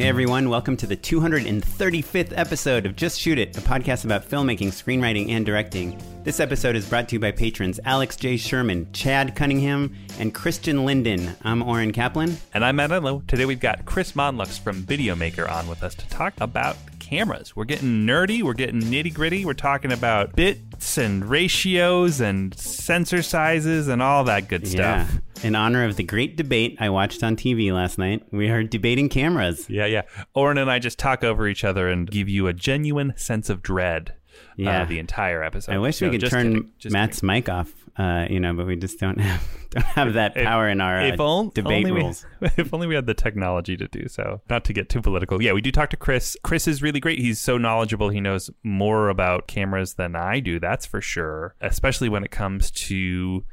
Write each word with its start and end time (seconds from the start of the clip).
Hey 0.00 0.08
everyone, 0.08 0.48
welcome 0.48 0.78
to 0.78 0.86
the 0.86 0.96
235th 0.96 2.32
episode 2.34 2.86
of 2.86 2.96
Just 2.96 3.20
Shoot 3.20 3.38
It, 3.38 3.54
a 3.58 3.60
podcast 3.60 4.06
about 4.06 4.26
filmmaking, 4.26 4.68
screenwriting, 4.68 5.28
and 5.28 5.44
directing. 5.44 6.00
This 6.24 6.40
episode 6.40 6.74
is 6.74 6.88
brought 6.88 7.06
to 7.10 7.16
you 7.16 7.20
by 7.20 7.32
patrons 7.32 7.78
Alex 7.84 8.16
J. 8.16 8.38
Sherman, 8.38 8.90
Chad 8.94 9.36
Cunningham, 9.36 9.94
and 10.18 10.32
Christian 10.32 10.86
Linden. 10.86 11.36
I'm 11.42 11.62
Oren 11.62 11.92
Kaplan. 11.92 12.38
And 12.54 12.64
I'm 12.64 12.76
Matt 12.76 12.92
Enlow. 12.92 13.26
Today 13.26 13.44
we've 13.44 13.60
got 13.60 13.84
Chris 13.84 14.12
Monlux 14.12 14.58
from 14.58 14.82
Videomaker 14.84 15.46
on 15.46 15.68
with 15.68 15.82
us 15.82 15.94
to 15.96 16.08
talk 16.08 16.32
about 16.40 16.78
cameras. 17.10 17.56
We're 17.56 17.64
getting 17.64 18.06
nerdy, 18.06 18.40
we're 18.42 18.54
getting 18.54 18.80
nitty 18.80 19.12
gritty, 19.12 19.44
we're 19.44 19.52
talking 19.54 19.90
about 19.92 20.36
bits 20.36 20.96
and 20.96 21.24
ratios 21.28 22.20
and 22.20 22.56
sensor 22.58 23.20
sizes 23.22 23.88
and 23.88 24.00
all 24.00 24.22
that 24.24 24.48
good 24.48 24.66
Yeah. 24.66 25.06
stuff. 25.06 25.20
In 25.44 25.54
honor 25.56 25.84
of 25.84 25.96
the 25.96 26.04
great 26.04 26.36
debate 26.36 26.76
I 26.80 26.88
watched 26.90 27.22
on 27.24 27.34
TV 27.34 27.72
last 27.72 27.98
night, 27.98 28.22
we 28.30 28.48
are 28.48 28.62
debating 28.62 29.08
cameras. 29.08 29.68
Yeah, 29.68 29.86
yeah. 29.86 30.02
Oren 30.34 30.56
and 30.58 30.70
I 30.70 30.78
just 30.78 30.98
talk 30.98 31.24
over 31.24 31.48
each 31.48 31.64
other 31.64 31.88
and 31.88 32.08
give 32.10 32.28
you 32.28 32.46
a 32.46 32.52
genuine 32.52 33.14
sense 33.16 33.50
of 33.50 33.60
dread 33.62 34.14
Yeah. 34.56 34.82
uh, 34.82 34.84
the 34.84 34.98
entire 34.98 35.42
episode. 35.42 35.72
I 35.74 35.78
wish 35.78 36.00
No, 36.00 36.10
we 36.10 36.18
could 36.18 36.30
turn 36.30 36.68
kidding, 36.78 36.92
Matt's 36.92 37.16
kidding. 37.20 37.26
mic 37.26 37.48
off, 37.48 37.72
uh, 37.96 38.26
you 38.30 38.40
know, 38.40 38.52
but 38.54 38.66
we 38.66 38.76
just 38.76 38.98
don't 38.98 39.18
have 39.20 39.42
don't 39.70 39.84
have 39.84 40.12
that 40.14 40.36
If- 40.36 40.44
power 40.44 40.68
in 40.68 40.80
our 40.80 41.00
uh, 41.00 41.06
if 41.06 41.20
on- 41.20 41.50
debate 41.54 41.84
only 41.86 41.92
we- 41.92 42.00
rules. 42.00 42.24
if 42.56 42.72
only 42.74 42.86
we 42.86 42.94
had 42.94 43.06
the 43.06 43.14
technology 43.14 43.76
to 43.76 43.86
do 43.88 44.08
so. 44.08 44.40
Not 44.50 44.64
to 44.64 44.72
get 44.72 44.88
too 44.88 45.00
political. 45.00 45.42
Yeah, 45.42 45.52
we 45.52 45.60
do 45.60 45.70
talk 45.72 45.90
to 45.90 45.96
Chris. 45.96 46.36
Chris 46.42 46.66
is 46.68 46.82
really 46.82 47.00
great. 47.00 47.18
He's 47.18 47.38
so 47.40 47.58
knowledgeable. 47.58 48.08
He 48.10 48.20
knows 48.20 48.50
more 48.62 49.08
about 49.08 49.46
cameras 49.48 49.94
than 49.94 50.14
I 50.16 50.40
do, 50.40 50.58
that's 50.60 50.86
for 50.86 51.00
sure. 51.00 51.54
Especially 51.60 52.08
when 52.08 52.24
it 52.24 52.30
comes 52.30 52.70
to 52.72 53.44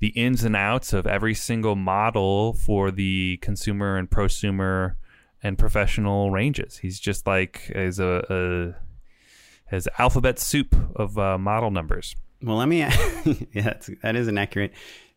the 0.00 0.08
ins 0.08 0.44
and 0.44 0.56
outs 0.56 0.92
of 0.92 1.06
every 1.06 1.34
single 1.34 1.76
model 1.76 2.52
for 2.52 2.90
the 2.90 3.38
consumer 3.40 3.96
and 3.96 4.10
prosumer 4.10 4.96
and 5.42 5.56
professional 5.58 6.30
ranges. 6.30 6.78
He's 6.78 6.98
just 6.98 7.26
like 7.26 7.70
as 7.74 7.98
a, 8.00 8.74
a 9.70 9.74
as 9.74 9.88
alphabet 9.98 10.38
soup 10.38 10.74
of 10.96 11.16
uh, 11.18 11.38
model 11.38 11.70
numbers. 11.70 12.16
Well, 12.44 12.56
let 12.56 12.68
me. 12.68 12.78
yeah, 13.52 13.62
that's, 13.62 13.90
that 14.02 14.16
is 14.16 14.28
an 14.28 14.38
accurate 14.38 14.72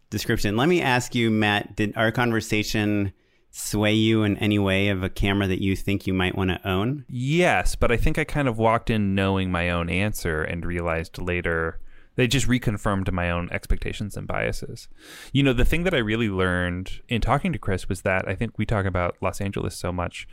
description. 0.09 0.55
Let 0.55 0.69
me 0.69 0.81
ask 0.81 1.13
you, 1.13 1.29
Matt. 1.29 1.75
Did 1.75 1.93
our 1.95 2.11
conversation 2.11 3.13
sway 3.51 3.93
you 3.93 4.23
in 4.23 4.38
any 4.38 4.59
way 4.59 4.89
of 4.89 5.03
a 5.03 5.09
camera 5.09 5.47
that 5.47 5.61
you 5.61 5.75
think 5.75 6.07
you 6.07 6.13
might 6.13 6.38
want 6.38 6.51
to 6.51 6.67
own? 6.67 7.05
Yes, 7.09 7.75
but 7.75 7.91
I 7.91 7.97
think 7.97 8.17
I 8.17 8.23
kind 8.23 8.47
of 8.47 8.57
walked 8.57 8.89
in 8.89 9.15
knowing 9.15 9.51
my 9.51 9.69
own 9.69 9.89
answer 9.89 10.41
and 10.41 10.65
realized 10.65 11.19
later 11.21 11.79
they 12.15 12.27
just 12.27 12.47
reconfirmed 12.47 13.11
my 13.11 13.29
own 13.29 13.47
expectations 13.51 14.17
and 14.17 14.27
biases. 14.27 14.88
You 15.31 15.44
know, 15.44 15.53
the 15.53 15.65
thing 15.65 15.83
that 15.83 15.94
I 15.94 15.99
really 15.99 16.29
learned 16.29 17.01
in 17.07 17.21
talking 17.21 17.53
to 17.53 17.59
Chris 17.59 17.88
was 17.88 18.01
that 18.01 18.27
I 18.27 18.35
think 18.35 18.57
we 18.57 18.65
talk 18.65 18.85
about 18.85 19.17
Los 19.21 19.39
Angeles 19.39 19.77
so 19.77 19.91
much, 19.91 20.27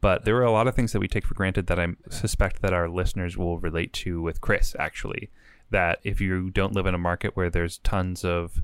but 0.00 0.24
there 0.24 0.36
are 0.36 0.44
a 0.44 0.52
lot 0.52 0.66
of 0.66 0.74
things 0.74 0.92
that 0.92 1.00
we 1.00 1.08
take 1.08 1.26
for 1.26 1.34
granted 1.34 1.66
that 1.66 1.78
I 1.78 1.88
suspect 2.08 2.62
that 2.62 2.72
our 2.72 2.88
listeners 2.88 3.36
will 3.36 3.58
relate 3.58 3.92
to 3.94 4.22
with 4.22 4.40
Chris, 4.40 4.74
actually. 4.78 5.30
That 5.70 6.00
if 6.04 6.20
you 6.20 6.50
don't 6.50 6.74
live 6.74 6.86
in 6.86 6.94
a 6.94 6.98
market 6.98 7.36
where 7.36 7.50
there's 7.50 7.78
tons 7.78 8.24
of 8.24 8.62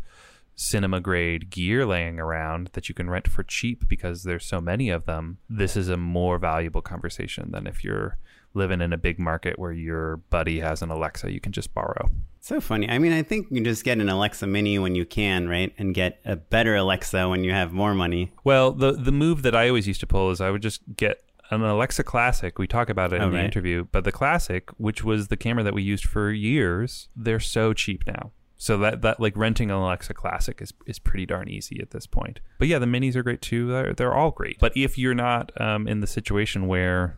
cinema 0.54 1.00
grade 1.00 1.50
gear 1.50 1.86
laying 1.86 2.20
around 2.20 2.70
that 2.74 2.88
you 2.88 2.94
can 2.94 3.10
rent 3.10 3.26
for 3.26 3.42
cheap 3.42 3.88
because 3.88 4.22
there's 4.22 4.44
so 4.44 4.60
many 4.60 4.90
of 4.90 5.06
them, 5.06 5.38
this 5.48 5.76
is 5.76 5.88
a 5.88 5.96
more 5.96 6.38
valuable 6.38 6.82
conversation 6.82 7.50
than 7.52 7.66
if 7.66 7.82
you're 7.82 8.18
living 8.54 8.80
in 8.80 8.92
a 8.92 8.98
big 8.98 9.18
market 9.18 9.58
where 9.58 9.72
your 9.72 10.18
buddy 10.18 10.60
has 10.60 10.82
an 10.82 10.90
Alexa 10.90 11.32
you 11.32 11.40
can 11.40 11.52
just 11.52 11.72
borrow. 11.72 12.08
So 12.40 12.60
funny. 12.60 12.88
I 12.88 12.98
mean, 12.98 13.12
I 13.12 13.22
think 13.22 13.46
you 13.50 13.62
just 13.62 13.84
get 13.84 13.98
an 13.98 14.08
Alexa 14.08 14.46
Mini 14.46 14.78
when 14.78 14.96
you 14.96 15.06
can, 15.06 15.48
right? 15.48 15.72
And 15.78 15.94
get 15.94 16.20
a 16.24 16.34
better 16.34 16.74
Alexa 16.74 17.28
when 17.28 17.44
you 17.44 17.52
have 17.52 17.72
more 17.72 17.94
money. 17.94 18.32
Well, 18.42 18.72
the 18.72 18.92
the 18.92 19.12
move 19.12 19.42
that 19.42 19.54
I 19.54 19.68
always 19.68 19.86
used 19.86 20.00
to 20.00 20.08
pull 20.08 20.30
is 20.30 20.40
I 20.40 20.50
would 20.50 20.60
just 20.60 20.82
get 20.96 21.22
an 21.60 21.68
Alexa 21.68 22.04
Classic. 22.04 22.58
We 22.58 22.66
talk 22.66 22.88
about 22.88 23.12
it 23.12 23.16
in 23.16 23.22
Oh, 23.22 23.30
the 23.30 23.36
right. 23.36 23.44
interview, 23.44 23.86
but 23.92 24.04
the 24.04 24.12
Classic, 24.12 24.70
which 24.78 25.04
was 25.04 25.28
the 25.28 25.36
camera 25.36 25.62
that 25.64 25.74
we 25.74 25.82
used 25.82 26.04
for 26.06 26.30
years, 26.30 27.08
they're 27.14 27.40
so 27.40 27.74
cheap 27.74 28.04
now. 28.06 28.30
So 28.56 28.78
that, 28.78 29.02
that 29.02 29.18
like 29.18 29.36
renting 29.36 29.70
an 29.70 29.76
Alexa 29.76 30.14
Classic 30.14 30.62
is, 30.62 30.72
is 30.86 31.00
pretty 31.00 31.26
darn 31.26 31.48
easy 31.48 31.80
at 31.82 31.90
this 31.90 32.06
point. 32.06 32.38
But 32.58 32.68
yeah, 32.68 32.78
the 32.78 32.86
minis 32.86 33.16
are 33.16 33.22
great 33.24 33.42
too. 33.42 33.66
They're, 33.66 33.92
they're 33.92 34.14
all 34.14 34.30
great. 34.30 34.58
But 34.60 34.76
if 34.76 34.96
you're 34.96 35.14
not 35.14 35.50
um, 35.60 35.88
in 35.88 35.98
the 36.00 36.06
situation 36.06 36.68
where 36.68 37.16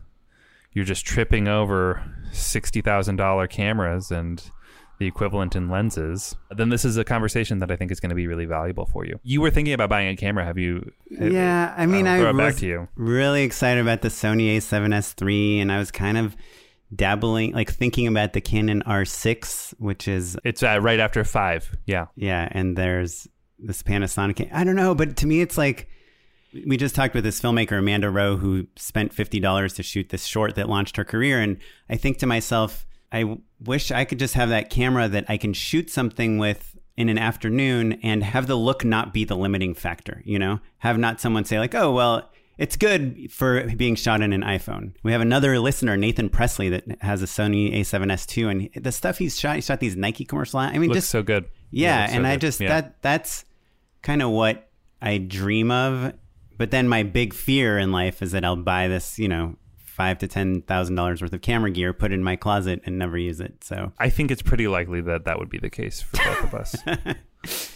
you're 0.73 0.85
just 0.85 1.05
tripping 1.05 1.47
over 1.47 2.03
sixty 2.33 2.81
thousand 2.81 3.15
dollar 3.17 3.47
cameras 3.47 4.09
and 4.11 4.43
the 4.99 5.07
equivalent 5.07 5.55
in 5.55 5.69
lenses, 5.69 6.35
then 6.55 6.69
this 6.69 6.85
is 6.85 6.97
a 6.97 7.03
conversation 7.03 7.59
that 7.59 7.69
I 7.71 7.75
think 7.75 7.91
is 7.91 7.99
going 7.99 8.09
to 8.09 8.15
be 8.15 8.27
really 8.27 8.45
valuable 8.45 8.85
for 8.85 9.05
you. 9.05 9.19
You 9.23 9.41
were 9.41 9.51
thinking 9.51 9.73
about 9.73 9.89
buying 9.89 10.07
a 10.07 10.15
camera, 10.15 10.45
have 10.45 10.57
you? 10.57 10.91
Yeah, 11.09 11.73
I 11.77 11.85
mean, 11.85 12.07
I'll 12.07 12.27
I 12.27 12.31
was 12.31 12.57
to 12.57 12.65
you. 12.65 12.87
really 12.95 13.43
excited 13.43 13.81
about 13.81 14.01
the 14.01 14.07
Sony 14.09 14.55
A7S 14.57 15.21
III, 15.21 15.59
and 15.61 15.71
I 15.71 15.77
was 15.79 15.91
kind 15.91 16.17
of 16.17 16.35
dabbling, 16.95 17.53
like 17.53 17.71
thinking 17.71 18.07
about 18.07 18.33
the 18.33 18.41
Canon 18.41 18.83
R6, 18.85 19.73
which 19.79 20.07
is 20.07 20.37
It's 20.43 20.63
uh, 20.63 20.79
right 20.81 20.99
after 20.99 21.23
five. 21.23 21.75
Yeah. 21.85 22.05
yeah, 22.15 22.47
and 22.51 22.77
there's 22.77 23.27
this 23.59 23.83
Panasonic. 23.83 24.49
I 24.53 24.63
don't 24.63 24.75
know, 24.75 24.95
but 24.95 25.17
to 25.17 25.27
me, 25.27 25.41
it's 25.41 25.57
like 25.57 25.89
we 26.65 26.77
just 26.77 26.95
talked 26.95 27.13
with 27.13 27.23
this 27.25 27.39
filmmaker 27.41 27.79
Amanda 27.79 28.09
Rowe 28.09 28.37
who 28.37 28.67
spent 28.75 29.13
fifty 29.13 29.39
dollars 29.39 29.73
to 29.73 29.83
shoot 29.83 30.09
this 30.09 30.25
short 30.25 30.55
that 30.55 30.69
launched 30.69 30.95
her 30.97 31.03
career, 31.05 31.39
and 31.41 31.57
I 31.89 31.97
think 31.97 32.17
to 32.19 32.25
myself, 32.25 32.85
I 33.15 33.37
wish 33.63 33.91
I 33.91 34.03
could 34.05 34.19
just 34.19 34.33
have 34.33 34.49
that 34.49 34.69
camera 34.69 35.07
that 35.07 35.25
I 35.29 35.37
can 35.37 35.53
shoot 35.53 35.89
something 35.89 36.37
with 36.37 36.77
in 36.97 37.09
an 37.09 37.17
afternoon 37.17 37.93
and 38.03 38.23
have 38.23 38.47
the 38.47 38.55
look 38.55 38.83
not 38.85 39.13
be 39.13 39.23
the 39.25 39.35
limiting 39.35 39.73
factor. 39.73 40.21
You 40.25 40.39
know, 40.39 40.59
have 40.79 40.97
not 40.97 41.19
someone 41.21 41.45
say 41.45 41.59
like, 41.59 41.75
"Oh, 41.75 41.91
well." 41.93 42.29
It's 42.57 42.77
good 42.77 43.33
for 43.33 43.63
being 43.75 43.95
shot 43.95 44.21
in 44.21 44.31
an 44.31 44.41
iPhone. 44.41 44.93
We 45.03 45.11
have 45.11 45.19
another 45.19 45.59
listener, 45.59 45.97
Nathan 45.97 46.29
Presley, 46.29 46.69
that 46.69 46.85
has 47.01 47.21
a 47.21 47.25
Sony 47.25 47.73
A7S 47.81 48.37
II, 48.37 48.43
and 48.45 48.69
the 48.81 48.93
stuff 48.93 49.17
he's 49.17 49.37
shot, 49.37 49.55
he 49.57 49.61
shot 49.61 49.81
these 49.81 49.97
Nike 49.97 50.23
commercials. 50.23 50.63
I 50.63 50.71
mean, 50.77 50.83
Looks 50.87 50.99
just 51.01 51.09
so 51.09 51.21
good. 51.21 51.43
yeah, 51.69 52.03
looks 52.03 52.11
so 52.13 52.17
and 52.17 52.25
I 52.27 52.35
good. 52.35 52.39
just 52.41 52.61
Yeah. 52.61 52.69
that 52.69 53.01
that's 53.01 53.43
kind 54.03 54.21
of 54.21 54.29
what 54.29 54.69
I 55.01 55.17
dream 55.17 55.69
of. 55.69 56.13
But 56.57 56.71
then 56.71 56.87
my 56.87 57.03
big 57.03 57.33
fear 57.33 57.77
in 57.77 57.91
life 57.91 58.21
is 58.21 58.31
that 58.31 58.45
I'll 58.45 58.55
buy 58.55 58.87
this, 58.87 59.19
you 59.19 59.27
know, 59.27 59.57
five 59.95 60.17
to 60.19 60.27
ten 60.27 60.61
thousand 60.61 60.95
dollars 60.95 61.21
worth 61.21 61.33
of 61.33 61.41
camera 61.41 61.71
gear, 61.71 61.93
put 61.93 62.11
in 62.11 62.23
my 62.23 62.35
closet, 62.35 62.81
and 62.85 62.99
never 62.99 63.17
use 63.17 63.39
it. 63.39 63.63
So 63.63 63.93
I 63.97 64.09
think 64.09 64.29
it's 64.29 64.41
pretty 64.41 64.67
likely 64.67 65.01
that 65.01 65.25
that 65.25 65.39
would 65.39 65.49
be 65.49 65.57
the 65.57 65.69
case 65.69 66.01
for 66.01 66.17
both 66.17 66.43
of 66.43 66.53
us. 66.53 66.75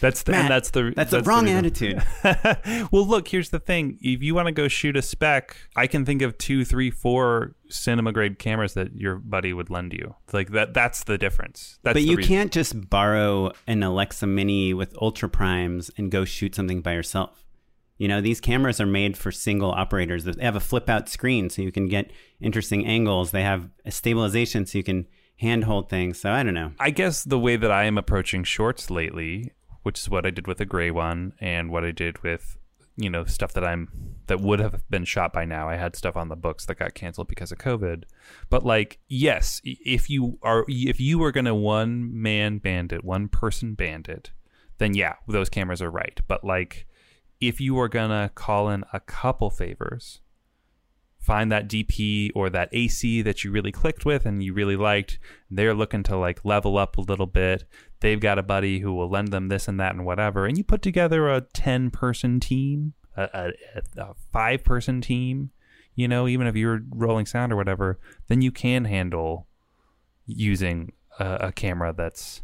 That's 0.00 0.24
the, 0.24 0.32
Matt, 0.32 0.40
and 0.40 0.50
that's 0.50 0.70
the 0.70 0.92
that's, 0.96 1.12
a 1.12 1.18
the 1.18 1.22
wrong 1.22 1.44
reason. 1.44 1.58
attitude. 1.58 2.02
well, 2.90 3.06
look, 3.06 3.28
here's 3.28 3.50
the 3.50 3.60
thing. 3.60 3.98
If 4.00 4.20
you 4.20 4.34
want 4.34 4.46
to 4.46 4.52
go 4.52 4.66
shoot 4.66 4.96
a 4.96 5.02
spec, 5.02 5.56
I 5.76 5.86
can 5.86 6.04
think 6.04 6.22
of 6.22 6.36
two, 6.38 6.64
three, 6.64 6.90
four 6.90 7.54
cinema 7.68 8.10
grade 8.12 8.40
cameras 8.40 8.74
that 8.74 8.96
your 8.96 9.16
buddy 9.16 9.52
would 9.52 9.70
lend 9.70 9.92
you. 9.92 10.16
Like 10.32 10.50
that. 10.50 10.74
That's 10.74 11.04
the 11.04 11.18
difference. 11.18 11.78
That's 11.84 11.94
but 11.94 12.00
the 12.00 12.02
you 12.02 12.16
reason. 12.16 12.28
can't 12.28 12.52
just 12.52 12.90
borrow 12.90 13.52
an 13.68 13.84
Alexa 13.84 14.26
Mini 14.26 14.74
with 14.74 14.92
ultra 15.00 15.28
primes 15.28 15.88
and 15.96 16.10
go 16.10 16.24
shoot 16.24 16.56
something 16.56 16.80
by 16.80 16.94
yourself. 16.94 17.46
You 18.00 18.08
know, 18.08 18.22
these 18.22 18.40
cameras 18.40 18.80
are 18.80 18.86
made 18.86 19.18
for 19.18 19.30
single 19.30 19.72
operators. 19.72 20.24
They 20.24 20.42
have 20.42 20.56
a 20.56 20.60
flip 20.60 20.88
out 20.88 21.10
screen 21.10 21.50
so 21.50 21.60
you 21.60 21.70
can 21.70 21.86
get 21.86 22.10
interesting 22.40 22.86
angles. 22.86 23.30
They 23.30 23.42
have 23.42 23.68
a 23.84 23.90
stabilization 23.90 24.64
so 24.64 24.78
you 24.78 24.84
can 24.84 25.06
handhold 25.36 25.90
things. 25.90 26.18
So 26.18 26.30
I 26.32 26.42
don't 26.42 26.54
know. 26.54 26.72
I 26.80 26.92
guess 26.92 27.24
the 27.24 27.38
way 27.38 27.56
that 27.56 27.70
I 27.70 27.84
am 27.84 27.98
approaching 27.98 28.42
shorts 28.42 28.88
lately, 28.88 29.52
which 29.82 29.98
is 29.98 30.08
what 30.08 30.24
I 30.24 30.30
did 30.30 30.46
with 30.46 30.56
the 30.56 30.64
gray 30.64 30.90
one 30.90 31.34
and 31.42 31.70
what 31.70 31.84
I 31.84 31.90
did 31.90 32.22
with, 32.22 32.56
you 32.96 33.10
know, 33.10 33.26
stuff 33.26 33.52
that 33.52 33.64
I'm 33.64 33.90
that 34.28 34.40
would 34.40 34.60
have 34.60 34.88
been 34.88 35.04
shot 35.04 35.34
by 35.34 35.44
now. 35.44 35.68
I 35.68 35.76
had 35.76 35.94
stuff 35.94 36.16
on 36.16 36.30
the 36.30 36.36
books 36.36 36.64
that 36.64 36.78
got 36.78 36.94
canceled 36.94 37.28
because 37.28 37.52
of 37.52 37.58
COVID. 37.58 38.04
But 38.48 38.64
like, 38.64 38.98
yes, 39.08 39.60
if 39.62 40.08
you 40.08 40.38
are 40.40 40.64
if 40.68 41.00
you 41.00 41.18
were 41.18 41.32
going 41.32 41.44
to 41.44 41.54
one 41.54 42.08
man 42.14 42.60
bandit, 42.60 43.04
one 43.04 43.28
person 43.28 43.74
bandit, 43.74 44.30
then 44.78 44.94
yeah, 44.94 45.16
those 45.28 45.50
cameras 45.50 45.82
are 45.82 45.90
right. 45.90 46.18
But 46.26 46.44
like 46.44 46.86
if 47.40 47.60
you 47.60 47.78
are 47.78 47.88
going 47.88 48.10
to 48.10 48.30
call 48.34 48.68
in 48.68 48.84
a 48.92 49.00
couple 49.00 49.50
favors, 49.50 50.20
find 51.18 51.52
that 51.52 51.68
DP 51.68 52.30
or 52.34 52.50
that 52.50 52.68
AC 52.72 53.22
that 53.22 53.44
you 53.44 53.50
really 53.50 53.72
clicked 53.72 54.04
with 54.04 54.26
and 54.26 54.42
you 54.42 54.52
really 54.52 54.76
liked. 54.76 55.18
They're 55.50 55.74
looking 55.74 56.02
to 56.04 56.16
like 56.16 56.44
level 56.44 56.78
up 56.78 56.96
a 56.96 57.02
little 57.02 57.26
bit. 57.26 57.64
They've 58.00 58.20
got 58.20 58.38
a 58.38 58.42
buddy 58.42 58.80
who 58.80 58.92
will 58.94 59.08
lend 59.08 59.28
them 59.28 59.48
this 59.48 59.68
and 59.68 59.78
that 59.80 59.94
and 59.94 60.04
whatever. 60.04 60.46
And 60.46 60.56
you 60.56 60.64
put 60.64 60.82
together 60.82 61.28
a 61.28 61.42
10 61.42 61.90
person 61.90 62.40
team, 62.40 62.94
a, 63.16 63.28
a, 63.32 64.02
a 64.02 64.14
five 64.32 64.64
person 64.64 65.00
team, 65.00 65.50
you 65.94 66.08
know, 66.08 66.26
even 66.26 66.46
if 66.46 66.56
you're 66.56 66.80
rolling 66.90 67.26
sound 67.26 67.52
or 67.52 67.56
whatever, 67.56 67.98
then 68.28 68.40
you 68.40 68.50
can 68.50 68.86
handle 68.86 69.46
using 70.26 70.92
a, 71.18 71.34
a 71.34 71.52
camera 71.52 71.94
that's. 71.96 72.42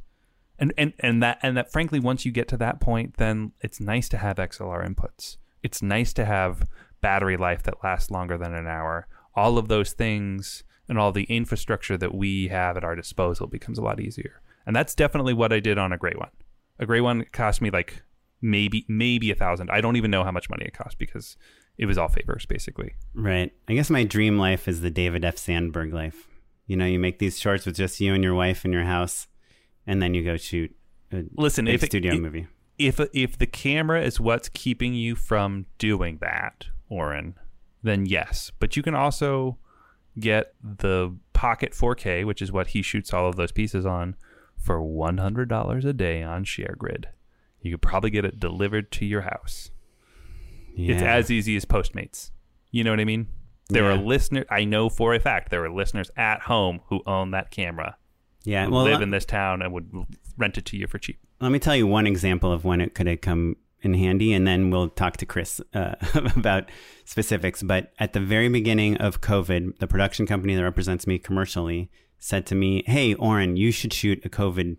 And, 0.58 0.72
and 0.78 0.94
and 1.00 1.22
that 1.22 1.38
and 1.42 1.56
that 1.56 1.70
frankly 1.70 2.00
once 2.00 2.24
you 2.24 2.32
get 2.32 2.48
to 2.48 2.56
that 2.56 2.80
point 2.80 3.18
then 3.18 3.52
it's 3.60 3.78
nice 3.78 4.08
to 4.10 4.16
have 4.16 4.36
XLR 4.36 4.86
inputs. 4.86 5.36
It's 5.62 5.82
nice 5.82 6.12
to 6.14 6.24
have 6.24 6.66
battery 7.00 7.36
life 7.36 7.62
that 7.64 7.82
lasts 7.84 8.10
longer 8.10 8.38
than 8.38 8.54
an 8.54 8.66
hour. 8.66 9.06
All 9.34 9.58
of 9.58 9.68
those 9.68 9.92
things 9.92 10.64
and 10.88 10.98
all 10.98 11.12
the 11.12 11.24
infrastructure 11.24 11.98
that 11.98 12.14
we 12.14 12.48
have 12.48 12.76
at 12.76 12.84
our 12.84 12.96
disposal 12.96 13.46
becomes 13.46 13.78
a 13.78 13.82
lot 13.82 14.00
easier. 14.00 14.40
And 14.64 14.74
that's 14.74 14.94
definitely 14.94 15.34
what 15.34 15.52
I 15.52 15.60
did 15.60 15.78
on 15.78 15.92
a 15.92 15.98
gray 15.98 16.14
one. 16.16 16.30
A 16.78 16.86
gray 16.86 17.00
one 17.00 17.24
cost 17.32 17.60
me 17.60 17.70
like 17.70 18.02
maybe 18.40 18.84
maybe 18.88 19.30
a 19.30 19.34
thousand. 19.34 19.70
I 19.70 19.80
don't 19.80 19.96
even 19.96 20.10
know 20.10 20.24
how 20.24 20.32
much 20.32 20.50
money 20.50 20.64
it 20.66 20.74
cost 20.74 20.98
because 20.98 21.36
it 21.78 21.86
was 21.86 21.98
all 21.98 22.08
favors 22.08 22.46
basically. 22.46 22.94
Right. 23.14 23.52
I 23.68 23.74
guess 23.74 23.90
my 23.90 24.04
dream 24.04 24.38
life 24.38 24.68
is 24.68 24.80
the 24.80 24.90
David 24.90 25.24
F. 25.24 25.36
Sandberg 25.36 25.92
life. 25.92 26.28
You 26.66 26.76
know, 26.76 26.86
you 26.86 26.98
make 26.98 27.18
these 27.18 27.38
shorts 27.38 27.64
with 27.64 27.76
just 27.76 28.00
you 28.00 28.14
and 28.14 28.24
your 28.24 28.34
wife 28.34 28.64
in 28.64 28.72
your 28.72 28.84
house, 28.84 29.28
and 29.86 30.00
then 30.02 30.14
you 30.14 30.24
go 30.24 30.36
shoot 30.36 30.74
a 31.12 31.24
Listen, 31.36 31.66
if 31.68 31.82
studio 31.82 32.14
it- 32.14 32.20
movie. 32.20 32.46
If 32.78 33.00
if 33.14 33.38
the 33.38 33.46
camera 33.46 34.02
is 34.02 34.20
what's 34.20 34.50
keeping 34.50 34.92
you 34.92 35.14
from 35.16 35.64
doing 35.78 36.18
that, 36.20 36.66
Oren, 36.90 37.34
then 37.82 38.04
yes. 38.04 38.52
But 38.58 38.76
you 38.76 38.82
can 38.82 38.94
also 38.94 39.56
get 40.18 40.54
the 40.62 41.16
Pocket 41.32 41.72
4K, 41.72 42.24
which 42.26 42.42
is 42.42 42.52
what 42.52 42.68
he 42.68 42.82
shoots 42.82 43.14
all 43.14 43.28
of 43.28 43.36
those 43.36 43.50
pieces 43.52 43.86
on, 43.86 44.14
for 44.58 44.78
$100 44.80 45.84
a 45.86 45.92
day 45.94 46.22
on 46.22 46.44
ShareGrid. 46.44 47.04
You 47.62 47.70
could 47.72 47.82
probably 47.82 48.10
get 48.10 48.24
it 48.26 48.38
delivered 48.40 48.92
to 48.92 49.06
your 49.06 49.22
house. 49.22 49.70
It's 50.76 51.02
as 51.02 51.30
easy 51.30 51.56
as 51.56 51.64
Postmates. 51.64 52.30
You 52.70 52.84
know 52.84 52.90
what 52.90 53.00
I 53.00 53.04
mean? 53.04 53.28
There 53.70 53.90
are 53.90 53.96
listeners, 53.96 54.44
I 54.50 54.64
know 54.64 54.88
for 54.90 55.14
a 55.14 55.18
fact, 55.20 55.50
there 55.50 55.64
are 55.64 55.70
listeners 55.72 56.10
at 56.16 56.42
home 56.42 56.80
who 56.88 57.02
own 57.06 57.30
that 57.30 57.50
camera, 57.50 57.96
yeah. 58.46 58.68
Well, 58.68 58.84
live 58.84 59.02
in 59.02 59.10
this 59.10 59.24
town 59.24 59.62
and 59.62 59.72
would 59.72 59.90
rent 60.38 60.56
it 60.56 60.64
to 60.66 60.76
you 60.76 60.86
for 60.86 60.98
cheap. 60.98 61.18
let 61.40 61.52
me 61.52 61.58
tell 61.58 61.76
you 61.76 61.86
one 61.86 62.06
example 62.06 62.52
of 62.52 62.64
when 62.64 62.80
it 62.80 62.94
could 62.94 63.06
have 63.06 63.20
come 63.20 63.56
in 63.82 63.94
handy, 63.94 64.32
and 64.32 64.46
then 64.46 64.70
we'll 64.70 64.88
talk 64.88 65.16
to 65.18 65.26
Chris 65.26 65.60
uh, 65.74 65.94
about 66.36 66.70
specifics. 67.04 67.62
But 67.62 67.92
at 67.98 68.12
the 68.12 68.20
very 68.20 68.48
beginning 68.48 68.96
of 68.98 69.20
COVID, 69.20 69.78
the 69.78 69.86
production 69.86 70.26
company 70.26 70.54
that 70.54 70.62
represents 70.62 71.06
me 71.06 71.18
commercially 71.18 71.90
said 72.18 72.46
to 72.46 72.54
me, 72.54 72.82
"Hey, 72.86 73.14
Oren, 73.14 73.56
you 73.56 73.70
should 73.70 73.92
shoot 73.92 74.24
a 74.24 74.28
COVID 74.28 74.76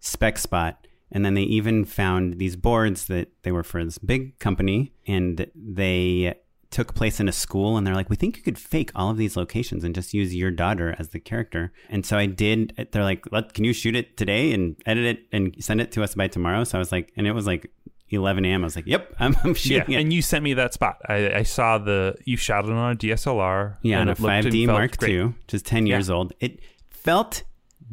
spec 0.00 0.38
spot." 0.38 0.86
And 1.12 1.24
then 1.24 1.34
they 1.34 1.42
even 1.42 1.84
found 1.84 2.38
these 2.38 2.56
boards 2.56 3.06
that 3.06 3.28
they 3.44 3.52
were 3.52 3.62
for 3.62 3.84
this 3.84 3.98
big 3.98 4.38
company, 4.38 4.92
and 5.06 5.46
they 5.54 6.34
took 6.70 6.94
place 6.94 7.20
in 7.20 7.28
a 7.28 7.32
school. 7.32 7.76
And 7.76 7.86
they're 7.86 7.94
like, 7.94 8.10
"We 8.10 8.16
think 8.16 8.36
you 8.36 8.42
could 8.42 8.58
fake 8.58 8.90
all 8.94 9.10
of 9.10 9.16
these 9.16 9.36
locations 9.36 9.84
and 9.84 9.94
just 9.94 10.12
use 10.14 10.34
your 10.34 10.50
daughter 10.50 10.94
as 10.98 11.08
the 11.10 11.20
character." 11.20 11.72
And 11.88 12.04
so 12.04 12.16
I 12.18 12.26
did. 12.26 12.88
They're 12.92 13.04
like, 13.04 13.24
Let, 13.32 13.54
"Can 13.54 13.64
you 13.64 13.72
shoot 13.72 13.94
it 13.96 14.16
today 14.16 14.52
and 14.52 14.76
edit 14.86 15.04
it 15.04 15.26
and 15.32 15.54
send 15.62 15.80
it 15.80 15.92
to 15.92 16.02
us 16.02 16.14
by 16.14 16.28
tomorrow?" 16.28 16.64
So 16.64 16.78
I 16.78 16.80
was 16.80 16.92
like, 16.92 17.12
and 17.16 17.26
it 17.26 17.32
was 17.32 17.46
like 17.46 17.70
11 18.10 18.44
a.m. 18.44 18.62
I 18.62 18.64
was 18.64 18.76
like, 18.76 18.86
"Yep, 18.86 19.14
I'm, 19.20 19.36
I'm 19.44 19.54
shooting 19.54 19.84
yeah, 19.92 19.98
it." 19.98 20.02
and 20.02 20.12
you 20.12 20.22
sent 20.22 20.44
me 20.44 20.54
that 20.54 20.72
spot. 20.74 20.98
I, 21.08 21.34
I 21.36 21.42
saw 21.42 21.78
the 21.78 22.14
you 22.24 22.36
shot 22.36 22.64
it 22.64 22.70
on 22.70 22.92
a 22.92 22.96
DSLR. 22.96 23.76
Yeah, 23.82 24.00
on 24.00 24.08
a 24.08 24.12
it 24.12 24.20
looked 24.20 24.32
and 24.32 24.46
5D 24.46 24.66
Mark 24.66 24.96
great. 24.98 25.10
II, 25.12 25.22
which 25.24 25.54
is 25.54 25.62
10 25.62 25.86
years 25.86 26.08
Yeah. 26.08 26.14
old. 26.14 26.32
It 26.40 26.60
felt 26.90 27.42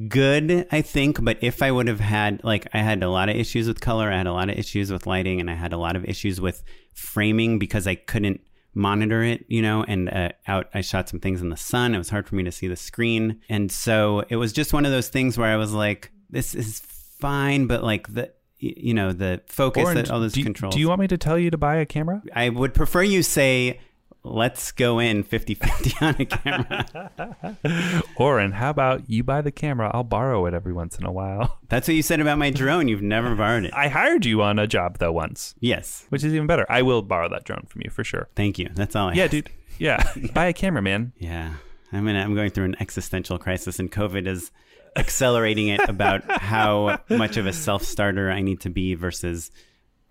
good, 0.07 0.67
I 0.71 0.81
think, 0.81 1.23
but 1.23 1.37
if 1.41 1.61
I 1.61 1.71
would 1.71 1.87
have 1.87 1.99
had, 1.99 2.43
like, 2.43 2.67
I 2.73 2.79
had 2.79 3.03
a 3.03 3.09
lot 3.09 3.29
of 3.29 3.35
issues 3.35 3.67
with 3.67 3.79
color, 3.79 4.11
I 4.11 4.17
had 4.17 4.25
a 4.27 4.33
lot 4.33 4.49
of 4.49 4.57
issues 4.57 4.91
with 4.91 5.05
lighting, 5.05 5.39
and 5.39 5.49
I 5.49 5.53
had 5.53 5.71
a 5.71 5.77
lot 5.77 5.95
of 5.95 6.03
issues 6.05 6.41
with 6.41 6.63
framing 6.95 7.59
because 7.59 7.85
I 7.85 7.93
couldn't 7.95 8.41
monitor 8.73 9.23
it, 9.23 9.45
you 9.47 9.61
know, 9.61 9.83
and 9.83 10.09
uh, 10.09 10.29
out, 10.47 10.69
I 10.73 10.81
shot 10.81 11.09
some 11.09 11.19
things 11.19 11.41
in 11.41 11.49
the 11.49 11.57
sun. 11.57 11.93
It 11.93 11.97
was 11.97 12.09
hard 12.09 12.27
for 12.27 12.35
me 12.35 12.43
to 12.43 12.51
see 12.51 12.67
the 12.67 12.75
screen. 12.75 13.41
And 13.49 13.71
so 13.71 14.23
it 14.29 14.35
was 14.35 14.53
just 14.53 14.73
one 14.73 14.85
of 14.85 14.91
those 14.91 15.09
things 15.09 15.37
where 15.37 15.47
I 15.47 15.57
was 15.57 15.73
like, 15.73 16.11
this 16.29 16.55
is 16.55 16.79
fine, 16.79 17.67
but 17.67 17.83
like 17.83 18.13
the, 18.13 18.31
you 18.59 18.93
know, 18.93 19.11
the 19.11 19.41
focus, 19.47 19.83
Oren, 19.83 19.95
that 19.95 20.11
all 20.11 20.19
those 20.19 20.33
do, 20.33 20.43
controls. 20.43 20.73
do 20.73 20.79
you 20.79 20.87
want 20.87 21.01
me 21.01 21.07
to 21.07 21.17
tell 21.17 21.37
you 21.37 21.51
to 21.51 21.57
buy 21.57 21.75
a 21.75 21.85
camera? 21.85 22.21
I 22.33 22.49
would 22.49 22.73
prefer 22.73 23.03
you 23.03 23.21
say, 23.21 23.79
let's 24.23 24.71
go 24.71 24.99
in 24.99 25.23
50 25.23 25.55
50 25.55 25.93
on 26.05 26.15
a 26.19 26.25
camera. 26.25 28.03
Oren, 28.15 28.51
how 28.53 28.69
about 28.69 29.09
you 29.09 29.23
buy 29.23 29.41
the 29.41 29.51
camera? 29.51 29.91
I'll 29.93 30.03
borrow 30.03 30.45
it 30.45 30.53
every 30.53 30.73
once 30.73 30.97
in 30.97 31.05
a 31.05 31.11
while. 31.11 31.59
That's 31.69 31.87
what 31.87 31.95
you 31.95 32.01
said 32.01 32.19
about 32.19 32.37
my 32.37 32.49
drone. 32.49 32.87
You've 32.87 33.01
never 33.01 33.35
borrowed 33.35 33.65
it. 33.65 33.73
I 33.73 33.87
hired 33.87 34.25
you 34.25 34.41
on 34.41 34.59
a 34.59 34.67
job 34.67 34.97
though 34.99 35.11
once, 35.11 35.55
yes. 35.59 36.05
which 36.09 36.23
is 36.23 36.33
even 36.33 36.47
better. 36.47 36.65
I 36.69 36.81
will 36.81 37.01
borrow 37.01 37.29
that 37.29 37.43
drone 37.43 37.65
from 37.67 37.81
you 37.83 37.89
for 37.89 38.03
sure. 38.03 38.29
Thank 38.35 38.59
you. 38.59 38.69
That's 38.73 38.95
all 38.95 39.09
I 39.09 39.13
Yeah, 39.13 39.23
asked. 39.23 39.31
dude. 39.31 39.49
Yeah, 39.79 40.03
buy 40.33 40.45
a 40.45 40.53
camera, 40.53 40.81
man. 40.81 41.13
Yeah. 41.17 41.53
I'm 41.91 42.07
in, 42.07 42.15
I'm 42.15 42.35
going 42.35 42.51
through 42.51 42.65
an 42.65 42.75
existential 42.79 43.37
crisis 43.37 43.79
and 43.79 43.91
COVID 43.91 44.27
is 44.27 44.51
accelerating 44.95 45.67
it 45.69 45.81
about 45.89 46.23
how 46.39 46.99
much 47.09 47.37
of 47.37 47.45
a 47.47 47.53
self-starter 47.53 48.29
I 48.31 48.41
need 48.41 48.61
to 48.61 48.69
be 48.69 48.93
versus 48.93 49.49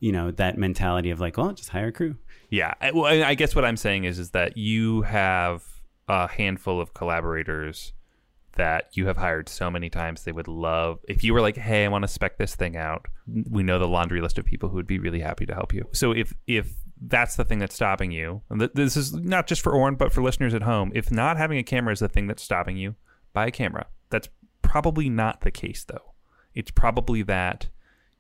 you 0.01 0.11
know 0.11 0.33
that 0.33 0.59
mentality 0.59 1.11
of 1.11 1.21
like, 1.21 1.37
well, 1.37 1.53
just 1.53 1.69
hire 1.69 1.87
a 1.89 1.93
crew. 1.93 2.17
Yeah. 2.53 2.75
I, 2.83 2.91
well, 2.91 3.07
I 3.07 3.35
guess 3.35 3.55
what 3.57 3.65
I'm 3.65 3.79
saying 3.79 4.05
is 4.05 4.19
is 4.19 4.31
that 4.31 4.59
you 4.59 5.03
have 5.03 5.65
a 6.07 6.29
handful 6.29 6.81
of 6.81 6.93
collaborators 6.93 7.95
that 8.57 8.91
you 8.93 9.07
have 9.07 9.17
hired 9.17 9.49
so 9.49 9.71
many 9.71 9.89
times 9.89 10.25
they 10.25 10.33
would 10.33 10.49
love 10.49 10.99
if 11.09 11.25
you 11.25 11.33
were 11.33 11.41
like 11.41 11.57
hey 11.57 11.87
i 11.87 11.89
want 11.89 12.03
to 12.03 12.09
spec 12.09 12.37
this 12.37 12.55
thing 12.55 12.77
out 12.77 13.07
we 13.49 13.63
know 13.63 13.79
the 13.79 13.89
laundry 13.89 14.21
list 14.21 14.37
of 14.37 14.45
people 14.45 14.69
who 14.69 14.75
would 14.75 14.87
be 14.87 14.99
really 14.99 15.21
happy 15.21 15.47
to 15.47 15.55
help 15.55 15.73
you 15.73 15.89
so 15.93 16.13
if 16.13 16.35
if 16.47 16.75
that's 17.01 17.37
the 17.37 17.45
thing 17.47 17.59
that's 17.59 17.75
stopping 17.75 18.13
you 18.13 18.43
and 18.51 18.61
th- 18.61 18.73
this 18.75 18.95
is 18.95 19.15
not 19.15 19.47
just 19.47 19.63
for 19.63 19.73
Oren 19.73 19.95
but 19.95 20.13
for 20.13 20.23
listeners 20.23 20.53
at 20.53 20.63
home 20.63 20.93
if 20.95 21.11
not 21.11 21.39
having 21.39 21.57
a 21.57 21.63
camera 21.63 21.95
is 21.95 22.01
the 22.01 22.09
thing 22.09 22.27
that's 22.27 22.43
stopping 22.43 22.77
you 22.77 22.95
buy 23.33 23.47
a 23.47 23.51
camera 23.51 23.87
that's 24.11 24.29
probably 24.61 25.09
not 25.09 25.41
the 25.41 25.51
case 25.51 25.85
though 25.85 26.13
it's 26.55 26.71
probably 26.71 27.23
that 27.23 27.69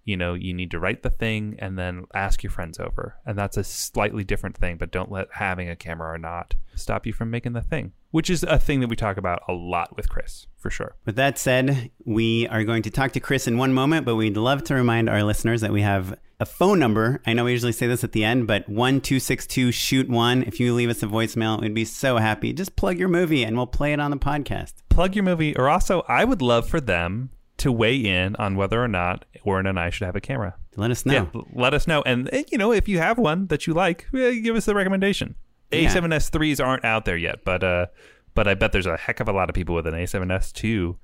you 0.05 0.17
know 0.17 0.35
you 0.35 0.53
need 0.53 0.71
to 0.71 0.79
write 0.79 1.03
the 1.03 1.11
thing 1.11 1.57
and 1.59 1.79
then 1.79 2.05
ask 2.15 2.43
your 2.43 2.51
friends 2.51 2.79
over 2.81 3.17
and 3.25 3.39
that's 3.39 3.57
a 3.57 3.65
slightly 3.65 4.25
different 4.25 4.57
thing 4.57 4.77
but 4.77 4.91
don't 4.91 5.11
let 5.13 5.29
having 5.33 5.69
a 5.69 5.77
camera 5.77 6.13
or 6.13 6.19
not 6.19 6.55
stop 6.75 7.07
you 7.07 7.13
from 7.13 7.31
making 7.31 7.53
the 7.53 7.61
thing 7.63 7.93
which 8.11 8.29
is 8.29 8.43
a 8.43 8.59
thing 8.59 8.81
that 8.81 8.89
we 8.89 8.97
talk 8.97 9.17
about 9.17 9.43
a 9.49 9.53
lot 9.53 9.97
with 9.97 10.09
chris 10.09 10.47
for 10.57 10.71
sure 10.71 10.95
With 11.05 11.17
that 11.17 11.39
said, 11.39 11.91
we 12.05 12.47
are 12.47 12.63
going 12.63 12.83
to 12.85 12.91
talk 12.91 13.11
to 13.13 13.21
Chris 13.21 13.49
in 13.49 13.59
one 13.59 13.73
moment, 13.75 14.07
but 14.07 14.15
we'd 14.15 14.37
love 14.37 14.63
to 14.65 14.75
remind 14.77 15.09
our 15.09 15.25
listeners 15.25 15.61
that 15.63 15.73
we 15.73 15.83
have 15.83 16.17
a 16.39 16.47
phone 16.47 16.79
number. 16.79 17.21
I 17.27 17.33
know 17.33 17.45
we 17.47 17.51
usually 17.51 17.73
say 17.73 17.89
this 17.89 18.05
at 18.05 18.13
the 18.13 18.23
end, 18.23 18.47
but 18.47 18.69
1262 18.69 19.73
shoot 19.73 20.09
one. 20.09 20.45
If 20.45 20.61
you 20.61 20.73
leave 20.73 20.89
us 20.89 21.03
a 21.03 21.07
voicemail, 21.07 21.61
we'd 21.61 21.75
be 21.75 21.85
so 21.85 22.19
happy. 22.19 22.53
Just 22.53 22.77
plug 22.77 22.97
your 22.97 23.09
movie 23.09 23.43
and 23.45 23.57
we'll 23.57 23.67
play 23.67 23.93
it 23.93 23.99
on 23.99 24.13
the 24.13 24.17
podcast. 24.17 24.75
plug 24.89 25.17
your 25.17 25.25
movie 25.25 25.57
or 25.57 25.69
also 25.69 26.03
i 26.07 26.23
would 26.23 26.43
love 26.43 26.69
for 26.69 26.81
them 26.81 27.31
to 27.63 27.73
weigh 27.73 27.97
in 27.97 28.35
on 28.37 28.57
whether 28.57 28.83
or 28.83 28.89
not 28.89 29.25
Oren 29.45 29.67
and 29.67 29.79
I 29.79 29.91
should 29.91 30.07
have 30.07 30.17
a 30.17 30.21
camera. 30.21 30.57
Let 30.77 30.91
us 30.91 31.07
know. 31.07 31.31
Yeah, 31.33 31.41
let 31.53 31.75
us 31.75 31.87
know. 31.87 32.03
And 32.03 32.29
eh, 32.33 32.43
you 32.51 32.59
know, 32.59 32.73
if 32.73 32.89
you 32.89 32.99
have 32.99 33.19
one 33.19 33.47
that 33.47 33.67
you 33.67 33.75
like, 33.75 34.07
eh, 34.15 34.41
give 34.41 34.57
us 34.57 34.65
the 34.65 34.75
recommendation. 34.75 35.37
Yeah. 35.71 35.93
A7S3s 35.95 36.65
aren't 36.65 36.85
out 36.85 37.05
there 37.05 37.17
yet, 37.17 37.45
but 37.45 37.63
uh, 37.63 37.87
but 38.35 38.49
I 38.49 38.55
bet 38.55 38.73
there's 38.73 38.87
a 38.87 38.97
heck 38.97 39.21
of 39.21 39.29
a 39.29 39.33
lot 39.33 39.49
of 39.49 39.55
people 39.55 39.75
with 39.75 39.87
an 39.87 39.95
A7S2 39.95 40.97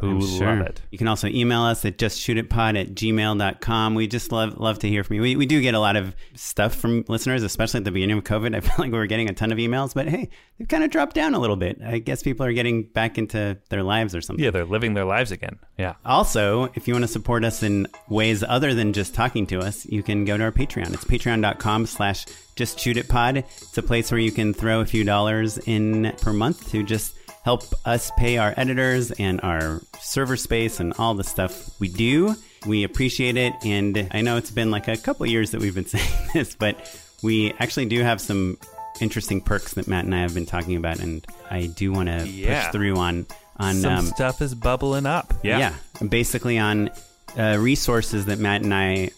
who 0.00 0.26
sure. 0.26 0.46
love 0.46 0.66
it. 0.66 0.80
You 0.90 0.98
can 0.98 1.08
also 1.08 1.26
email 1.26 1.62
us 1.62 1.84
at 1.84 1.98
justshootitpod 1.98 2.80
at 2.80 2.94
gmail.com. 2.94 3.94
We 3.94 4.06
just 4.06 4.30
love 4.30 4.58
love 4.58 4.78
to 4.80 4.88
hear 4.88 5.02
from 5.02 5.16
you. 5.16 5.22
We, 5.22 5.36
we 5.36 5.46
do 5.46 5.60
get 5.60 5.74
a 5.74 5.80
lot 5.80 5.96
of 5.96 6.14
stuff 6.34 6.74
from 6.74 7.04
listeners, 7.08 7.42
especially 7.42 7.78
at 7.78 7.84
the 7.84 7.90
beginning 7.90 8.18
of 8.18 8.24
COVID. 8.24 8.54
I 8.56 8.60
feel 8.60 8.74
like 8.78 8.92
we 8.92 8.98
were 8.98 9.06
getting 9.06 9.28
a 9.28 9.34
ton 9.34 9.50
of 9.50 9.58
emails, 9.58 9.94
but 9.94 10.08
hey, 10.08 10.28
they've 10.58 10.68
kind 10.68 10.84
of 10.84 10.90
dropped 10.90 11.14
down 11.14 11.34
a 11.34 11.38
little 11.38 11.56
bit. 11.56 11.80
I 11.84 11.98
guess 11.98 12.22
people 12.22 12.46
are 12.46 12.52
getting 12.52 12.84
back 12.84 13.18
into 13.18 13.58
their 13.70 13.82
lives 13.82 14.14
or 14.14 14.20
something. 14.20 14.44
Yeah, 14.44 14.50
they're 14.50 14.64
living 14.64 14.94
their 14.94 15.04
lives 15.04 15.32
again. 15.32 15.58
Yeah. 15.76 15.94
Also, 16.04 16.70
if 16.74 16.86
you 16.86 16.94
want 16.94 17.04
to 17.04 17.08
support 17.08 17.44
us 17.44 17.62
in 17.62 17.88
ways 18.08 18.44
other 18.46 18.74
than 18.74 18.92
just 18.92 19.14
talking 19.14 19.46
to 19.48 19.58
us, 19.60 19.84
you 19.86 20.02
can 20.02 20.24
go 20.24 20.36
to 20.36 20.44
our 20.44 20.52
Patreon. 20.52 20.94
It's 20.94 21.04
patreon.com 21.04 21.86
slash 21.86 22.26
just 22.54 22.78
shoot 22.78 22.96
it 22.96 23.08
pod. 23.08 23.38
It's 23.38 23.78
a 23.78 23.82
place 23.82 24.10
where 24.10 24.20
you 24.20 24.32
can 24.32 24.54
throw 24.54 24.80
a 24.80 24.86
few 24.86 25.04
dollars 25.04 25.58
in 25.58 26.12
per 26.20 26.32
month 26.32 26.70
to 26.70 26.82
just 26.82 27.17
help 27.48 27.62
us 27.86 28.12
pay 28.18 28.36
our 28.36 28.52
editors 28.58 29.10
and 29.12 29.40
our 29.42 29.80
server 30.02 30.36
space 30.36 30.80
and 30.80 30.92
all 30.98 31.14
the 31.14 31.24
stuff 31.24 31.80
we 31.80 31.88
do. 31.88 32.34
We 32.66 32.84
appreciate 32.84 33.38
it. 33.38 33.54
And 33.64 34.06
I 34.10 34.20
know 34.20 34.36
it's 34.36 34.50
been 34.50 34.70
like 34.70 34.86
a 34.86 34.98
couple 34.98 35.24
years 35.24 35.52
that 35.52 35.60
we've 35.62 35.74
been 35.74 35.86
saying 35.96 36.28
this, 36.34 36.54
but 36.54 36.76
we 37.22 37.54
actually 37.58 37.86
do 37.86 38.02
have 38.02 38.20
some 38.20 38.58
interesting 39.00 39.40
perks 39.40 39.72
that 39.74 39.88
Matt 39.88 40.04
and 40.04 40.14
I 40.14 40.18
have 40.20 40.34
been 40.34 40.44
talking 40.44 40.76
about. 40.76 40.98
And 41.00 41.26
I 41.50 41.68
do 41.68 41.90
want 41.90 42.10
to 42.10 42.28
Yeah. 42.28 42.64
push 42.64 42.72
through 42.72 42.96
on, 42.98 43.24
on, 43.56 43.76
Some 43.76 43.94
um, 43.94 44.04
stuff 44.08 44.42
is 44.42 44.54
bubbling 44.54 45.06
up. 45.06 45.32
Yeah. 45.42 45.72
basically 46.06 46.58
on 46.58 46.90
uh, 47.38 47.56
resources 47.58 48.26
that 48.26 48.38
Matt 48.38 48.60
and 48.60 48.74
I 48.74 49.08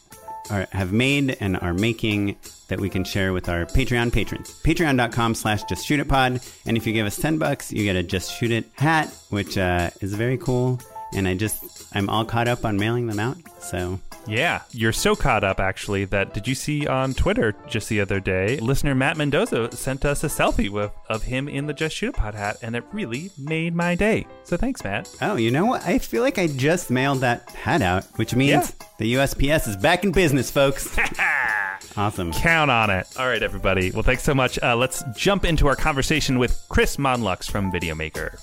are, 0.50 0.66
have 0.72 0.92
made 0.92 1.36
and 1.40 1.56
are 1.58 1.74
making 1.74 2.36
that 2.68 2.80
we 2.80 2.88
can 2.88 3.04
share 3.04 3.32
with 3.32 3.48
our 3.48 3.66
Patreon 3.66 4.12
patrons. 4.12 4.50
Patreon.com 4.62 5.34
slash 5.34 5.62
just 5.64 5.86
shoot 5.86 6.00
it 6.00 6.08
pod. 6.08 6.40
And 6.66 6.76
if 6.76 6.86
you 6.86 6.92
give 6.92 7.06
us 7.06 7.16
10 7.16 7.38
bucks, 7.38 7.72
you 7.72 7.84
get 7.84 7.96
a 7.96 8.02
just 8.02 8.32
shoot 8.32 8.50
it 8.50 8.66
hat, 8.74 9.14
which 9.30 9.58
uh, 9.58 9.90
is 10.00 10.14
very 10.14 10.38
cool. 10.38 10.80
And 11.12 11.26
I 11.26 11.34
just, 11.34 11.86
I'm 11.92 12.08
all 12.08 12.24
caught 12.24 12.48
up 12.48 12.64
on 12.64 12.76
mailing 12.76 13.06
them 13.06 13.18
out. 13.18 13.36
So 13.60 13.98
Yeah, 14.30 14.62
you're 14.70 14.92
so 14.92 15.16
caught 15.16 15.42
up 15.42 15.58
actually 15.58 16.04
that 16.06 16.32
did 16.32 16.46
you 16.46 16.54
see 16.54 16.86
on 16.86 17.14
Twitter 17.14 17.56
just 17.66 17.88
the 17.88 18.00
other 18.00 18.20
day? 18.20 18.58
Listener 18.58 18.94
Matt 18.94 19.16
Mendoza 19.16 19.72
sent 19.72 20.04
us 20.04 20.22
a 20.22 20.28
selfie 20.28 20.70
with 20.70 20.92
of 21.08 21.24
him 21.24 21.48
in 21.48 21.66
the 21.66 21.72
Just 21.72 21.96
Shoot 21.96 22.10
It 22.10 22.14
Pod 22.14 22.34
hat, 22.36 22.56
and 22.62 22.76
it 22.76 22.84
really 22.92 23.32
made 23.36 23.74
my 23.74 23.96
day. 23.96 24.28
So 24.44 24.56
thanks, 24.56 24.84
Matt. 24.84 25.10
Oh, 25.20 25.34
you 25.34 25.50
know 25.50 25.66
what? 25.66 25.84
I 25.84 25.98
feel 25.98 26.22
like 26.22 26.38
I 26.38 26.46
just 26.46 26.90
mailed 26.92 27.20
that 27.22 27.50
hat 27.50 27.82
out, 27.82 28.04
which 28.16 28.34
means 28.36 28.72
Yeah. 28.80 28.86
the 28.98 29.14
USPS 29.14 29.66
is 29.66 29.76
back 29.76 30.04
in 30.04 30.12
business, 30.12 30.48
folks. 30.48 30.96
awesome. 31.96 32.32
Count 32.32 32.70
on 32.70 32.88
it. 32.90 33.08
All 33.18 33.26
right, 33.26 33.42
everybody. 33.42 33.90
Well, 33.90 34.04
thanks 34.04 34.22
so 34.22 34.32
much. 34.34 34.60
Uh, 34.62 34.76
let's 34.76 35.02
jump 35.16 35.44
into 35.44 35.66
our 35.66 35.76
conversation 35.76 36.38
with 36.38 36.56
Chris 36.68 36.98
Monlux 36.98 37.50
from 37.50 37.72
Videomaker. 37.72 38.38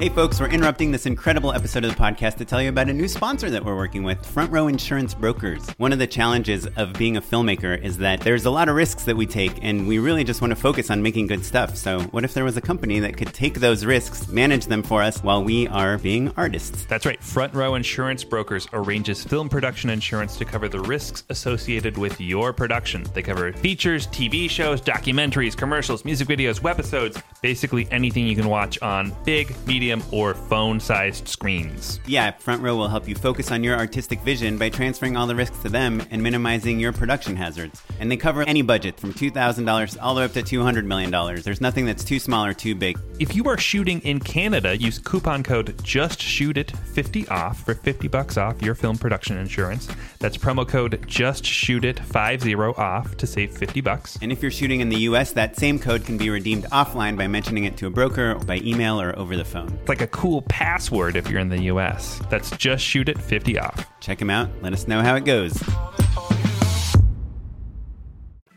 Hey, 0.00 0.10
folks, 0.10 0.38
we're 0.38 0.46
interrupting 0.46 0.92
this 0.92 1.06
incredible 1.06 1.52
episode 1.52 1.82
of 1.82 1.90
the 1.90 1.96
podcast 1.96 2.36
to 2.36 2.44
tell 2.44 2.62
you 2.62 2.68
about 2.68 2.88
a 2.88 2.92
new 2.92 3.08
sponsor 3.08 3.50
that 3.50 3.64
we're 3.64 3.74
working 3.74 4.04
with 4.04 4.24
Front 4.24 4.52
Row 4.52 4.68
Insurance 4.68 5.12
Brokers. 5.12 5.68
One 5.70 5.92
of 5.92 5.98
the 5.98 6.06
challenges 6.06 6.68
of 6.76 6.92
being 6.92 7.16
a 7.16 7.20
filmmaker 7.20 7.76
is 7.82 7.98
that 7.98 8.20
there's 8.20 8.44
a 8.44 8.50
lot 8.52 8.68
of 8.68 8.76
risks 8.76 9.02
that 9.06 9.16
we 9.16 9.26
take, 9.26 9.58
and 9.60 9.88
we 9.88 9.98
really 9.98 10.22
just 10.22 10.40
want 10.40 10.52
to 10.52 10.54
focus 10.54 10.92
on 10.92 11.02
making 11.02 11.26
good 11.26 11.44
stuff. 11.44 11.76
So, 11.76 11.98
what 12.12 12.22
if 12.22 12.32
there 12.32 12.44
was 12.44 12.56
a 12.56 12.60
company 12.60 13.00
that 13.00 13.16
could 13.16 13.34
take 13.34 13.54
those 13.54 13.84
risks, 13.84 14.28
manage 14.28 14.66
them 14.66 14.84
for 14.84 15.02
us 15.02 15.20
while 15.24 15.42
we 15.42 15.66
are 15.66 15.98
being 15.98 16.30
artists? 16.36 16.84
That's 16.84 17.04
right. 17.04 17.20
Front 17.20 17.52
Row 17.52 17.74
Insurance 17.74 18.22
Brokers 18.22 18.68
arranges 18.72 19.24
film 19.24 19.48
production 19.48 19.90
insurance 19.90 20.36
to 20.36 20.44
cover 20.44 20.68
the 20.68 20.78
risks 20.78 21.24
associated 21.28 21.98
with 21.98 22.20
your 22.20 22.52
production. 22.52 23.04
They 23.14 23.22
cover 23.22 23.52
features, 23.52 24.06
TV 24.06 24.48
shows, 24.48 24.80
documentaries, 24.80 25.56
commercials, 25.56 26.04
music 26.04 26.28
videos, 26.28 26.60
webisodes, 26.60 27.20
basically 27.42 27.88
anything 27.90 28.28
you 28.28 28.36
can 28.36 28.46
watch 28.46 28.80
on 28.80 29.12
big, 29.24 29.48
medium, 29.88 30.02
or 30.12 30.34
phone 30.34 30.80
sized 30.80 31.28
screens. 31.28 32.00
Yeah, 32.06 32.32
Front 32.32 32.62
Row 32.62 32.76
will 32.76 32.88
help 32.88 33.08
you 33.08 33.14
focus 33.14 33.50
on 33.50 33.64
your 33.64 33.76
artistic 33.76 34.20
vision 34.20 34.58
by 34.58 34.68
transferring 34.68 35.16
all 35.16 35.26
the 35.26 35.34
risks 35.34 35.58
to 35.62 35.68
them 35.68 36.02
and 36.10 36.22
minimizing 36.22 36.78
your 36.78 36.92
production 36.92 37.36
hazards. 37.36 37.82
And 38.00 38.10
they 38.10 38.16
cover 38.16 38.42
any 38.42 38.62
budget 38.62 38.98
from 39.00 39.12
$2,000 39.12 39.96
all 40.00 40.14
the 40.14 40.20
way 40.20 40.24
up 40.24 40.32
to 40.32 40.42
$200 40.42 40.84
million. 40.84 41.10
There's 41.42 41.60
nothing 41.60 41.86
that's 41.86 42.04
too 42.04 42.18
small 42.18 42.44
or 42.44 42.52
too 42.52 42.74
big. 42.74 42.98
If 43.18 43.34
you 43.34 43.44
are 43.44 43.58
shooting 43.58 44.00
in 44.00 44.20
Canada, 44.20 44.76
use 44.76 44.98
coupon 44.98 45.42
code 45.42 45.76
JustShootIt50 45.78 47.30
off 47.30 47.64
for 47.64 47.74
50 47.74 48.08
bucks 48.08 48.36
off 48.36 48.60
your 48.62 48.74
film 48.74 48.98
production 48.98 49.36
insurance. 49.38 49.88
That's 50.18 50.36
promo 50.36 50.68
code 50.68 51.00
JustShootIt50 51.06 52.78
off 52.78 53.16
to 53.16 53.26
save 53.26 53.56
50 53.56 53.80
bucks. 53.80 54.18
And 54.20 54.30
if 54.32 54.42
you're 54.42 54.50
shooting 54.50 54.80
in 54.80 54.88
the 54.88 55.00
US, 55.08 55.32
that 55.32 55.56
same 55.56 55.78
code 55.78 56.04
can 56.04 56.18
be 56.18 56.30
redeemed 56.30 56.64
offline 56.64 57.16
by 57.16 57.26
mentioning 57.26 57.64
it 57.64 57.76
to 57.78 57.86
a 57.86 57.90
broker, 57.90 58.34
by 58.34 58.56
email, 58.58 59.00
or 59.00 59.18
over 59.18 59.36
the 59.36 59.44
phone. 59.44 59.77
It's 59.80 59.88
like 59.88 60.00
a 60.02 60.06
cool 60.08 60.42
password 60.42 61.16
if 61.16 61.28
you're 61.28 61.40
in 61.40 61.48
the 61.48 61.62
US. 61.64 62.20
That's 62.30 62.50
just 62.56 62.84
shoot 62.84 63.08
it 63.08 63.18
50 63.20 63.58
off. 63.58 63.86
Check 64.00 64.18
them 64.18 64.30
out. 64.30 64.50
Let 64.62 64.72
us 64.72 64.86
know 64.86 65.02
how 65.02 65.16
it 65.16 65.24
goes. 65.24 65.62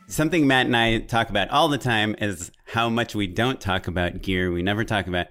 Something 0.07 0.45
Matt 0.45 0.65
and 0.65 0.75
I 0.75 0.99
talk 0.99 1.29
about 1.29 1.49
all 1.49 1.69
the 1.69 1.77
time 1.77 2.15
is 2.19 2.51
how 2.65 2.89
much 2.89 3.15
we 3.15 3.27
don't 3.27 3.61
talk 3.61 3.87
about 3.87 4.21
gear. 4.21 4.51
We 4.51 4.61
never 4.61 4.83
talk 4.83 5.07
about 5.07 5.27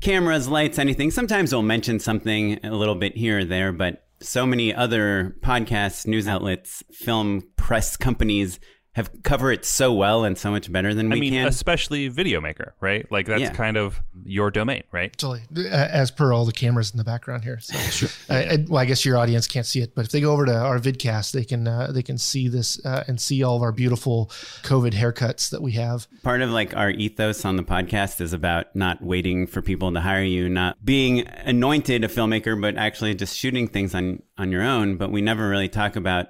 cameras, 0.00 0.46
lights, 0.46 0.78
anything. 0.78 1.10
Sometimes 1.10 1.52
we'll 1.52 1.62
mention 1.62 1.98
something 1.98 2.58
a 2.62 2.72
little 2.72 2.94
bit 2.94 3.16
here 3.16 3.38
or 3.38 3.44
there, 3.44 3.72
but 3.72 4.04
so 4.20 4.46
many 4.46 4.74
other 4.74 5.36
podcasts, 5.40 6.06
news 6.06 6.28
outlets, 6.28 6.82
film 6.92 7.42
press 7.56 7.96
companies 7.96 8.60
have 8.94 9.10
cover 9.24 9.52
it 9.52 9.64
so 9.64 9.92
well 9.92 10.24
and 10.24 10.38
so 10.38 10.50
much 10.50 10.70
better 10.70 10.94
than 10.94 11.12
I 11.12 11.16
we 11.16 11.20
mean, 11.20 11.32
can. 11.34 11.46
especially 11.48 12.08
Videomaker, 12.10 12.72
right? 12.80 13.10
Like 13.10 13.26
that's 13.26 13.42
Yeah. 13.42 13.52
kind 13.52 13.76
of 13.76 14.00
your 14.24 14.50
domain, 14.50 14.84
right? 14.92 15.12
Totally, 15.16 15.42
as 15.68 16.10
per 16.10 16.32
all 16.32 16.44
the 16.44 16.52
cameras 16.52 16.92
in 16.92 16.98
the 16.98 17.04
background 17.04 17.44
here. 17.44 17.58
So, 17.60 18.06
uh, 18.30 18.34
and- 18.34 18.68
well, 18.68 18.78
I 18.80 18.84
guess 18.84 19.04
your 19.04 19.16
audience 19.18 19.46
can't 19.48 19.66
see 19.66 19.80
it, 19.80 19.94
but 19.94 20.04
if 20.06 20.12
they 20.12 20.20
go 20.20 20.32
over 20.32 20.46
to 20.46 20.56
our 20.56 20.78
vidcast, 20.78 21.32
they 21.32 21.44
can 21.44 21.66
uh, 21.68 21.90
they 21.92 22.02
can 22.02 22.18
see 22.18 22.48
this 22.48 22.84
uh, 22.86 23.04
and 23.08 23.20
see 23.20 23.42
all 23.42 23.56
of 23.56 23.62
our 23.62 23.72
beautiful 23.72 24.26
COVID 24.62 24.92
haircuts 24.92 25.50
that 25.50 25.60
we 25.60 25.72
have. 25.72 26.06
Part 26.22 26.40
of 26.42 26.50
like 26.50 26.76
our 26.76 26.90
ethos 26.90 27.44
on 27.44 27.56
the 27.56 27.64
podcast 27.64 28.20
is 28.20 28.32
about 28.32 28.74
not 28.76 29.02
waiting 29.02 29.46
for 29.46 29.60
people 29.60 29.92
to 29.92 30.00
hire 30.00 30.22
you, 30.22 30.48
not 30.48 30.84
being 30.84 31.26
anointed 31.44 32.04
a 32.04 32.08
filmmaker, 32.08 32.60
but 32.60 32.76
actually 32.76 33.14
just 33.14 33.36
shooting 33.36 33.66
things 33.68 33.94
on 33.94 34.22
on 34.38 34.52
your 34.52 34.62
own. 34.62 34.96
But 34.96 35.10
we 35.10 35.20
never 35.20 35.48
really 35.48 35.68
talk 35.68 35.96
about 35.96 36.28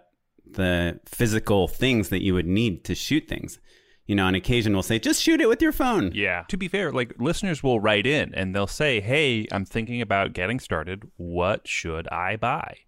the 0.54 1.00
physical 1.06 1.68
things 1.68 2.08
that 2.08 2.22
you 2.22 2.34
would 2.34 2.46
need 2.46 2.84
to 2.84 2.94
shoot 2.94 3.28
things. 3.28 3.58
You 4.06 4.14
know, 4.14 4.26
on 4.26 4.34
occasion 4.34 4.74
we'll 4.74 4.82
say, 4.82 4.98
just 4.98 5.22
shoot 5.22 5.40
it 5.40 5.48
with 5.48 5.62
your 5.62 5.72
phone. 5.72 6.12
Yeah. 6.14 6.44
To 6.48 6.56
be 6.56 6.68
fair, 6.68 6.92
like 6.92 7.14
listeners 7.18 7.62
will 7.62 7.80
write 7.80 8.06
in 8.06 8.34
and 8.34 8.54
they'll 8.54 8.66
say, 8.66 9.00
"Hey, 9.00 9.46
I'm 9.50 9.64
thinking 9.64 10.00
about 10.00 10.34
getting 10.34 10.60
started. 10.60 11.04
What 11.16 11.66
should 11.66 12.06
I 12.08 12.36
buy?" 12.36 12.78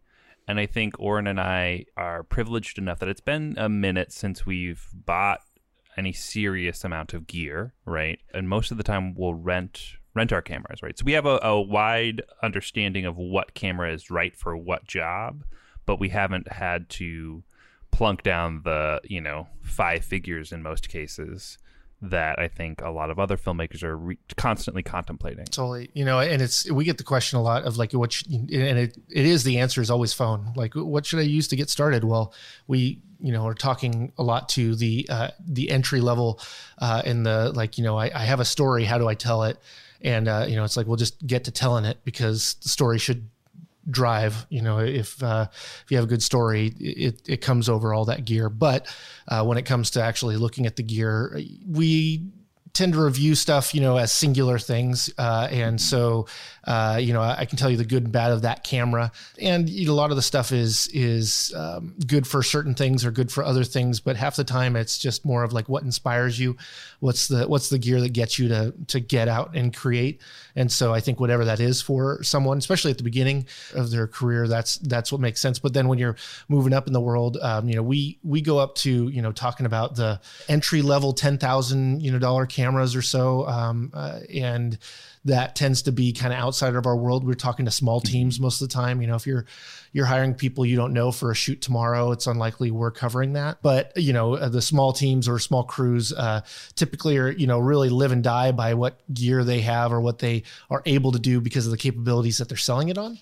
And 0.49 0.61
I 0.61 0.67
think 0.67 0.95
Oren 0.99 1.27
and 1.27 1.41
I 1.41 1.87
are 1.97 2.23
privileged 2.23 2.79
enough 2.79 2.99
that 3.01 3.09
it's 3.09 3.21
been 3.21 3.55
a 3.57 3.69
minute 3.69 4.13
since 4.13 4.47
we've 4.47 4.87
bought 4.93 5.41
any 5.97 6.13
serious 6.13 6.85
amount 6.85 7.15
of 7.15 7.27
gear, 7.27 7.73
right? 7.85 8.19
And 8.35 8.49
most 8.49 8.71
of 8.71 8.77
the 8.77 8.85
time 8.85 9.15
we'll 9.15 9.35
rent 9.35 9.97
rent 10.15 10.33
our 10.33 10.43
cameras, 10.43 10.83
right? 10.83 10.99
So 10.99 11.05
we 11.05 11.13
have 11.13 11.27
a, 11.27 11.39
a 11.43 11.61
wide 11.61 12.23
understanding 12.43 13.05
of 13.05 13.17
what 13.17 13.55
camera 13.55 13.93
is 13.93 14.11
right 14.11 14.35
for 14.35 14.57
what 14.57 14.87
job, 14.87 15.45
but 15.85 16.01
we 16.01 16.09
haven't 16.09 16.53
had 16.53 16.89
to 16.91 17.45
plunk 17.97 18.23
down 18.23 18.61
the, 18.63 19.01
you 19.05 19.23
know, 19.23 19.49
five 19.63 20.05
figures 20.05 20.53
in 20.53 20.63
most 20.63 20.91
cases 20.91 21.57
that 22.03 22.39
I 22.39 22.47
think 22.47 22.83
a 22.83 22.91
lot 22.91 23.09
of 23.09 23.19
other 23.19 23.39
filmmakers 23.39 23.83
are 23.83 23.97
re- 23.97 24.19
constantly 24.37 24.83
contemplating. 24.83 25.47
Totally, 25.47 25.91
you 25.95 26.05
know, 26.05 26.21
and 26.21 26.43
it's 26.43 26.71
we 26.71 26.85
get 26.85 26.99
the 26.99 27.05
question 27.05 27.39
a 27.39 27.43
lot 27.43 27.65
of 27.65 27.79
like, 27.79 27.93
what, 27.93 28.13
should, 28.13 28.31
and 28.31 28.51
it 28.51 28.99
it 29.09 29.25
is 29.25 29.45
the 29.45 29.59
answer 29.59 29.81
is 29.81 29.91
always 29.91 30.13
phone. 30.13 30.53
Like, 30.55 30.75
what 30.75 31.07
should 31.07 31.21
I 31.21 31.23
use 31.23 31.49
to 31.49 31.57
get 31.57 31.71
started? 31.71 32.05
Well, 32.05 32.35
we 32.67 33.01
you 33.19 33.33
know 33.33 33.47
are 33.47 33.55
talking 33.55 34.13
a 34.19 34.23
lot 34.23 34.51
to 34.51 34.75
the 34.77 35.07
uh, 35.09 35.31
the 35.41 35.71
entry 35.71 36.03
level 36.03 36.39
uh, 36.79 37.01
in 37.07 37.23
the 37.23 37.51
like, 37.55 37.79
you 37.79 37.85
know, 37.85 37.97
I, 37.97 38.11
I 38.15 38.25
have 38.27 38.41
a 38.41 38.45
story. 38.45 38.85
How 38.85 38.99
do 38.99 39.09
I 39.09 39.15
tell 39.15 39.45
it? 39.45 39.59
And 40.03 40.29
uh, 40.29 40.45
you 40.47 40.57
know, 40.57 40.65
it's 40.65 40.77
like 40.77 40.87
we'll 40.87 40.97
just 40.97 41.27
get 41.27 41.45
to 41.45 41.51
telling 41.51 41.87
it 41.87 42.05
because 42.05 42.57
the 42.63 42.69
story 42.69 42.99
should 42.99 43.31
drive 43.91 44.47
you 44.49 44.63
know 44.63 44.79
if 44.79 45.23
uh, 45.23 45.47
if 45.51 45.85
you 45.89 45.97
have 45.97 46.05
a 46.05 46.09
good 46.09 46.23
story 46.23 46.73
it, 46.79 47.23
it 47.29 47.41
comes 47.41 47.69
over 47.69 47.95
all 47.95 48.05
that 48.05 48.25
gear 48.25 48.49
but 48.49 48.87
uh, 49.29 49.45
when 49.45 49.59
it 49.59 49.65
comes 49.65 49.91
to 49.91 50.03
actually 50.03 50.37
looking 50.37 50.67
at 50.67 50.77
the 50.77 50.83
gear 50.83 51.41
we 51.69 52.23
tend 52.77 52.93
to 52.93 53.03
review 53.03 53.35
stuff, 53.35 53.75
you 53.75 53.81
know, 53.81 53.97
as 53.97 54.13
singular 54.13 54.59
things. 54.59 55.11
Uh, 55.17 55.49
and 55.51 55.81
so, 55.81 56.27
uh, 56.65 56.99
you 57.01 57.15
know, 57.15 57.23
I, 57.23 57.39
I 57.41 57.45
can 57.47 57.57
tell 57.57 57.71
you 57.71 57.79
the 57.79 57.87
good 57.87 58.05
and 58.05 58.13
bad 58.13 58.33
of 58.33 58.43
that 58.43 58.65
camera. 58.65 59.13
And 59.41 59.69
you 59.69 59.87
know, 59.87 59.93
a 59.93 59.95
lot 59.95 60.11
of 60.11 60.17
the 60.17 60.23
stuff 60.23 60.53
is 60.53 60.89
is 60.89 61.55
um, 61.57 61.95
good 62.07 62.27
for 62.27 62.43
certain 62.43 62.75
things 62.75 63.05
or 63.05 63.11
good 63.11 63.33
for 63.33 63.43
other 63.43 63.65
things. 63.65 64.01
But 64.01 64.17
half 64.17 64.37
the 64.37 64.45
time, 64.45 64.77
it's 64.77 64.99
just 64.99 65.25
more 65.25 65.43
of 65.43 65.55
like 65.55 65.69
what 65.69 65.85
inspires 65.85 66.39
you. 66.39 66.57
What's 67.01 67.29
the 67.29 67.47
what's 67.47 67.69
the 67.69 67.79
gear 67.79 68.01
that 68.01 68.13
gets 68.13 68.39
you 68.39 68.49
to 68.49 68.75
to 68.89 69.01
get 69.01 69.29
out 69.29 69.57
and 69.57 69.75
create. 69.75 70.21
And 70.55 70.71
so, 70.73 70.95
I 70.95 71.01
think 71.01 71.21
whatever 71.21 71.45
that 71.45 71.61
is 71.61 71.83
for 71.83 72.23
someone, 72.23 72.59
especially 72.59 72.91
at 72.91 72.99
the 72.99 73.05
beginning 73.05 73.47
of 73.75 73.91
their 73.91 74.07
career, 74.07 74.49
that's 74.49 74.77
that's 74.79 75.13
what 75.13 75.21
makes 75.21 75.41
sense. 75.41 75.59
But 75.59 75.75
then 75.75 75.89
when 75.89 75.99
you're 75.99 76.17
moving 76.49 76.73
up 76.73 76.87
in 76.87 76.93
the 76.93 77.01
world, 77.01 77.37
um, 77.43 77.69
you 77.69 77.77
know, 77.77 77.83
we 77.83 78.19
we 78.23 78.41
go 78.41 78.59
up 78.59 78.75
to 78.77 79.09
you 79.09 79.23
know 79.23 79.33
talking 79.33 79.67
about 79.67 79.97
the 79.97 80.21
entry 80.49 80.83
level 80.83 81.13
ten 81.13 81.39
thousand 81.39 82.03
you 82.03 82.11
know 82.11 82.19
dollar 82.19 82.47
cameras 82.47 82.97
or 82.97 83.03
so, 83.03 83.47
um, 83.47 83.91
uh, 83.95 84.21
and 84.33 84.79
that 85.27 85.57
tends 85.57 85.83
to 85.83 85.93
be 85.93 86.13
kind 86.13 86.33
of 86.33 86.39
outside 86.39 86.75
of 86.75 86.87
our 86.87 86.97
world. 86.97 87.27
We're 87.27 87.35
talking 87.35 87.67
to 87.67 87.71
small 87.71 88.01
teams 88.01 88.41
most 88.41 88.63
of 88.63 88.69
the 88.69 88.73
time. 88.73 89.01
You 89.01 89.09
know, 89.09 89.17
if 89.17 89.27
you're 89.27 89.45
you're 89.93 90.07
hiring 90.07 90.35
people 90.35 90.65
you 90.65 90.77
don't 90.77 90.93
know 90.93 91.13
for 91.13 91.31
a 91.31 91.35
shoot 91.35 91.61
tomorrow, 91.61 92.13
it's 92.13 92.27
unlikely 92.27 92.71
we're 92.71 92.91
covering 92.91 93.35
that. 93.35 93.59
But 93.61 93.93
you 93.97 94.13
know, 94.13 94.35
uh, 94.35 94.49
the 94.49 94.63
small 94.63 94.93
teams 94.93 95.29
or 95.29 95.39
small 95.39 95.65
crews 95.65 96.13
uh, 96.13 96.43
typically 96.75 97.19
are 97.19 97.31
you 97.31 97.47
know 97.47 97.59
really 97.59 97.89
live 97.89 98.13
and 98.13 98.23
die 98.23 98.53
by 98.53 98.75
what 98.75 99.01
gear 99.13 99.45
they 99.45 99.61
have 99.61 99.93
or 99.93 100.01
what 100.01 100.19
they 100.21 100.45
are 100.71 100.83
able 100.87 101.13
to 101.13 101.19
do 101.19 101.41
because 101.41 101.67
of 101.67 101.73
the 101.73 101.79
capabilities 101.79 102.39
that 102.39 102.49
they're 102.49 102.57
selling 102.57 102.89
it 102.89 102.99
on. 102.99 103.19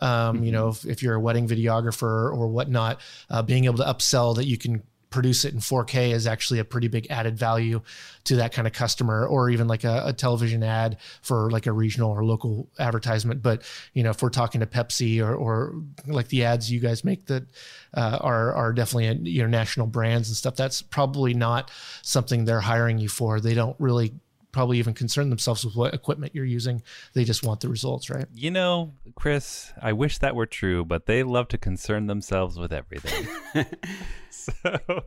Um, 0.00 0.44
You 0.44 0.52
know, 0.52 0.68
if, 0.68 0.86
if 0.86 1.02
you're 1.02 1.14
a 1.14 1.20
wedding 1.20 1.48
videographer 1.48 2.32
or 2.32 2.46
whatnot, 2.46 3.00
uh, 3.30 3.42
being 3.42 3.64
able 3.64 3.78
to 3.78 3.84
upsell 3.84 4.36
that 4.36 4.46
you 4.46 4.56
can 4.56 4.84
produce 5.10 5.44
it 5.44 5.54
in 5.54 5.60
4K 5.60 6.12
is 6.12 6.26
actually 6.26 6.58
a 6.58 6.64
pretty 6.64 6.88
big 6.88 7.06
added 7.10 7.38
value 7.38 7.80
to 8.24 8.36
that 8.36 8.52
kind 8.52 8.66
of 8.66 8.72
customer, 8.72 9.26
or 9.26 9.48
even 9.50 9.66
like 9.66 9.84
a, 9.84 10.02
a, 10.06 10.12
television 10.12 10.62
ad 10.62 10.98
for 11.22 11.50
like 11.50 11.66
a 11.66 11.72
regional 11.72 12.10
or 12.10 12.24
local 12.24 12.68
advertisement. 12.78 13.42
But 13.42 13.62
you 13.94 14.02
know, 14.02 14.10
if 14.10 14.22
we're 14.22 14.28
talking 14.28 14.60
to 14.60 14.66
Pepsi 14.66 15.22
or, 15.22 15.34
or 15.34 15.74
like 16.06 16.28
the 16.28 16.44
ads 16.44 16.70
you 16.70 16.80
guys 16.80 17.04
make 17.04 17.26
that 17.26 17.44
uh, 17.94 18.18
are 18.20 18.52
are 18.54 18.72
definitely 18.72 19.30
you 19.30 19.42
know 19.42 19.48
national 19.48 19.86
brands 19.86 20.28
and 20.28 20.36
stuff, 20.36 20.56
that's 20.56 20.82
probably 20.82 21.32
not 21.34 21.70
something 22.02 22.44
they're 22.44 22.60
hiring 22.60 22.98
you 22.98 23.08
for. 23.08 23.40
They 23.40 23.54
don't 23.54 23.76
really 23.78 24.12
probably 24.58 24.78
even 24.80 24.92
concern 24.92 25.30
themselves 25.30 25.64
with 25.64 25.76
what 25.76 25.94
equipment 25.94 26.34
you're 26.34 26.44
using. 26.44 26.82
They 27.14 27.22
just 27.22 27.44
want 27.44 27.60
the 27.60 27.68
results, 27.68 28.10
right? 28.10 28.26
You 28.34 28.50
know, 28.50 28.92
Chris, 29.14 29.72
I 29.80 29.92
wish 29.92 30.18
that 30.18 30.34
were 30.34 30.46
true, 30.46 30.84
but 30.84 31.06
they 31.06 31.22
love 31.22 31.46
to 31.48 31.58
concern 31.58 32.08
themselves 32.08 32.58
with 32.58 32.72
everything. 32.72 33.28
so, 34.30 34.52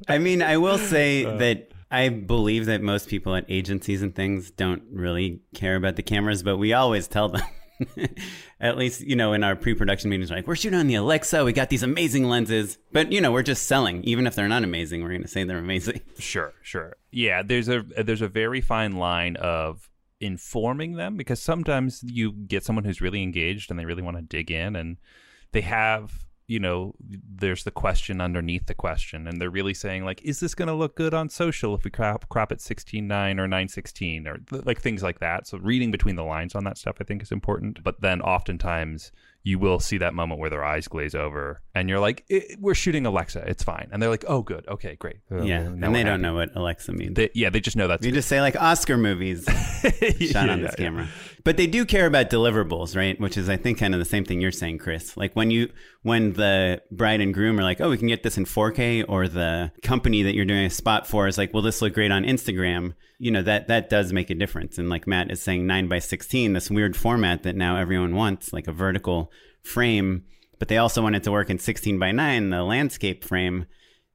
I 0.07 0.19
mean, 0.19 0.41
I 0.41 0.55
will 0.55 0.77
say 0.77 1.25
uh, 1.25 1.35
that 1.35 1.73
I 1.91 2.07
believe 2.07 2.65
that 2.67 2.81
most 2.81 3.09
people 3.09 3.35
at 3.35 3.43
agencies 3.49 4.01
and 4.01 4.15
things 4.15 4.51
don't 4.51 4.83
really 4.89 5.41
care 5.53 5.75
about 5.75 5.97
the 5.97 6.03
cameras, 6.03 6.43
but 6.43 6.55
we 6.55 6.71
always 6.71 7.09
tell 7.09 7.27
them. 7.27 7.41
At 8.59 8.77
least, 8.77 9.01
you 9.01 9.15
know, 9.15 9.33
in 9.33 9.43
our 9.43 9.55
pre-production 9.55 10.09
meetings, 10.09 10.31
like 10.31 10.47
we're 10.47 10.55
shooting 10.55 10.79
on 10.79 10.87
the 10.87 10.95
Alexa, 10.95 11.43
we 11.43 11.53
got 11.53 11.69
these 11.69 11.83
amazing 11.83 12.25
lenses, 12.27 12.77
but 12.91 13.11
you 13.11 13.21
know, 13.21 13.31
we're 13.31 13.43
just 13.43 13.67
selling. 13.67 14.03
Even 14.03 14.27
if 14.27 14.35
they're 14.35 14.47
not 14.47 14.63
amazing, 14.63 15.01
we're 15.01 15.09
going 15.09 15.21
to 15.23 15.27
say 15.27 15.43
they're 15.43 15.57
amazing. 15.57 16.01
Sure, 16.19 16.53
sure. 16.61 16.95
Yeah, 17.11 17.41
there's 17.41 17.67
a 17.67 17.81
there's 17.81 18.21
a 18.21 18.27
very 18.27 18.61
fine 18.61 18.93
line 18.93 19.37
of 19.37 19.89
informing 20.19 20.93
them 20.93 21.17
because 21.17 21.41
sometimes 21.41 22.03
you 22.03 22.31
get 22.31 22.63
someone 22.63 22.85
who's 22.85 23.01
really 23.01 23.23
engaged 23.23 23.71
and 23.71 23.79
they 23.79 23.85
really 23.85 24.03
want 24.03 24.17
to 24.17 24.21
dig 24.21 24.51
in 24.51 24.75
and 24.75 24.97
they 25.51 25.61
have 25.61 26.25
you 26.47 26.59
know, 26.59 26.93
there's 26.99 27.63
the 27.63 27.71
question 27.71 28.19
underneath 28.19 28.65
the 28.65 28.73
question, 28.73 29.27
and 29.27 29.39
they're 29.39 29.49
really 29.49 29.73
saying 29.73 30.05
like, 30.05 30.21
is 30.23 30.39
this 30.39 30.55
going 30.55 30.67
to 30.67 30.73
look 30.73 30.95
good 30.95 31.13
on 31.13 31.29
social 31.29 31.75
if 31.75 31.83
we 31.83 31.91
crop 31.91 32.27
crop 32.29 32.51
at 32.51 32.59
16.9 32.59 33.03
or 33.39 33.47
916 33.47 34.27
or 34.27 34.37
th- 34.37 34.65
like 34.65 34.81
things 34.81 35.03
like 35.03 35.19
that. 35.19 35.47
So 35.47 35.57
reading 35.57 35.91
between 35.91 36.15
the 36.15 36.23
lines 36.23 36.55
on 36.55 36.63
that 36.65 36.77
stuff, 36.77 36.97
I 36.99 37.03
think, 37.03 37.21
is 37.21 37.31
important. 37.31 37.83
But 37.83 38.01
then 38.01 38.21
oftentimes 38.21 39.11
you 39.43 39.57
will 39.57 39.79
see 39.79 39.97
that 39.97 40.13
moment 40.13 40.39
where 40.39 40.49
their 40.49 40.63
eyes 40.63 40.87
glaze 40.87 41.15
over 41.15 41.61
and 41.73 41.89
you're 41.89 41.99
like 41.99 42.25
we're 42.59 42.75
shooting 42.75 43.05
alexa. 43.05 43.43
It's 43.47 43.63
fine. 43.63 43.89
And 43.91 44.01
they're 44.01 44.09
like 44.09 44.25
oh 44.27 44.41
good. 44.41 44.67
Okay 44.67 44.95
great. 44.95 45.17
Yeah 45.31 45.61
and 45.61 45.95
they 45.95 46.03
don't 46.03 46.21
know 46.21 46.35
what 46.35 46.55
alexa 46.55 46.91
means. 46.91 47.15
They, 47.15 47.29
yeah 47.33 47.49
they 47.49 47.59
just 47.59 47.75
know 47.75 47.87
that 47.87 48.03
you 48.03 48.11
just 48.11 48.27
say 48.29 48.41
like 48.41 48.55
oscar 48.55 48.97
movies. 48.97 49.45
Shot 49.81 49.95
yeah, 50.19 50.47
on 50.49 50.61
this 50.61 50.75
yeah, 50.77 50.85
camera. 50.85 51.03
Yeah. 51.05 51.11
but 51.43 51.57
they 51.57 51.67
do 51.67 51.85
care 51.85 52.05
about 52.05 52.29
deliverables 52.29 52.95
right? 52.95 53.19
Which 53.19 53.37
is 53.37 53.49
i 53.49 53.57
think 53.57 53.79
kind 53.79 53.93
of 53.93 53.99
the 53.99 54.05
same 54.05 54.25
thing 54.25 54.41
you're 54.41 54.51
saying 54.51 54.77
chris. 54.77 55.17
Like 55.17 55.35
when 55.35 55.49
you 55.49 55.71
when 56.03 56.33
the 56.33 56.81
bride 56.91 57.21
and 57.21 57.33
groom 57.33 57.59
are 57.59 57.63
like 57.63 57.81
oh 57.81 57.89
we 57.89 57.97
can 57.97 58.07
get 58.07 58.23
this 58.23 58.37
in 58.37 58.45
4k 58.45 59.05
or 59.07 59.27
the 59.27 59.71
company 59.81 60.23
that 60.23 60.35
you're 60.35 60.45
doing 60.45 60.65
a 60.65 60.69
spot 60.69 61.07
for 61.07 61.27
is 61.27 61.37
like 61.37 61.53
will 61.53 61.61
this 61.61 61.81
look 61.81 61.93
great 61.93 62.11
on 62.11 62.23
instagram 62.23 62.93
you 63.21 63.29
know 63.29 63.43
that 63.43 63.67
that 63.67 63.87
does 63.87 64.11
make 64.11 64.31
a 64.31 64.35
difference. 64.35 64.79
And 64.79 64.89
like 64.89 65.05
matt 65.05 65.29
is 65.29 65.41
saying 65.41 65.67
9 65.67 65.87
by 65.87 65.99
16 65.99 66.53
this 66.53 66.71
weird 66.71 66.97
format 66.97 67.43
that 67.43 67.55
now 67.55 67.77
everyone 67.77 68.15
wants 68.15 68.51
like 68.51 68.67
a 68.67 68.71
vertical 68.71 69.31
frame 69.61 70.23
but 70.57 70.67
they 70.67 70.77
also 70.77 71.03
want 71.03 71.15
it 71.15 71.23
to 71.23 71.31
work 71.31 71.51
in 71.51 71.59
16 71.59 71.99
by 71.99 72.11
9 72.11 72.49
the 72.49 72.63
landscape 72.63 73.23
frame 73.23 73.67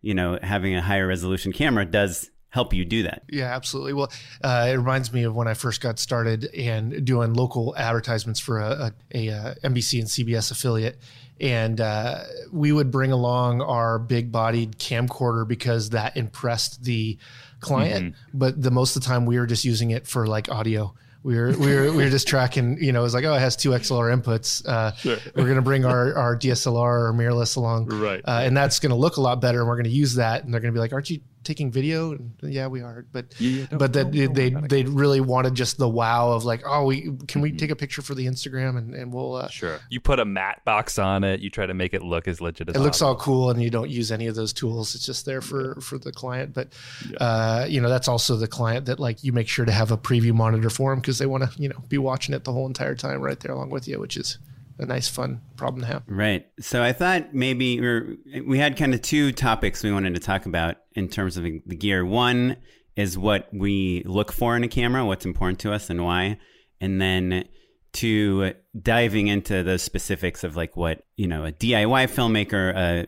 you 0.02 0.12
know 0.12 0.40
having 0.42 0.74
a 0.74 0.82
higher 0.82 1.06
resolution 1.06 1.52
camera 1.52 1.84
does 1.84 2.30
help 2.48 2.72
you 2.72 2.84
do 2.84 3.04
that. 3.04 3.22
Yeah 3.30 3.54
absolutely. 3.54 3.92
Well 3.92 4.10
uh, 4.42 4.70
it 4.70 4.76
reminds 4.76 5.12
me 5.12 5.22
of 5.22 5.36
when 5.36 5.46
i 5.46 5.54
first 5.54 5.80
got 5.80 6.00
started 6.00 6.46
and 6.46 7.04
doing 7.04 7.32
local 7.32 7.76
advertisements 7.76 8.40
for 8.40 8.58
a, 8.58 8.92
a, 9.14 9.28
a, 9.28 9.28
a 9.28 9.54
nbc 9.70 10.00
and 10.00 10.08
cbs 10.08 10.50
affiliate. 10.50 10.98
And 11.38 11.80
uh, 11.80 12.24
we 12.50 12.72
would 12.72 12.90
bring 12.90 13.12
along 13.12 13.60
our 13.60 13.98
big 13.98 14.32
bodied 14.32 14.78
camcorder 14.78 15.46
because 15.46 15.90
that 15.90 16.16
impressed 16.16 16.82
the 16.82 17.18
client, 17.66 18.14
mm-hmm. 18.14 18.38
but 18.38 18.60
the 18.60 18.70
most 18.70 18.96
of 18.96 19.02
the 19.02 19.08
time 19.08 19.26
we 19.26 19.38
were 19.38 19.46
just 19.46 19.64
using 19.64 19.90
it 19.90 20.06
for 20.06 20.26
like 20.26 20.50
audio. 20.50 20.94
We 21.22 21.34
were 21.34 21.50
we 21.58 21.74
were 21.74 21.90
we 21.90 22.04
were 22.04 22.10
just 22.10 22.28
tracking. 22.28 22.78
You 22.80 22.92
know, 22.92 23.00
it 23.00 23.02
was 23.02 23.14
like, 23.14 23.24
oh, 23.24 23.34
it 23.34 23.40
has 23.40 23.56
two 23.56 23.70
XLR 23.70 24.16
inputs. 24.16 24.64
Uh, 24.64 24.94
sure. 24.94 25.16
We're 25.34 25.48
gonna 25.48 25.60
bring 25.60 25.84
our 25.84 26.16
our 26.16 26.36
DSLR 26.36 27.08
or 27.08 27.12
mirrorless 27.12 27.56
along, 27.56 27.86
right? 27.86 28.20
Uh, 28.24 28.42
and 28.44 28.56
that's 28.56 28.78
gonna 28.78 28.94
look 28.94 29.16
a 29.16 29.20
lot 29.20 29.40
better, 29.40 29.58
and 29.58 29.68
we're 29.68 29.76
gonna 29.76 29.88
use 29.88 30.14
that. 30.14 30.44
And 30.44 30.54
they're 30.54 30.60
gonna 30.60 30.72
be 30.72 30.78
like, 30.78 30.92
aren't 30.92 31.10
you 31.10 31.20
taking 31.46 31.70
video? 31.70 32.12
And 32.12 32.34
yeah, 32.42 32.66
we 32.66 32.82
are. 32.82 33.06
But 33.12 33.40
yeah, 33.40 33.66
but 33.70 33.92
that 33.94 34.12
they 34.12 34.26
they, 34.26 34.50
they 34.50 34.82
really 34.82 35.20
wanted 35.20 35.54
just 35.54 35.78
the 35.78 35.88
wow 35.88 36.32
of 36.32 36.44
like, 36.44 36.62
oh, 36.66 36.84
we 36.84 37.02
can 37.02 37.16
mm-hmm. 37.16 37.40
we 37.40 37.52
take 37.52 37.70
a 37.70 37.76
picture 37.76 38.02
for 38.02 38.14
the 38.14 38.26
Instagram 38.26 38.76
and 38.76 38.94
and 38.94 39.12
we'll 39.12 39.36
uh, 39.36 39.48
sure. 39.48 39.80
You 39.88 40.00
put 40.00 40.18
a 40.18 40.24
matte 40.24 40.64
box 40.64 40.98
on 40.98 41.24
it. 41.24 41.40
You 41.40 41.48
try 41.48 41.66
to 41.66 41.74
make 41.74 41.94
it 41.94 42.02
look 42.02 42.28
as 42.28 42.40
legit 42.40 42.68
as 42.68 42.76
it 42.76 42.80
looks 42.80 43.00
all 43.00 43.16
cool, 43.16 43.50
and 43.50 43.62
you 43.62 43.70
don't 43.70 43.90
use 43.90 44.12
any 44.12 44.26
of 44.26 44.34
those 44.34 44.52
tools. 44.52 44.94
It's 44.94 45.06
just 45.06 45.24
there 45.24 45.40
for 45.40 45.80
for 45.80 45.98
the 45.98 46.12
client. 46.12 46.52
But 46.52 46.72
yeah. 47.08 47.16
uh, 47.18 47.66
you 47.68 47.80
know, 47.80 47.88
that's 47.88 48.08
also 48.08 48.36
the 48.36 48.48
client 48.48 48.86
that 48.86 48.98
like 48.98 49.22
you 49.24 49.32
make 49.32 49.48
sure 49.48 49.64
to 49.64 49.72
have 49.72 49.92
a 49.92 49.96
preview 49.96 50.34
monitor 50.34 50.68
for 50.68 50.90
them 50.90 51.00
because 51.00 51.18
they 51.18 51.26
want 51.26 51.50
to 51.50 51.62
you 51.62 51.68
know 51.68 51.78
be 51.88 51.98
watching 51.98 52.34
it 52.34 52.44
the 52.44 52.52
whole 52.52 52.66
entire 52.66 52.94
time 52.94 53.20
right 53.20 53.38
there 53.40 53.52
along 53.52 53.70
with 53.70 53.86
you, 53.86 54.00
which 54.00 54.16
is 54.16 54.38
a 54.78 54.86
nice, 54.86 55.08
fun 55.08 55.40
problem 55.56 55.82
to 55.82 55.86
have. 55.86 56.02
Right. 56.06 56.46
So 56.60 56.82
I 56.82 56.92
thought 56.92 57.34
maybe 57.34 57.80
we 57.80 58.40
we 58.42 58.58
had 58.58 58.76
kind 58.76 58.94
of 58.94 59.02
two 59.02 59.32
topics 59.32 59.82
we 59.82 59.92
wanted 59.92 60.14
to 60.14 60.20
talk 60.20 60.46
about 60.46 60.76
in 60.94 61.08
terms 61.08 61.36
of 61.36 61.44
the 61.44 61.76
gear. 61.76 62.04
One 62.04 62.56
is 62.96 63.16
what 63.16 63.48
we 63.52 64.02
look 64.06 64.32
for 64.32 64.56
in 64.56 64.64
a 64.64 64.68
camera, 64.68 65.04
what's 65.04 65.26
important 65.26 65.60
to 65.60 65.72
us, 65.72 65.90
and 65.90 66.04
why, 66.04 66.38
and 66.80 67.00
then 67.00 67.46
to 67.94 68.52
diving 68.80 69.28
into 69.28 69.62
the 69.62 69.78
specifics 69.78 70.44
of 70.44 70.56
like 70.56 70.76
what 70.76 71.02
you 71.16 71.26
know 71.26 71.44
a 71.44 71.52
DIY 71.52 72.08
filmmaker, 72.10 72.74
a, 72.74 73.06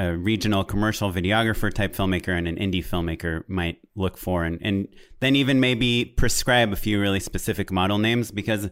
a 0.00 0.16
regional 0.16 0.62
commercial 0.62 1.12
videographer 1.12 1.72
type 1.72 1.94
filmmaker, 1.94 2.36
and 2.36 2.46
an 2.46 2.56
indie 2.56 2.84
filmmaker 2.84 3.42
might 3.48 3.78
look 3.96 4.16
for, 4.16 4.44
and 4.44 4.58
and 4.62 4.88
then 5.20 5.34
even 5.34 5.58
maybe 5.58 6.04
prescribe 6.04 6.72
a 6.72 6.76
few 6.76 7.00
really 7.00 7.20
specific 7.20 7.72
model 7.72 7.98
names 7.98 8.30
because 8.30 8.70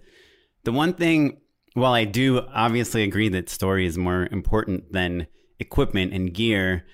the 0.64 0.72
one 0.72 0.92
thing 0.92 1.38
while 1.76 1.92
I 1.92 2.04
do 2.04 2.40
obviously 2.54 3.02
agree 3.02 3.28
that 3.28 3.50
story 3.50 3.84
is 3.84 3.98
more 3.98 4.26
important 4.32 4.92
than 4.92 5.26
equipment 5.60 6.14
and 6.14 6.32
gear, 6.32 6.86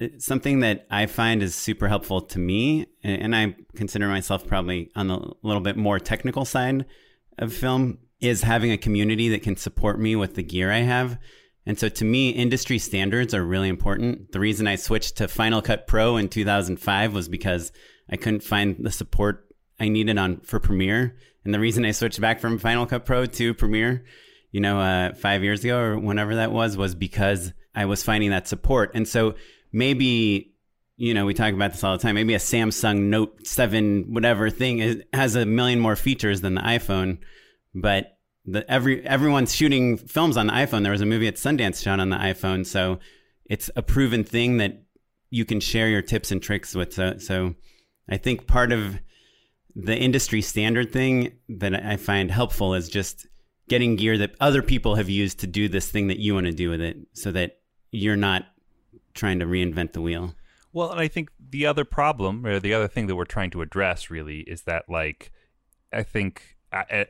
uh, 0.00 0.06
something 0.18 0.60
that 0.60 0.86
I 0.88 1.06
find 1.06 1.42
is 1.42 1.56
super 1.56 1.88
helpful 1.88 2.20
to 2.20 2.38
me, 2.38 2.86
and 3.02 3.34
I 3.34 3.56
consider 3.74 4.06
myself 4.06 4.46
probably 4.46 4.92
on 4.94 5.08
the 5.08 5.32
little 5.42 5.60
bit 5.60 5.76
more 5.76 5.98
technical 5.98 6.44
side 6.44 6.86
of 7.38 7.52
film, 7.52 7.98
is 8.20 8.44
having 8.44 8.70
a 8.70 8.78
community 8.78 9.28
that 9.30 9.42
can 9.42 9.56
support 9.56 9.98
me 9.98 10.14
with 10.14 10.36
the 10.36 10.44
gear 10.44 10.70
I 10.70 10.82
have. 10.82 11.18
And 11.66 11.76
so 11.76 11.88
to 11.88 12.04
me, 12.04 12.30
industry 12.30 12.78
standards 12.78 13.34
are 13.34 13.44
really 13.44 13.68
important. 13.68 14.30
The 14.30 14.38
reason 14.38 14.68
I 14.68 14.76
switched 14.76 15.16
to 15.16 15.26
Final 15.26 15.60
Cut 15.60 15.88
Pro 15.88 16.16
in 16.16 16.28
2005 16.28 17.12
was 17.12 17.28
because 17.28 17.72
I 18.08 18.16
couldn't 18.16 18.44
find 18.44 18.76
the 18.78 18.92
support 18.92 19.52
I 19.80 19.88
needed 19.88 20.18
on 20.18 20.38
for 20.42 20.60
Premiere. 20.60 21.16
And 21.44 21.54
the 21.54 21.60
reason 21.60 21.84
I 21.84 21.92
switched 21.92 22.20
back 22.20 22.40
from 22.40 22.58
Final 22.58 22.86
Cut 22.86 23.04
Pro 23.04 23.26
to 23.26 23.54
Premiere, 23.54 24.04
you 24.52 24.60
know, 24.60 24.80
uh, 24.80 25.14
five 25.14 25.42
years 25.42 25.64
ago 25.64 25.78
or 25.80 25.98
whenever 25.98 26.36
that 26.36 26.52
was, 26.52 26.76
was 26.76 26.94
because 26.94 27.52
I 27.74 27.86
was 27.86 28.02
finding 28.02 28.30
that 28.30 28.48
support. 28.48 28.92
And 28.94 29.06
so 29.08 29.34
maybe, 29.72 30.52
you 30.96 31.14
know, 31.14 31.24
we 31.24 31.34
talk 31.34 31.54
about 31.54 31.72
this 31.72 31.82
all 31.82 31.96
the 31.96 32.02
time. 32.02 32.14
Maybe 32.14 32.34
a 32.34 32.38
Samsung 32.38 33.04
Note 33.04 33.46
7, 33.46 34.12
whatever 34.12 34.50
thing 34.50 34.80
is, 34.80 35.02
has 35.12 35.34
a 35.34 35.46
million 35.46 35.80
more 35.80 35.96
features 35.96 36.40
than 36.40 36.56
the 36.56 36.62
iPhone, 36.62 37.18
but 37.74 38.18
the, 38.44 38.68
every 38.70 39.06
everyone's 39.06 39.54
shooting 39.54 39.96
films 39.96 40.36
on 40.36 40.46
the 40.46 40.52
iPhone. 40.52 40.82
There 40.82 40.92
was 40.92 41.00
a 41.00 41.06
movie 41.06 41.28
at 41.28 41.36
Sundance 41.36 41.82
shot 41.82 42.00
on 42.00 42.10
the 42.10 42.16
iPhone, 42.16 42.66
so 42.66 42.98
it's 43.44 43.70
a 43.76 43.82
proven 43.82 44.24
thing 44.24 44.56
that 44.58 44.82
you 45.30 45.44
can 45.44 45.60
share 45.60 45.88
your 45.88 46.02
tips 46.02 46.30
and 46.30 46.42
tricks 46.42 46.74
with. 46.74 46.92
So, 46.92 47.18
so 47.18 47.54
I 48.08 48.16
think 48.16 48.46
part 48.46 48.72
of 48.72 48.98
the 49.74 49.96
industry 49.96 50.42
standard 50.42 50.92
thing 50.92 51.32
that 51.48 51.74
I 51.74 51.96
find 51.96 52.30
helpful 52.30 52.74
is 52.74 52.88
just 52.88 53.26
getting 53.68 53.96
gear 53.96 54.18
that 54.18 54.34
other 54.40 54.62
people 54.62 54.96
have 54.96 55.08
used 55.08 55.40
to 55.40 55.46
do 55.46 55.68
this 55.68 55.90
thing 55.90 56.08
that 56.08 56.18
you 56.18 56.34
want 56.34 56.46
to 56.46 56.52
do 56.52 56.70
with 56.70 56.80
it 56.80 56.96
so 57.12 57.30
that 57.32 57.60
you're 57.92 58.16
not 58.16 58.46
trying 59.14 59.38
to 59.38 59.46
reinvent 59.46 59.92
the 59.92 60.00
wheel. 60.00 60.34
Well, 60.72 60.90
and 60.90 61.00
I 61.00 61.08
think 61.08 61.30
the 61.50 61.66
other 61.66 61.84
problem 61.84 62.46
or 62.46 62.60
the 62.60 62.74
other 62.74 62.88
thing 62.88 63.06
that 63.06 63.16
we're 63.16 63.24
trying 63.24 63.50
to 63.50 63.62
address 63.62 64.10
really 64.10 64.40
is 64.40 64.62
that 64.62 64.84
like 64.88 65.32
I 65.92 66.02
think 66.02 66.56
I, 66.72 67.06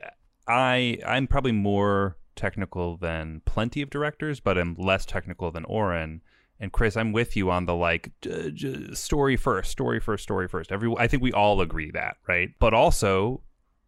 I 0.49 0.99
I'm 1.07 1.27
probably 1.27 1.53
more 1.53 2.17
technical 2.37 2.97
than 2.97 3.43
plenty 3.45 3.83
of 3.83 3.91
directors, 3.91 4.41
but 4.41 4.57
I'm 4.57 4.75
less 4.79 5.05
technical 5.05 5.51
than 5.51 5.65
Oren 5.67 6.23
and 6.61 6.73
Chris, 6.73 6.97
I'm 6.97 7.13
with 7.13 7.37
you 7.37 7.51
on 7.51 7.65
the 7.65 7.75
like 7.75 8.13
j- 8.21 8.51
j- 8.53 8.95
story 8.95 9.37
first, 9.37 9.71
story 9.71 9.99
first, 9.99 10.23
story 10.23 10.47
first. 10.47 10.71
Every 10.71 10.95
I 10.99 11.09
think 11.09 11.23
we 11.23 11.33
all 11.33 11.61
agree 11.61 11.91
that, 11.93 12.17
right? 12.29 12.51
But 12.61 12.75
also, 12.75 13.43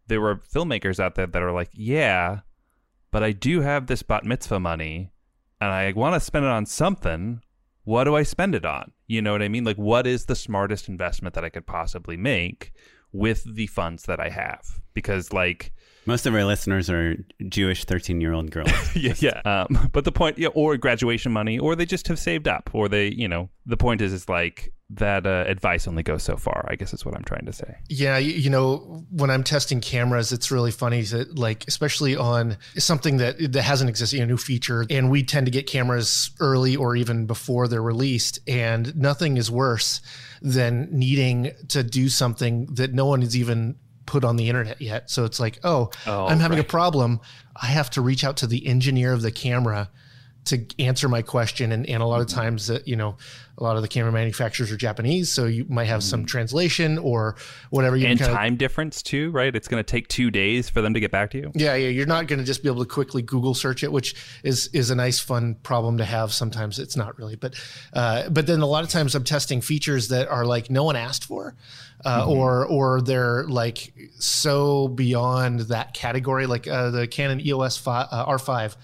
there 0.07 0.19
were 0.19 0.37
filmmakers 0.37 0.99
out 0.99 1.15
there 1.15 1.27
that 1.27 1.41
are 1.41 1.51
like, 1.51 1.69
yeah, 1.73 2.39
but 3.11 3.23
I 3.23 3.31
do 3.31 3.61
have 3.61 3.85
this 3.85 4.01
bat 4.01 4.25
mitzvah 4.25 4.59
money, 4.59 5.11
and 5.61 5.71
I 5.71 5.93
want 5.93 6.15
to 6.15 6.19
spend 6.19 6.45
it 6.45 6.51
on 6.51 6.65
something. 6.65 7.41
What 7.85 8.05
do 8.05 8.15
I 8.15 8.23
spend 8.23 8.55
it 8.55 8.65
on? 8.65 8.91
You 9.07 9.21
know 9.21 9.33
what 9.33 9.43
I 9.43 9.49
mean? 9.49 9.65
Like, 9.65 9.77
what 9.77 10.07
is 10.07 10.25
the 10.25 10.35
smartest 10.35 10.89
investment 10.89 11.35
that 11.35 11.45
I 11.45 11.49
could 11.49 11.67
possibly 11.67 12.17
make 12.17 12.71
with 13.11 13.43
the 13.55 13.67
funds 13.67 14.03
that 14.03 14.19
I 14.19 14.29
have? 14.29 14.81
Because, 14.93 15.31
like, 15.33 15.73
Most 16.05 16.25
of 16.25 16.35
our 16.35 16.43
listeners 16.43 16.89
are 16.89 17.15
Jewish 17.47 17.85
13 17.85 18.19
year 18.19 18.33
old 18.33 18.51
girls. 18.51 18.71
yeah, 18.95 19.13
yeah. 19.19 19.41
Um, 19.45 19.89
but 19.91 20.05
the 20.05 20.11
point, 20.11 20.37
yeah, 20.37 20.49
or 20.49 20.77
graduation 20.77 21.31
money, 21.31 21.57
or 21.57 21.75
they 21.75 21.85
just 21.85 22.07
have 22.07 22.19
saved 22.19 22.47
up, 22.47 22.69
or 22.73 22.89
they, 22.89 23.07
you 23.11 23.27
know, 23.27 23.49
the 23.65 23.77
point 23.77 24.01
is, 24.01 24.11
is 24.11 24.27
like 24.27 24.73
that 24.89 25.25
uh, 25.25 25.45
advice 25.47 25.87
only 25.87 26.03
goes 26.03 26.23
so 26.23 26.35
far. 26.35 26.65
I 26.69 26.75
guess 26.75 26.93
is 26.93 27.05
what 27.05 27.15
I'm 27.15 27.23
trying 27.23 27.45
to 27.45 27.53
say. 27.53 27.77
Yeah, 27.89 28.17
you, 28.17 28.33
you 28.33 28.49
know, 28.49 29.05
when 29.09 29.29
I'm 29.29 29.43
testing 29.43 29.81
cameras, 29.81 30.31
it's 30.31 30.51
really 30.51 30.71
funny 30.71 31.01
that, 31.03 31.37
like, 31.37 31.65
especially 31.67 32.15
on 32.15 32.57
something 32.77 33.17
that 33.17 33.53
that 33.53 33.61
hasn't 33.61 33.89
existed, 33.89 34.19
a 34.19 34.25
new 34.25 34.37
feature, 34.37 34.85
and 34.89 35.09
we 35.09 35.23
tend 35.23 35.47
to 35.47 35.51
get 35.51 35.67
cameras 35.67 36.31
early 36.39 36.75
or 36.75 36.95
even 36.95 37.25
before 37.25 37.67
they're 37.67 37.81
released, 37.81 38.39
and 38.47 38.95
nothing 38.95 39.37
is 39.37 39.49
worse 39.49 40.01
than 40.41 40.89
needing 40.91 41.51
to 41.69 41.83
do 41.83 42.09
something 42.09 42.65
that 42.73 42.93
no 42.93 43.05
one 43.05 43.23
is 43.23 43.35
even 43.37 43.77
put 44.05 44.23
on 44.23 44.35
the 44.35 44.49
internet 44.49 44.81
yet. 44.81 45.09
So 45.09 45.25
it's 45.25 45.39
like, 45.39 45.59
oh, 45.63 45.89
Oh, 46.05 46.25
I'm 46.27 46.39
having 46.39 46.57
right. 46.57 46.65
a 46.65 46.69
problem. 46.69 47.19
I 47.55 47.67
have 47.67 47.89
to 47.91 48.01
reach 48.01 48.23
out 48.23 48.37
to 48.37 48.47
the 48.47 48.65
engineer 48.67 49.13
of 49.13 49.21
the 49.21 49.31
camera 49.31 49.89
to 50.45 50.65
answer 50.79 51.07
my 51.07 51.21
question. 51.21 51.71
And, 51.71 51.87
and 51.87 52.03
a 52.03 52.05
lot 52.05 52.21
of 52.21 52.27
Mm-hmm. 52.27 52.39
times 52.39 52.67
that, 52.67 52.87
you 52.87 52.95
know, 52.95 53.15
a 53.57 53.63
lot 53.63 53.75
of 53.75 53.81
the 53.83 53.87
camera 53.87 54.11
manufacturers 54.11 54.71
are 54.71 54.77
Japanese. 54.77 55.29
So 55.31 55.45
you 55.45 55.65
might 55.69 55.85
have 55.85 56.03
some 56.03 56.25
translation 56.25 56.97
or 56.97 57.35
whatever. 57.69 57.95
You 57.95 58.05
Mm-hmm. 58.05 58.11
and 58.11 58.19
kind 58.19 58.31
of- 58.31 58.37
time 58.37 58.55
difference 58.57 59.01
too, 59.03 59.29
right? 59.31 59.55
It's 59.55 59.67
going 59.67 59.81
to 59.83 59.89
take 59.89 60.07
two 60.07 60.31
days 60.31 60.69
for 60.69 60.81
them 60.81 60.93
to 60.95 60.99
get 60.99 61.11
back 61.11 61.31
to 61.31 61.37
you. 61.37 61.51
yeah, 61.55 61.75
yeah, 61.75 61.89
you're 61.89 62.07
not 62.07 62.27
going 62.27 62.39
to 62.39 62.45
just 62.45 62.63
be 62.63 62.67
able 62.69 62.83
to 62.83 62.89
quickly 62.89 63.21
Google 63.21 63.53
search 63.53 63.83
it, 63.83 63.91
which 63.91 64.15
is 64.43 64.67
is 64.73 64.89
a 64.89 64.95
nice, 64.95 65.19
fun 65.19 65.55
problem 65.63 65.97
to 65.99 66.05
have. 66.05 66.33
Sometimes 66.33 66.79
it's 66.79 66.97
not 66.97 67.17
really, 67.17 67.35
but 67.35 67.53
uh, 67.93 68.27
but 68.29 68.47
then 68.47 68.61
a 68.61 68.65
lot 68.67 68.83
of 68.83 68.89
times 68.89 69.13
I'm 69.15 69.23
testing 69.23 69.61
features 69.61 70.07
that 70.09 70.27
are 70.27 70.45
like 70.45 70.69
no 70.71 70.83
one 70.83 70.95
asked 70.95 71.23
for, 71.25 71.55
uh, 72.05 72.25
or 72.27 72.65
or 72.65 73.01
they're 73.01 73.43
like 73.45 73.93
so 74.19 74.87
beyond 74.87 75.61
that 75.61 75.93
category, 75.93 76.47
like 76.47 76.67
uh, 76.67 76.89
the 76.89 77.07
Canon 77.07 77.39
EOS 77.39 77.77
5, 77.77 78.07
uh, 78.11 78.25
R5. 78.25 78.75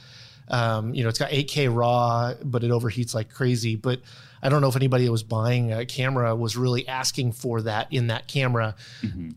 Um, 0.49 0.93
you 0.93 1.03
know, 1.03 1.09
it's 1.09 1.19
got 1.19 1.29
8K 1.29 1.73
RAW, 1.75 2.33
but 2.43 2.63
it 2.63 2.71
overheats 2.71 3.13
like 3.13 3.29
crazy. 3.31 3.75
But 3.75 4.01
I 4.41 4.49
don't 4.49 4.61
know 4.61 4.69
if 4.69 4.75
anybody 4.75 5.05
that 5.05 5.11
was 5.11 5.23
buying 5.23 5.73
a 5.73 5.85
camera 5.85 6.35
was 6.35 6.55
really 6.55 6.87
asking 6.87 7.33
for 7.33 7.61
that 7.63 7.91
in 7.91 8.07
that 8.07 8.27
camera. 8.27 8.75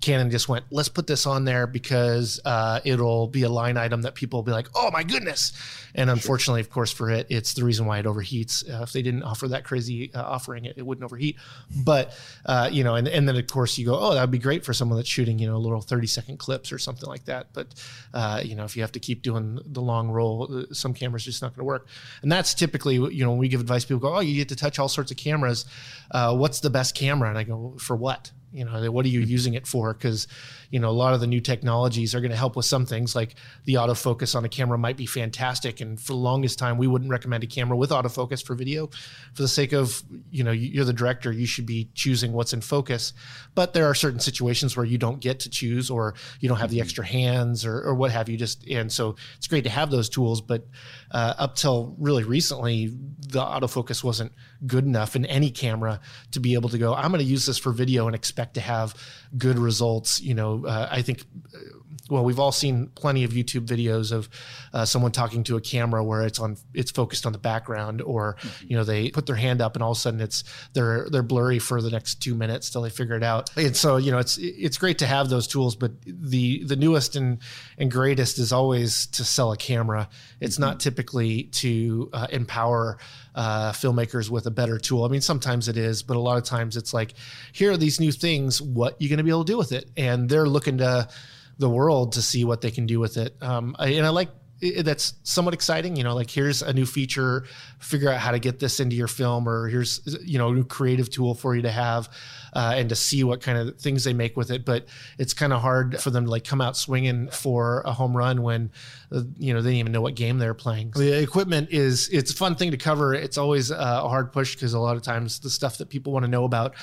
Canon 0.00 0.30
just 0.30 0.48
went, 0.48 0.64
let's 0.70 0.88
put 0.88 1.06
this 1.06 1.26
on 1.26 1.44
there 1.44 1.66
because 1.66 2.40
uh, 2.44 2.80
it'll 2.84 3.26
be 3.26 3.42
a 3.42 3.48
line 3.48 3.76
item 3.76 4.02
that 4.02 4.14
people 4.14 4.38
will 4.38 4.44
be 4.44 4.52
like, 4.52 4.68
oh 4.74 4.90
my 4.90 5.02
goodness. 5.02 5.52
And 5.94 6.08
unfortunately, 6.08 6.60
of 6.60 6.70
course, 6.70 6.90
for 6.90 7.10
it, 7.10 7.26
it's 7.28 7.54
the 7.54 7.64
reason 7.64 7.86
why 7.86 7.98
it 7.98 8.06
overheats. 8.06 8.68
Uh, 8.68 8.82
if 8.82 8.92
they 8.92 9.02
didn't 9.02 9.22
offer 9.24 9.48
that 9.48 9.64
crazy 9.64 10.12
uh, 10.14 10.22
offering, 10.22 10.64
it, 10.64 10.78
it 10.78 10.86
wouldn't 10.86 11.04
overheat. 11.04 11.36
But, 11.84 12.16
uh, 12.46 12.70
you 12.72 12.82
know, 12.82 12.94
and, 12.94 13.08
and 13.08 13.28
then 13.28 13.36
of 13.36 13.46
course 13.46 13.76
you 13.76 13.86
go, 13.86 13.98
oh, 13.98 14.14
that'd 14.14 14.30
be 14.30 14.38
great 14.38 14.64
for 14.64 14.72
someone 14.72 14.96
that's 14.98 15.08
shooting, 15.08 15.38
you 15.38 15.46
know, 15.46 15.58
little 15.58 15.80
30 15.80 16.06
second 16.06 16.38
clips 16.38 16.72
or 16.72 16.78
something 16.78 17.08
like 17.08 17.24
that. 17.26 17.48
But, 17.52 17.68
uh, 18.14 18.40
you 18.42 18.54
know, 18.54 18.64
if 18.64 18.76
you 18.76 18.82
have 18.82 18.92
to 18.92 19.00
keep 19.00 19.22
doing 19.22 19.60
the 19.66 19.82
long 19.82 20.10
roll, 20.10 20.48
uh, 20.50 20.72
some 20.72 20.94
cameras 20.94 21.24
just 21.24 21.42
not 21.42 21.48
going 21.48 21.60
to 21.60 21.64
work. 21.64 21.88
And 22.22 22.32
that's 22.32 22.54
typically, 22.54 22.94
you 22.94 23.24
know, 23.24 23.30
when 23.30 23.38
we 23.38 23.48
give 23.48 23.60
advice, 23.60 23.84
people 23.84 24.00
go, 24.00 24.16
oh, 24.16 24.20
you 24.20 24.36
get 24.36 24.48
to 24.48 24.56
touch 24.56 24.78
all 24.78 24.88
sorts 24.92 25.11
of 25.11 25.16
cameras. 25.16 25.66
Uh, 26.11 26.37
what's 26.37 26.61
the 26.61 26.70
best 26.70 26.94
camera? 26.94 27.28
And 27.28 27.38
I 27.38 27.44
go, 27.44 27.76
for 27.78 27.96
what? 27.96 28.31
You 28.55 28.66
know, 28.66 28.92
what 28.92 29.07
are 29.07 29.09
you 29.09 29.20
using 29.20 29.55
it 29.55 29.66
for? 29.66 29.94
Because, 29.94 30.28
you 30.70 30.78
know, 30.78 30.90
a 30.90 30.92
lot 30.92 31.14
of 31.14 31.20
the 31.20 31.26
new 31.26 31.40
technologies 31.40 32.14
are 32.14 32.20
going 32.20 32.33
to 32.33 32.37
help 32.37 32.55
with 32.55 32.66
some 32.66 32.85
things 32.85 33.16
like 33.16 33.37
the 33.64 33.74
autofocus 33.74 34.37
on 34.37 34.44
a 34.44 34.48
camera 34.48 34.76
might 34.76 34.98
be 34.98 35.07
fantastic. 35.07 35.81
And 35.81 35.98
for 35.98 36.12
the 36.12 36.18
longest 36.18 36.59
time, 36.59 36.76
we 36.76 36.87
wouldn't 36.87 37.11
recommend 37.11 37.42
a 37.44 37.46
camera 37.46 37.78
with 37.78 37.88
autofocus 37.88 38.44
for 38.44 38.55
video 38.55 38.88
for 39.33 39.40
the 39.40 39.48
sake 39.48 39.72
of, 39.72 40.02
you 40.31 40.44
know, 40.44 40.50
you're 40.50 40.85
the 40.85 40.92
director, 40.92 41.33
you 41.33 41.46
should 41.46 41.64
be 41.64 41.88
choosing 41.94 42.35
what's 42.35 42.52
in 42.52 42.61
focus. 42.61 43.14
But 43.55 43.72
there 43.72 43.87
are 43.87 43.94
certain 43.94 44.20
situations 44.20 44.76
where 44.76 44.85
you 44.85 44.98
don't 44.98 45.20
get 45.20 45.40
to 45.40 45.48
choose 45.48 45.88
or 45.88 46.12
you 46.40 46.48
don't 46.50 46.59
have 46.59 46.70
the 46.70 46.83
extra 46.83 47.07
hands 47.07 47.64
or, 47.64 47.81
or 47.81 47.94
what 47.94 48.11
have 48.11 48.28
you. 48.28 48.37
Just, 48.37 48.66
and 48.68 48.92
so 48.92 49.16
it's 49.38 49.46
great 49.46 49.64
to 49.64 49.70
have 49.70 49.90
those 49.90 50.11
tools. 50.11 50.42
But 50.42 50.66
uh, 51.11 51.33
up 51.38 51.57
till 51.57 51.96
really 51.98 52.24
recently, 52.24 52.88
the 53.18 53.40
autofocus 53.40 54.05
wasn't 54.05 54.33
good 54.66 54.85
enough 54.85 55.16
in 55.16 55.25
any 55.27 55.51
camera 55.51 56.01
to 56.31 56.40
be 56.40 56.55
able 56.55 56.68
to 56.68 56.79
go, 56.79 56.94
I'm 56.94 57.11
going 57.11 57.25
to 57.25 57.31
use 57.31 57.46
this 57.46 57.59
for 57.59 57.72
video 57.72 58.07
and 58.07 58.14
expect 58.14 58.55
to 58.55 58.61
have 58.61 58.94
good 59.37 59.59
results. 59.59 60.20
You 60.20 60.35
know, 60.35 60.64
uh, 60.66 60.88
I 60.90 61.03
think, 61.03 61.25
uh, 61.55 61.59
well, 62.11 62.24
we've 62.24 62.38
all 62.38 62.52
seen 62.52 62.88
plenty 62.94 63.24
of 63.24 63.33
YouTube 63.33 63.66
videos 63.66 64.12
of 64.12 64.28
uh, 64.72 64.85
someone 64.85 65.12
talking 65.12 65.44
to 65.44 65.57
a 65.57 65.61
camera 65.61 66.02
where 66.02 66.22
it's 66.22 66.38
on, 66.38 66.57
it's 66.74 66.90
focused 66.90 67.26
on 67.26 67.33
the 67.33 67.38
background, 67.38 68.02
or 68.02 68.37
you 68.66 68.76
know, 68.76 68.85
they 68.85 69.11
put 69.11 69.26
their 69.26 69.37
hand 69.37 69.61
up 69.61 69.76
and 69.76 69.83
all 69.83 69.92
of 69.92 69.96
a 69.96 70.00
sudden 70.00 70.20
it's 70.20 70.44
they're 70.72 71.09
they're 71.11 71.22
blurry 71.22 71.59
for 71.59 71.81
the 71.81 71.90
next 71.90 72.16
two 72.16 72.35
minutes 72.35 72.70
till 72.70 72.83
they 72.83 72.90
figure 72.90 73.16
it 73.16 73.22
out. 73.22 73.50
And 73.57 73.76
so, 73.76 73.96
you 73.96 74.11
know, 74.11 74.18
it's 74.18 74.38
it's 74.38 74.78
great 74.78 74.98
to 74.98 75.07
have 75.07 75.28
those 75.28 75.46
tools, 75.46 75.76
but 75.76 75.92
the 76.05 76.64
the 76.64 76.76
newest 76.76 77.16
and 77.16 77.38
and 77.78 77.90
greatest 77.90 78.38
is 78.38 78.52
always 78.52 79.07
to 79.07 79.24
sell 79.24 79.52
a 79.52 79.57
camera. 79.57 80.09
It's 80.40 80.59
not 80.59 80.81
typically 80.81 81.44
to 81.44 82.11
uh, 82.12 82.26
empower 82.31 82.98
uh, 83.35 83.72
filmmakers 83.72 84.28
with 84.28 84.46
a 84.46 84.50
better 84.50 84.78
tool. 84.78 85.05
I 85.05 85.09
mean, 85.09 85.20
sometimes 85.20 85.68
it 85.68 85.76
is, 85.76 86.02
but 86.02 86.16
a 86.16 86.20
lot 86.20 86.38
of 86.38 86.44
times 86.44 86.76
it's 86.76 86.92
like, 86.92 87.14
here 87.52 87.72
are 87.72 87.76
these 87.76 88.00
new 88.00 88.12
things. 88.12 88.61
What 88.61 89.00
you 89.00 89.09
going 89.09 89.18
to 89.18 89.24
be 89.24 89.31
able 89.31 89.44
to 89.44 89.52
do 89.52 89.59
with 89.59 89.72
it? 89.72 89.90
And 89.96 90.28
they're 90.28 90.48
looking 90.48 90.78
to 90.78 91.09
the 91.62 91.70
world 91.70 92.12
to 92.12 92.22
see 92.22 92.44
what 92.44 92.61
they 92.61 92.70
can 92.70 92.87
do 92.87 93.01
with 93.01 93.16
it. 93.16 93.35
Um, 93.40 93.75
I, 93.79 93.88
and 93.90 94.05
I 94.05 94.11
like 94.11 94.29
it, 94.62 94.85
that's 94.85 95.14
somewhat 95.25 95.55
exciting. 95.55 95.96
You 95.96 96.05
know, 96.05 96.14
like 96.14 96.31
here's 96.31 96.62
a 96.62 96.72
new 96.72 96.87
feature, 96.87 97.44
figure 97.79 98.11
out 98.11 98.20
how 98.20 98.31
to 98.31 98.38
get 98.38 98.59
this 98.61 98.81
into 98.81 98.94
your 98.94 99.09
film, 99.09 99.48
or 99.48 99.68
here's 99.68 100.01
you 100.25 100.38
know 100.38 100.48
a 100.48 100.53
new 100.53 100.64
creative 100.64 101.11
tool 101.11 101.35
for 101.35 101.57
you 101.57 101.62
to 101.62 101.70
have, 101.70 102.09
uh, 102.53 102.75
and 102.77 102.88
to 102.88 102.94
see 102.94 103.25
what 103.25 103.40
kind 103.40 103.59
of 103.59 103.79
things 103.79 104.05
they 104.05 104.12
make 104.12 104.37
with 104.37 104.51
it. 104.51 104.64
But 104.64 104.87
it's 105.18 105.35
kind 105.35 105.53
of 105.53 105.61
hard 105.61 106.01
for 106.01 106.11
them 106.11 106.25
to 106.25 106.31
like 106.31 106.44
come 106.44 106.61
out 106.61 106.77
swinging 106.77 107.29
for 107.31 107.83
a 107.83 107.92
home 107.92 108.16
run 108.16 108.42
when 108.42 108.70
uh, 109.11 109.22
you 109.38 109.53
know 109.53 109.62
they 109.62 109.70
didn't 109.70 109.81
even 109.81 109.92
know 109.92 110.01
what 110.01 110.14
game 110.14 110.38
they're 110.38 110.55
playing. 110.55 110.92
The 110.92 111.20
equipment 111.20 111.70
is 111.70 112.09
it's 112.11 112.33
a 112.33 112.37
fun 112.37 112.55
thing 112.55 112.70
to 112.70 112.77
cover. 112.77 113.14
It's 113.14 113.38
always 113.38 113.72
uh, 113.72 114.01
a 114.05 114.09
hard 114.09 114.33
push 114.33 114.55
because 114.55 114.75
a 114.75 114.81
lot 114.81 114.96
of 114.96 115.03
times 115.03 115.40
the 115.40 115.51
stuff 115.51 115.79
that 115.79 115.88
people 115.88 116.12
want 116.12 116.25
to 116.25 116.31
know 116.31 116.44
about 116.44 116.75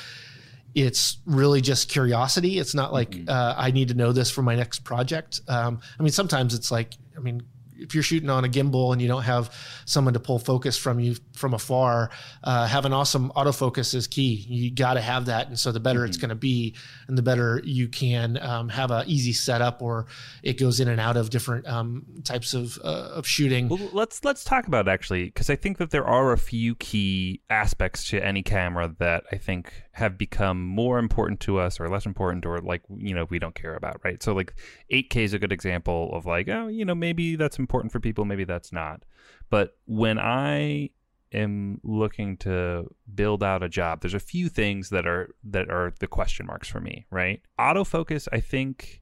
it's 0.75 1.17
really 1.25 1.61
just 1.61 1.89
curiosity. 1.89 2.59
It's 2.59 2.75
not 2.75 2.93
like 2.93 3.17
uh, 3.27 3.55
I 3.57 3.71
need 3.71 3.89
to 3.89 3.93
know 3.93 4.11
this 4.11 4.29
for 4.29 4.41
my 4.41 4.55
next 4.55 4.79
project. 4.79 5.41
Um, 5.47 5.79
I 5.99 6.03
mean, 6.03 6.11
sometimes 6.11 6.53
it's 6.53 6.71
like, 6.71 6.93
I 7.17 7.21
mean, 7.21 7.43
if 7.79 7.93
you're 7.93 8.03
shooting 8.03 8.29
on 8.29 8.45
a 8.45 8.47
gimbal 8.47 8.91
and 8.91 9.01
you 9.01 9.07
don't 9.07 9.23
have 9.23 9.53
someone 9.85 10.13
to 10.13 10.19
pull 10.19 10.39
focus 10.39 10.77
from 10.77 10.99
you 10.99 11.15
from 11.33 11.53
afar, 11.53 12.11
uh, 12.43 12.67
having 12.67 12.93
awesome 12.93 13.31
autofocus 13.35 13.95
is 13.95 14.07
key. 14.07 14.45
You 14.47 14.71
got 14.71 14.95
to 14.95 15.01
have 15.01 15.25
that, 15.27 15.47
and 15.47 15.57
so 15.57 15.71
the 15.71 15.79
better 15.79 16.05
it's 16.05 16.17
going 16.17 16.29
to 16.29 16.35
be, 16.35 16.75
and 17.07 17.17
the 17.17 17.21
better 17.21 17.61
you 17.63 17.87
can 17.87 18.37
um, 18.41 18.69
have 18.69 18.91
a 18.91 19.03
easy 19.07 19.33
setup, 19.33 19.81
or 19.81 20.07
it 20.43 20.59
goes 20.59 20.79
in 20.79 20.87
and 20.87 20.99
out 20.99 21.17
of 21.17 21.29
different 21.29 21.67
um, 21.67 22.05
types 22.23 22.53
of 22.53 22.77
uh, 22.83 23.11
of 23.13 23.25
shooting. 23.25 23.69
Well, 23.69 23.89
let's 23.93 24.23
let's 24.23 24.43
talk 24.43 24.67
about 24.67 24.87
actually 24.87 25.25
because 25.25 25.49
I 25.49 25.55
think 25.55 25.77
that 25.77 25.91
there 25.91 26.05
are 26.05 26.31
a 26.33 26.37
few 26.37 26.75
key 26.75 27.41
aspects 27.49 28.09
to 28.09 28.23
any 28.23 28.43
camera 28.43 28.93
that 28.99 29.23
I 29.31 29.37
think 29.37 29.71
have 29.99 30.17
become 30.17 30.65
more 30.65 30.97
important 30.97 31.39
to 31.41 31.59
us 31.59 31.79
or 31.79 31.87
less 31.89 32.05
important 32.05 32.45
or 32.45 32.59
like 32.59 32.81
you 32.97 33.13
know 33.13 33.25
we 33.29 33.37
don't 33.37 33.55
care 33.55 33.75
about, 33.75 34.01
right? 34.03 34.23
So 34.23 34.33
like 34.33 34.53
8K 34.91 35.17
is 35.17 35.33
a 35.33 35.39
good 35.39 35.51
example 35.51 36.09
of 36.13 36.25
like 36.25 36.49
oh 36.49 36.67
you 36.67 36.85
know 36.85 36.95
maybe 36.95 37.35
that's 37.35 37.59
important 37.59 37.91
for 37.91 37.99
people, 37.99 38.25
maybe 38.25 38.45
that's 38.45 38.71
not. 38.71 39.03
But 39.49 39.77
when 39.85 40.17
I 40.17 40.89
am 41.33 41.79
looking 41.83 42.37
to 42.37 42.87
build 43.13 43.43
out 43.43 43.61
a 43.61 43.69
job, 43.69 44.01
there's 44.01 44.13
a 44.13 44.19
few 44.19 44.49
things 44.49 44.89
that 44.89 45.05
are 45.05 45.35
that 45.43 45.69
are 45.69 45.93
the 45.99 46.07
question 46.07 46.45
marks 46.45 46.67
for 46.67 46.79
me, 46.79 47.05
right? 47.11 47.41
Autofocus, 47.59 48.27
I 48.31 48.39
think 48.39 49.01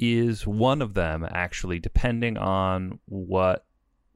is 0.00 0.46
one 0.46 0.82
of 0.82 0.94
them 0.94 1.26
actually 1.30 1.78
depending 1.78 2.36
on 2.36 2.98
what 3.06 3.66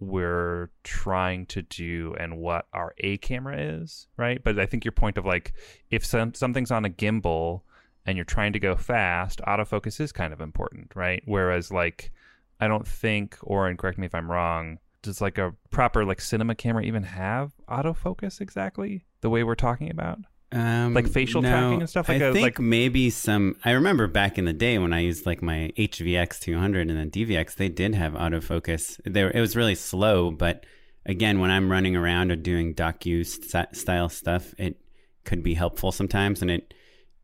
we're 0.00 0.70
trying 0.84 1.46
to 1.46 1.62
do 1.62 2.14
and 2.18 2.38
what 2.38 2.66
our 2.72 2.94
A 2.98 3.16
camera 3.18 3.56
is, 3.58 4.06
right? 4.16 4.42
But 4.42 4.58
I 4.58 4.66
think 4.66 4.84
your 4.84 4.92
point 4.92 5.18
of 5.18 5.26
like 5.26 5.52
if 5.90 6.04
some 6.04 6.34
something's 6.34 6.70
on 6.70 6.84
a 6.84 6.90
gimbal 6.90 7.62
and 8.06 8.16
you're 8.16 8.24
trying 8.24 8.52
to 8.52 8.60
go 8.60 8.76
fast, 8.76 9.40
autofocus 9.46 10.00
is 10.00 10.12
kind 10.12 10.32
of 10.32 10.40
important, 10.40 10.92
right? 10.94 11.22
Whereas 11.26 11.72
like 11.72 12.12
I 12.60 12.68
don't 12.68 12.86
think 12.86 13.36
or 13.42 13.68
and 13.68 13.78
correct 13.78 13.98
me 13.98 14.06
if 14.06 14.14
I'm 14.14 14.30
wrong, 14.30 14.78
does 15.02 15.20
like 15.20 15.38
a 15.38 15.54
proper 15.70 16.04
like 16.04 16.20
cinema 16.20 16.54
camera 16.54 16.84
even 16.84 17.02
have 17.02 17.52
autofocus 17.68 18.40
exactly 18.40 19.04
the 19.20 19.30
way 19.30 19.42
we're 19.42 19.54
talking 19.54 19.90
about? 19.90 20.20
Um, 20.50 20.94
Like 20.94 21.08
facial 21.08 21.42
tracking 21.42 21.80
and 21.80 21.90
stuff? 21.90 22.08
Like 22.08 22.22
I 22.22 22.26
a- 22.26 22.32
think 22.32 22.42
like- 22.42 22.58
maybe 22.58 23.10
some. 23.10 23.56
I 23.64 23.72
remember 23.72 24.06
back 24.06 24.38
in 24.38 24.44
the 24.46 24.52
day 24.54 24.78
when 24.78 24.92
I 24.92 25.00
used 25.00 25.26
like 25.26 25.42
my 25.42 25.72
HVX 25.76 26.40
200 26.40 26.88
and 26.88 26.98
then 26.98 27.10
DVX, 27.10 27.54
they 27.56 27.68
did 27.68 27.94
have 27.94 28.14
autofocus. 28.14 28.98
There, 29.04 29.30
it 29.30 29.40
was 29.40 29.54
really 29.56 29.74
slow, 29.74 30.30
but 30.30 30.64
again, 31.04 31.38
when 31.40 31.50
I'm 31.50 31.70
running 31.70 31.96
around 31.96 32.32
or 32.32 32.36
doing 32.36 32.74
docu 32.74 33.26
st- 33.26 33.76
style 33.76 34.08
stuff, 34.08 34.54
it 34.58 34.80
could 35.24 35.42
be 35.42 35.52
helpful 35.54 35.92
sometimes, 35.92 36.40
and 36.40 36.50
it 36.50 36.72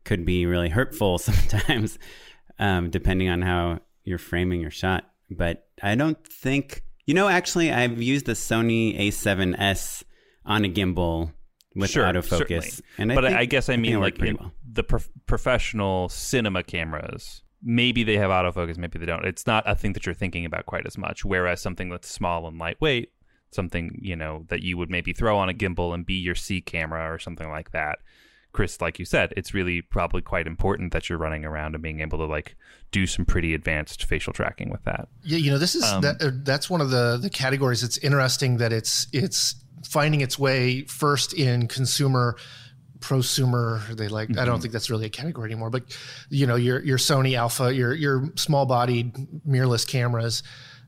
could 0.03 0.23
be 0.25 0.45
really 0.45 0.69
hurtful 0.69 1.17
sometimes, 1.29 1.97
um, 2.59 2.91
depending 2.91 3.29
on 3.29 3.41
how 3.41 3.79
you're 4.03 4.19
framing 4.19 4.61
your 4.61 4.69
shot. 4.71 5.09
But 5.31 5.67
I 5.81 5.95
don't 5.95 6.23
think 6.27 6.83
you 7.07 7.15
know. 7.15 7.27
Actually, 7.27 7.71
I've 7.71 7.99
used 8.01 8.27
the 8.27 8.33
Sony 8.33 8.99
A7S 8.99 10.03
on 10.45 10.63
a 10.65 10.69
gimbal 10.69 11.31
with 11.75 11.89
Sure, 11.91 12.05
autofocus, 12.05 12.27
certainly. 12.37 12.69
and 12.97 13.11
I 13.11 13.15
but 13.15 13.23
think- 13.25 13.37
I 13.37 13.45
guess 13.45 13.69
I 13.69 13.77
mean 13.77 13.99
like 13.99 14.19
in 14.19 14.37
well. 14.37 14.51
the 14.71 14.83
prof- 14.83 15.09
professional 15.25 16.09
cinema 16.09 16.63
cameras 16.63 17.41
maybe 17.67 18.03
they 18.03 18.15
have 18.17 18.29
autofocus, 18.29 18.77
maybe 18.77 18.99
they 18.99 19.07
don't. 19.07 19.25
It's 19.25 19.47
not 19.47 19.63
a 19.65 19.73
thing 19.75 19.93
that 19.93 20.05
you're 20.05 20.13
thinking 20.13 20.45
about 20.45 20.67
quite 20.67 20.85
as 20.85 20.97
much. 20.99 21.25
Whereas 21.25 21.61
something 21.61 21.89
that's 21.89 22.07
small 22.07 22.47
and 22.47 22.59
lightweight, 22.59 23.11
something 23.51 23.97
you 24.01 24.15
know 24.15 24.45
that 24.49 24.61
you 24.61 24.77
would 24.77 24.89
maybe 24.89 25.13
throw 25.13 25.37
on 25.37 25.49
a 25.49 25.53
gimbal 25.53 25.93
and 25.93 26.05
be 26.05 26.13
your 26.13 26.35
C 26.35 26.61
camera 26.61 27.11
or 27.11 27.17
something 27.17 27.49
like 27.49 27.71
that. 27.71 27.99
Chris, 28.51 28.79
like 28.79 28.99
you 28.99 29.05
said, 29.05 29.33
it's 29.35 29.53
really 29.53 29.81
probably 29.81 30.21
quite 30.21 30.47
important 30.47 30.93
that 30.93 31.09
you're 31.09 31.17
running 31.17 31.43
around 31.43 31.73
and 31.75 31.81
being 31.83 31.99
able 31.99 32.17
to 32.19 32.25
like 32.25 32.55
do 32.91 33.05
some 33.05 33.25
pretty 33.25 33.53
advanced 33.53 34.05
facial 34.05 34.31
tracking 34.31 34.69
with 34.69 34.83
that. 34.83 35.09
Yeah, 35.23 35.39
you 35.39 35.51
know, 35.51 35.57
this 35.57 35.75
is 35.75 35.83
um, 35.83 36.01
that, 36.03 36.21
uh, 36.21 36.31
that's 36.43 36.69
one 36.69 36.79
of 36.81 36.89
the 36.91 37.17
the 37.17 37.29
categories. 37.29 37.83
It's 37.83 37.97
interesting 37.97 38.57
that 38.57 38.71
it's 38.71 39.07
it's 39.11 39.55
finding 39.83 40.21
its 40.21 40.37
way 40.37 40.83
first 40.83 41.33
in 41.33 41.67
consumer 41.67 42.35
prosumer 42.99 43.85
they 43.95 44.07
like 44.07 44.29
mm-hmm. 44.29 44.39
i 44.39 44.45
don't 44.45 44.55
mm-hmm. 44.55 44.61
think 44.63 44.73
that's 44.73 44.89
really 44.89 45.05
a 45.05 45.09
category 45.09 45.51
anymore 45.51 45.69
but 45.69 45.83
you 46.29 46.47
know 46.47 46.55
your 46.55 46.83
your 46.83 46.97
sony 46.97 47.37
alpha 47.37 47.73
your 47.73 47.93
your 47.93 48.29
small 48.35 48.65
bodied 48.65 49.13
mirrorless 49.47 49.85
cameras 49.87 50.41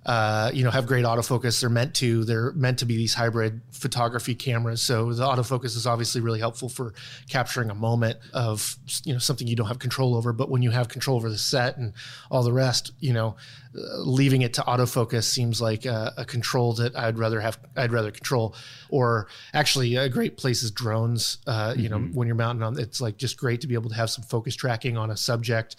uh, 0.07 0.49
you 0.53 0.63
know, 0.63 0.71
have 0.71 0.87
great 0.87 1.03
autofocus. 1.03 1.59
They're 1.59 1.69
meant 1.69 1.93
to. 1.95 2.23
They're 2.23 2.53
meant 2.53 2.79
to 2.79 2.85
be 2.85 2.95
these 2.95 3.13
hybrid 3.13 3.61
photography 3.73 4.35
cameras. 4.35 4.81
So 4.81 5.11
the 5.11 5.23
autofocus 5.23 5.75
is 5.75 5.85
obviously 5.85 6.21
really 6.21 6.39
helpful 6.39 6.69
for 6.69 6.93
capturing 7.29 7.69
a 7.69 7.75
moment 7.75 8.17
of 8.33 8.77
you 9.03 9.11
know 9.11 9.19
something 9.19 9.47
you 9.47 9.57
don't 9.57 9.67
have 9.67 9.79
control 9.79 10.15
over. 10.15 10.31
But 10.31 10.49
when 10.49 10.61
you 10.61 10.71
have 10.71 10.87
control 10.87 11.17
over 11.17 11.29
the 11.29 11.37
set 11.37 11.75
and 11.75 11.91
all 12.31 12.41
the 12.41 12.53
rest, 12.53 12.93
you 13.01 13.11
know, 13.11 13.35
leaving 13.73 14.41
it 14.41 14.53
to 14.55 14.61
autofocus 14.61 15.23
seems 15.23 15.61
like 15.61 15.85
a, 15.85 16.13
a, 16.17 16.25
control 16.25 16.73
that 16.73 16.95
I'd 16.95 17.17
rather 17.17 17.39
have. 17.41 17.59
I'd 17.75 17.91
rather 17.91 18.11
control. 18.11 18.55
Or 18.89 19.27
actually, 19.53 19.95
a 19.95 20.09
great 20.09 20.37
place 20.37 20.63
is 20.63 20.71
drones. 20.71 21.37
Uh, 21.45 21.73
you 21.75 21.89
mm-hmm. 21.89 22.05
know, 22.05 22.11
when 22.13 22.27
you're 22.27 22.35
mounting 22.35 22.63
on, 22.63 22.79
it's 22.79 23.01
like 23.01 23.17
just 23.17 23.37
great 23.37 23.61
to 23.61 23.67
be 23.67 23.73
able 23.73 23.89
to 23.89 23.95
have 23.95 24.09
some 24.09 24.23
focus 24.23 24.55
tracking 24.55 24.97
on 24.97 25.11
a 25.11 25.17
subject. 25.17 25.75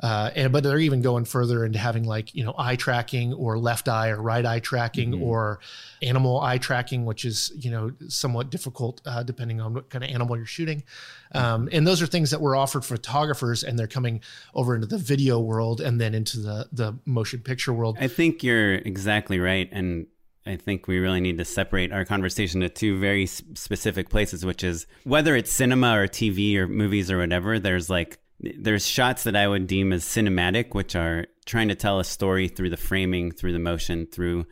Uh, 0.00 0.30
and 0.36 0.52
but 0.52 0.62
they're 0.62 0.78
even 0.78 1.02
going 1.02 1.24
further 1.24 1.64
into 1.64 1.78
having 1.78 2.04
like 2.04 2.32
you 2.32 2.44
know 2.44 2.54
eye 2.56 2.76
tracking 2.76 3.32
or 3.32 3.58
left 3.58 3.88
eye 3.88 4.10
or 4.10 4.22
right 4.22 4.46
eye 4.46 4.60
tracking 4.60 5.10
mm-hmm. 5.10 5.24
or 5.24 5.58
animal 6.02 6.40
eye 6.40 6.58
tracking, 6.58 7.04
which 7.04 7.24
is 7.24 7.50
you 7.56 7.68
know 7.70 7.90
somewhat 8.06 8.48
difficult 8.48 9.00
uh, 9.06 9.24
depending 9.24 9.60
on 9.60 9.74
what 9.74 9.90
kind 9.90 10.04
of 10.04 10.10
animal 10.10 10.36
you're 10.36 10.46
shooting. 10.46 10.84
Um, 11.32 11.68
and 11.72 11.84
those 11.84 12.00
are 12.00 12.06
things 12.06 12.30
that 12.30 12.40
were 12.40 12.54
offered 12.54 12.84
photographers, 12.84 13.64
and 13.64 13.76
they're 13.76 13.88
coming 13.88 14.20
over 14.54 14.76
into 14.76 14.86
the 14.86 14.98
video 14.98 15.40
world 15.40 15.80
and 15.80 16.00
then 16.00 16.14
into 16.14 16.38
the 16.38 16.68
the 16.70 16.96
motion 17.04 17.27
picture 17.36 17.72
world. 17.72 17.98
I 18.00 18.08
think 18.08 18.42
you're 18.42 18.76
exactly 18.76 19.38
right, 19.38 19.68
and 19.70 20.06
I 20.46 20.56
think 20.56 20.88
we 20.88 20.98
really 20.98 21.20
need 21.20 21.36
to 21.38 21.44
separate 21.44 21.92
our 21.92 22.06
conversation 22.06 22.62
to 22.62 22.70
two 22.70 22.98
very 22.98 23.26
specific 23.26 24.08
places, 24.08 24.46
which 24.46 24.64
is 24.64 24.86
whether 25.04 25.36
it's 25.36 25.52
cinema 25.52 25.98
or 25.98 26.06
TV 26.06 26.56
or 26.56 26.66
movies 26.66 27.10
or 27.10 27.18
whatever, 27.18 27.58
there's 27.58 27.90
like 27.90 28.18
there's 28.40 28.86
shots 28.86 29.24
that 29.24 29.36
I 29.36 29.48
would 29.48 29.66
deem 29.66 29.92
as 29.92 30.04
cinematic, 30.04 30.74
which 30.74 30.94
are 30.94 31.26
trying 31.44 31.68
to 31.68 31.74
tell 31.74 31.98
a 31.98 32.04
story 32.04 32.48
through 32.48 32.70
the 32.70 32.76
framing, 32.76 33.32
through 33.32 33.52
the 33.52 33.58
motion, 33.58 34.06
through 34.06 34.46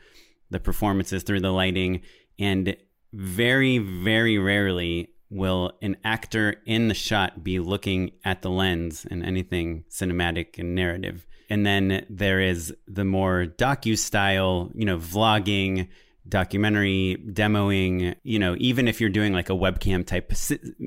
the 0.51 0.61
performances, 0.61 1.23
through 1.23 1.41
the 1.41 1.53
lighting. 1.53 2.03
And 2.39 2.77
very, 3.13 3.79
very 3.79 4.39
rarely 4.39 5.11
will 5.31 5.73
an 5.83 5.97
actor 6.05 6.57
in 6.67 6.89
the 6.89 6.95
shot 6.95 7.43
be 7.43 7.59
looking 7.59 8.13
at 8.25 8.43
the 8.43 8.51
lens 8.51 9.05
in 9.05 9.25
anything 9.25 9.85
cinematic 9.91 10.59
and 10.59 10.75
narrative. 10.75 11.27
And 11.49 11.65
then 11.65 12.05
there 12.11 12.41
is 12.41 12.75
the 12.89 13.05
more 13.05 13.47
docu 13.47 13.97
style, 13.97 14.71
you 14.75 14.85
know, 14.85 14.99
vlogging, 14.99 15.89
documentary 16.29 17.17
demoing 17.31 18.17
you 18.25 18.37
know 18.37 18.57
even 18.59 18.89
if 18.89 19.01
you're 19.01 19.09
doing 19.09 19.33
like 19.33 19.49
a 19.49 19.53
webcam 19.53 20.05
type 20.05 20.33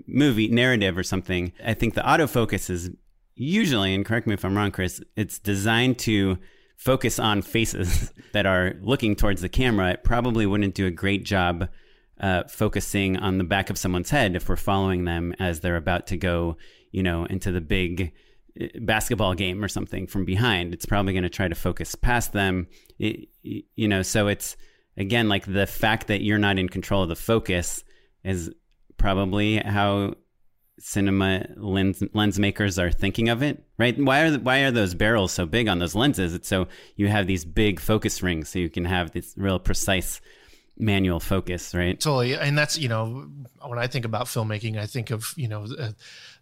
movie 0.06 0.50
narrative 0.50 0.98
or 0.98 1.04
something 1.04 1.54
i 1.66 1.74
think 1.74 1.94
the 1.94 2.02
autofocus 2.02 2.70
is 2.70 2.92
usually 3.36 3.96
and 3.96 4.06
correct 4.06 4.28
me 4.28 4.34
if 4.34 4.44
i'm 4.44 4.58
wrong 4.58 4.70
chris 4.70 5.02
it's 5.16 5.40
designed 5.40 5.98
to 5.98 6.38
focus 6.80 7.20
on 7.20 7.42
faces 7.42 8.12
that 8.32 8.46
are 8.46 8.76
looking 8.82 9.16
towards 9.16 9.42
the 9.42 9.50
camera. 9.50 9.92
It 9.92 10.04
probably 10.04 10.46
wouldn't 10.46 10.76
do 10.76 10.88
a 10.88 10.92
great 10.92 11.26
job 11.26 11.68
uh, 12.20 12.46
focusing 12.48 13.18
on 13.18 13.38
the 13.38 13.44
back 13.44 13.70
of 13.70 13.78
someone's 13.78 14.10
head 14.10 14.36
if 14.36 14.50
we're 14.50 14.56
following 14.56 15.06
them 15.06 15.34
as 15.40 15.60
they're 15.60 15.76
about 15.76 16.08
to 16.08 16.18
go 16.18 16.58
you 16.92 17.04
know 17.04 17.26
into 17.26 17.52
the 17.52 17.62
big 17.62 18.12
basketball 18.82 19.34
game 19.34 19.64
or 19.64 19.68
something 19.68 20.08
from 20.08 20.26
behind 20.26 20.74
it's 20.74 20.86
probably 20.86 21.14
going 21.14 21.24
to 21.24 21.30
try 21.30 21.48
to 21.48 21.56
focus 21.56 21.96
past 21.96 22.34
them 22.34 22.68
it, 22.98 23.30
you 23.44 23.88
know 23.88 24.02
so 24.02 24.28
it's 24.28 24.58
again, 25.00 25.30
like 25.30 25.46
the 25.46 25.66
fact 25.66 26.08
that 26.08 26.22
you're 26.22 26.38
not 26.38 26.60
in 26.60 26.70
control 26.70 27.04
of 27.04 27.10
the 27.10 27.16
focus 27.16 27.84
is 28.24 28.52
probably 28.98 29.58
how 29.58 30.14
cinema 30.78 31.46
lens 31.58 32.02
lens 32.14 32.40
makers 32.40 32.78
are 32.78 32.92
thinking 32.92 33.30
of 33.30 33.42
it, 33.42 33.64
right? 33.78 33.98
Why 33.98 34.22
are 34.22 34.32
the, 34.32 34.40
why 34.40 34.60
are 34.60 34.72
those 34.72 34.94
barrels 34.94 35.32
so 35.32 35.46
big 35.46 35.68
on 35.68 35.80
those 35.80 35.96
lenses? 35.96 36.34
It's 36.34 36.48
so 36.48 36.68
you 36.96 37.08
have 37.08 37.26
these 37.26 37.46
big 37.46 37.80
focus 37.80 38.22
rings, 38.22 38.50
so 38.50 38.60
you 38.60 38.70
can 38.70 38.86
have 38.86 39.12
this 39.12 39.34
real 39.38 39.60
precise 39.60 40.22
manual 40.78 41.20
focus, 41.20 41.74
right? 41.74 42.00
Totally, 42.00 42.36
and 42.36 42.58
that's 42.58 42.78
you 42.78 42.90
know 42.90 43.30
when 43.66 43.80
I 43.80 43.88
think 43.88 44.06
about 44.06 44.26
filmmaking, 44.26 44.78
I 44.78 44.86
think 44.86 45.12
of 45.12 45.34
you 45.38 45.48
know. 45.48 45.66
Uh, 45.66 45.92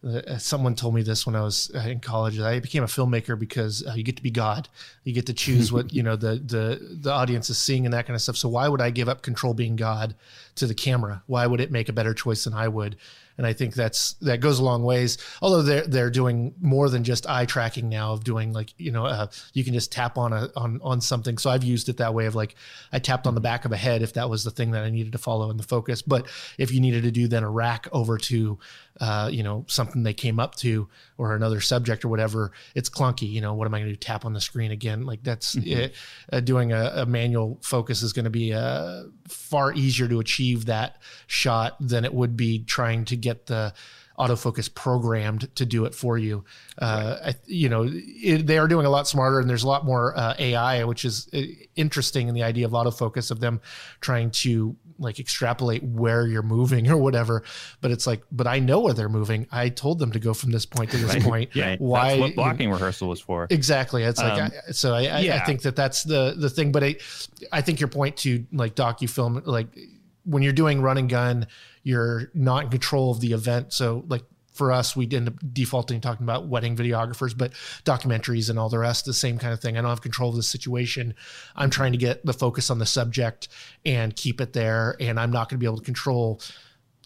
uh, 0.06 0.38
someone 0.38 0.76
told 0.76 0.94
me 0.94 1.02
this 1.02 1.26
when 1.26 1.36
I 1.36 1.42
was 1.42 1.72
uh, 1.74 1.80
in 1.80 2.00
college. 2.00 2.40
I 2.40 2.60
became 2.60 2.84
a 2.84 2.88
filmmaker 2.88 3.38
because 3.38 3.86
uh, 3.86 3.94
you 3.94 4.04
get 4.04 4.18
to 4.18 4.24
be 4.24 4.32
God. 4.32 4.70
You 5.04 5.14
get 5.14 5.26
to 5.28 5.34
choose 5.34 5.72
what 5.72 5.94
you 5.94 6.04
know 6.04 6.16
the 6.16 6.36
the 6.36 6.98
the 7.02 7.12
audience 7.12 7.50
is 7.50 7.58
seeing 7.58 7.86
and 7.86 7.94
that 7.94 8.06
kind 8.06 8.16
of 8.16 8.22
stuff. 8.22 8.38
So 8.38 8.50
why 8.50 8.68
would 8.68 8.82
I 8.82 8.90
give 8.90 9.10
up 9.10 9.22
control 9.22 9.54
being 9.54 9.76
God 9.76 10.16
to 10.56 10.68
the 10.68 10.76
camera? 10.76 11.24
Why 11.26 11.48
would 11.48 11.62
it 11.62 11.72
make 11.72 11.90
a 11.90 11.94
better 11.94 12.14
choice 12.14 12.44
than 12.44 12.54
I 12.54 12.68
would? 12.68 12.98
and 13.38 13.46
I 13.46 13.54
think 13.54 13.76
that's 13.76 14.14
that 14.14 14.40
goes 14.40 14.60
a 14.60 14.64
long 14.64 14.84
ways. 14.84 15.18
Although 15.42 15.62
they're 15.62 15.88
they're 15.88 16.10
doing 16.10 16.56
more 16.60 16.90
than 16.90 17.04
just 17.04 17.30
eye 17.30 17.46
tracking 17.46 17.88
now 17.88 18.14
of 18.14 18.24
doing 18.24 18.52
like 18.52 18.74
you 18.78 18.92
know 18.92 19.06
uh, 19.06 19.28
you 19.54 19.64
can 19.64 19.74
just 19.74 19.92
tap 19.92 20.18
on 20.18 20.34
a 20.34 20.50
on 20.56 20.80
on 20.84 21.02
something. 21.02 21.38
So 21.38 21.50
I've 21.50 21.64
used 21.64 21.88
it 21.90 21.98
that 21.98 22.14
way 22.14 22.26
of 22.26 22.36
like 22.36 22.56
I 22.92 23.00
tapped 23.00 23.28
on 23.28 23.36
the 23.36 23.42
back 23.42 23.66
of 23.66 23.72
a 23.72 23.78
head 23.78 24.02
if 24.02 24.14
that 24.14 24.30
was 24.30 24.44
the 24.44 24.52
thing 24.52 24.72
that 24.72 24.84
I 24.84 24.90
needed 24.90 25.12
to 25.12 25.18
follow 25.18 25.52
in 25.52 25.58
the 25.58 25.64
focus. 25.64 26.02
But 26.02 26.28
if 26.58 26.72
you 26.72 26.82
needed 26.82 27.04
to 27.04 27.12
do 27.12 27.28
then 27.28 27.44
a 27.44 27.50
rack 27.50 27.88
over 27.92 28.18
to 28.18 28.58
uh, 29.00 29.30
you 29.32 29.44
know 29.44 29.66
something 29.68 30.04
they 30.04 30.14
came 30.14 30.40
up 30.40 30.56
to 30.56 30.88
or 31.18 31.36
another 31.36 31.62
subject 31.62 32.06
or 32.06 32.10
whatever, 32.10 32.52
it's 32.76 32.90
clunky. 32.90 33.30
You 33.30 33.42
know 33.42 33.54
what 33.54 33.68
am 33.68 33.74
I 33.74 33.80
going 33.80 33.90
to 33.90 33.94
do? 33.94 33.98
Tap 33.98 34.26
on 34.26 34.34
the 34.34 34.42
screen 34.42 34.72
again? 34.72 35.06
Like 35.06 35.24
that's 35.24 35.56
mm-hmm. 35.56 35.80
it, 35.80 35.96
uh, 36.32 36.40
doing 36.40 36.72
a, 36.72 36.92
a, 36.96 37.06
manual 37.06 37.60
focus 37.64 38.02
is 38.02 38.14
going 38.14 38.26
to 38.26 38.32
be 38.32 38.54
uh, 38.54 39.04
far 39.28 39.74
easier 39.74 40.08
to 40.08 40.20
achieve 40.20 40.66
that 40.66 41.02
shot 41.28 41.76
than 41.80 42.06
it 42.06 42.14
would 42.14 42.38
be 42.38 42.64
trying 42.64 43.06
to 43.06 43.16
get 43.16 43.46
the 43.48 43.74
autofocus 44.18 44.74
programmed 44.74 45.54
to 45.56 45.66
do 45.66 45.86
it 45.86 45.94
for 45.94 46.18
you. 46.18 46.44
Uh, 46.78 47.18
I, 47.28 47.36
you 47.46 47.70
know, 47.70 47.88
it, 47.88 48.48
they 48.48 48.58
are 48.58 48.68
doing 48.68 48.86
a 48.86 48.90
lot 48.90 49.08
smarter, 49.08 49.40
and 49.40 49.50
there's 49.50 49.64
a 49.64 49.68
lot 49.68 49.86
more 49.86 50.18
uh, 50.18 50.34
AI, 50.40 50.84
which 50.86 51.06
is 51.06 51.30
uh, 51.34 51.42
interesting 51.76 52.28
in 52.28 52.34
the 52.34 52.44
idea 52.44 52.66
of 52.66 52.72
autofocus 52.72 53.30
of 53.30 53.40
them 53.40 53.62
trying 54.02 54.32
to 54.32 54.76
like 55.00 55.20
extrapolate 55.20 55.84
where 55.84 56.28
you're 56.28 56.44
moving 56.44 56.90
or 56.90 56.98
whatever. 56.98 57.44
But 57.82 57.92
it's 57.92 58.08
like, 58.08 58.24
but 58.32 58.48
I 58.48 58.60
know 58.60 58.80
where 58.80 58.94
they're 58.94 59.10
moving. 59.10 59.48
I 59.52 59.70
told 59.70 60.00
them 60.00 60.12
to 60.12 60.20
go 60.20 60.34
from 60.34 60.52
this 60.52 60.66
point 60.66 60.92
to 60.92 60.98
this 60.98 61.14
right. 61.14 61.24
point. 61.24 61.50
yeah, 61.56 61.76
why? 61.80 62.10
That's 62.10 62.20
what 62.22 62.36
blocking 62.36 62.72
rehearsal 62.72 63.10
was 63.10 63.22
for. 63.22 63.48
Exactly. 63.50 64.04
It's 64.04 64.20
like 64.20 64.42
um, 64.42 64.52
I, 64.68 64.72
so. 64.72 64.94
I, 64.94 65.20
yeah. 65.20 65.38
I, 65.38 65.46
think 65.46 65.62
that 65.62 65.76
that's 65.76 66.04
the 66.04 66.36
the 66.38 66.50
thing. 66.50 66.72
But 66.72 66.84
I, 66.84 66.96
I 67.52 67.62
think 67.62 67.80
your 67.80 67.90
point 67.90 68.18
to 68.18 68.46
like 68.52 68.76
docu 68.76 69.10
film, 69.10 69.42
like 69.46 69.68
when 70.24 70.44
you're 70.44 70.54
doing 70.54 70.82
run 70.82 70.98
and 70.98 71.10
gun, 71.10 71.48
you're 71.84 72.32
not 72.34 72.66
in 72.66 72.70
control 72.70 73.12
of 73.12 73.22
the 73.22 73.34
event. 73.34 73.74
So 73.74 74.04
like 74.08 74.24
for 74.58 74.72
us, 74.72 74.96
we 74.96 75.08
end 75.12 75.28
up 75.28 75.36
defaulting 75.54 76.02
talking 76.02 76.24
about 76.24 76.48
wedding 76.48 76.76
videographers, 76.76 77.38
but 77.38 77.54
documentaries 77.86 78.50
and 78.50 78.58
all 78.58 78.70
the 78.70 78.80
rest, 78.80 79.06
the 79.06 79.14
same 79.14 79.38
kind 79.38 79.54
of 79.54 79.60
thing. 79.60 79.78
I 79.78 79.82
don't 79.82 79.90
have 79.90 80.02
control 80.02 80.32
of 80.32 80.36
the 80.36 80.44
situation. 80.44 81.14
I'm 81.56 81.70
trying 81.70 81.92
to 81.92 81.98
get 81.98 82.26
the 82.26 82.34
focus 82.34 82.70
on 82.70 82.80
the 82.80 82.86
subject 82.86 83.48
and 83.86 84.16
keep 84.16 84.42
it 84.42 84.54
there. 84.54 84.96
And 85.00 85.20
I'm 85.20 85.32
not 85.32 85.50
going 85.50 85.58
to 85.58 85.60
be 85.60 85.68
able 85.68 85.78
to 85.78 85.86
control 85.86 86.42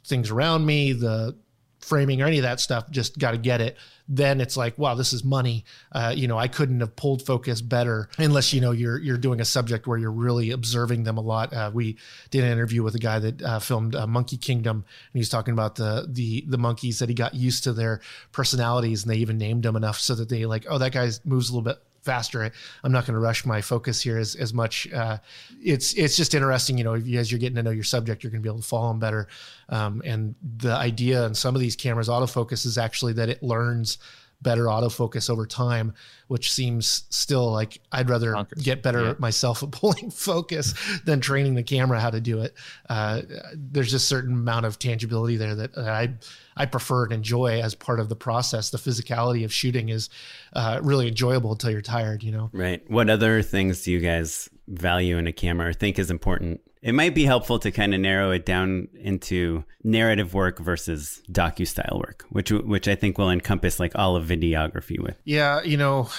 things 0.06 0.32
around 0.32 0.66
me, 0.66 0.94
the 0.94 1.38
framing 1.82 2.22
or 2.22 2.26
any 2.26 2.38
of 2.38 2.44
that 2.44 2.60
stuff. 2.60 2.90
Just 2.92 3.18
got 3.20 3.32
to 3.32 3.38
get 3.38 3.62
it 3.62 3.78
then 4.14 4.42
it's 4.42 4.58
like, 4.58 4.78
wow, 4.78 4.94
this 4.94 5.14
is 5.14 5.24
money. 5.24 5.64
Uh, 5.94 6.14
you 6.14 6.28
know, 6.28 6.38
I 6.38 6.50
couldn't 6.50 6.82
have 6.82 6.98
pulled 6.98 7.26
focus 7.26 7.62
better 7.62 8.10
unless 8.18 8.52
you 8.52 8.60
know 8.60 8.72
you're 8.72 9.00
you're 9.00 9.18
doing 9.18 9.40
a 9.40 9.46
subject 9.46 9.88
where 9.88 9.98
you're 9.98 10.12
really 10.12 10.52
observing 10.52 11.04
them 11.04 11.18
a 11.18 11.22
lot. 11.22 11.54
Uh, 11.54 11.72
we 11.74 11.98
did 12.30 12.44
an 12.44 12.52
interview 12.52 12.84
with 12.84 12.94
a 12.94 13.00
guy 13.00 13.20
that 13.20 13.42
uh, 13.42 13.60
filmed 13.60 13.96
uh, 13.96 14.06
Monkey 14.06 14.36
Kingdom, 14.36 14.84
and 15.14 15.20
he's 15.20 15.30
talking 15.30 15.54
about 15.54 15.76
the 15.76 16.08
the 16.10 16.44
the 16.48 16.58
monkeys 16.58 17.00
that 17.00 17.08
he 17.08 17.16
got 17.16 17.34
used 17.34 17.64
to 17.64 17.72
their 17.72 18.02
personalities, 18.34 19.04
and 19.04 19.12
they 19.12 19.18
even 19.18 19.38
named 19.38 19.64
them 19.64 19.78
enough 19.78 19.98
so 19.98 20.14
that 20.16 20.28
they 20.28 20.46
like, 20.46 20.66
oh, 20.70 20.78
that 20.78 20.92
guy 20.92 21.10
moves 21.24 21.50
a 21.50 21.54
little 21.54 21.64
bit 21.64 21.82
faster. 22.02 22.52
I'm 22.84 22.92
not 22.92 23.06
going 23.06 23.14
to 23.14 23.20
rush 23.20 23.46
my 23.46 23.62
focus 23.62 24.02
here 24.02 24.18
as, 24.18 24.36
as 24.36 24.54
much. 24.54 24.92
Uh, 24.92 25.18
it's 25.62 25.94
it's 25.94 26.16
just 26.16 26.34
interesting, 26.34 26.78
you 26.78 26.84
know, 26.84 26.96
as 26.96 27.32
you're 27.32 27.40
getting 27.40 27.56
to 27.56 27.64
know 27.64 27.72
your 27.72 27.84
subject, 27.84 28.24
you're 28.24 28.32
going 28.32 28.42
to 28.42 28.48
be 28.48 28.50
able 28.50 28.62
to 28.62 28.68
follow 28.68 28.90
them 28.90 29.00
better. 29.00 29.28
Um, 29.70 30.02
and 30.06 30.36
the 30.58 30.74
idea 30.74 31.26
in 31.26 31.34
some 31.34 31.56
of 31.56 31.62
these 31.62 31.76
cameras, 31.76 32.10
autofocus, 32.10 32.66
is 32.66 32.78
actually 32.78 33.14
that 33.14 33.30
it 33.30 33.42
learns 33.42 33.98
better 34.42 34.66
autofocus 34.66 35.30
over 35.30 35.46
time, 35.46 35.94
which 36.28 36.52
seems 36.52 37.04
still 37.10 37.52
like 37.52 37.80
I'd 37.92 38.10
rather 38.10 38.34
Bonkers. 38.34 38.64
get 38.64 38.82
better 38.82 39.04
Yeah. 39.06 39.14
myself 39.20 39.62
at 39.64 39.72
pulling 39.72 40.10
focus 40.12 40.74
than 41.06 41.22
training 41.22 41.56
the 41.56 41.64
camera 41.64 42.00
how 42.00 42.10
to 42.10 42.20
do 42.22 42.42
it. 42.42 42.56
Uh, 42.90 43.22
there's 43.54 43.92
just 43.92 44.08
certain 44.08 44.34
amount 44.34 44.66
of 44.66 44.80
tangibility 44.80 45.38
there 45.38 45.56
that 45.56 45.78
I 45.78 46.14
I 46.58 46.66
prefer 46.66 47.06
and 47.06 47.14
enjoy 47.14 47.62
as 47.62 47.76
part 47.76 48.00
of 48.00 48.10
the 48.10 48.16
process. 48.16 48.72
The 48.72 48.78
physicality 48.78 49.46
of 49.46 49.54
shooting 49.54 49.90
is 49.90 50.10
uh, 50.54 50.80
really 50.84 51.08
enjoyable 51.08 51.52
until 51.52 51.72
you're 51.72 51.82
tired. 51.82 52.24
You 52.24 52.32
know. 52.32 52.50
Right. 52.52 52.82
What 52.90 53.10
other 53.10 53.42
things 53.42 53.84
do 53.84 53.92
you 53.92 54.00
guys 54.00 54.50
value 54.68 55.18
in 55.18 55.28
a 55.28 55.32
camera 55.34 55.70
or 55.70 55.74
think 55.74 55.98
is 56.00 56.10
important? 56.12 56.62
It 56.82 56.94
might 56.94 57.14
be 57.14 57.26
helpful 57.26 57.60
to 57.60 57.72
kind 57.72 57.94
of 57.94 58.00
narrow 58.00 58.32
it 58.32 58.44
down 58.44 58.88
into 58.96 59.64
narrative 59.84 60.34
work 60.34 60.58
versus 60.58 61.22
docu 61.32 61.68
style 61.68 62.00
work, 62.00 62.26
which 62.30 62.52
which 62.52 62.88
I 62.88 62.96
think 62.96 63.20
will 63.20 63.30
encompass 63.30 63.80
like 63.80 63.92
all 63.96 64.16
of 64.16 64.26
videography 64.26 65.00
with. 65.00 65.16
Yeah, 65.24 65.62
you 65.62 65.78
know, 65.78 66.10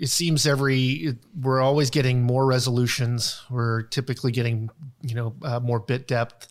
it 0.00 0.08
seems 0.08 0.46
every 0.46 1.16
we're 1.38 1.60
always 1.60 1.90
getting 1.90 2.22
more 2.22 2.46
resolutions. 2.46 3.42
We're 3.50 3.82
typically 3.82 4.32
getting 4.32 4.70
you 5.02 5.14
know 5.14 5.34
uh, 5.42 5.60
more 5.60 5.80
bit 5.80 6.08
depth, 6.08 6.48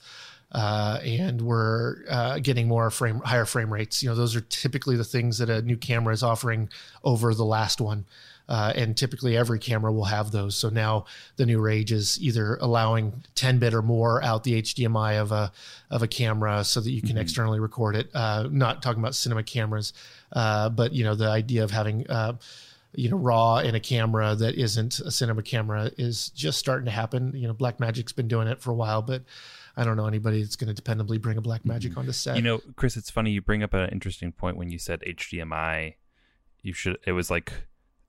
uh, 0.51 0.99
and 1.03 1.41
we're 1.41 2.03
uh, 2.07 2.37
getting 2.37 2.67
more 2.67 2.91
frame 2.91 3.19
higher 3.25 3.45
frame 3.45 3.73
rates. 3.73 4.03
You 4.03 4.09
know, 4.09 4.15
those 4.15 4.35
are 4.35 4.41
typically 4.41 4.95
the 4.95 5.03
things 5.03 5.39
that 5.39 5.49
a 5.49 5.63
new 5.63 5.77
camera 5.77 6.13
is 6.13 6.21
offering 6.21 6.69
over 7.03 7.33
the 7.33 7.45
last 7.45 7.81
one. 7.81 8.05
Uh, 8.49 8.73
and 8.75 8.97
typically 8.97 9.37
every 9.37 9.57
camera 9.57 9.91
will 9.91 10.03
have 10.05 10.31
those. 10.31 10.55
So 10.55 10.69
now 10.69 11.05
the 11.37 11.45
new 11.45 11.59
Rage 11.59 11.91
is 11.91 12.21
either 12.21 12.57
allowing 12.57 13.23
10 13.35 13.59
bit 13.59 13.73
or 13.73 13.81
more 13.81 14.21
out 14.23 14.43
the 14.43 14.61
HDMI 14.61 15.21
of 15.21 15.31
a 15.31 15.51
of 15.89 16.03
a 16.03 16.07
camera 16.07 16.63
so 16.63 16.81
that 16.81 16.91
you 16.91 17.01
can 17.01 17.17
externally 17.17 17.59
record 17.59 17.95
it. 17.95 18.09
Uh, 18.13 18.49
not 18.51 18.83
talking 18.83 19.01
about 19.01 19.15
cinema 19.15 19.43
cameras, 19.43 19.93
uh, 20.33 20.69
but 20.69 20.91
you 20.93 21.03
know 21.03 21.15
the 21.15 21.27
idea 21.27 21.63
of 21.63 21.71
having 21.71 22.05
uh, 22.07 22.33
you 22.93 23.09
know 23.09 23.17
raw 23.17 23.59
in 23.59 23.75
a 23.75 23.79
camera 23.79 24.35
that 24.35 24.55
isn't 24.55 24.99
a 24.99 25.11
cinema 25.11 25.41
camera 25.41 25.91
is 25.97 26.29
just 26.29 26.59
starting 26.59 26.85
to 26.85 26.91
happen. 26.91 27.31
You 27.35 27.47
know, 27.47 27.53
Blackmagic's 27.53 28.13
been 28.13 28.27
doing 28.27 28.47
it 28.47 28.59
for 28.61 28.71
a 28.71 28.75
while, 28.75 29.01
but 29.01 29.23
I 29.75 29.83
don't 29.83 29.97
know 29.97 30.05
anybody 30.05 30.41
that's 30.41 30.55
going 30.55 30.73
to 30.73 30.79
dependably 30.81 31.19
bring 31.19 31.37
a 31.37 31.41
black 31.41 31.63
Blackmagic 31.63 31.97
onto 31.97 32.11
set. 32.11 32.35
You 32.35 32.41
know, 32.41 32.61
Chris, 32.75 32.97
it's 32.97 33.09
funny 33.09 33.31
you 33.31 33.41
bring 33.41 33.63
up 33.63 33.73
an 33.73 33.89
interesting 33.89 34.31
point 34.31 34.57
when 34.57 34.69
you 34.69 34.77
said 34.77 35.01
HDMI. 35.01 35.95
You 36.61 36.73
should. 36.73 36.97
It 37.05 37.13
was 37.13 37.31
like 37.31 37.53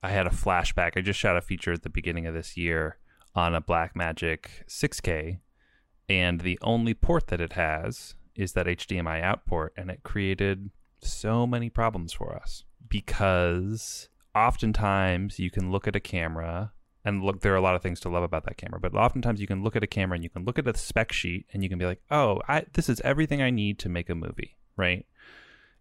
I 0.05 0.09
had 0.11 0.27
a 0.27 0.31
flashback. 0.31 0.91
I 0.95 1.01
just 1.01 1.19
shot 1.19 1.35
a 1.35 1.41
feature 1.41 1.73
at 1.73 1.81
the 1.81 1.89
beginning 1.89 2.27
of 2.27 2.35
this 2.35 2.55
year 2.55 2.99
on 3.33 3.55
a 3.55 3.61
Blackmagic 3.61 4.45
6K, 4.67 5.39
and 6.07 6.41
the 6.41 6.59
only 6.61 6.93
port 6.93 7.25
that 7.27 7.41
it 7.41 7.53
has 7.53 8.13
is 8.35 8.53
that 8.53 8.67
HDMI 8.67 9.23
out 9.23 9.47
port, 9.47 9.73
and 9.75 9.89
it 9.89 10.03
created 10.03 10.69
so 11.01 11.47
many 11.47 11.71
problems 11.71 12.13
for 12.13 12.35
us 12.35 12.65
because 12.87 14.09
oftentimes 14.35 15.39
you 15.39 15.49
can 15.49 15.71
look 15.71 15.87
at 15.87 15.95
a 15.95 15.99
camera 15.99 16.71
and 17.03 17.23
look 17.23 17.41
there 17.41 17.53
are 17.53 17.57
a 17.57 17.61
lot 17.61 17.75
of 17.75 17.81
things 17.81 17.99
to 17.99 18.09
love 18.09 18.23
about 18.23 18.43
that 18.45 18.57
camera 18.57 18.79
but 18.79 18.95
oftentimes 18.95 19.39
you 19.39 19.47
can 19.47 19.63
look 19.63 19.75
at 19.75 19.83
a 19.83 19.87
camera 19.87 20.15
and 20.15 20.23
you 20.23 20.29
can 20.29 20.43
look 20.43 20.57
at 20.57 20.67
a 20.67 20.75
spec 20.75 21.11
sheet 21.11 21.45
and 21.53 21.61
you 21.61 21.69
can 21.69 21.77
be 21.77 21.85
like 21.85 22.01
oh 22.09 22.41
I, 22.47 22.65
this 22.73 22.89
is 22.89 22.99
everything 23.01 23.41
i 23.41 23.51
need 23.51 23.77
to 23.79 23.89
make 23.89 24.09
a 24.09 24.15
movie 24.15 24.57
right 24.75 25.05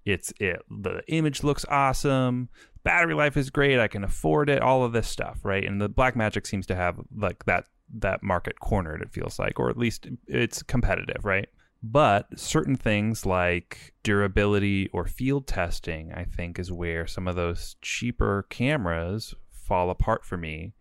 it's 0.04 0.32
it 0.40 0.60
the 0.70 1.02
image 1.08 1.42
looks 1.42 1.64
awesome. 1.68 2.48
Battery 2.82 3.14
life 3.14 3.36
is 3.36 3.48
great. 3.50 3.80
I 3.80 3.88
can 3.88 4.04
afford 4.04 4.50
it. 4.50 4.60
All 4.62 4.84
of 4.84 4.92
this 4.92 5.08
stuff 5.08 5.40
right? 5.44 5.64
And 5.64 5.80
the 5.80 5.88
Blackmagic 5.88 6.46
seems 6.46 6.66
to 6.66 6.74
have 6.74 7.00
like 7.14 7.44
that 7.44 7.66
that 7.96 8.22
market 8.22 8.60
cornered 8.60 9.02
it 9.02 9.12
feels 9.12 9.38
like 9.38 9.60
or 9.60 9.70
at 9.70 9.78
least 9.78 10.06
it's 10.26 10.62
competitive 10.62 11.24
right? 11.24 11.48
But 11.82 12.38
certain 12.38 12.76
things 12.76 13.26
like 13.26 13.92
durability 14.02 14.88
or 14.94 15.06
field 15.06 15.46
testing 15.46 16.14
i 16.14 16.24
think 16.24 16.58
is 16.58 16.72
where 16.72 17.06
some 17.06 17.28
of 17.28 17.36
those 17.36 17.76
cheaper 17.82 18.46
cameras 18.48 19.34
fall 19.50 19.90
apart 19.90 20.24
for 20.24 20.38
me 20.38 20.72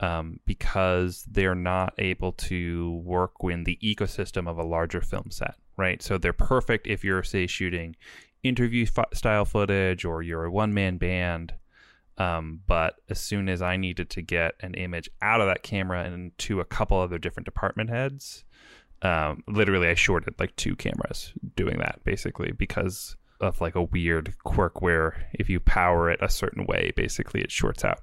um, 0.00 0.40
because 0.44 1.24
they're 1.30 1.54
not 1.54 1.94
able 1.98 2.32
to 2.32 3.00
work 3.04 3.32
in 3.42 3.64
the 3.64 3.78
ecosystem 3.82 4.48
of 4.48 4.58
a 4.58 4.64
larger 4.64 5.00
film 5.00 5.30
set, 5.30 5.54
right? 5.76 6.02
So 6.02 6.18
they're 6.18 6.32
perfect 6.32 6.86
if 6.86 7.04
you're, 7.04 7.22
say, 7.22 7.46
shooting 7.46 7.96
interview 8.44 8.86
f- 8.96 9.06
style 9.14 9.44
footage 9.44 10.04
or 10.04 10.22
you're 10.22 10.44
a 10.44 10.50
one 10.50 10.72
man 10.72 10.96
band. 10.98 11.54
Um, 12.16 12.60
but 12.68 12.94
as 13.10 13.18
soon 13.18 13.48
as 13.48 13.60
I 13.60 13.76
needed 13.76 14.08
to 14.10 14.22
get 14.22 14.54
an 14.60 14.74
image 14.74 15.10
out 15.20 15.40
of 15.40 15.48
that 15.48 15.64
camera 15.64 16.04
and 16.04 16.14
into 16.14 16.60
a 16.60 16.64
couple 16.64 17.00
other 17.00 17.18
different 17.18 17.44
department 17.44 17.90
heads, 17.90 18.44
um, 19.02 19.42
literally 19.48 19.88
I 19.88 19.94
shorted 19.94 20.34
like 20.38 20.54
two 20.54 20.76
cameras 20.76 21.32
doing 21.56 21.78
that 21.78 22.00
basically 22.04 22.52
because 22.52 23.16
of 23.40 23.60
like 23.60 23.74
a 23.74 23.82
weird 23.82 24.34
quirk 24.44 24.80
where 24.80 25.28
if 25.32 25.50
you 25.50 25.58
power 25.60 26.10
it 26.10 26.20
a 26.22 26.28
certain 26.28 26.66
way, 26.66 26.92
basically 26.94 27.40
it 27.40 27.50
shorts 27.50 27.84
out. 27.84 28.00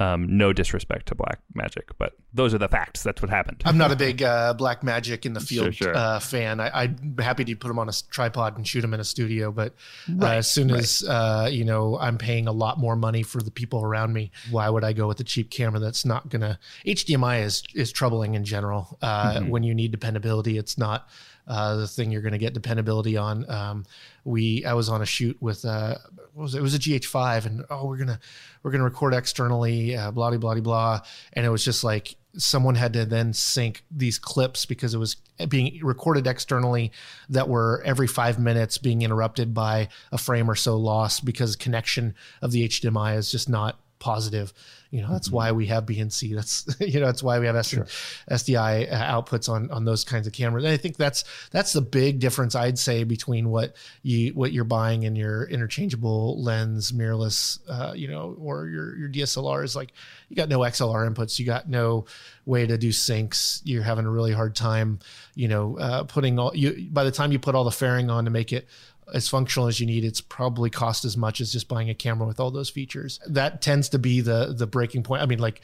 Um, 0.00 0.38
no 0.38 0.54
disrespect 0.54 1.06
to 1.08 1.14
Black 1.14 1.40
Magic, 1.54 1.90
but 1.98 2.14
those 2.32 2.54
are 2.54 2.58
the 2.58 2.68
facts. 2.68 3.02
That's 3.02 3.20
what 3.20 3.30
happened. 3.30 3.60
I'm 3.66 3.76
not 3.76 3.92
a 3.92 3.96
big 3.96 4.22
uh, 4.22 4.54
Blackmagic 4.58 5.26
in 5.26 5.34
the 5.34 5.40
field 5.40 5.74
sure. 5.74 5.94
Uh, 5.94 6.18
fan. 6.18 6.58
I, 6.58 6.84
I'm 6.84 7.16
happy 7.18 7.44
to 7.44 7.54
put 7.54 7.68
them 7.68 7.78
on 7.78 7.88
a 7.88 7.92
tripod 8.10 8.56
and 8.56 8.66
shoot 8.66 8.80
them 8.80 8.94
in 8.94 9.00
a 9.00 9.04
studio, 9.04 9.52
but 9.52 9.74
uh, 10.20 10.26
as 10.26 10.50
soon 10.50 10.70
as 10.70 11.04
uh, 11.06 11.48
you 11.52 11.64
know 11.64 11.98
I'm 11.98 12.16
paying 12.16 12.48
a 12.48 12.52
lot 12.52 12.78
more 12.78 12.96
money 12.96 13.22
for 13.22 13.42
the 13.42 13.50
people 13.50 13.82
around 13.82 14.14
me, 14.14 14.30
why 14.50 14.70
would 14.70 14.84
I 14.84 14.94
go 14.94 15.06
with 15.06 15.20
a 15.20 15.24
cheap 15.24 15.50
camera 15.50 15.80
that's 15.80 16.06
not 16.06 16.30
gonna? 16.30 16.58
HDMI 16.86 17.42
is 17.42 17.62
is 17.74 17.92
troubling 17.92 18.34
in 18.34 18.44
general. 18.44 18.96
Uh, 19.02 19.40
When 19.42 19.62
you 19.62 19.74
need 19.74 19.90
dependability, 19.90 20.56
it's 20.56 20.78
not 20.78 21.08
uh, 21.46 21.76
the 21.76 21.88
thing 21.88 22.10
you're 22.10 22.22
going 22.22 22.32
to 22.32 22.38
get 22.38 22.54
dependability 22.54 23.16
on. 23.16 23.48
Um, 23.50 23.84
we 24.24 24.64
I 24.64 24.74
was 24.74 24.88
on 24.88 25.02
a 25.02 25.06
shoot 25.06 25.36
with 25.40 25.64
uh, 25.64 25.96
what 26.34 26.42
was 26.42 26.54
it? 26.54 26.58
It 26.58 26.62
was 26.62 26.74
a 26.74 26.78
GH5, 26.78 27.46
and 27.46 27.64
oh, 27.70 27.86
we're 27.86 27.96
gonna 27.96 28.20
we're 28.62 28.70
gonna 28.70 28.84
record 28.84 29.14
externally, 29.14 29.96
uh, 29.96 30.10
blah 30.10 30.30
blah 30.30 30.38
blah 30.38 30.60
blah, 30.60 31.00
and 31.32 31.46
it 31.46 31.50
was 31.50 31.64
just 31.64 31.84
like 31.84 32.16
someone 32.36 32.76
had 32.76 32.92
to 32.92 33.04
then 33.04 33.32
sync 33.32 33.82
these 33.90 34.18
clips 34.18 34.64
because 34.64 34.94
it 34.94 34.98
was 34.98 35.16
being 35.48 35.80
recorded 35.82 36.26
externally 36.26 36.92
that 37.28 37.48
were 37.48 37.82
every 37.84 38.06
five 38.06 38.38
minutes 38.38 38.78
being 38.78 39.02
interrupted 39.02 39.52
by 39.52 39.88
a 40.12 40.18
frame 40.18 40.48
or 40.48 40.54
so 40.54 40.76
lost 40.76 41.24
because 41.24 41.56
connection 41.56 42.14
of 42.40 42.52
the 42.52 42.68
HDMI 42.68 43.16
is 43.16 43.30
just 43.30 43.48
not 43.48 43.80
positive. 43.98 44.52
You 44.90 45.02
know, 45.02 45.12
that's 45.12 45.30
why 45.30 45.52
we 45.52 45.66
have 45.66 45.86
BNC. 45.86 46.34
That's 46.34 46.66
you 46.80 46.98
know, 46.98 47.06
that's 47.06 47.22
why 47.22 47.38
we 47.38 47.46
have 47.46 47.56
S- 47.56 47.74
SDI 47.74 48.92
uh, 48.92 49.22
outputs 49.22 49.48
on 49.48 49.70
on 49.70 49.84
those 49.84 50.04
kinds 50.04 50.26
of 50.26 50.32
cameras. 50.32 50.64
And 50.64 50.72
I 50.72 50.76
think 50.76 50.96
that's 50.96 51.24
that's 51.52 51.72
the 51.72 51.80
big 51.80 52.18
difference 52.18 52.54
I'd 52.54 52.78
say 52.78 53.04
between 53.04 53.50
what 53.50 53.76
you 54.02 54.32
what 54.34 54.52
you're 54.52 54.64
buying 54.64 55.04
in 55.04 55.14
your 55.14 55.44
interchangeable 55.44 56.42
lens 56.42 56.90
mirrorless, 56.90 57.60
uh, 57.68 57.92
you 57.94 58.08
know, 58.08 58.36
or 58.40 58.66
your 58.66 58.96
your 58.96 59.08
DSLR 59.08 59.64
is 59.64 59.76
like 59.76 59.92
you 60.28 60.34
got 60.36 60.48
no 60.48 60.60
XLR 60.60 61.08
inputs, 61.08 61.38
you 61.38 61.46
got 61.46 61.68
no 61.68 62.06
way 62.44 62.66
to 62.66 62.76
do 62.76 62.88
syncs. 62.88 63.60
You're 63.64 63.84
having 63.84 64.06
a 64.06 64.10
really 64.10 64.32
hard 64.32 64.56
time, 64.56 64.98
you 65.36 65.46
know, 65.46 65.78
uh, 65.78 66.02
putting 66.04 66.38
all 66.38 66.54
you 66.54 66.88
by 66.90 67.04
the 67.04 67.12
time 67.12 67.30
you 67.30 67.38
put 67.38 67.54
all 67.54 67.64
the 67.64 67.70
fairing 67.70 68.10
on 68.10 68.24
to 68.24 68.30
make 68.30 68.52
it 68.52 68.66
as 69.14 69.28
functional 69.28 69.68
as 69.68 69.80
you 69.80 69.86
need, 69.86 70.04
it's 70.04 70.20
probably 70.20 70.70
cost 70.70 71.04
as 71.04 71.16
much 71.16 71.40
as 71.40 71.52
just 71.52 71.68
buying 71.68 71.90
a 71.90 71.94
camera 71.94 72.26
with 72.26 72.40
all 72.40 72.50
those 72.50 72.70
features. 72.70 73.20
That 73.26 73.62
tends 73.62 73.88
to 73.90 73.98
be 73.98 74.20
the 74.20 74.54
the 74.56 74.66
breaking 74.66 75.02
point. 75.02 75.22
I 75.22 75.26
mean, 75.26 75.38
like 75.38 75.60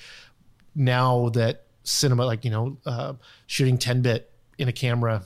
now 0.75 1.31
that 1.31 1.65
cinema, 1.83 2.27
like 2.27 2.45
you 2.45 2.51
know, 2.51 2.79
uh, 2.87 3.15
shooting 3.47 3.79
10 3.79 4.03
bit 4.03 4.31
in 4.59 4.69
a 4.69 4.73
camera, 4.73 5.23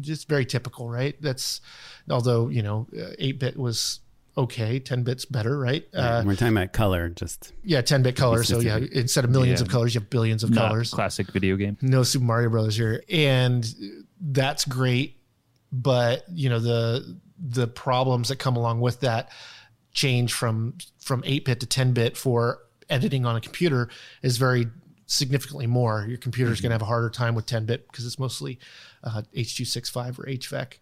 just 0.00 0.28
very 0.28 0.44
typical, 0.44 0.88
right? 0.88 1.16
That's 1.20 1.60
although 2.08 2.48
you 2.48 2.62
know, 2.62 2.86
8 3.18 3.38
bit 3.38 3.56
was 3.56 4.00
okay, 4.38 4.78
10 4.78 5.02
bits 5.02 5.24
better, 5.24 5.58
right? 5.58 5.86
Uh, 5.92 6.22
We're 6.24 6.34
talking 6.34 6.56
about 6.56 6.72
color, 6.72 7.08
just 7.08 7.52
yeah, 7.64 7.80
10 7.80 8.02
bit 8.02 8.16
color. 8.16 8.44
So 8.44 8.60
yeah, 8.60 8.78
instead 8.92 9.24
of 9.24 9.30
millions 9.30 9.60
of 9.60 9.68
colors, 9.68 9.94
you 9.94 10.00
have 10.00 10.10
billions 10.10 10.44
of 10.44 10.50
Not 10.50 10.68
colors 10.68 10.90
classic 10.92 11.30
video 11.32 11.56
game. 11.56 11.76
no 11.80 12.02
Super 12.02 12.24
Mario 12.24 12.50
Brothers 12.50 12.76
here, 12.76 13.02
and 13.08 13.66
that's 14.20 14.64
great. 14.64 15.16
But 15.72 16.24
you 16.32 16.48
know 16.48 16.58
the 16.58 17.20
the 17.40 17.66
problems 17.66 18.28
that 18.28 18.36
come 18.36 18.56
along 18.56 18.80
with 18.80 19.00
that 19.00 19.30
change 19.92 20.32
from 20.32 20.74
from 21.00 21.22
eight 21.26 21.44
bit 21.44 21.60
to 21.60 21.66
ten 21.66 21.92
bit 21.92 22.16
for 22.16 22.60
editing 22.88 23.24
on 23.24 23.36
a 23.36 23.40
computer 23.40 23.88
is 24.22 24.36
very 24.36 24.66
significantly 25.06 25.66
more. 25.66 26.06
Your 26.08 26.18
computer's 26.18 26.60
going 26.60 26.70
to 26.70 26.74
have 26.74 26.82
a 26.82 26.86
harder 26.86 27.10
time 27.10 27.34
with 27.34 27.46
ten 27.46 27.66
bit 27.66 27.86
because 27.88 28.06
it's 28.06 28.18
mostly 28.18 28.58
uh, 29.02 29.22
H.265 29.34 30.18
or 30.18 30.24
HEVC. 30.24 30.74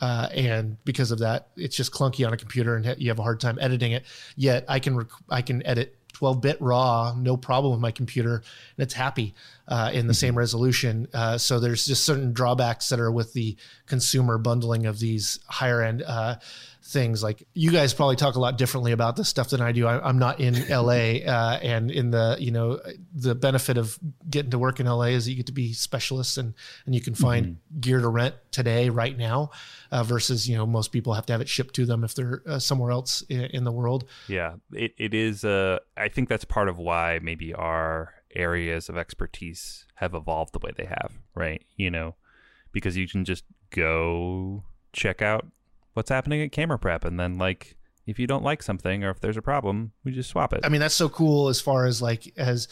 Uh, 0.00 0.28
and 0.34 0.82
because 0.84 1.10
of 1.10 1.20
that, 1.20 1.48
it's 1.56 1.74
just 1.74 1.90
clunky 1.90 2.26
on 2.26 2.32
a 2.32 2.36
computer, 2.36 2.76
and 2.76 3.00
you 3.00 3.08
have 3.08 3.18
a 3.18 3.22
hard 3.22 3.40
time 3.40 3.58
editing 3.60 3.92
it. 3.92 4.04
Yet 4.36 4.64
I 4.68 4.78
can 4.78 4.96
rec- 4.96 5.08
I 5.30 5.40
can 5.40 5.64
edit 5.66 5.95
12 6.16 6.40
bit 6.40 6.56
raw, 6.62 7.14
no 7.14 7.36
problem 7.36 7.72
with 7.72 7.80
my 7.80 7.90
computer, 7.90 8.36
and 8.36 8.44
it's 8.78 8.94
happy 8.94 9.34
uh, 9.68 9.90
in 9.92 10.06
the 10.06 10.14
same 10.14 10.36
resolution. 10.36 11.06
Uh, 11.12 11.36
so 11.36 11.60
there's 11.60 11.84
just 11.84 12.06
certain 12.06 12.32
drawbacks 12.32 12.88
that 12.88 12.98
are 12.98 13.12
with 13.12 13.34
the 13.34 13.54
consumer 13.84 14.38
bundling 14.38 14.86
of 14.86 14.98
these 14.98 15.38
higher 15.46 15.82
end 15.82 16.02
uh, 16.06 16.36
things 16.86 17.22
like 17.22 17.46
you 17.52 17.72
guys 17.72 17.92
probably 17.92 18.16
talk 18.16 18.36
a 18.36 18.40
lot 18.40 18.56
differently 18.56 18.92
about 18.92 19.16
this 19.16 19.28
stuff 19.28 19.50
than 19.50 19.60
I 19.60 19.72
do. 19.72 19.86
I, 19.86 20.08
am 20.08 20.18
not 20.18 20.40
in 20.40 20.54
LA, 20.70 21.18
uh, 21.26 21.58
and 21.62 21.90
in 21.90 22.10
the 22.10 22.36
you 22.38 22.50
know 22.50 22.80
the 23.14 23.34
benefit 23.34 23.76
of 23.76 23.98
getting 24.30 24.52
to 24.52 24.58
work 24.58 24.80
in 24.80 24.86
LA 24.86 25.06
is 25.06 25.28
you 25.28 25.34
get 25.34 25.46
to 25.46 25.52
be 25.52 25.72
specialists 25.72 26.38
and 26.38 26.54
and 26.86 26.94
you 26.94 27.00
can 27.00 27.14
find 27.14 27.46
mm-hmm. 27.46 27.80
gear 27.80 28.00
to 28.00 28.08
rent 28.08 28.34
today 28.52 28.88
right 28.88 29.16
now, 29.16 29.50
uh, 29.90 30.02
versus 30.02 30.48
you 30.48 30.56
know 30.56 30.66
most 30.66 30.92
people 30.92 31.14
have 31.14 31.26
to 31.26 31.32
have 31.32 31.40
it 31.40 31.48
shipped 31.48 31.74
to 31.74 31.86
them 31.86 32.04
if 32.04 32.14
they're 32.14 32.42
uh, 32.46 32.58
somewhere 32.58 32.92
else 32.92 33.22
in, 33.28 33.42
in, 33.46 33.64
the 33.64 33.72
world. 33.72 34.04
Yeah, 34.28 34.54
it 34.72 34.94
it 34.96 35.12
is. 35.12 35.44
Uh, 35.44 35.80
I 35.96 36.08
think 36.08 36.28
that's 36.28 36.44
part 36.44 36.68
of 36.68 36.78
why 36.78 37.18
maybe 37.20 37.52
our 37.52 38.14
areas 38.34 38.88
of 38.88 38.96
expertise 38.96 39.86
have 39.96 40.14
evolved 40.14 40.52
the 40.52 40.58
way 40.60 40.70
they 40.76 40.84
have, 40.86 41.12
right? 41.34 41.62
You 41.76 41.90
know, 41.90 42.14
because 42.72 42.96
you 42.96 43.08
can 43.08 43.24
just 43.24 43.44
go 43.70 44.62
check 44.92 45.20
out 45.20 45.46
what's 45.96 46.10
happening 46.10 46.42
at 46.42 46.52
camera 46.52 46.78
prep. 46.78 47.04
And 47.04 47.18
then 47.18 47.38
like 47.38 47.76
if 48.06 48.18
you 48.18 48.26
don't 48.26 48.44
like 48.44 48.62
something 48.62 49.02
or 49.02 49.10
if 49.10 49.20
there's 49.20 49.36
a 49.36 49.42
problem 49.42 49.92
we 50.04 50.12
just 50.12 50.30
swap 50.30 50.52
it. 50.52 50.60
I 50.62 50.68
mean 50.68 50.80
that's 50.80 50.94
so 50.94 51.08
cool 51.08 51.48
as 51.48 51.60
far 51.60 51.86
as 51.86 52.02
like 52.02 52.32
as 52.36 52.68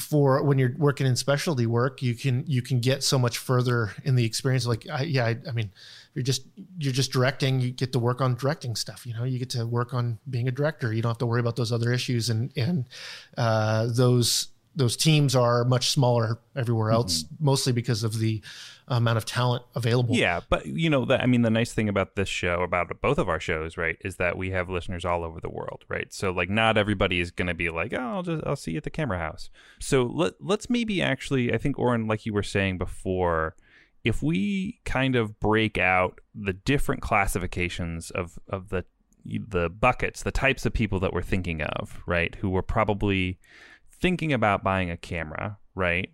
for 0.00 0.42
when 0.42 0.58
you're 0.58 0.74
working 0.76 1.06
in 1.06 1.14
specialty 1.14 1.66
work 1.66 2.02
you 2.02 2.14
can 2.14 2.42
you 2.46 2.60
can 2.62 2.80
get 2.80 3.04
so 3.04 3.18
much 3.18 3.38
further 3.38 3.92
in 4.04 4.16
the 4.16 4.24
experience. 4.24 4.66
Like 4.66 4.86
I, 4.90 5.02
yeah 5.02 5.26
I, 5.26 5.36
I, 5.46 5.52
mean 5.52 5.70
you're 6.14 6.24
just 6.24 6.46
you're 6.78 6.92
just 6.92 7.12
directing. 7.12 7.60
You 7.60 7.70
get 7.70 7.92
to 7.92 7.98
work 7.98 8.20
on 8.20 8.34
directing 8.34 8.76
stuff 8.76 9.06
you 9.06 9.14
know? 9.14 9.24
You 9.24 9.38
get 9.38 9.50
to 9.50 9.66
work 9.66 9.92
on 9.92 10.18
being 10.28 10.48
a 10.48 10.52
director. 10.52 10.92
You 10.92 11.02
don't 11.02 11.10
have 11.10 11.18
to 11.18 11.26
worry 11.26 11.40
about 11.40 11.56
those 11.56 11.70
other 11.70 11.92
issues. 11.92 12.30
And 12.30 12.50
and 12.56 12.88
uh, 13.36 13.88
those 13.90 14.48
those 14.76 14.96
teams 14.96 15.34
are 15.34 15.64
much 15.64 15.90
smaller 15.90 16.38
everywhere 16.54 16.90
else 16.90 17.22
mm-hmm. 17.22 17.44
mostly 17.46 17.72
because 17.72 18.04
of 18.04 18.18
the 18.18 18.42
amount 18.88 19.18
of 19.18 19.24
talent 19.24 19.64
available. 19.74 20.14
Yeah, 20.14 20.40
but 20.48 20.66
you 20.66 20.88
know, 20.88 21.04
the, 21.04 21.20
I 21.20 21.26
mean, 21.26 21.42
the 21.42 21.50
nice 21.50 21.72
thing 21.72 21.88
about 21.88 22.14
this 22.14 22.28
show, 22.28 22.62
about 22.62 22.88
both 23.00 23.18
of 23.18 23.28
our 23.28 23.40
shows, 23.40 23.76
right, 23.76 23.96
is 24.02 24.16
that 24.16 24.38
we 24.38 24.50
have 24.50 24.68
listeners 24.68 25.04
all 25.04 25.24
over 25.24 25.40
the 25.40 25.50
world, 25.50 25.84
right? 25.88 26.12
So 26.12 26.30
like, 26.30 26.48
not 26.48 26.78
everybody 26.78 27.20
is 27.20 27.30
going 27.30 27.48
to 27.48 27.54
be 27.54 27.68
like, 27.68 27.92
oh, 27.92 27.98
I'll 27.98 28.22
just 28.22 28.44
I'll 28.46 28.56
see 28.56 28.72
you 28.72 28.78
at 28.78 28.84
the 28.84 28.90
camera 28.90 29.18
house. 29.18 29.50
So 29.80 30.04
let 30.04 30.34
let's 30.40 30.70
maybe 30.70 31.02
actually, 31.02 31.52
I 31.52 31.58
think, 31.58 31.78
Oren, 31.78 32.06
like 32.06 32.26
you 32.26 32.32
were 32.32 32.42
saying 32.42 32.78
before, 32.78 33.56
if 34.04 34.22
we 34.22 34.80
kind 34.84 35.16
of 35.16 35.40
break 35.40 35.78
out 35.78 36.20
the 36.34 36.52
different 36.52 37.02
classifications 37.02 38.10
of 38.10 38.38
of 38.48 38.68
the 38.68 38.84
the 39.24 39.68
buckets, 39.68 40.22
the 40.22 40.30
types 40.30 40.64
of 40.64 40.72
people 40.72 41.00
that 41.00 41.12
we're 41.12 41.22
thinking 41.22 41.60
of, 41.60 42.02
right, 42.06 42.36
who 42.36 42.50
were 42.50 42.62
probably 42.62 43.40
thinking 43.90 44.32
about 44.32 44.62
buying 44.62 44.90
a 44.90 44.96
camera, 44.96 45.58
right? 45.74 46.10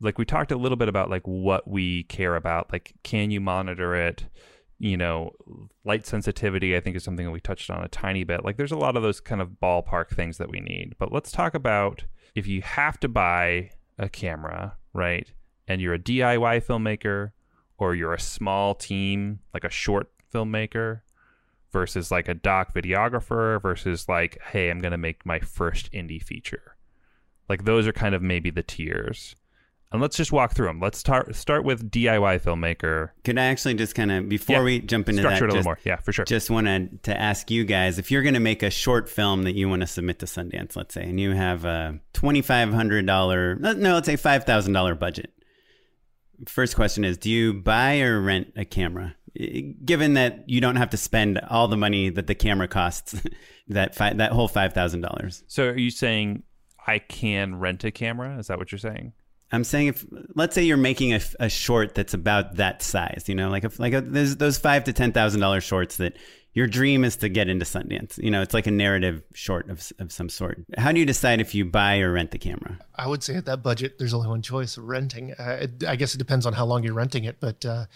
Like 0.00 0.18
we 0.18 0.24
talked 0.24 0.52
a 0.52 0.56
little 0.56 0.76
bit 0.76 0.88
about 0.88 1.10
like 1.10 1.26
what 1.26 1.68
we 1.68 2.04
care 2.04 2.36
about 2.36 2.72
like 2.72 2.94
can 3.02 3.30
you 3.30 3.40
monitor 3.40 3.94
it? 3.94 4.26
You 4.80 4.96
know 4.96 5.32
light 5.84 6.06
sensitivity 6.06 6.76
i 6.76 6.80
think 6.80 6.94
is 6.94 7.02
something 7.02 7.26
that 7.26 7.32
we 7.32 7.40
touched 7.40 7.68
on 7.68 7.82
a 7.82 7.88
tiny 7.88 8.22
bit. 8.22 8.44
Like 8.44 8.56
there's 8.56 8.72
a 8.72 8.78
lot 8.78 8.96
of 8.96 9.02
those 9.02 9.20
kind 9.20 9.40
of 9.40 9.56
ballpark 9.62 10.10
things 10.10 10.38
that 10.38 10.50
we 10.50 10.60
need. 10.60 10.94
But 10.98 11.12
let's 11.12 11.32
talk 11.32 11.54
about 11.54 12.04
if 12.34 12.46
you 12.46 12.62
have 12.62 13.00
to 13.00 13.08
buy 13.08 13.70
a 13.98 14.08
camera 14.08 14.76
right 14.92 15.32
and 15.66 15.80
you're 15.80 15.94
a 15.94 15.98
diy 15.98 16.64
filmmaker 16.64 17.32
or 17.76 17.94
you're 17.94 18.14
a 18.14 18.20
small 18.20 18.74
team 18.74 19.40
like 19.52 19.64
a 19.64 19.70
short 19.70 20.12
filmmaker 20.32 21.00
versus 21.72 22.12
like 22.12 22.28
a 22.28 22.34
doc 22.34 22.72
videographer 22.72 23.60
versus 23.60 24.08
like 24.08 24.38
hey 24.52 24.70
i'm 24.70 24.78
going 24.78 24.92
to 24.92 24.98
make 24.98 25.26
my 25.26 25.40
first 25.40 25.90
indie 25.90 26.22
feature. 26.22 26.76
Like 27.48 27.64
those 27.64 27.88
are 27.88 27.92
kind 27.92 28.14
of 28.14 28.22
maybe 28.22 28.50
the 28.50 28.62
tiers 28.62 29.34
and 29.90 30.02
let's 30.02 30.16
just 30.16 30.32
walk 30.32 30.54
through 30.54 30.66
them. 30.66 30.80
Let's 30.80 30.98
start 30.98 31.34
start 31.34 31.64
with 31.64 31.90
DIY 31.90 32.42
filmmaker. 32.42 33.10
Could 33.24 33.38
I 33.38 33.44
actually 33.44 33.74
just 33.74 33.94
kind 33.94 34.12
of 34.12 34.28
before 34.28 34.56
yeah. 34.56 34.62
we 34.62 34.80
jump 34.80 35.08
into 35.08 35.22
Structure 35.22 35.46
that, 35.46 35.52
a 35.52 35.54
little 35.54 35.64
more? 35.64 35.78
Yeah, 35.84 35.96
for 35.96 36.12
sure. 36.12 36.24
Just 36.24 36.50
wanted 36.50 37.02
to 37.04 37.18
ask 37.18 37.50
you 37.50 37.64
guys 37.64 37.98
if 37.98 38.10
you're 38.10 38.22
going 38.22 38.34
to 38.34 38.40
make 38.40 38.62
a 38.62 38.70
short 38.70 39.08
film 39.08 39.44
that 39.44 39.54
you 39.54 39.68
want 39.68 39.80
to 39.80 39.86
submit 39.86 40.18
to 40.18 40.26
Sundance, 40.26 40.76
let's 40.76 40.94
say, 40.94 41.04
and 41.04 41.18
you 41.18 41.32
have 41.32 41.64
a 41.64 41.98
twenty 42.12 42.42
five 42.42 42.72
hundred 42.72 43.06
dollar, 43.06 43.56
no, 43.56 43.94
let's 43.94 44.06
say 44.06 44.16
five 44.16 44.44
thousand 44.44 44.74
dollar 44.74 44.94
budget. 44.94 45.32
First 46.46 46.76
question 46.76 47.04
is: 47.04 47.16
Do 47.16 47.30
you 47.30 47.54
buy 47.54 48.00
or 48.00 48.20
rent 48.20 48.52
a 48.56 48.64
camera? 48.64 49.14
Given 49.84 50.14
that 50.14 50.48
you 50.48 50.60
don't 50.60 50.76
have 50.76 50.90
to 50.90 50.96
spend 50.96 51.38
all 51.48 51.68
the 51.68 51.76
money 51.76 52.10
that 52.10 52.26
the 52.26 52.34
camera 52.34 52.68
costs, 52.68 53.14
that 53.68 53.94
fi- 53.94 54.14
that 54.14 54.32
whole 54.32 54.48
five 54.48 54.74
thousand 54.74 55.00
dollars. 55.00 55.44
So, 55.46 55.68
are 55.68 55.78
you 55.78 55.90
saying 55.90 56.42
I 56.86 56.98
can 56.98 57.58
rent 57.58 57.84
a 57.84 57.90
camera? 57.90 58.38
Is 58.38 58.48
that 58.48 58.58
what 58.58 58.70
you're 58.70 58.78
saying? 58.78 59.14
I'm 59.50 59.64
saying 59.64 59.88
if 59.88 60.04
let's 60.34 60.54
say 60.54 60.62
you're 60.62 60.76
making 60.76 61.14
a, 61.14 61.20
a 61.40 61.48
short 61.48 61.94
that's 61.94 62.14
about 62.14 62.56
that 62.56 62.82
size, 62.82 63.24
you 63.26 63.34
know, 63.34 63.48
like 63.48 63.64
a, 63.64 63.70
like 63.78 63.94
a, 63.94 64.00
there's 64.00 64.36
those 64.36 64.58
five 64.58 64.84
to 64.84 64.92
ten 64.92 65.12
thousand 65.12 65.40
dollar 65.40 65.60
shorts 65.60 65.96
that 65.96 66.16
your 66.52 66.66
dream 66.66 67.04
is 67.04 67.16
to 67.16 67.28
get 67.28 67.48
into 67.48 67.64
Sundance. 67.64 68.22
You 68.22 68.30
know, 68.30 68.42
it's 68.42 68.52
like 68.52 68.66
a 68.66 68.70
narrative 68.70 69.22
short 69.32 69.70
of 69.70 69.90
of 69.98 70.12
some 70.12 70.28
sort. 70.28 70.64
How 70.76 70.92
do 70.92 71.00
you 71.00 71.06
decide 71.06 71.40
if 71.40 71.54
you 71.54 71.64
buy 71.64 72.00
or 72.00 72.12
rent 72.12 72.30
the 72.30 72.38
camera? 72.38 72.78
I 72.94 73.06
would 73.06 73.22
say 73.22 73.36
at 73.36 73.46
that 73.46 73.62
budget, 73.62 73.98
there's 73.98 74.12
only 74.12 74.28
one 74.28 74.42
choice: 74.42 74.76
renting. 74.76 75.32
Uh, 75.38 75.58
it, 75.62 75.84
I 75.86 75.96
guess 75.96 76.14
it 76.14 76.18
depends 76.18 76.44
on 76.44 76.52
how 76.52 76.66
long 76.66 76.82
you're 76.82 76.94
renting 76.94 77.24
it, 77.24 77.38
but. 77.40 77.64
Uh, 77.64 77.86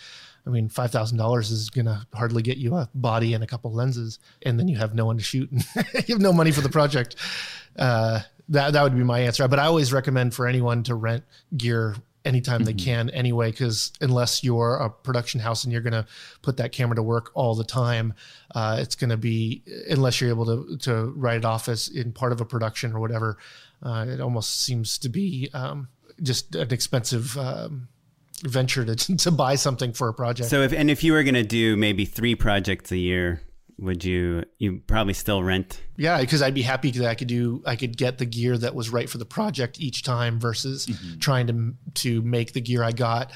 I 0.44 0.50
mean, 0.50 0.68
five 0.68 0.90
thousand 0.90 1.18
dollars 1.18 1.53
is 1.53 1.70
gonna 1.70 2.05
hardly 2.12 2.42
get 2.42 2.57
you 2.57 2.74
a 2.74 2.88
body 2.94 3.34
and 3.34 3.44
a 3.44 3.46
couple 3.46 3.72
lenses, 3.72 4.18
and 4.44 4.59
then 4.59 4.66
you 4.66 4.76
have 4.76 4.92
no 4.92 5.07
one 5.07 5.16
to 5.16 5.22
shoot, 5.22 5.48
and 5.53 5.64
you 6.09 6.14
have 6.14 6.20
no 6.20 6.32
money 6.32 6.50
for 6.50 6.62
the 6.62 6.68
project. 6.68 7.14
Uh, 7.78 8.20
that 8.49 8.72
that 8.72 8.82
would 8.82 8.97
be 8.97 9.05
my 9.05 9.20
answer. 9.20 9.47
But 9.49 9.59
I 9.59 9.66
always 9.66 9.93
recommend 9.93 10.34
for 10.34 10.47
anyone 10.47 10.82
to 10.84 10.95
rent 10.95 11.24
gear 11.57 11.97
anytime 12.24 12.59
mm-hmm. 12.59 12.64
they 12.64 12.72
can 12.74 13.11
anyway 13.11 13.51
because 13.51 13.93
unless 14.01 14.45
you're 14.45 14.76
a 14.76 14.90
production 14.90 15.40
house 15.40 15.64
and 15.64 15.72
you're 15.72 15.82
going 15.82 15.93
to 15.93 16.07
put 16.43 16.57
that 16.57 16.72
camera 16.72 16.97
to 16.97 17.03
work 17.03 17.30
all 17.34 17.55
the 17.55 17.64
time 17.64 18.14
uh, 18.55 18.76
it's 18.80 18.95
going 18.95 19.11
to 19.11 19.16
be 19.16 19.62
unless 19.90 20.20
you're 20.20 20.30
able 20.30 20.47
to 20.47 20.76
to 20.78 21.12
write 21.16 21.38
it 21.38 21.45
off 21.45 21.68
as 21.68 21.88
in 21.88 22.12
part 22.12 22.32
of 22.32 22.40
a 22.40 22.45
production 22.45 22.93
or 22.93 23.01
whatever 23.01 23.38
uh, 23.82 24.07
it 24.09 24.20
almost 24.20 24.62
seems 24.62 24.99
to 24.99 25.09
be 25.09 25.49
um, 25.55 25.88
just 26.22 26.55
an 26.55 26.72
expensive 26.72 27.36
um, 27.38 27.88
venture 28.43 28.84
to 28.84 28.95
to 29.16 29.30
buy 29.30 29.55
something 29.55 29.93
for 29.93 30.09
a 30.09 30.14
project 30.14 30.49
so 30.49 30.62
if 30.62 30.72
and 30.72 30.90
if 30.90 31.03
you 31.03 31.12
were 31.12 31.22
going 31.22 31.34
to 31.34 31.43
do 31.43 31.76
maybe 31.76 32.05
three 32.05 32.34
projects 32.34 32.93
a 32.93 32.99
year 32.99 33.40
would 33.78 34.04
you 34.04 34.44
you 34.58 34.80
probably 34.86 35.14
still 35.14 35.42
rent 35.42 35.80
yeah 35.96 36.20
because 36.20 36.42
i'd 36.42 36.54
be 36.54 36.62
happy 36.62 36.90
that 36.90 37.08
i 37.08 37.14
could 37.14 37.28
do 37.28 37.62
i 37.66 37.76
could 37.76 37.96
get 37.96 38.18
the 38.18 38.26
gear 38.26 38.56
that 38.56 38.74
was 38.74 38.90
right 38.90 39.08
for 39.08 39.18
the 39.18 39.24
project 39.24 39.80
each 39.80 40.02
time 40.02 40.38
versus 40.38 40.86
mm-hmm. 40.86 41.18
trying 41.18 41.46
to 41.46 41.74
to 41.94 42.22
make 42.22 42.52
the 42.52 42.60
gear 42.60 42.82
i 42.82 42.92
got 42.92 43.32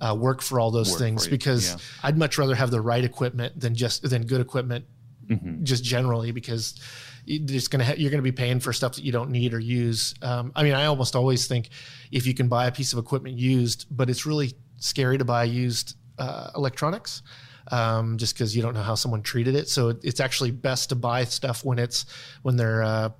uh, 0.00 0.14
work 0.16 0.40
for 0.40 0.60
all 0.60 0.70
those 0.70 0.90
work 0.90 0.98
things 1.00 1.26
because 1.26 1.72
yeah. 1.72 1.76
i'd 2.04 2.16
much 2.16 2.38
rather 2.38 2.54
have 2.54 2.70
the 2.70 2.80
right 2.80 3.04
equipment 3.04 3.58
than 3.58 3.74
just 3.74 4.08
than 4.08 4.24
good 4.26 4.40
equipment 4.40 4.84
mm-hmm. 5.26 5.64
just 5.64 5.82
generally 5.82 6.30
because 6.30 6.80
it's 7.26 7.68
gonna 7.68 7.84
ha- 7.84 7.94
you're 7.96 8.10
gonna 8.10 8.22
be 8.22 8.32
paying 8.32 8.60
for 8.60 8.72
stuff 8.72 8.94
that 8.94 9.04
you 9.04 9.12
don't 9.12 9.30
need 9.30 9.52
or 9.52 9.58
use 9.58 10.14
um, 10.22 10.52
i 10.54 10.62
mean 10.62 10.74
i 10.74 10.84
almost 10.84 11.16
always 11.16 11.46
think 11.48 11.70
if 12.12 12.26
you 12.26 12.34
can 12.34 12.48
buy 12.48 12.66
a 12.66 12.72
piece 12.72 12.92
of 12.92 12.98
equipment 12.98 13.36
used 13.36 13.86
but 13.90 14.08
it's 14.08 14.24
really 14.24 14.52
scary 14.76 15.18
to 15.18 15.24
buy 15.24 15.42
used 15.42 15.96
uh, 16.18 16.50
electronics 16.54 17.22
um, 17.70 18.18
just 18.18 18.34
because 18.34 18.56
you 18.56 18.62
don't 18.62 18.74
know 18.74 18.82
how 18.82 18.94
someone 18.94 19.22
treated 19.22 19.54
it. 19.54 19.68
So 19.68 19.94
it's 20.02 20.20
actually 20.20 20.50
best 20.50 20.90
to 20.90 20.94
buy 20.94 21.24
stuff 21.24 21.64
when 21.64 21.78
it's 21.78 22.06
when 22.42 22.56
they're 22.56 22.82
uh, 22.82 23.10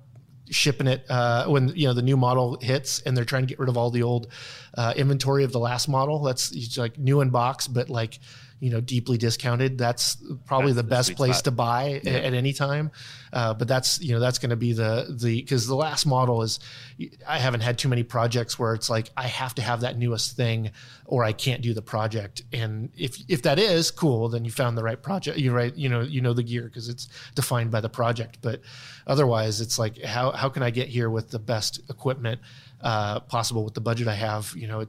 shipping 0.49 0.87
it 0.87 1.05
uh, 1.09 1.45
when 1.47 1.69
you 1.69 1.87
know 1.87 1.93
the 1.93 2.01
new 2.01 2.17
model 2.17 2.57
hits 2.61 3.01
and 3.01 3.15
they're 3.15 3.25
trying 3.25 3.43
to 3.43 3.47
get 3.47 3.59
rid 3.59 3.69
of 3.69 3.77
all 3.77 3.91
the 3.91 4.03
old 4.03 4.27
uh, 4.77 4.93
inventory 4.95 5.43
of 5.43 5.51
the 5.51 5.59
last 5.59 5.87
model. 5.87 6.23
That's 6.23 6.77
like 6.77 6.97
new 6.97 7.21
in 7.21 7.29
box, 7.29 7.67
but 7.67 7.89
like 7.89 8.19
you 8.59 8.69
know 8.69 8.81
deeply 8.81 9.17
discounted 9.17 9.77
that's 9.77 10.17
probably 10.45 10.73
that's 10.73 10.83
the 10.83 10.89
best 10.89 11.15
place 11.15 11.37
spot. 11.37 11.45
to 11.45 11.51
buy 11.51 12.01
yeah. 12.03 12.11
at, 12.11 12.25
at, 12.25 12.33
any 12.33 12.53
time 12.53 12.91
uh, 13.31 13.53
but 13.53 13.67
that's 13.67 14.01
you 14.01 14.13
know 14.13 14.19
that's 14.19 14.37
going 14.37 14.49
to 14.49 14.55
be 14.55 14.73
the 14.73 15.15
the 15.21 15.41
because 15.41 15.67
the 15.67 15.75
last 15.75 16.05
model 16.05 16.41
is 16.41 16.59
i 17.27 17.39
haven't 17.39 17.61
had 17.61 17.77
too 17.77 17.87
many 17.87 18.03
projects 18.03 18.59
where 18.59 18.73
it's 18.73 18.89
like 18.89 19.09
i 19.15 19.27
have 19.27 19.55
to 19.55 19.61
have 19.61 19.81
that 19.81 19.97
newest 19.97 20.35
thing 20.35 20.71
or 21.05 21.23
i 21.23 21.31
can't 21.31 21.61
do 21.61 21.73
the 21.73 21.81
project 21.81 22.41
and 22.51 22.89
if 22.97 23.17
if 23.27 23.41
that 23.43 23.59
is 23.59 23.91
cool 23.91 24.29
then 24.29 24.43
you 24.43 24.51
found 24.51 24.77
the 24.77 24.83
right 24.83 25.01
project 25.01 25.37
you 25.37 25.51
right 25.51 25.75
you 25.75 25.89
know 25.89 26.01
you 26.01 26.21
know 26.21 26.33
the 26.33 26.43
gear 26.43 26.63
because 26.63 26.89
it's 26.89 27.07
defined 27.35 27.71
by 27.71 27.79
the 27.79 27.89
project 27.89 28.39
but 28.41 28.61
otherwise 29.07 29.61
it's 29.61 29.79
like 29.79 30.01
how 30.03 30.31
how 30.31 30.49
can 30.49 30.63
i 30.63 30.69
get 30.69 30.87
here 30.87 31.09
with 31.09 31.29
the 31.29 31.39
best 31.39 31.79
equipment 31.89 32.39
uh, 32.81 33.19
possible 33.21 33.63
with 33.63 33.73
the 33.73 33.81
budget 33.81 34.07
I 34.07 34.15
have. 34.15 34.53
You 34.55 34.67
know, 34.67 34.85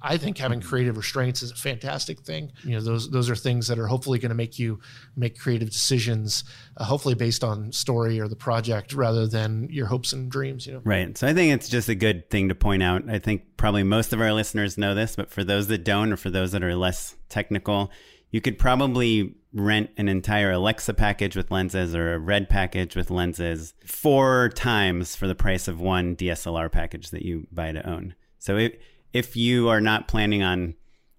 I 0.00 0.16
think 0.16 0.38
having 0.38 0.60
creative 0.60 0.96
restraints 0.96 1.42
is 1.42 1.50
a 1.50 1.56
fantastic 1.56 2.20
thing. 2.20 2.52
You 2.62 2.76
know, 2.76 2.80
those 2.80 3.10
those 3.10 3.28
are 3.30 3.36
things 3.36 3.66
that 3.68 3.78
are 3.78 3.86
hopefully 3.86 4.18
going 4.18 4.30
to 4.30 4.34
make 4.34 4.58
you 4.58 4.80
make 5.16 5.38
creative 5.38 5.70
decisions, 5.70 6.44
uh, 6.76 6.84
hopefully 6.84 7.14
based 7.14 7.42
on 7.42 7.72
story 7.72 8.20
or 8.20 8.28
the 8.28 8.36
project 8.36 8.92
rather 8.92 9.26
than 9.26 9.68
your 9.70 9.86
hopes 9.86 10.12
and 10.12 10.30
dreams. 10.30 10.66
You 10.66 10.74
know, 10.74 10.80
right. 10.84 11.16
So 11.16 11.26
I 11.26 11.34
think 11.34 11.52
it's 11.52 11.68
just 11.68 11.88
a 11.88 11.94
good 11.94 12.30
thing 12.30 12.48
to 12.48 12.54
point 12.54 12.82
out. 12.82 13.08
I 13.08 13.18
think 13.18 13.56
probably 13.56 13.82
most 13.82 14.12
of 14.12 14.20
our 14.20 14.32
listeners 14.32 14.78
know 14.78 14.94
this, 14.94 15.16
but 15.16 15.30
for 15.30 15.42
those 15.42 15.66
that 15.68 15.84
don't, 15.84 16.12
or 16.12 16.16
for 16.16 16.30
those 16.30 16.52
that 16.52 16.62
are 16.62 16.76
less 16.76 17.16
technical, 17.28 17.90
you 18.30 18.40
could 18.40 18.58
probably 18.58 19.34
rent 19.52 19.90
an 19.96 20.08
entire 20.08 20.52
Alexa 20.52 20.94
package 20.94 21.36
with 21.36 21.50
lenses 21.50 21.94
or 21.94 22.14
a 22.14 22.18
red 22.18 22.48
package 22.48 22.94
with 22.94 23.10
lenses 23.10 23.74
four 23.84 24.50
times 24.54 25.16
for 25.16 25.26
the 25.26 25.34
price 25.34 25.68
of 25.68 25.80
one 25.80 26.14
DSLR 26.16 26.70
package 26.70 27.10
that 27.10 27.22
you 27.22 27.46
buy 27.50 27.72
to 27.72 27.88
own. 27.88 28.14
So 28.38 28.56
it 28.56 28.80
if 29.12 29.36
you 29.36 29.68
are 29.68 29.80
not 29.80 30.08
planning 30.08 30.42
on 30.42 30.74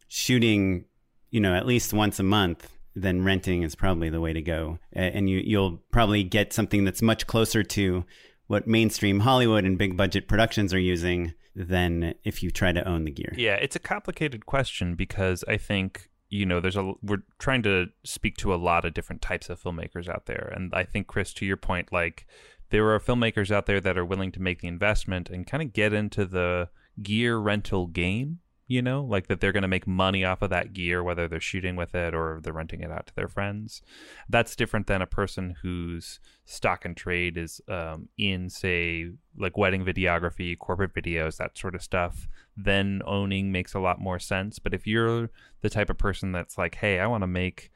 shooting, 0.08 0.86
you 1.32 1.40
know, 1.40 1.56
at 1.56 1.66
least 1.66 1.94
once 1.94 2.20
a 2.20 2.24
month, 2.24 2.72
then 2.96 3.24
renting 3.24 3.64
is 3.64 3.76
probably 3.76 4.10
the 4.10 4.22
way 4.22 4.34
to 4.34 4.42
go. 4.42 4.80
And 4.94 5.30
you, 5.30 5.40
you'll 5.40 5.78
probably 5.92 6.24
get 6.24 6.54
something 6.54 6.86
that's 6.86 7.02
much 7.02 7.28
closer 7.28 7.64
to 7.64 8.06
what 8.48 8.68
mainstream 8.68 9.22
Hollywood 9.22 9.66
and 9.66 9.78
big 9.78 9.96
budget 9.96 10.28
productions 10.28 10.74
are 10.74 10.80
using 10.80 11.34
than 11.56 12.14
if 12.24 12.42
you 12.42 12.52
try 12.52 12.72
to 12.72 12.88
own 12.88 13.06
the 13.06 13.12
gear. 13.12 13.34
Yeah, 13.36 13.56
it's 13.56 13.76
a 13.76 13.80
complicated 13.80 14.46
question 14.46 14.96
because 14.96 15.44
I 15.48 15.58
think 15.58 16.09
you 16.30 16.46
know 16.46 16.60
there's 16.60 16.76
a 16.76 16.94
we're 17.02 17.24
trying 17.40 17.64
to 17.64 17.88
speak 18.04 18.38
to 18.38 18.54
a 18.54 18.58
lot 18.58 18.86
of 18.86 18.94
different 18.94 19.22
types 19.22 19.50
of 19.50 19.62
filmmakers 19.62 20.08
out 20.08 20.26
there. 20.26 20.52
And 20.56 20.74
I 20.74 20.84
think 20.84 21.08
Chris 21.08 21.34
to 21.36 21.46
your 21.46 21.58
point 21.58 21.92
like 21.92 22.28
there 22.70 22.90
are 22.94 23.00
filmmakers 23.00 23.52
out 23.52 23.66
there 23.66 23.82
that 23.82 23.98
are 23.98 24.06
willing 24.06 24.32
to 24.34 24.42
make 24.42 24.62
the 24.62 24.68
investment 24.68 25.30
and 25.30 25.48
kind 25.48 25.64
of 25.64 25.74
get 25.74 25.94
into 25.94 26.26
the 26.26 26.70
gear 27.02 27.38
rental 27.38 27.88
game 27.88 28.40
you 28.70 28.84
know, 28.84 29.04
like 29.04 29.28
that 29.28 29.42
they're 29.42 29.52
going 29.52 29.64
to 29.64 29.68
make 29.68 29.88
money 29.88 30.24
off 30.24 30.44
of 30.44 30.52
that 30.52 30.74
gear, 30.74 31.04
whether 31.04 31.28
they're 31.28 31.40
shooting 31.40 31.76
with 31.76 31.96
it 31.96 32.14
or 32.14 32.40
they're 32.44 32.54
renting 32.54 32.82
it 32.82 32.92
out 32.92 33.08
to 33.08 33.16
their 33.16 33.28
friends. 33.28 33.82
That's 34.30 34.56
different 34.56 34.86
than 34.86 35.02
a 35.02 35.08
person 35.08 35.56
whose 35.64 36.20
stock 36.46 36.86
and 36.86 36.96
trade 36.96 37.36
is 37.36 37.60
um, 37.68 38.10
in, 38.20 38.48
say, 38.48 39.10
like 39.36 39.58
wedding 39.58 39.84
videography, 39.84 40.56
corporate 40.56 40.94
videos, 40.94 41.38
that 41.38 41.58
sort 41.58 41.74
of 41.74 41.82
stuff. 41.82 42.28
Then 42.56 43.02
owning 43.08 43.52
makes 43.52 43.74
a 43.74 43.80
lot 43.80 44.00
more 44.00 44.20
sense. 44.20 44.60
But 44.60 44.76
if 44.76 44.86
you're 44.86 45.32
the 45.62 45.70
type 45.72 45.90
of 45.90 45.98
person 45.98 46.32
that's 46.32 46.56
like, 46.56 46.76
hey, 46.76 47.00
I 47.00 47.08
want 47.08 47.24
to 47.24 47.28
make, 47.28 47.72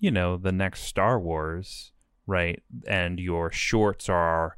you 0.00 0.10
know, 0.10 0.36
the 0.36 0.50
next 0.50 0.82
Star 0.82 1.20
Wars, 1.20 1.92
right? 2.26 2.60
And 2.88 3.20
your 3.20 3.50
shorts 3.52 4.08
are. 4.08 4.56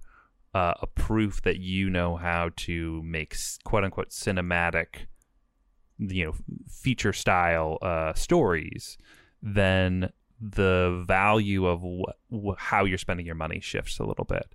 Uh, 0.54 0.72
a 0.82 0.86
proof 0.86 1.42
that 1.42 1.58
you 1.58 1.90
know 1.90 2.14
how 2.14 2.48
to 2.54 3.02
make 3.02 3.34
quote 3.64 3.82
unquote 3.82 4.10
cinematic 4.10 5.06
you 5.98 6.26
know 6.26 6.34
feature 6.68 7.12
style 7.12 7.78
uh, 7.82 8.12
stories, 8.14 8.98
then 9.42 10.10
the 10.40 11.02
value 11.06 11.66
of 11.66 11.82
wh- 12.32 12.58
how 12.58 12.84
you're 12.84 12.98
spending 12.98 13.26
your 13.26 13.34
money 13.34 13.60
shifts 13.60 13.98
a 13.98 14.04
little 14.04 14.24
bit. 14.24 14.54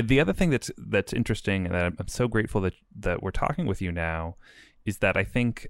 The 0.00 0.20
other 0.20 0.32
thing 0.32 0.50
that's 0.50 0.70
that's 0.78 1.12
interesting 1.12 1.66
and 1.66 1.74
that 1.74 1.84
I'm, 1.84 1.96
I'm 1.98 2.08
so 2.08 2.28
grateful 2.28 2.60
that 2.62 2.74
that 2.96 3.22
we're 3.22 3.32
talking 3.32 3.66
with 3.66 3.82
you 3.82 3.90
now 3.90 4.36
is 4.84 4.98
that 4.98 5.16
I 5.16 5.24
think 5.24 5.68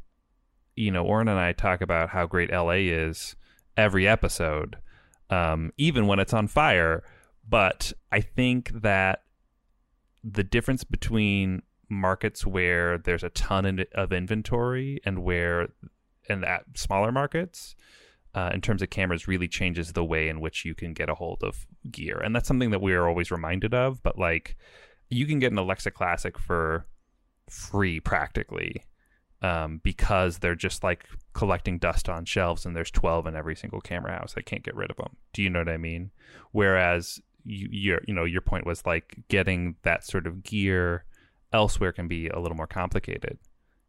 you 0.76 0.90
know 0.90 1.04
Oren 1.04 1.28
and 1.28 1.38
I 1.38 1.52
talk 1.52 1.80
about 1.80 2.10
how 2.10 2.26
great 2.26 2.52
LA 2.52 2.80
is 2.90 3.36
every 3.76 4.06
episode, 4.06 4.76
um, 5.30 5.72
even 5.78 6.06
when 6.06 6.18
it's 6.18 6.34
on 6.34 6.48
fire. 6.48 7.02
But 7.48 7.92
I 8.12 8.20
think 8.20 8.70
that 8.82 9.22
the 10.22 10.44
difference 10.44 10.84
between 10.84 11.62
markets 11.90 12.46
where 12.46 12.98
there's 12.98 13.24
a 13.24 13.30
ton 13.30 13.84
of 13.94 14.12
inventory 14.12 15.00
and 15.04 15.22
where 15.22 15.68
and 16.28 16.44
at 16.44 16.64
smaller 16.74 17.10
markets 17.10 17.74
uh, 18.34 18.50
in 18.54 18.60
terms 18.60 18.80
of 18.80 18.90
cameras 18.90 19.26
really 19.26 19.48
changes 19.48 19.92
the 19.92 20.04
way 20.04 20.28
in 20.28 20.40
which 20.40 20.64
you 20.64 20.74
can 20.74 20.94
get 20.94 21.08
a 21.08 21.14
hold 21.14 21.42
of 21.42 21.66
gear. 21.90 22.16
And 22.18 22.34
that's 22.34 22.46
something 22.46 22.70
that 22.70 22.80
we 22.80 22.94
are 22.94 23.08
always 23.08 23.30
reminded 23.30 23.74
of 23.74 24.02
but 24.02 24.18
like 24.18 24.56
you 25.08 25.26
can 25.26 25.40
get 25.40 25.50
an 25.52 25.58
alexa 25.58 25.90
classic 25.90 26.38
for 26.38 26.86
free 27.48 27.98
practically 27.98 28.84
um, 29.42 29.80
because 29.82 30.38
they're 30.38 30.54
just 30.54 30.84
like 30.84 31.06
collecting 31.32 31.78
dust 31.78 32.08
on 32.08 32.24
shelves 32.24 32.64
and 32.64 32.76
there's 32.76 32.90
12 32.90 33.26
in 33.26 33.34
every 33.34 33.56
single 33.56 33.80
camera 33.80 34.12
house. 34.12 34.34
They 34.34 34.42
can't 34.42 34.62
get 34.62 34.76
rid 34.76 34.90
of 34.90 34.96
them 34.96 35.16
do 35.32 35.42
you 35.42 35.50
know 35.50 35.60
what 35.60 35.68
i 35.68 35.76
mean? 35.76 36.10
Whereas 36.52 37.20
you, 37.44 37.68
your 37.70 38.00
you 38.06 38.14
know 38.14 38.24
your 38.24 38.40
point 38.40 38.66
was 38.66 38.84
like 38.84 39.16
getting 39.28 39.76
that 39.82 40.04
sort 40.04 40.26
of 40.26 40.42
gear 40.42 41.04
elsewhere 41.52 41.92
can 41.92 42.08
be 42.08 42.28
a 42.28 42.38
little 42.38 42.56
more 42.56 42.66
complicated. 42.66 43.38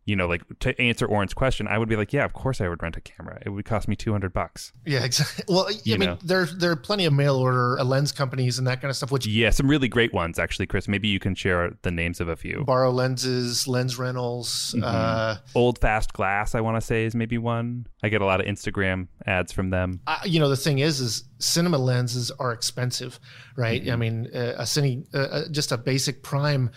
You 0.04 0.16
know, 0.16 0.28
like 0.28 0.42
to 0.62 0.80
answer 0.82 1.06
Oren's 1.06 1.36
question, 1.36 1.68
I 1.68 1.78
would 1.78 1.88
be 1.88 1.96
like, 1.96 2.12
yeah, 2.12 2.26
of 2.26 2.34
course 2.34 2.60
I 2.60 2.68
would 2.68 2.82
rent 2.82 2.98
a 2.98 3.02
camera. 3.02 3.40
It 3.46 3.50
would 3.50 3.66
cost 3.66 3.88
me 3.88 3.96
200 3.96 4.34
bucks. 4.34 4.74
Yeah, 4.84 5.04
exactly. 5.04 5.46
Well, 5.54 5.68
I 5.68 5.74
you 5.84 5.98
mean, 6.00 6.10
know? 6.10 6.18
there 6.24 6.46
there 6.46 6.72
are 6.72 6.76
plenty 6.76 7.06
of 7.06 7.14
mail 7.14 7.36
order 7.36 7.78
uh, 7.78 7.84
lens 7.84 8.12
companies 8.12 8.58
and 8.58 8.66
that 8.66 8.82
kind 8.82 8.90
of 8.90 8.98
stuff. 8.98 9.12
Which 9.12 9.28
yeah, 9.28 9.52
some 9.52 9.70
really 9.70 9.88
great 9.88 10.12
ones 10.12 10.40
actually, 10.40 10.66
Chris. 10.66 10.88
Maybe 10.88 11.08
you 11.08 11.20
can 11.20 11.36
share 11.36 11.78
the 11.84 11.92
names 11.92 12.20
of 12.20 12.30
a 12.30 12.36
few. 12.36 12.64
Borrow 12.66 12.90
lenses, 12.90 13.68
lens 13.68 14.00
rentals. 14.00 14.74
Mm-hmm. 14.76 14.84
Uh, 14.84 15.38
Old 15.54 15.78
Fast 15.80 16.14
Glass, 16.14 16.56
I 16.56 16.62
want 16.62 16.78
to 16.78 16.82
say, 16.82 17.06
is 17.06 17.14
maybe 17.14 17.38
one. 17.38 17.86
I 18.02 18.10
get 18.10 18.22
a 18.22 18.26
lot 18.26 18.42
of 18.42 18.48
Instagram 18.48 19.08
ads 19.28 19.52
from 19.52 19.70
them. 19.70 20.02
Uh, 20.08 20.18
you 20.26 20.40
know, 20.40 20.50
the 20.50 20.58
thing 20.58 20.80
is, 20.80 21.00
is 21.00 21.26
cinema 21.38 21.78
lenses 21.78 22.32
are 22.32 22.54
expensive, 22.54 23.20
right? 23.56 23.84
Mm-hmm. 23.84 23.92
I 23.92 23.96
mean, 23.98 24.30
uh, 24.34 24.56
a 24.58 24.64
cine, 24.64 25.06
uh, 25.14 25.18
uh, 25.18 25.50
just 25.52 25.72
a 25.72 25.78
basic 25.78 26.24
prime 26.24 26.72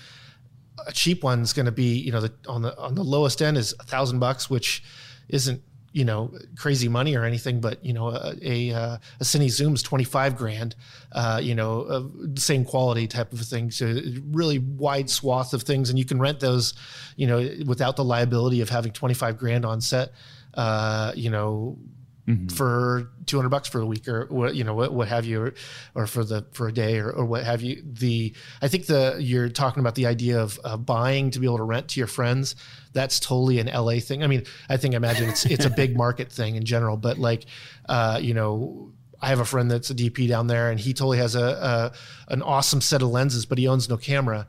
a 0.87 0.93
cheap 0.93 1.22
one's 1.22 1.53
going 1.53 1.66
to 1.66 1.72
be 1.72 1.97
you 1.99 2.12
know 2.12 2.20
the 2.20 2.33
on 2.49 2.62
the 2.62 2.77
on 2.79 2.95
the 2.95 3.05
lowest 3.05 3.41
end 3.43 3.57
is 3.57 3.75
a 3.81 3.85
thousand 3.85 4.18
bucks 4.18 4.51
which 4.51 4.83
isn't 5.29 5.62
you 5.95 6.05
know 6.05 6.33
crazy 6.57 6.89
money 6.89 7.14
or 7.16 7.25
anything 7.25 7.61
but 7.61 7.83
you 7.85 7.93
know 7.93 8.09
a 8.09 8.35
a, 8.43 8.72
uh, 8.72 8.99
a 9.20 9.25
cine 9.25 9.49
zoom's 9.49 9.83
25 9.83 10.37
grand 10.37 10.75
uh, 11.12 11.41
you 11.43 11.55
know 11.55 11.83
uh, 11.83 12.03
same 12.37 12.64
quality 12.64 13.07
type 13.07 13.33
of 13.33 13.41
thing. 13.41 13.70
So 13.70 13.97
really 14.31 14.59
wide 14.59 15.09
swath 15.09 15.55
of 15.55 15.62
things 15.62 15.91
and 15.91 15.99
you 15.99 16.05
can 16.05 16.18
rent 16.18 16.41
those 16.41 16.75
you 17.16 17.29
know 17.29 17.49
without 17.64 17.95
the 17.95 18.05
liability 18.05 18.61
of 18.61 18.68
having 18.68 18.93
25 18.93 19.39
grand 19.39 19.64
on 19.64 19.81
set 19.81 20.12
uh, 20.55 21.12
you 21.14 21.31
know 21.31 21.79
mm-hmm. 22.27 22.49
for 22.49 23.11
200 23.27 23.49
bucks 23.49 23.68
for 23.68 23.81
a 23.81 23.87
week 23.87 24.09
or 24.09 24.27
what 24.27 24.55
you 24.55 24.64
know 24.64 24.75
what, 24.75 24.93
what 24.93 25.09
have 25.09 25.25
you 25.25 25.41
or, 25.41 25.55
or 25.95 26.07
for 26.07 26.25
the 26.25 26.45
for 26.53 26.68
a 26.68 26.72
day 26.72 26.99
or, 26.99 27.11
or 27.11 27.25
what 27.25 27.45
have 27.45 27.62
you. 27.62 27.83
The 27.85 28.35
i 28.62 28.68
think 28.68 28.87
the 28.87 29.16
you're 29.20 29.49
talking 29.49 29.81
about 29.81 29.95
the 29.95 30.07
idea 30.07 30.41
of 30.41 30.59
uh, 30.64 30.77
buying 30.77 31.31
to 31.33 31.39
be 31.39 31.47
able 31.47 31.59
to 31.59 31.64
rent 31.64 31.89
to 31.89 32.01
your 32.01 32.07
friends. 32.07 32.57
That's 32.93 33.18
totally 33.18 33.59
an 33.59 33.66
la 33.66 33.99
thing. 33.99 34.22
I 34.22 34.27
mean 34.27 34.45
i 34.68 34.77
think 34.77 34.95
I 34.95 34.97
imagine 34.97 35.29
it's 35.29 35.45
it's 35.47 35.64
a 35.64 35.70
big 35.70 35.97
market 36.05 36.31
thing 36.33 36.57
in 36.57 36.64
general 36.64 36.97
but 36.97 37.18
like 37.18 37.47
uh, 37.89 38.18
you 38.20 38.35
know 38.35 38.93
I 39.20 39.29
have 39.29 39.41
a 39.41 39.45
friend 39.45 39.70
that's 39.70 39.89
a 39.89 39.95
DP 39.95 40.29
down 40.29 40.49
there, 40.49 40.70
and 40.70 40.79
he 40.79 40.93
totally 40.93 41.16
has 41.16 41.35
a, 41.35 41.43
a 42.29 42.33
an 42.33 42.43
awesome 42.43 42.83
set 42.83 43.01
of 43.01 43.09
lenses, 43.09 43.47
but 43.47 43.57
he 43.57 43.66
owns 43.66 43.89
no 43.89 43.97
camera 43.97 44.47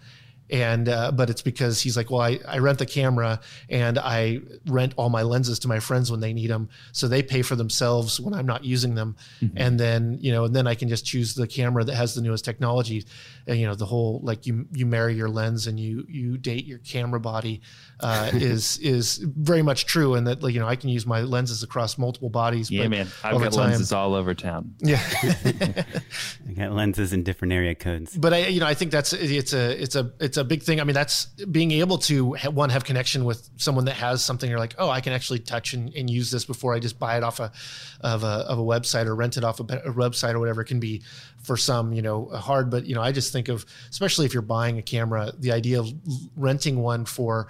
and 0.50 0.89
uh, 0.89 1.12
but 1.12 1.30
it's 1.30 1.41
because 1.41 1.82
he's 1.82 1.98
like 1.98 2.12
well 2.12 2.22
I, 2.22 2.39
I 2.48 2.60
rent 2.60 2.80
the 2.80 2.86
camera 2.86 3.39
and 3.70 3.98
i 3.98 4.39
rent 4.68 4.93
all 4.98 5.10
my 5.10 5.24
lenses 5.24 5.60
to 5.60 5.68
my 5.68 5.80
friends 5.80 6.12
when 6.12 6.20
they 6.20 6.34
need 6.34 6.50
them 6.50 6.70
so 6.91 7.08
they 7.08 7.24
pay 7.24 7.41
for 7.41 7.56
themselves 7.56 8.20
when 8.20 8.34
i'm 8.34 8.46
not 8.46 8.64
using 8.64 8.96
them. 8.96 9.16
Mm-hmm. 9.41 9.58
and 9.58 9.80
then 9.80 10.18
you 10.22 10.32
know 10.32 10.46
and 10.46 10.56
then 10.56 10.68
i 10.68 10.76
can 10.76 10.89
just 10.89 11.06
choose 11.06 11.34
the 11.34 11.48
camera 11.48 11.84
that 11.84 11.96
has 11.96 12.16
the 12.16 12.22
newest 12.22 12.46
technology. 12.46 13.06
And 13.48 13.60
you 13.60 13.68
know 13.68 13.76
the 13.76 13.86
whole 13.86 14.22
like 14.24 14.46
you 14.46 14.68
you 14.72 14.86
marry 14.86 15.16
your 15.16 15.30
lens 15.30 15.68
and 15.68 15.80
you 15.80 16.06
you 16.08 16.38
date 16.38 16.66
your 16.66 16.80
camera 16.80 17.20
body 17.20 17.62
uh, 18.00 18.32
is 18.34 18.78
is 18.80 19.18
very 19.18 19.62
much 19.62 19.86
true 19.86 20.16
and 20.16 20.28
that 20.28 20.41
like 20.41 20.54
you 20.54 20.60
know 20.60 20.68
i 20.68 20.76
can 20.76 20.89
use 20.89 21.06
my 21.06 21.22
lenses 21.22 21.64
across 21.64 21.98
multiple 21.98 22.30
bodies 22.30 22.72
yeah 22.72 22.88
man. 22.88 23.08
I've 23.24 23.39
got 23.39 23.54
time. 23.54 23.70
lenses 23.72 23.91
all 23.91 24.14
over 24.16 24.34
town. 24.34 24.76
Yeah. 24.80 25.02
I 25.24 26.54
got 26.56 26.72
lenses 26.72 27.14
in 27.14 27.24
different 27.24 27.54
area 27.54 27.76
codes. 27.76 28.18
But 28.18 28.34
i 28.34 28.48
you 28.48 28.60
know 28.60 28.68
i 28.68 28.74
think 28.74 28.91
that's 28.91 29.14
it's 29.14 29.54
a 29.54 29.82
it's 29.82 29.96
a 29.96 30.12
it's 30.20 30.35
it's 30.36 30.42
a 30.42 30.44
big 30.44 30.64
thing. 30.64 30.82
I 30.82 30.84
mean, 30.84 30.94
that's 30.94 31.28
being 31.50 31.72
able 31.72 31.98
to 32.00 32.36
one 32.52 32.70
have 32.70 32.84
connection 32.84 33.24
with 33.24 33.50
someone 33.56 33.86
that 33.86 33.94
has 33.94 34.22
something. 34.22 34.50
You're 34.50 34.60
like, 34.60 34.76
oh, 34.78 34.90
I 34.90 35.00
can 35.00 35.14
actually 35.14 35.40
touch 35.40 35.74
and, 35.74 35.94
and 35.96 36.10
use 36.10 36.30
this 36.30 36.44
before 36.44 36.76
I 36.76 36.80
just 36.80 37.00
buy 37.00 37.16
it 37.16 37.24
off 37.24 37.40
a 37.40 37.54
of 38.02 38.26
a 38.26 38.44
of 38.50 38.60
a 38.60 38.62
website 38.62 39.06
or 39.06 39.16
rent 39.16 39.38
it 39.38 39.46
off 39.46 39.62
a, 39.62 39.64
a 39.64 39.94
website 39.94 40.34
or 40.34 40.40
whatever. 40.40 40.60
It 40.60 40.66
can 40.66 40.82
be 40.82 41.04
for 41.42 41.56
some, 41.56 41.94
you 41.94 42.02
know, 42.02 42.26
hard. 42.26 42.70
But 42.70 42.86
you 42.86 42.96
know, 42.96 43.02
I 43.02 43.14
just 43.14 43.32
think 43.32 43.48
of 43.48 43.66
especially 43.90 44.26
if 44.26 44.34
you're 44.34 44.42
buying 44.42 44.78
a 44.78 44.82
camera, 44.82 45.32
the 45.40 45.54
idea 45.54 45.80
of 45.80 45.88
renting 46.36 46.82
one 46.82 47.06
for 47.06 47.48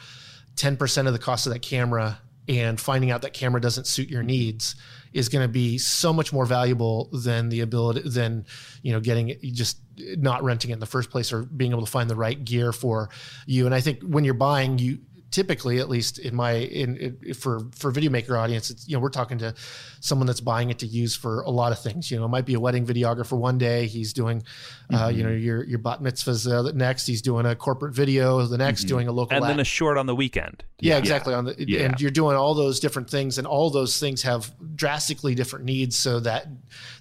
ten 0.55 0.77
percent 0.77 1.07
of 1.07 1.13
the 1.13 1.19
cost 1.19 1.47
of 1.47 1.53
that 1.53 1.63
camera 1.63 2.19
and 2.47 2.79
finding 2.79 3.09
out 3.09 3.23
that 3.23 3.33
camera 3.33 3.59
doesn't 3.59 3.87
suit 3.87 4.09
your 4.09 4.21
needs 4.21 4.75
is 5.11 5.29
going 5.29 5.43
to 5.43 5.51
be 5.51 5.79
so 5.79 6.13
much 6.13 6.31
more 6.31 6.45
valuable 6.45 7.09
than 7.11 7.49
the 7.49 7.61
ability 7.61 8.07
than 8.07 8.45
you 8.83 8.91
know 8.91 8.99
getting 8.99 9.35
just 9.41 9.79
not 9.97 10.43
renting 10.43 10.71
it 10.71 10.73
in 10.73 10.79
the 10.79 10.85
first 10.85 11.09
place 11.09 11.31
or 11.31 11.43
being 11.43 11.71
able 11.71 11.85
to 11.85 11.91
find 11.91 12.09
the 12.09 12.15
right 12.15 12.43
gear 12.43 12.71
for 12.71 13.09
you 13.45 13.65
and 13.65 13.75
i 13.75 13.81
think 13.81 14.01
when 14.01 14.23
you're 14.23 14.33
buying 14.33 14.77
you 14.77 14.99
typically 15.35 15.79
at 15.79 15.89
least 15.89 16.17
in 16.17 16.33
my 16.33 16.53
in, 16.53 16.95
in, 16.95 17.33
for 17.33 17.67
for 17.71 17.91
video 17.91 18.09
maker 18.09 18.37
audience 18.37 18.69
it's 18.69 18.87
you 18.87 18.95
know 18.95 19.01
we're 19.01 19.09
talking 19.09 19.37
to 19.37 19.53
someone 19.99 20.25
that's 20.25 20.39
buying 20.39 20.69
it 20.69 20.79
to 20.79 20.87
use 20.87 21.13
for 21.13 21.41
a 21.41 21.49
lot 21.49 21.73
of 21.73 21.79
things 21.79 22.09
you 22.09 22.17
know 22.17 22.23
it 22.23 22.29
might 22.29 22.45
be 22.45 22.53
a 22.53 22.59
wedding 22.59 22.85
videographer 22.85 23.37
one 23.37 23.57
day 23.57 23.85
he's 23.85 24.13
doing 24.13 24.39
mm-hmm. 24.39 24.95
uh, 24.95 25.09
you 25.09 25.23
know 25.23 25.29
your 25.29 25.61
your 25.65 25.77
bat 25.77 26.01
mitzvahs 26.01 26.49
uh, 26.49 26.71
next 26.73 27.05
he's 27.05 27.21
doing 27.21 27.45
a 27.45 27.53
corporate 27.53 27.93
video 27.93 28.43
the 28.43 28.57
next 28.57 28.81
mm-hmm. 28.81 28.87
doing 28.87 29.07
a 29.09 29.11
local 29.11 29.35
and 29.35 29.43
then 29.43 29.59
a 29.59 29.65
short 29.65 29.97
on 29.97 30.05
the 30.05 30.15
weekend 30.15 30.63
yeah, 30.79 30.93
yeah. 30.93 30.99
exactly 30.99 31.33
on 31.33 31.43
the 31.43 31.55
yeah. 31.57 31.81
and 31.81 31.99
you're 31.99 32.11
doing 32.11 32.37
all 32.37 32.53
those 32.53 32.79
different 32.79 33.09
things 33.09 33.37
and 33.37 33.45
all 33.45 33.69
those 33.69 33.99
things 33.99 34.21
have 34.21 34.53
drastically 34.73 35.35
different 35.35 35.65
needs 35.65 35.97
so 35.97 36.21
that 36.21 36.47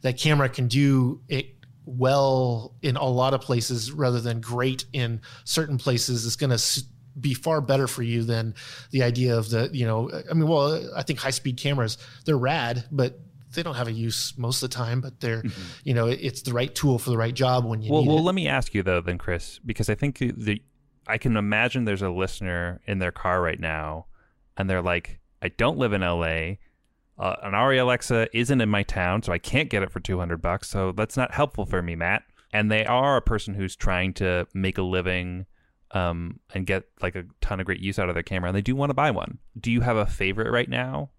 that 0.02 0.18
camera 0.18 0.48
can 0.48 0.66
do 0.66 1.20
it 1.28 1.54
well 1.86 2.74
in 2.82 2.96
a 2.96 3.04
lot 3.04 3.34
of 3.34 3.40
places 3.40 3.92
rather 3.92 4.20
than 4.20 4.40
great 4.40 4.84
in 4.92 5.20
certain 5.44 5.78
places 5.78 6.24
is 6.24 6.36
going 6.36 6.56
to 6.56 6.82
be 7.20 7.34
far 7.34 7.60
better 7.60 7.86
for 7.86 8.02
you 8.02 8.22
than 8.22 8.54
the 8.90 9.02
idea 9.02 9.36
of 9.36 9.50
the 9.50 9.70
you 9.72 9.86
know 9.86 10.10
i 10.30 10.34
mean 10.34 10.48
well 10.48 10.82
i 10.96 11.02
think 11.02 11.18
high 11.18 11.30
speed 11.30 11.56
cameras 11.56 11.98
they're 12.24 12.38
rad 12.38 12.84
but 12.90 13.20
they 13.54 13.62
don't 13.62 13.76
have 13.76 13.86
a 13.86 13.92
use 13.92 14.36
most 14.36 14.62
of 14.62 14.70
the 14.70 14.74
time 14.74 15.00
but 15.00 15.20
they're 15.20 15.42
mm-hmm. 15.42 15.62
you 15.84 15.94
know 15.94 16.06
it's 16.06 16.42
the 16.42 16.52
right 16.52 16.74
tool 16.74 16.98
for 16.98 17.10
the 17.10 17.16
right 17.16 17.34
job 17.34 17.64
when 17.64 17.82
you 17.82 17.92
well, 17.92 18.04
well 18.04 18.18
it. 18.18 18.22
let 18.22 18.34
me 18.34 18.48
ask 18.48 18.74
you 18.74 18.82
though 18.82 19.00
then 19.00 19.18
chris 19.18 19.60
because 19.64 19.88
i 19.88 19.94
think 19.94 20.18
the 20.18 20.60
i 21.06 21.16
can 21.16 21.36
imagine 21.36 21.84
there's 21.84 22.02
a 22.02 22.10
listener 22.10 22.80
in 22.86 22.98
their 22.98 23.12
car 23.12 23.40
right 23.40 23.60
now 23.60 24.06
and 24.56 24.68
they're 24.68 24.82
like 24.82 25.20
i 25.40 25.48
don't 25.48 25.78
live 25.78 25.92
in 25.92 26.00
la 26.00 26.54
uh, 27.18 27.36
an 27.42 27.52
Arri 27.52 27.80
Alexa 27.80 28.36
isn't 28.36 28.60
in 28.60 28.68
my 28.68 28.82
town, 28.82 29.22
so 29.22 29.32
I 29.32 29.38
can't 29.38 29.70
get 29.70 29.82
it 29.82 29.90
for 29.90 30.00
200 30.00 30.42
bucks. 30.42 30.68
So 30.68 30.92
that's 30.92 31.16
not 31.16 31.32
helpful 31.32 31.66
for 31.66 31.82
me, 31.82 31.94
Matt. 31.94 32.24
And 32.52 32.70
they 32.70 32.84
are 32.84 33.16
a 33.16 33.22
person 33.22 33.54
who's 33.54 33.76
trying 33.76 34.14
to 34.14 34.46
make 34.54 34.78
a 34.78 34.82
living 34.82 35.46
um, 35.92 36.40
and 36.52 36.66
get 36.66 36.84
like 37.00 37.14
a 37.14 37.24
ton 37.40 37.60
of 37.60 37.66
great 37.66 37.80
use 37.80 37.98
out 37.98 38.08
of 38.08 38.14
their 38.14 38.22
camera, 38.22 38.48
and 38.48 38.56
they 38.56 38.62
do 38.62 38.74
want 38.74 38.90
to 38.90 38.94
buy 38.94 39.10
one. 39.10 39.38
Do 39.58 39.70
you 39.70 39.80
have 39.80 39.96
a 39.96 40.06
favorite 40.06 40.50
right 40.50 40.68
now? 40.68 41.10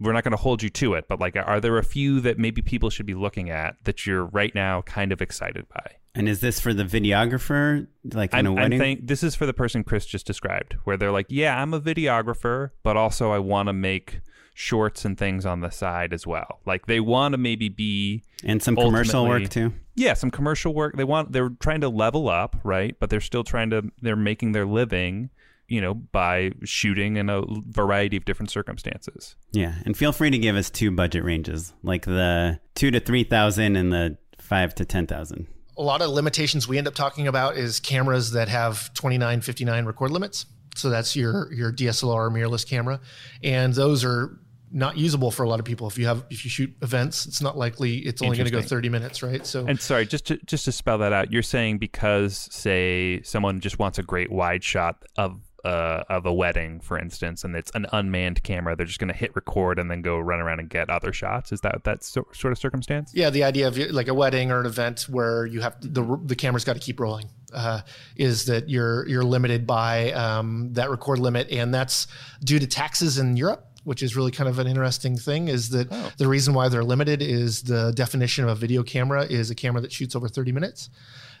We're 0.00 0.12
not 0.12 0.24
going 0.24 0.32
to 0.32 0.36
hold 0.36 0.62
you 0.62 0.70
to 0.70 0.94
it, 0.94 1.06
but 1.08 1.20
like, 1.20 1.36
are 1.36 1.60
there 1.60 1.78
a 1.78 1.84
few 1.84 2.20
that 2.20 2.36
maybe 2.36 2.60
people 2.60 2.90
should 2.90 3.06
be 3.06 3.14
looking 3.14 3.48
at 3.48 3.76
that 3.84 4.04
you're 4.04 4.26
right 4.26 4.52
now 4.52 4.82
kind 4.82 5.12
of 5.12 5.22
excited 5.22 5.68
by? 5.68 5.92
And 6.16 6.28
is 6.28 6.40
this 6.40 6.58
for 6.58 6.74
the 6.74 6.84
videographer, 6.84 7.86
like 8.12 8.32
in 8.32 8.40
I'm, 8.40 8.46
a 8.46 8.52
wedding? 8.52 8.74
I'm 8.74 8.78
think 8.78 9.06
this 9.06 9.22
is 9.22 9.36
for 9.36 9.46
the 9.46 9.52
person 9.52 9.84
Chris 9.84 10.04
just 10.04 10.26
described, 10.26 10.74
where 10.84 10.96
they're 10.96 11.12
like, 11.12 11.26
"Yeah, 11.28 11.60
I'm 11.60 11.74
a 11.74 11.80
videographer, 11.80 12.70
but 12.82 12.96
also 12.96 13.32
I 13.32 13.38
want 13.38 13.68
to 13.68 13.72
make 13.72 14.20
shorts 14.54 15.04
and 15.04 15.18
things 15.18 15.44
on 15.44 15.60
the 15.60 15.70
side 15.70 16.12
as 16.12 16.26
well. 16.26 16.60
Like 16.64 16.86
they 16.86 17.00
want 17.00 17.32
to 17.32 17.38
maybe 17.38 17.68
be 17.68 18.22
and 18.44 18.62
some 18.62 18.76
commercial 18.76 19.26
work 19.26 19.48
too. 19.48 19.72
Yeah, 19.96 20.14
some 20.14 20.30
commercial 20.30 20.72
work. 20.72 20.96
They 20.96 21.04
want 21.04 21.32
they're 21.32 21.50
trying 21.50 21.80
to 21.82 21.88
level 21.88 22.28
up, 22.28 22.56
right? 22.62 22.96
But 22.98 23.10
they're 23.10 23.20
still 23.20 23.44
trying 23.44 23.70
to 23.70 23.90
they're 24.00 24.16
making 24.16 24.52
their 24.52 24.64
living, 24.64 25.30
you 25.68 25.80
know, 25.80 25.94
by 25.94 26.52
shooting 26.62 27.16
in 27.16 27.28
a 27.28 27.42
variety 27.68 28.16
of 28.16 28.24
different 28.24 28.50
circumstances. 28.50 29.34
Yeah, 29.50 29.74
and 29.84 29.96
feel 29.96 30.12
free 30.12 30.30
to 30.30 30.38
give 30.38 30.56
us 30.56 30.70
two 30.70 30.90
budget 30.92 31.24
ranges, 31.24 31.74
like 31.82 32.06
the 32.06 32.60
two 32.74 32.92
to 32.92 33.00
three 33.00 33.24
thousand 33.24 33.76
and 33.76 33.92
the 33.92 34.16
five 34.38 34.74
to 34.76 34.84
ten 34.84 35.06
thousand. 35.06 35.48
A 35.76 35.82
lot 35.82 36.00
of 36.00 36.10
limitations 36.10 36.68
we 36.68 36.78
end 36.78 36.86
up 36.86 36.94
talking 36.94 37.26
about 37.26 37.56
is 37.56 37.80
cameras 37.80 38.30
that 38.30 38.46
have 38.46 38.94
29, 38.94 39.40
59 39.40 39.86
record 39.86 40.12
limits. 40.12 40.46
So 40.76 40.88
that's 40.88 41.16
your 41.16 41.52
your 41.52 41.72
DSLR 41.72 42.30
mirrorless 42.30 42.68
camera, 42.68 43.00
and 43.42 43.74
those 43.74 44.04
are 44.04 44.38
not 44.74 44.98
usable 44.98 45.30
for 45.30 45.44
a 45.44 45.48
lot 45.48 45.60
of 45.60 45.64
people. 45.64 45.86
If 45.86 45.96
you 45.96 46.06
have 46.06 46.24
if 46.30 46.44
you 46.44 46.50
shoot 46.50 46.74
events, 46.82 47.26
it's 47.26 47.40
not 47.40 47.56
likely 47.56 47.98
it's 47.98 48.20
only 48.20 48.36
going 48.36 48.46
to 48.46 48.52
go 48.52 48.60
30 48.60 48.88
minutes, 48.88 49.22
right? 49.22 49.46
So 49.46 49.64
And 49.64 49.80
sorry, 49.80 50.04
just 50.04 50.26
to 50.26 50.36
just 50.44 50.64
to 50.66 50.72
spell 50.72 50.98
that 50.98 51.12
out, 51.12 51.32
you're 51.32 51.42
saying 51.42 51.78
because 51.78 52.48
say 52.50 53.22
someone 53.22 53.60
just 53.60 53.78
wants 53.78 53.98
a 53.98 54.02
great 54.02 54.32
wide 54.32 54.64
shot 54.64 55.04
of 55.16 55.40
uh, 55.64 56.04
of 56.10 56.26
a 56.26 56.32
wedding, 56.32 56.78
for 56.78 56.98
instance, 56.98 57.42
and 57.42 57.56
it's 57.56 57.70
an 57.74 57.86
unmanned 57.92 58.42
camera, 58.42 58.76
they're 58.76 58.84
just 58.84 58.98
going 58.98 59.10
to 59.10 59.16
hit 59.16 59.34
record 59.34 59.78
and 59.78 59.90
then 59.90 60.02
go 60.02 60.18
run 60.18 60.38
around 60.38 60.60
and 60.60 60.68
get 60.68 60.90
other 60.90 61.10
shots. 61.10 61.52
Is 61.52 61.62
that 61.62 61.84
that 61.84 62.04
so, 62.04 62.26
sort 62.32 62.52
of 62.52 62.58
circumstance? 62.58 63.12
Yeah, 63.14 63.30
the 63.30 63.44
idea 63.44 63.68
of 63.68 63.78
like 63.78 64.08
a 64.08 64.14
wedding 64.14 64.50
or 64.50 64.60
an 64.60 64.66
event 64.66 65.02
where 65.08 65.46
you 65.46 65.62
have 65.62 65.76
the 65.80 66.20
the 66.24 66.36
camera's 66.36 66.64
got 66.64 66.74
to 66.74 66.80
keep 66.80 67.00
rolling 67.00 67.30
uh, 67.54 67.80
is 68.16 68.44
that 68.46 68.68
you're 68.68 69.06
you're 69.08 69.24
limited 69.24 69.66
by 69.66 70.12
um, 70.12 70.72
that 70.72 70.90
record 70.90 71.20
limit, 71.20 71.48
and 71.50 71.72
that's 71.72 72.08
due 72.42 72.58
to 72.58 72.66
taxes 72.66 73.18
in 73.18 73.36
Europe 73.36 73.73
which 73.84 74.02
is 74.02 74.16
really 74.16 74.30
kind 74.30 74.48
of 74.48 74.58
an 74.58 74.66
interesting 74.66 75.16
thing 75.16 75.48
is 75.48 75.70
that 75.70 75.88
oh. 75.90 76.12
the 76.16 76.26
reason 76.26 76.54
why 76.54 76.68
they're 76.68 76.84
limited 76.84 77.22
is 77.22 77.62
the 77.62 77.92
definition 77.92 78.44
of 78.44 78.50
a 78.50 78.54
video 78.54 78.82
camera 78.82 79.24
is 79.24 79.50
a 79.50 79.54
camera 79.54 79.80
that 79.80 79.92
shoots 79.92 80.16
over 80.16 80.28
30 80.28 80.52
minutes. 80.52 80.90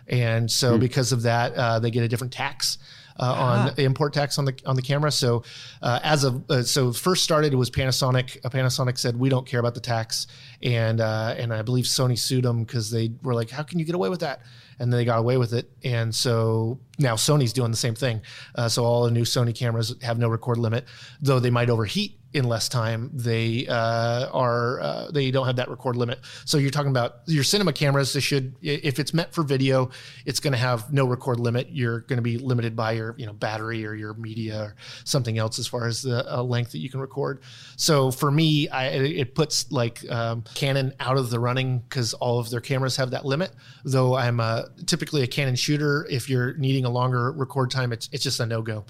And 0.06 0.50
so 0.50 0.76
mm. 0.76 0.80
because 0.80 1.12
of 1.12 1.22
that, 1.22 1.54
uh, 1.54 1.78
they 1.78 1.90
get 1.90 2.04
a 2.04 2.08
different 2.08 2.32
tax. 2.32 2.78
Uh, 3.16 3.32
on 3.32 3.68
ah. 3.68 3.74
import 3.76 4.12
tax 4.12 4.38
on 4.38 4.44
the 4.44 4.52
on 4.66 4.74
the 4.74 4.82
camera. 4.82 5.08
So 5.08 5.44
uh, 5.80 6.00
as 6.02 6.24
of 6.24 6.50
uh, 6.50 6.64
so 6.64 6.92
first 6.92 7.22
started 7.22 7.52
it 7.52 7.56
was 7.56 7.70
Panasonic. 7.70 8.40
Panasonic 8.42 8.98
said 8.98 9.16
we 9.16 9.28
don't 9.28 9.46
care 9.46 9.60
about 9.60 9.74
the 9.74 9.80
tax, 9.80 10.26
and 10.64 11.00
uh, 11.00 11.36
and 11.38 11.54
I 11.54 11.62
believe 11.62 11.84
Sony 11.84 12.18
sued 12.18 12.42
them 12.42 12.64
because 12.64 12.90
they 12.90 13.12
were 13.22 13.32
like, 13.32 13.50
how 13.50 13.62
can 13.62 13.78
you 13.78 13.84
get 13.84 13.94
away 13.94 14.08
with 14.08 14.18
that? 14.18 14.40
and 14.78 14.92
then 14.92 14.98
they 14.98 15.04
got 15.04 15.18
away 15.18 15.36
with 15.36 15.52
it. 15.52 15.70
And 15.82 16.14
so 16.14 16.78
now 16.98 17.14
Sony's 17.14 17.52
doing 17.52 17.70
the 17.70 17.76
same 17.76 17.94
thing. 17.94 18.22
Uh, 18.54 18.68
so 18.68 18.84
all 18.84 19.04
the 19.04 19.10
new 19.10 19.22
Sony 19.22 19.54
cameras 19.54 19.94
have 20.02 20.18
no 20.18 20.28
record 20.28 20.58
limit, 20.58 20.86
though 21.20 21.40
they 21.40 21.50
might 21.50 21.70
overheat 21.70 22.18
in 22.34 22.44
less 22.44 22.68
time. 22.68 23.10
They 23.14 23.66
uh, 23.68 24.28
are 24.32 24.80
uh, 24.80 25.10
they 25.12 25.30
don't 25.30 25.46
have 25.46 25.56
that 25.56 25.70
record 25.70 25.96
limit. 25.96 26.18
So 26.44 26.58
you're 26.58 26.72
talking 26.72 26.90
about 26.90 27.20
your 27.26 27.44
cinema 27.44 27.72
cameras. 27.72 28.12
They 28.12 28.20
should, 28.20 28.56
if 28.60 28.98
it's 28.98 29.14
meant 29.14 29.32
for 29.32 29.44
video, 29.44 29.90
it's 30.26 30.40
going 30.40 30.52
to 30.52 30.58
have 30.58 30.92
no 30.92 31.06
record 31.06 31.38
limit. 31.38 31.68
You're 31.70 32.00
going 32.00 32.16
to 32.16 32.22
be 32.22 32.36
limited 32.36 32.74
by 32.74 32.92
your 32.92 33.14
you 33.16 33.24
know 33.24 33.32
battery 33.32 33.86
or 33.86 33.94
your 33.94 34.14
media 34.14 34.60
or 34.62 34.76
something 35.04 35.38
else 35.38 35.60
as 35.60 35.68
far 35.68 35.86
as 35.86 36.02
the 36.02 36.30
uh, 36.30 36.42
length 36.42 36.72
that 36.72 36.78
you 36.78 36.90
can 36.90 37.00
record. 37.00 37.40
So 37.76 38.10
for 38.10 38.32
me, 38.32 38.68
I, 38.68 38.88
it 38.88 39.36
puts 39.36 39.70
like 39.70 40.08
um, 40.10 40.42
Canon 40.54 40.92
out 40.98 41.16
of 41.16 41.30
the 41.30 41.38
running 41.38 41.78
because 41.78 42.14
all 42.14 42.40
of 42.40 42.50
their 42.50 42.60
cameras 42.60 42.96
have 42.96 43.12
that 43.12 43.24
limit. 43.24 43.52
Though 43.84 44.16
I'm 44.16 44.40
a 44.40 44.66
typically 44.86 45.22
a 45.22 45.28
Canon 45.28 45.54
shooter. 45.54 46.04
If 46.10 46.28
you're 46.28 46.54
needing 46.54 46.84
a 46.84 46.90
longer 46.90 47.30
record 47.30 47.70
time, 47.70 47.92
it's 47.92 48.08
it's 48.10 48.24
just 48.24 48.40
a 48.40 48.46
no 48.46 48.60
go. 48.60 48.84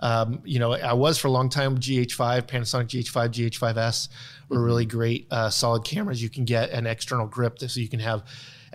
Um, 0.00 0.40
you 0.44 0.58
know, 0.58 0.72
I 0.72 0.92
was 0.92 1.18
for 1.18 1.28
a 1.28 1.30
long 1.30 1.48
time 1.48 1.78
GH5, 1.78 2.42
Panasonic 2.42 2.88
GH5, 2.88 3.30
GH5S 3.30 4.08
were 4.48 4.56
mm-hmm. 4.56 4.64
really 4.64 4.86
great, 4.86 5.26
uh, 5.30 5.50
solid 5.50 5.84
cameras. 5.84 6.22
You 6.22 6.30
can 6.30 6.44
get 6.44 6.70
an 6.70 6.86
external 6.86 7.26
grip 7.26 7.58
so 7.58 7.80
you 7.80 7.88
can 7.88 8.00
have 8.00 8.24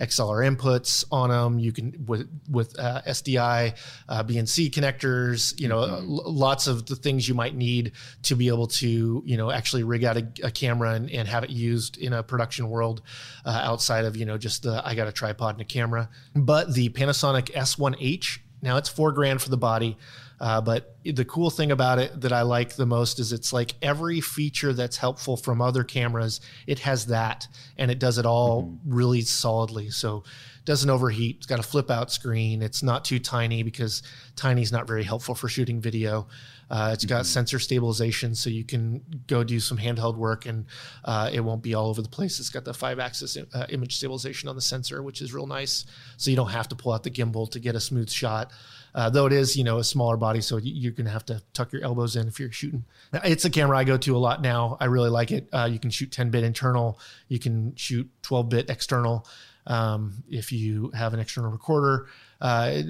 XLR 0.00 0.56
inputs 0.56 1.04
on 1.12 1.30
them. 1.30 1.58
You 1.58 1.72
can 1.72 2.04
with 2.06 2.28
with 2.50 2.78
uh, 2.78 3.02
SDI, 3.06 3.76
uh, 4.08 4.24
BNC 4.24 4.70
connectors. 4.70 5.58
You 5.60 5.68
know, 5.68 5.80
mm-hmm. 5.80 6.10
l- 6.10 6.32
lots 6.32 6.66
of 6.66 6.86
the 6.86 6.96
things 6.96 7.28
you 7.28 7.34
might 7.34 7.54
need 7.54 7.92
to 8.22 8.34
be 8.34 8.48
able 8.48 8.66
to 8.66 9.22
you 9.24 9.36
know 9.36 9.50
actually 9.50 9.84
rig 9.84 10.04
out 10.04 10.16
a, 10.16 10.26
a 10.42 10.50
camera 10.50 10.94
and, 10.94 11.10
and, 11.10 11.28
have 11.28 11.44
it 11.44 11.50
used 11.50 11.98
in 11.98 12.12
a 12.12 12.22
production 12.22 12.70
world 12.70 13.02
uh, 13.44 13.60
outside 13.62 14.04
of 14.04 14.16
you 14.16 14.24
know 14.24 14.38
just 14.38 14.62
the 14.62 14.82
I 14.84 14.94
got 14.94 15.06
a 15.06 15.12
tripod 15.12 15.54
and 15.56 15.60
a 15.60 15.66
camera. 15.66 16.08
But 16.34 16.74
the 16.74 16.88
Panasonic 16.88 17.52
S1H 17.52 18.38
now 18.62 18.76
it's 18.76 18.88
four 18.88 19.12
grand 19.12 19.42
for 19.42 19.50
the 19.50 19.58
body. 19.58 19.98
Uh, 20.40 20.60
but 20.60 20.96
the 21.04 21.24
cool 21.24 21.50
thing 21.50 21.70
about 21.70 21.98
it 21.98 22.18
that 22.22 22.32
I 22.32 22.42
like 22.42 22.74
the 22.74 22.86
most 22.86 23.18
is 23.18 23.32
it's 23.32 23.52
like 23.52 23.74
every 23.82 24.22
feature 24.22 24.72
that's 24.72 24.96
helpful 24.96 25.36
from 25.36 25.60
other 25.60 25.84
cameras, 25.84 26.40
it 26.66 26.78
has 26.80 27.06
that, 27.06 27.46
and 27.76 27.90
it 27.90 27.98
does 27.98 28.16
it 28.16 28.24
all 28.24 28.62
mm-hmm. 28.62 28.94
really 28.94 29.20
solidly. 29.20 29.90
So 29.90 30.24
it 30.58 30.64
doesn't 30.64 30.88
overheat. 30.88 31.36
It's 31.36 31.46
got 31.46 31.58
a 31.58 31.62
flip 31.62 31.90
out 31.90 32.10
screen. 32.10 32.62
It's 32.62 32.82
not 32.82 33.04
too 33.04 33.18
tiny 33.18 33.62
because 33.62 34.02
tiny 34.34 34.62
is 34.62 34.72
not 34.72 34.86
very 34.86 35.04
helpful 35.04 35.34
for 35.34 35.48
shooting 35.48 35.78
video. 35.78 36.26
Uh, 36.70 36.90
it's 36.94 37.04
got 37.04 37.22
mm-hmm. 37.22 37.24
sensor 37.24 37.58
stabilization, 37.58 38.34
so 38.34 38.48
you 38.48 38.64
can 38.64 39.02
go 39.26 39.44
do 39.44 39.60
some 39.60 39.76
handheld 39.76 40.16
work 40.16 40.46
and 40.46 40.64
uh, 41.04 41.28
it 41.30 41.40
won't 41.40 41.62
be 41.62 41.74
all 41.74 41.88
over 41.88 42.00
the 42.00 42.08
place. 42.08 42.40
It's 42.40 42.48
got 42.48 42.64
the 42.64 42.72
five 42.72 42.98
axis 42.98 43.36
uh, 43.36 43.66
image 43.68 43.96
stabilization 43.96 44.48
on 44.48 44.54
the 44.54 44.62
sensor, 44.62 45.02
which 45.02 45.20
is 45.20 45.34
real 45.34 45.46
nice. 45.46 45.84
So 46.16 46.30
you 46.30 46.36
don't 46.36 46.50
have 46.50 46.68
to 46.68 46.76
pull 46.76 46.92
out 46.92 47.02
the 47.02 47.10
gimbal 47.10 47.50
to 47.50 47.58
get 47.58 47.74
a 47.74 47.80
smooth 47.80 48.08
shot. 48.08 48.52
Uh, 48.94 49.10
though 49.10 49.26
it 49.26 49.32
is, 49.32 49.56
you 49.56 49.64
know, 49.64 49.78
a 49.78 49.84
smaller 49.84 50.16
body, 50.16 50.40
so 50.40 50.56
you're 50.56 50.92
going 50.92 51.06
to 51.06 51.12
have 51.12 51.24
to 51.26 51.42
tuck 51.52 51.72
your 51.72 51.82
elbows 51.82 52.16
in 52.16 52.28
if 52.28 52.40
you're 52.40 52.52
shooting. 52.52 52.84
It's 53.24 53.44
a 53.44 53.50
camera 53.50 53.78
I 53.78 53.84
go 53.84 53.96
to 53.98 54.16
a 54.16 54.18
lot 54.18 54.42
now. 54.42 54.76
I 54.80 54.86
really 54.86 55.10
like 55.10 55.30
it. 55.30 55.48
Uh, 55.52 55.68
you 55.70 55.78
can 55.78 55.90
shoot 55.90 56.10
10 56.10 56.30
bit 56.30 56.44
internal, 56.44 56.98
you 57.28 57.38
can 57.38 57.74
shoot 57.76 58.10
12 58.22 58.48
bit 58.48 58.70
external. 58.70 59.26
Um, 59.66 60.24
if 60.28 60.52
you 60.52 60.90
have 60.94 61.14
an 61.14 61.20
external 61.20 61.50
recorder, 61.50 62.08
uh, 62.40 62.82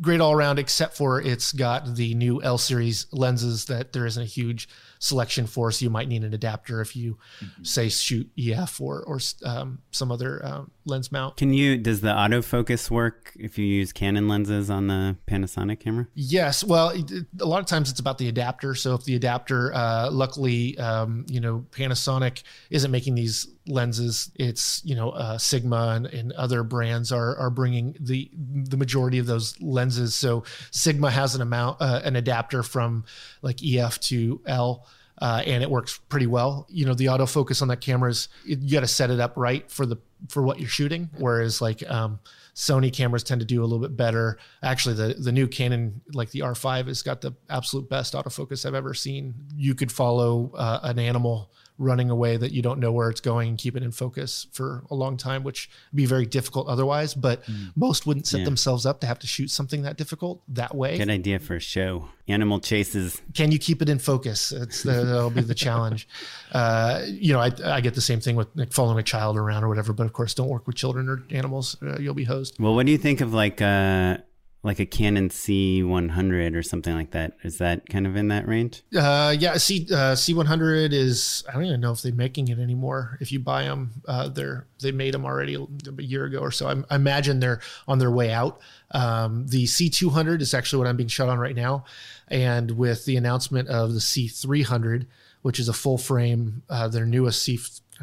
great 0.00 0.20
all 0.20 0.32
around, 0.32 0.58
except 0.58 0.96
for 0.96 1.20
it's 1.20 1.52
got 1.52 1.96
the 1.96 2.14
new 2.14 2.42
L 2.42 2.58
series 2.58 3.06
lenses 3.12 3.66
that 3.66 3.92
there 3.92 4.06
isn't 4.06 4.22
a 4.22 4.26
huge 4.26 4.68
selection 4.98 5.46
for. 5.46 5.70
So 5.72 5.84
you 5.84 5.90
might 5.90 6.08
need 6.08 6.24
an 6.24 6.34
adapter 6.34 6.80
if 6.80 6.94
you 6.94 7.18
mm-hmm. 7.42 7.64
say 7.64 7.88
shoot 7.88 8.30
EF 8.38 8.80
or 8.80 9.02
or 9.02 9.20
um, 9.44 9.80
some 9.90 10.12
other 10.12 10.44
uh, 10.44 10.62
lens 10.84 11.12
mount. 11.12 11.36
Can 11.36 11.52
you? 11.52 11.76
Does 11.76 12.00
the 12.00 12.08
autofocus 12.08 12.90
work 12.90 13.32
if 13.38 13.58
you 13.58 13.66
use 13.66 13.92
Canon 13.92 14.28
lenses 14.28 14.70
on 14.70 14.86
the 14.86 15.16
Panasonic 15.26 15.80
camera? 15.80 16.06
Yes. 16.14 16.64
Well, 16.64 16.92
a 17.40 17.44
lot 17.44 17.60
of 17.60 17.66
times 17.66 17.90
it's 17.90 18.00
about 18.00 18.18
the 18.18 18.28
adapter. 18.28 18.74
So 18.74 18.94
if 18.94 19.04
the 19.04 19.14
adapter, 19.14 19.72
uh, 19.74 20.10
luckily, 20.10 20.78
um, 20.78 21.24
you 21.28 21.40
know, 21.40 21.64
Panasonic 21.70 22.42
isn't 22.70 22.90
making 22.90 23.14
these 23.14 23.48
lenses. 23.66 24.30
It's 24.36 24.82
you 24.84 24.94
know 24.94 25.10
uh, 25.10 25.38
Sigma 25.38 25.94
and, 25.96 26.06
and, 26.06 26.32
other 26.32 26.62
brands 26.62 27.12
are 27.12 27.36
are 27.36 27.50
bringing 27.50 27.96
the 28.00 28.30
the 28.34 28.76
majority 28.76 29.18
of 29.18 29.26
those 29.26 29.60
lenses. 29.60 30.14
So 30.14 30.44
Sigma 30.70 31.10
has 31.10 31.34
an 31.34 31.42
amount 31.42 31.80
uh, 31.80 32.00
an 32.04 32.16
adapter 32.16 32.62
from 32.62 33.04
like 33.42 33.64
EF 33.64 34.00
to 34.00 34.40
L 34.46 34.86
uh, 35.22 35.40
and 35.46 35.62
it 35.62 35.70
works 35.70 36.00
pretty 36.08 36.26
well. 36.26 36.66
You 36.68 36.84
know, 36.84 36.94
the 36.94 37.06
autofocus 37.06 37.62
on 37.62 37.68
that 37.68 37.80
camera 37.80 38.10
is 38.10 38.28
you 38.44 38.72
got 38.72 38.80
to 38.80 38.88
set 38.88 39.08
it 39.08 39.20
up 39.20 39.34
right 39.36 39.70
for 39.70 39.86
the 39.86 39.96
for 40.28 40.42
what 40.42 40.60
you're 40.60 40.68
shooting. 40.68 41.10
Whereas 41.18 41.60
like 41.60 41.88
um, 41.90 42.20
Sony 42.54 42.92
cameras 42.92 43.22
tend 43.22 43.40
to 43.40 43.46
do 43.46 43.62
a 43.62 43.66
little 43.66 43.80
bit 43.80 43.96
better. 43.96 44.38
Actually, 44.62 44.94
the 44.94 45.14
the 45.14 45.32
new 45.32 45.46
Canon 45.46 46.00
like 46.12 46.30
the 46.30 46.40
R5 46.40 46.86
has 46.88 47.02
got 47.02 47.20
the 47.20 47.34
absolute 47.48 47.88
best 47.88 48.14
autofocus 48.14 48.66
I've 48.66 48.74
ever 48.74 48.94
seen. 48.94 49.34
You 49.54 49.74
could 49.74 49.90
follow 49.90 50.52
uh, 50.54 50.80
an 50.82 50.98
animal 50.98 51.50
running 51.78 52.10
away 52.10 52.36
that 52.36 52.52
you 52.52 52.62
don't 52.62 52.78
know 52.78 52.92
where 52.92 53.10
it's 53.10 53.20
going 53.20 53.48
and 53.48 53.58
keep 53.58 53.76
it 53.76 53.82
in 53.82 53.90
focus 53.90 54.46
for 54.52 54.84
a 54.90 54.94
long 54.94 55.16
time, 55.16 55.42
which 55.42 55.70
would 55.90 55.96
be 55.96 56.06
very 56.06 56.26
difficult 56.26 56.68
otherwise. 56.68 57.14
But 57.14 57.44
mm. 57.44 57.72
most 57.74 58.06
wouldn't 58.06 58.26
set 58.26 58.40
yeah. 58.40 58.44
themselves 58.44 58.86
up 58.86 59.00
to 59.00 59.06
have 59.06 59.18
to 59.20 59.26
shoot 59.26 59.50
something 59.50 59.82
that 59.82 59.96
difficult 59.96 60.42
that 60.48 60.74
way. 60.74 60.98
Good 60.98 61.10
idea 61.10 61.38
for 61.38 61.56
a 61.56 61.60
show. 61.60 62.08
Animal 62.28 62.60
chases. 62.60 63.20
Can 63.34 63.50
you 63.50 63.58
keep 63.58 63.82
it 63.82 63.88
in 63.88 63.98
focus? 63.98 64.52
It's 64.52 64.82
the, 64.82 64.92
that'll 64.92 65.30
be 65.30 65.40
the 65.42 65.54
challenge. 65.54 66.08
Uh, 66.52 67.06
you 67.06 67.32
know, 67.32 67.40
I, 67.40 67.50
I 67.64 67.80
get 67.80 67.94
the 67.94 68.02
same 68.02 68.20
thing 68.20 68.36
with 68.36 68.46
like 68.54 68.74
following 68.74 68.98
a 68.98 69.02
child 69.02 69.38
around 69.38 69.64
or 69.64 69.68
whatever, 69.68 69.94
but 69.94 70.04
of 70.04 70.12
course, 70.12 70.34
don't 70.34 70.50
work 70.50 70.66
with 70.66 70.76
children 70.76 71.08
or 71.08 71.22
animals. 71.30 71.78
Uh, 71.82 71.98
you'll 71.98 72.12
be 72.12 72.24
hosed. 72.24 72.60
Well, 72.60 72.74
what 72.74 72.84
do 72.84 72.92
you 72.92 72.98
think 72.98 73.22
of 73.22 73.32
like 73.32 73.62
uh, 73.62 74.18
like 74.64 74.78
a 74.78 74.86
Canon 74.86 75.28
C100 75.28 76.54
or 76.54 76.62
something 76.62 76.94
like 76.94 77.10
that. 77.10 77.36
Is 77.42 77.58
that 77.58 77.88
kind 77.88 78.06
of 78.06 78.14
in 78.14 78.28
that 78.28 78.46
range? 78.46 78.82
Uh, 78.96 79.34
yeah, 79.36 79.56
C 79.56 79.88
uh, 79.90 80.14
C100 80.14 80.92
is. 80.92 81.42
I 81.48 81.54
don't 81.54 81.64
even 81.64 81.80
know 81.80 81.90
if 81.90 82.02
they're 82.02 82.12
making 82.12 82.48
it 82.48 82.60
anymore. 82.60 83.18
If 83.20 83.32
you 83.32 83.40
buy 83.40 83.64
them, 83.64 83.90
uh, 84.06 84.28
they're 84.28 84.66
they 84.80 84.92
made 84.92 85.14
them 85.14 85.24
already 85.24 85.54
a 85.54 86.02
year 86.02 86.24
ago 86.26 86.38
or 86.38 86.52
so. 86.52 86.68
I, 86.68 86.76
I 86.90 86.96
imagine 86.96 87.40
they're 87.40 87.60
on 87.88 87.98
their 87.98 88.10
way 88.10 88.30
out. 88.32 88.60
Um, 88.92 89.46
the 89.48 89.64
C200 89.64 90.40
is 90.40 90.54
actually 90.54 90.78
what 90.78 90.86
I'm 90.86 90.96
being 90.96 91.08
shot 91.08 91.28
on 91.28 91.38
right 91.38 91.56
now, 91.56 91.84
and 92.28 92.70
with 92.72 93.04
the 93.04 93.16
announcement 93.16 93.68
of 93.68 93.94
the 93.94 94.00
C300, 94.00 95.06
which 95.42 95.58
is 95.58 95.68
a 95.68 95.72
full 95.72 95.98
frame, 95.98 96.62
uh, 96.70 96.86
their 96.86 97.06
newest 97.06 97.42
C 97.42 97.58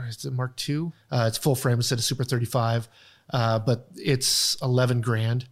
is 0.07 0.24
it 0.24 0.34
Mark 0.34 0.57
II? 0.68 0.91
Uh, 1.12 1.26
it's 1.28 1.38
full 1.38 1.55
frame 1.55 1.76
instead 1.76 1.99
of 1.99 2.05
Super 2.05 2.24
35, 2.24 2.88
uh, 3.32 3.60
but 3.60 3.88
it's 3.95 4.55
11 4.62 5.01
grand 5.01 5.47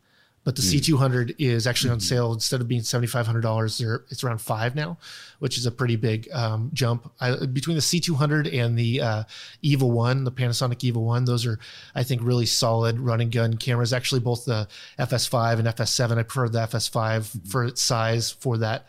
but 0.47 0.55
the 0.55 0.61
mm. 0.61 0.79
C200 0.79 1.35
is 1.39 1.67
actually 1.67 1.89
on 1.89 1.97
hmm. 1.97 2.03
sale 2.03 2.31
instead 2.31 2.61
of 2.61 2.69
being 2.69 2.79
$7,500. 2.79 4.01
It's 4.09 4.23
around 4.23 4.37
five 4.37 4.75
now, 4.75 4.97
which 5.39 5.57
is 5.57 5.65
a 5.65 5.71
pretty 5.73 5.97
big 5.97 6.29
um, 6.31 6.69
jump 6.71 7.11
I, 7.19 7.45
between 7.47 7.75
the 7.75 7.81
C200 7.81 8.57
and 8.57 8.79
the 8.79 9.01
uh, 9.01 9.23
EVA 9.61 9.85
One, 9.85 10.23
the 10.23 10.31
Panasonic 10.31 10.81
EVA 10.85 11.01
One. 11.01 11.25
Those 11.25 11.45
are, 11.45 11.59
I 11.95 12.03
think, 12.03 12.21
really 12.23 12.45
solid 12.45 12.97
running 12.97 13.29
gun 13.29 13.57
cameras. 13.57 13.91
Actually, 13.91 14.21
both 14.21 14.45
the 14.45 14.69
FS5 14.97 15.59
and 15.59 15.67
FS7. 15.67 16.17
I 16.17 16.23
prefer 16.23 16.47
the 16.47 16.59
FS5 16.59 17.29
hmm. 17.29 17.49
for 17.49 17.65
its 17.65 17.81
size 17.81 18.31
for 18.31 18.57
that 18.59 18.87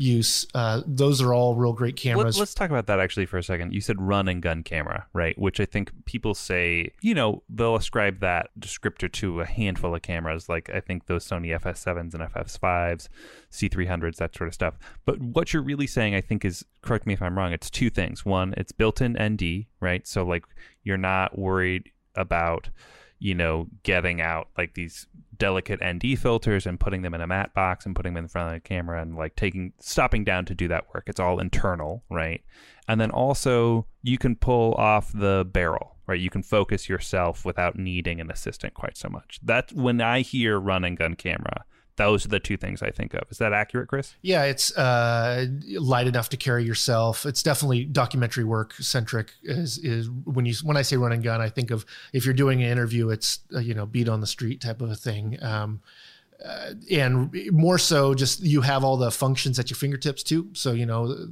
use. 0.00 0.46
Uh, 0.54 0.82
those 0.86 1.20
are 1.20 1.34
all 1.34 1.54
real 1.54 1.72
great 1.72 1.96
cameras. 1.96 2.38
Let, 2.38 2.44
us 2.44 2.54
talk 2.54 2.70
about 2.70 2.86
that 2.86 2.98
actually 2.98 3.26
for 3.26 3.38
a 3.38 3.42
second. 3.42 3.72
You 3.72 3.80
said 3.80 4.00
run 4.00 4.28
and 4.28 4.42
gun 4.42 4.62
camera, 4.62 5.06
right? 5.12 5.38
Which 5.38 5.60
I 5.60 5.66
think 5.66 5.92
people 6.06 6.34
say, 6.34 6.92
you 7.02 7.14
know, 7.14 7.42
they'll 7.48 7.76
ascribe 7.76 8.20
that 8.20 8.50
descriptor 8.58 9.10
to 9.12 9.40
a 9.40 9.46
handful 9.46 9.94
of 9.94 10.02
cameras, 10.02 10.48
like 10.48 10.70
I 10.70 10.80
think 10.80 11.06
those 11.06 11.26
Sony 11.26 11.58
FS7s 11.58 12.14
and 12.14 12.22
FS5s, 12.22 13.08
C300s, 13.52 14.16
that 14.16 14.34
sort 14.34 14.48
of 14.48 14.54
stuff. 14.54 14.78
But 15.04 15.20
what 15.20 15.52
you're 15.52 15.62
really 15.62 15.86
saying, 15.86 16.14
I 16.14 16.20
think, 16.20 16.44
is 16.44 16.64
correct 16.82 17.06
me 17.06 17.12
if 17.12 17.22
I'm 17.22 17.36
wrong. 17.36 17.52
It's 17.52 17.70
two 17.70 17.90
things. 17.90 18.24
One, 18.24 18.54
it's 18.56 18.72
built-in 18.72 19.16
ND, 19.20 19.66
right? 19.80 20.06
So 20.06 20.24
like 20.24 20.44
you're 20.82 20.96
not 20.96 21.38
worried 21.38 21.90
about 22.14 22.70
you 23.20 23.34
know, 23.34 23.68
getting 23.82 24.20
out 24.20 24.48
like 24.58 24.74
these 24.74 25.06
delicate 25.36 25.80
ND 25.84 26.18
filters 26.18 26.66
and 26.66 26.80
putting 26.80 27.02
them 27.02 27.14
in 27.14 27.20
a 27.20 27.26
matte 27.26 27.54
box 27.54 27.86
and 27.86 27.94
putting 27.94 28.14
them 28.14 28.24
in 28.24 28.28
front 28.28 28.48
of 28.48 28.54
the 28.54 28.68
camera 28.68 29.00
and 29.00 29.16
like 29.16 29.36
taking 29.36 29.72
stopping 29.78 30.24
down 30.24 30.44
to 30.46 30.54
do 30.54 30.66
that 30.68 30.86
work. 30.92 31.04
It's 31.06 31.20
all 31.20 31.38
internal, 31.38 32.02
right? 32.10 32.42
And 32.88 33.00
then 33.00 33.10
also 33.10 33.86
you 34.02 34.18
can 34.18 34.36
pull 34.36 34.74
off 34.74 35.12
the 35.12 35.46
barrel, 35.50 35.96
right? 36.06 36.18
You 36.18 36.30
can 36.30 36.42
focus 36.42 36.88
yourself 36.88 37.44
without 37.44 37.78
needing 37.78 38.20
an 38.20 38.30
assistant 38.30 38.74
quite 38.74 38.96
so 38.96 39.08
much. 39.08 39.38
That's 39.42 39.72
when 39.72 40.00
I 40.00 40.22
hear 40.22 40.58
run 40.58 40.84
and 40.84 40.96
gun 40.96 41.14
camera 41.14 41.64
those 42.00 42.24
are 42.24 42.28
the 42.28 42.40
two 42.40 42.56
things 42.56 42.82
I 42.82 42.90
think 42.90 43.12
of. 43.12 43.24
Is 43.30 43.38
that 43.38 43.52
accurate, 43.52 43.88
Chris? 43.88 44.14
Yeah, 44.22 44.44
it's 44.44 44.74
uh, 44.76 45.46
light 45.78 46.06
enough 46.06 46.30
to 46.30 46.38
carry 46.38 46.64
yourself. 46.64 47.26
It's 47.26 47.42
definitely 47.42 47.84
documentary 47.84 48.44
work 48.44 48.72
centric. 48.74 49.32
Is 49.42 49.76
is 49.78 50.08
when 50.10 50.46
you 50.46 50.54
when 50.62 50.78
I 50.78 50.82
say 50.82 50.96
run 50.96 51.12
and 51.12 51.22
gun, 51.22 51.42
I 51.42 51.50
think 51.50 51.70
of 51.70 51.84
if 52.14 52.24
you're 52.24 52.34
doing 52.34 52.62
an 52.62 52.70
interview, 52.70 53.10
it's 53.10 53.40
uh, 53.54 53.58
you 53.58 53.74
know 53.74 53.84
beat 53.84 54.08
on 54.08 54.22
the 54.22 54.26
street 54.26 54.62
type 54.62 54.80
of 54.80 54.90
a 54.90 54.96
thing. 54.96 55.36
Um, 55.42 55.82
uh, 56.42 56.72
and 56.90 57.34
more 57.52 57.76
so, 57.76 58.14
just 58.14 58.40
you 58.40 58.62
have 58.62 58.82
all 58.82 58.96
the 58.96 59.10
functions 59.10 59.58
at 59.58 59.68
your 59.68 59.76
fingertips 59.76 60.22
too. 60.22 60.48
So 60.54 60.72
you 60.72 60.86
know 60.86 61.28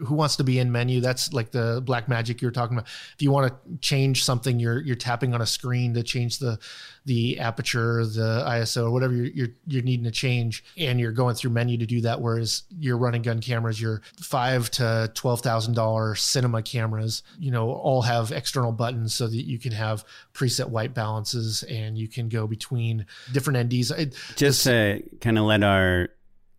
who 0.00 0.14
wants 0.14 0.36
to 0.36 0.44
be 0.44 0.58
in 0.58 0.72
menu? 0.72 1.00
That's 1.00 1.32
like 1.32 1.50
the 1.50 1.82
Blackmagic 1.82 2.40
you're 2.40 2.50
talking 2.50 2.76
about. 2.76 2.88
If 3.14 3.22
you 3.22 3.30
want 3.30 3.48
to 3.48 3.78
change 3.80 4.24
something 4.24 4.58
you're 4.58 4.80
you're 4.80 4.96
tapping 4.96 5.34
on 5.34 5.40
a 5.40 5.46
screen 5.46 5.94
to 5.94 6.02
change 6.02 6.38
the 6.38 6.58
the 7.06 7.38
aperture 7.38 8.04
the 8.04 8.44
iso 8.46 8.86
or 8.86 8.90
whatever 8.90 9.14
you're, 9.14 9.26
you're 9.26 9.48
you're, 9.66 9.82
needing 9.82 10.04
to 10.04 10.10
change 10.10 10.64
and 10.76 10.98
you're 10.98 11.12
going 11.12 11.34
through 11.36 11.50
menu 11.50 11.78
to 11.78 11.86
do 11.86 12.00
that 12.00 12.20
whereas 12.20 12.64
your 12.78 12.98
running 12.98 13.22
gun 13.22 13.40
cameras 13.40 13.80
your 13.80 14.02
five 14.20 14.68
to 14.70 15.10
twelve 15.14 15.40
thousand 15.40 15.74
dollar 15.74 16.16
cinema 16.16 16.60
cameras 16.62 17.22
you 17.38 17.50
know 17.50 17.70
all 17.70 18.02
have 18.02 18.32
external 18.32 18.72
buttons 18.72 19.14
so 19.14 19.28
that 19.28 19.46
you 19.46 19.58
can 19.58 19.72
have 19.72 20.04
preset 20.34 20.68
white 20.68 20.94
balances 20.94 21.62
and 21.64 21.96
you 21.96 22.08
can 22.08 22.28
go 22.28 22.46
between 22.46 23.06
different 23.32 23.70
nds 23.70 24.36
just 24.36 24.64
to 24.64 25.00
kind 25.20 25.38
of 25.38 25.44
let 25.44 25.62
our 25.62 26.08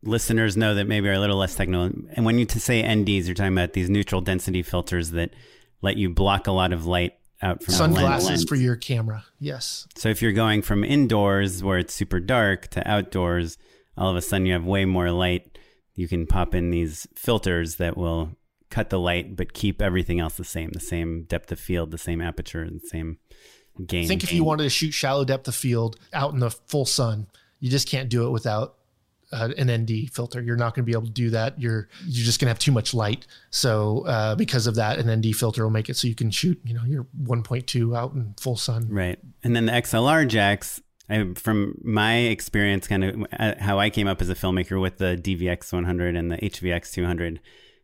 listeners 0.03 0.55
know 0.55 0.75
that 0.75 0.87
maybe 0.87 1.09
are 1.09 1.13
a 1.13 1.19
little 1.19 1.37
less 1.37 1.55
technical. 1.55 1.83
And 2.13 2.25
when 2.25 2.37
you 2.37 2.45
say 2.47 2.83
NDs, 2.83 3.25
you're 3.25 3.35
talking 3.35 3.53
about 3.53 3.73
these 3.73 3.89
neutral 3.89 4.21
density 4.21 4.61
filters 4.61 5.11
that 5.11 5.31
let 5.81 5.97
you 5.97 6.09
block 6.09 6.47
a 6.47 6.51
lot 6.51 6.73
of 6.73 6.85
light 6.85 7.13
out 7.41 7.63
from 7.63 7.73
sunglasses 7.73 8.29
lens. 8.29 8.43
for 8.45 8.55
your 8.55 8.75
camera. 8.75 9.25
Yes. 9.39 9.87
So 9.95 10.09
if 10.09 10.21
you're 10.21 10.31
going 10.31 10.61
from 10.61 10.83
indoors 10.83 11.63
where 11.63 11.77
it's 11.77 11.93
super 11.93 12.19
dark 12.19 12.67
to 12.69 12.87
outdoors, 12.89 13.57
all 13.97 14.09
of 14.09 14.15
a 14.15 14.21
sudden 14.21 14.45
you 14.45 14.53
have 14.53 14.65
way 14.65 14.85
more 14.85 15.11
light. 15.11 15.57
You 15.95 16.07
can 16.07 16.27
pop 16.27 16.53
in 16.53 16.71
these 16.71 17.07
filters 17.15 17.75
that 17.77 17.97
will 17.97 18.31
cut 18.69 18.89
the 18.89 18.99
light 18.99 19.35
but 19.35 19.53
keep 19.53 19.81
everything 19.81 20.19
else 20.19 20.35
the 20.35 20.43
same, 20.43 20.71
the 20.71 20.79
same 20.79 21.23
depth 21.23 21.51
of 21.51 21.59
field, 21.59 21.91
the 21.91 21.97
same 21.97 22.21
aperture, 22.21 22.69
the 22.69 22.87
same 22.87 23.17
gain. 23.85 24.05
I 24.05 24.07
Think 24.07 24.23
if 24.23 24.33
you 24.33 24.43
wanted 24.43 24.63
to 24.63 24.69
shoot 24.69 24.91
shallow 24.91 25.25
depth 25.25 25.47
of 25.47 25.55
field 25.55 25.97
out 26.13 26.33
in 26.33 26.39
the 26.39 26.51
full 26.51 26.85
sun, 26.85 27.27
you 27.59 27.69
just 27.69 27.87
can't 27.87 28.09
do 28.09 28.27
it 28.27 28.31
without 28.31 28.76
uh, 29.31 29.49
an 29.57 29.71
ND 29.71 30.09
filter. 30.11 30.41
You're 30.41 30.55
not 30.55 30.75
going 30.75 30.83
to 30.83 30.85
be 30.85 30.93
able 30.93 31.07
to 31.07 31.11
do 31.11 31.29
that. 31.31 31.59
You're 31.59 31.89
you're 32.05 32.25
just 32.25 32.39
going 32.39 32.47
to 32.47 32.49
have 32.49 32.59
too 32.59 32.71
much 32.71 32.93
light. 32.93 33.27
So 33.49 34.05
uh, 34.05 34.35
because 34.35 34.67
of 34.67 34.75
that, 34.75 34.99
an 34.99 35.13
ND 35.13 35.35
filter 35.35 35.63
will 35.63 35.71
make 35.71 35.89
it 35.89 35.95
so 35.95 36.07
you 36.07 36.15
can 36.15 36.31
shoot 36.31 36.59
you 36.63 36.73
know 36.73 36.83
your 36.85 37.07
1.2 37.23 37.97
out 37.97 38.13
in 38.13 38.33
full 38.39 38.57
sun. 38.57 38.87
Right, 38.89 39.19
and 39.43 39.55
then 39.55 39.65
the 39.65 39.73
XLR 39.73 40.27
jacks. 40.27 40.81
I, 41.09 41.25
from 41.35 41.79
my 41.85 42.17
experience, 42.17 42.85
kind 42.85 43.05
of 43.05 43.25
uh, 43.39 43.53
how 43.59 43.79
I 43.79 43.89
came 43.89 44.07
up 44.07 44.21
as 44.21 44.29
a 44.29 44.35
filmmaker 44.35 44.81
with 44.81 44.97
the 44.97 45.15
DVX 45.15 45.71
100 45.71 46.17
and 46.17 46.29
the 46.29 46.35
HVX 46.35 46.91
200, 46.91 47.39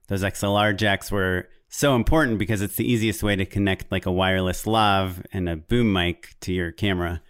those 0.10 0.24
XLR 0.24 0.76
jacks 0.76 1.10
were 1.10 1.48
so 1.70 1.96
important 1.96 2.38
because 2.38 2.62
it's 2.62 2.76
the 2.76 2.86
easiest 2.86 3.24
way 3.24 3.38
to 3.38 3.46
connect 3.46 3.92
like 3.94 4.06
a 4.06 4.12
wireless 4.12 4.68
lav 4.68 5.26
and 5.32 5.48
a 5.48 5.56
boom 5.56 5.94
mic 5.94 6.36
to 6.42 6.52
your 6.52 6.72
camera. 6.72 7.22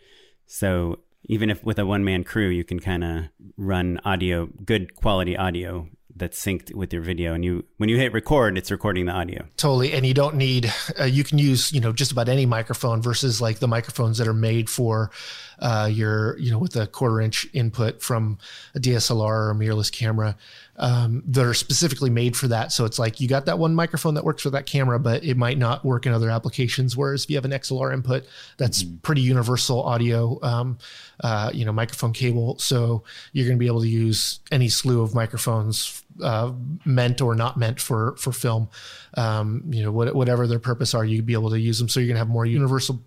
So 0.47 0.99
even 1.25 1.49
if 1.49 1.63
with 1.63 1.79
a 1.79 1.85
one 1.85 2.03
man 2.03 2.23
crew, 2.23 2.49
you 2.49 2.63
can 2.63 2.79
kind 2.79 3.03
of 3.03 3.23
run 3.57 3.99
audio, 4.03 4.47
good 4.65 4.95
quality 4.95 5.37
audio 5.37 5.87
that's 6.15 6.43
synced 6.43 6.73
with 6.75 6.93
your 6.93 7.01
video. 7.01 7.33
And 7.33 7.43
you 7.43 7.65
when 7.77 7.89
you 7.89 7.97
hit 7.97 8.13
record 8.13 8.57
it's 8.57 8.69
recording 8.69 9.05
the 9.05 9.11
audio. 9.11 9.45
Totally. 9.57 9.93
And 9.93 10.05
you 10.05 10.13
don't 10.13 10.35
need 10.35 10.71
uh, 10.99 11.05
you 11.05 11.23
can 11.23 11.39
use 11.39 11.71
you 11.71 11.81
know 11.81 11.91
just 11.91 12.11
about 12.11 12.29
any 12.29 12.45
microphone 12.45 13.01
versus 13.01 13.41
like 13.41 13.59
the 13.59 13.67
microphones 13.67 14.17
that 14.19 14.27
are 14.27 14.33
made 14.33 14.69
for 14.69 15.11
uh, 15.59 15.89
your 15.91 16.37
you 16.37 16.51
know 16.51 16.59
with 16.59 16.75
a 16.75 16.87
quarter 16.87 17.19
inch 17.19 17.47
input 17.53 18.01
from 18.01 18.37
a 18.75 18.79
dslr 18.79 19.21
or 19.21 19.51
a 19.51 19.55
mirrorless 19.55 19.91
camera 19.91 20.35
um, 20.77 21.23
that 21.27 21.45
are 21.45 21.53
specifically 21.53 22.09
made 22.09 22.35
for 22.35 22.47
that. 22.47 22.71
So 22.71 22.85
it's 22.85 22.97
like 22.97 23.19
you 23.19 23.27
got 23.27 23.45
that 23.45 23.59
one 23.59 23.75
microphone 23.75 24.15
that 24.15 24.23
works 24.23 24.41
for 24.43 24.49
that 24.51 24.65
camera 24.65 24.99
but 24.99 25.23
it 25.23 25.37
might 25.37 25.57
not 25.57 25.85
work 25.85 26.05
in 26.05 26.13
other 26.13 26.29
applications. 26.29 26.97
Whereas 26.97 27.25
if 27.25 27.29
you 27.29 27.37
have 27.37 27.45
an 27.45 27.51
xlr 27.51 27.93
input 27.93 28.25
that's 28.57 28.83
mm-hmm. 28.83 28.97
pretty 28.97 29.21
universal 29.21 29.83
audio 29.83 30.39
um, 30.41 30.77
uh, 31.23 31.51
you 31.53 31.65
know 31.65 31.71
microphone 31.71 32.13
cable. 32.13 32.57
So 32.59 33.03
you're 33.31 33.45
going 33.45 33.57
to 33.57 33.59
be 33.59 33.67
able 33.67 33.81
to 33.81 33.87
use 33.87 34.39
any 34.51 34.69
slew 34.69 35.01
of 35.01 35.13
microphones 35.13 36.02
uh, 36.21 36.51
meant 36.85 37.21
or 37.21 37.35
not 37.35 37.57
meant 37.57 37.79
for 37.79 38.15
for 38.17 38.31
film. 38.31 38.69
Um, 39.15 39.63
you 39.69 39.83
know, 39.83 39.91
what, 39.91 40.15
whatever 40.15 40.47
their 40.47 40.59
purpose 40.59 40.93
are, 40.93 41.05
you'd 41.05 41.25
be 41.25 41.33
able 41.33 41.51
to 41.51 41.59
use 41.59 41.77
them. 41.77 41.87
So 41.87 41.99
you're 41.99 42.07
gonna 42.07 42.19
have 42.19 42.29
more 42.29 42.45
universal 42.45 43.01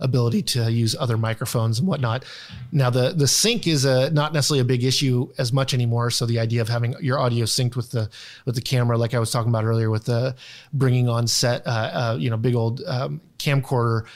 ability 0.00 0.42
to 0.42 0.70
use 0.70 0.96
other 0.98 1.16
microphones 1.16 1.78
and 1.78 1.88
whatnot. 1.88 2.24
Now 2.72 2.90
the 2.90 3.12
the 3.12 3.28
sync 3.28 3.66
is 3.66 3.84
a 3.84 4.10
not 4.10 4.32
necessarily 4.32 4.60
a 4.60 4.64
big 4.64 4.84
issue 4.84 5.28
as 5.38 5.52
much 5.52 5.74
anymore. 5.74 6.10
So 6.10 6.26
the 6.26 6.38
idea 6.38 6.60
of 6.60 6.68
having 6.68 6.94
your 7.00 7.18
audio 7.18 7.44
synced 7.44 7.76
with 7.76 7.90
the 7.90 8.08
with 8.46 8.54
the 8.54 8.62
camera, 8.62 8.96
like 8.96 9.14
I 9.14 9.18
was 9.18 9.30
talking 9.30 9.50
about 9.50 9.64
earlier, 9.64 9.90
with 9.90 10.04
the 10.04 10.34
bringing 10.72 11.08
on 11.08 11.26
set, 11.26 11.66
uh, 11.66 11.70
uh, 11.70 12.16
you 12.18 12.30
know, 12.30 12.36
big 12.36 12.54
old 12.54 12.82
um, 12.86 13.20
camcorder 13.38 14.06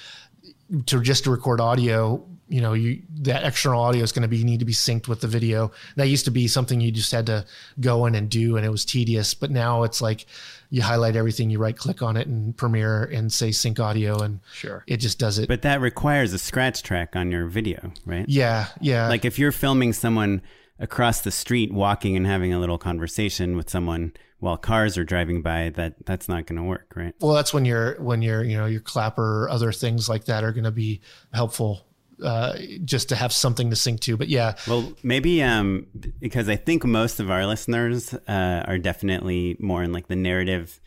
to 0.87 1.01
just 1.01 1.25
to 1.25 1.31
record 1.31 1.61
audio 1.61 2.25
you 2.55 2.61
know 2.61 2.73
you 2.73 3.03
that 3.23 3.45
external 3.45 3.83
audio 3.83 4.05
is 4.05 4.13
going 4.13 4.23
to 4.23 4.29
be 4.29 4.45
need 4.45 4.61
to 4.61 4.65
be 4.65 4.73
synced 4.73 5.09
with 5.09 5.21
the 5.21 5.27
video. 5.27 5.73
That 5.97 6.07
used 6.07 6.25
to 6.27 6.31
be 6.31 6.47
something 6.47 6.81
you 6.81 6.93
just 6.93 7.11
had 7.11 7.27
to 7.27 7.45
go 7.81 8.07
in 8.07 8.15
and 8.15 8.31
do 8.31 8.57
and 8.57 8.65
it 8.65 8.69
was 8.69 8.85
tedious 8.85 9.35
but 9.35 9.51
now 9.51 9.83
it's 9.83 10.01
like 10.01 10.27
you 10.71 10.83
highlight 10.83 11.17
everything 11.17 11.51
you 11.51 11.59
right 11.59 11.77
click 11.77 12.01
on 12.01 12.17
it 12.17 12.29
in 12.29 12.53
premiere 12.53 13.03
and 13.07 13.33
say 13.33 13.51
sync 13.51 13.81
audio 13.81 14.23
and 14.23 14.39
sure. 14.53 14.85
it 14.87 14.99
just 14.99 15.19
does 15.19 15.41
it. 15.41 15.49
But 15.49 15.63
that 15.63 15.81
requires 15.81 16.33
a 16.33 16.39
scratch 16.39 16.85
track 16.85 17.17
on 17.17 17.33
your 17.33 17.49
video 17.49 17.91
right? 18.07 18.25
Yeah 18.29 18.69
yeah. 18.81 19.09
Like 19.09 19.25
if 19.25 19.37
you're 19.37 19.51
filming 19.51 19.93
someone 19.93 20.41
across 20.79 21.23
the 21.23 21.33
street 21.33 21.73
walking 21.73 22.15
and 22.17 22.25
having 22.25 22.53
a 22.53 22.61
little 22.61 22.79
conversation 22.79 23.57
with 23.57 23.69
someone 23.69 24.13
while 24.39 24.57
cars 24.57 24.97
are 24.97 25.05
driving 25.05 25.43
by 25.43 25.71
that 25.71 26.07
that's 26.07 26.29
not 26.29 26.47
going 26.47 26.59
to 26.59 26.63
work 26.65 26.93
right? 26.95 27.17
Well 27.19 27.35
that's 27.35 27.53
when 27.53 27.65
you're 27.65 28.01
when 28.01 28.23
you're 28.23 28.45
you 28.45 28.57
know 28.57 28.67
your 28.67 28.81
clapper 28.81 29.43
or 29.43 29.51
other 29.51 29.73
things 29.73 30.09
like 30.09 30.27
that 30.27 30.45
are 30.45 30.53
going 30.53 30.63
to 30.63 30.71
be 30.71 31.01
helpful 31.33 31.85
uh, 32.25 32.57
just 32.85 33.09
to 33.11 33.17
have 33.17 33.33
something 33.33 33.71
to 33.71 33.77
sync 33.77 34.01
to. 34.01 34.17
But 34.17 34.29
yeah. 34.29 34.55
Well, 34.67 34.93
maybe 35.03 35.43
um, 35.43 35.87
because 36.19 36.49
I 36.49 36.57
think 36.57 36.85
most 36.85 37.21
of 37.21 37.31
our 37.31 37.47
listeners 37.47 38.15
uh, 38.15 38.65
are 38.67 38.79
definitely 38.79 39.57
more 39.61 39.83
in 39.83 39.93
like 39.93 40.09
the 40.09 40.17
narrative 40.17 40.81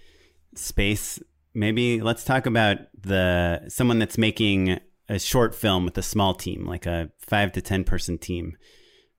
space. 0.56 1.20
Maybe 1.54 2.02
let's 2.02 2.24
talk 2.24 2.46
about 2.46 2.80
the 3.00 3.70
someone 3.70 4.00
that's 4.00 4.18
making 4.18 4.80
a 5.10 5.20
short 5.20 5.56
film 5.56 5.86
with 5.86 5.98
a 5.98 6.04
small 6.04 6.34
team, 6.34 6.66
like 6.66 6.86
a 6.86 7.10
five 7.20 7.52
to 7.54 7.62
ten 7.62 7.84
person 7.84 8.18
team. 8.18 8.58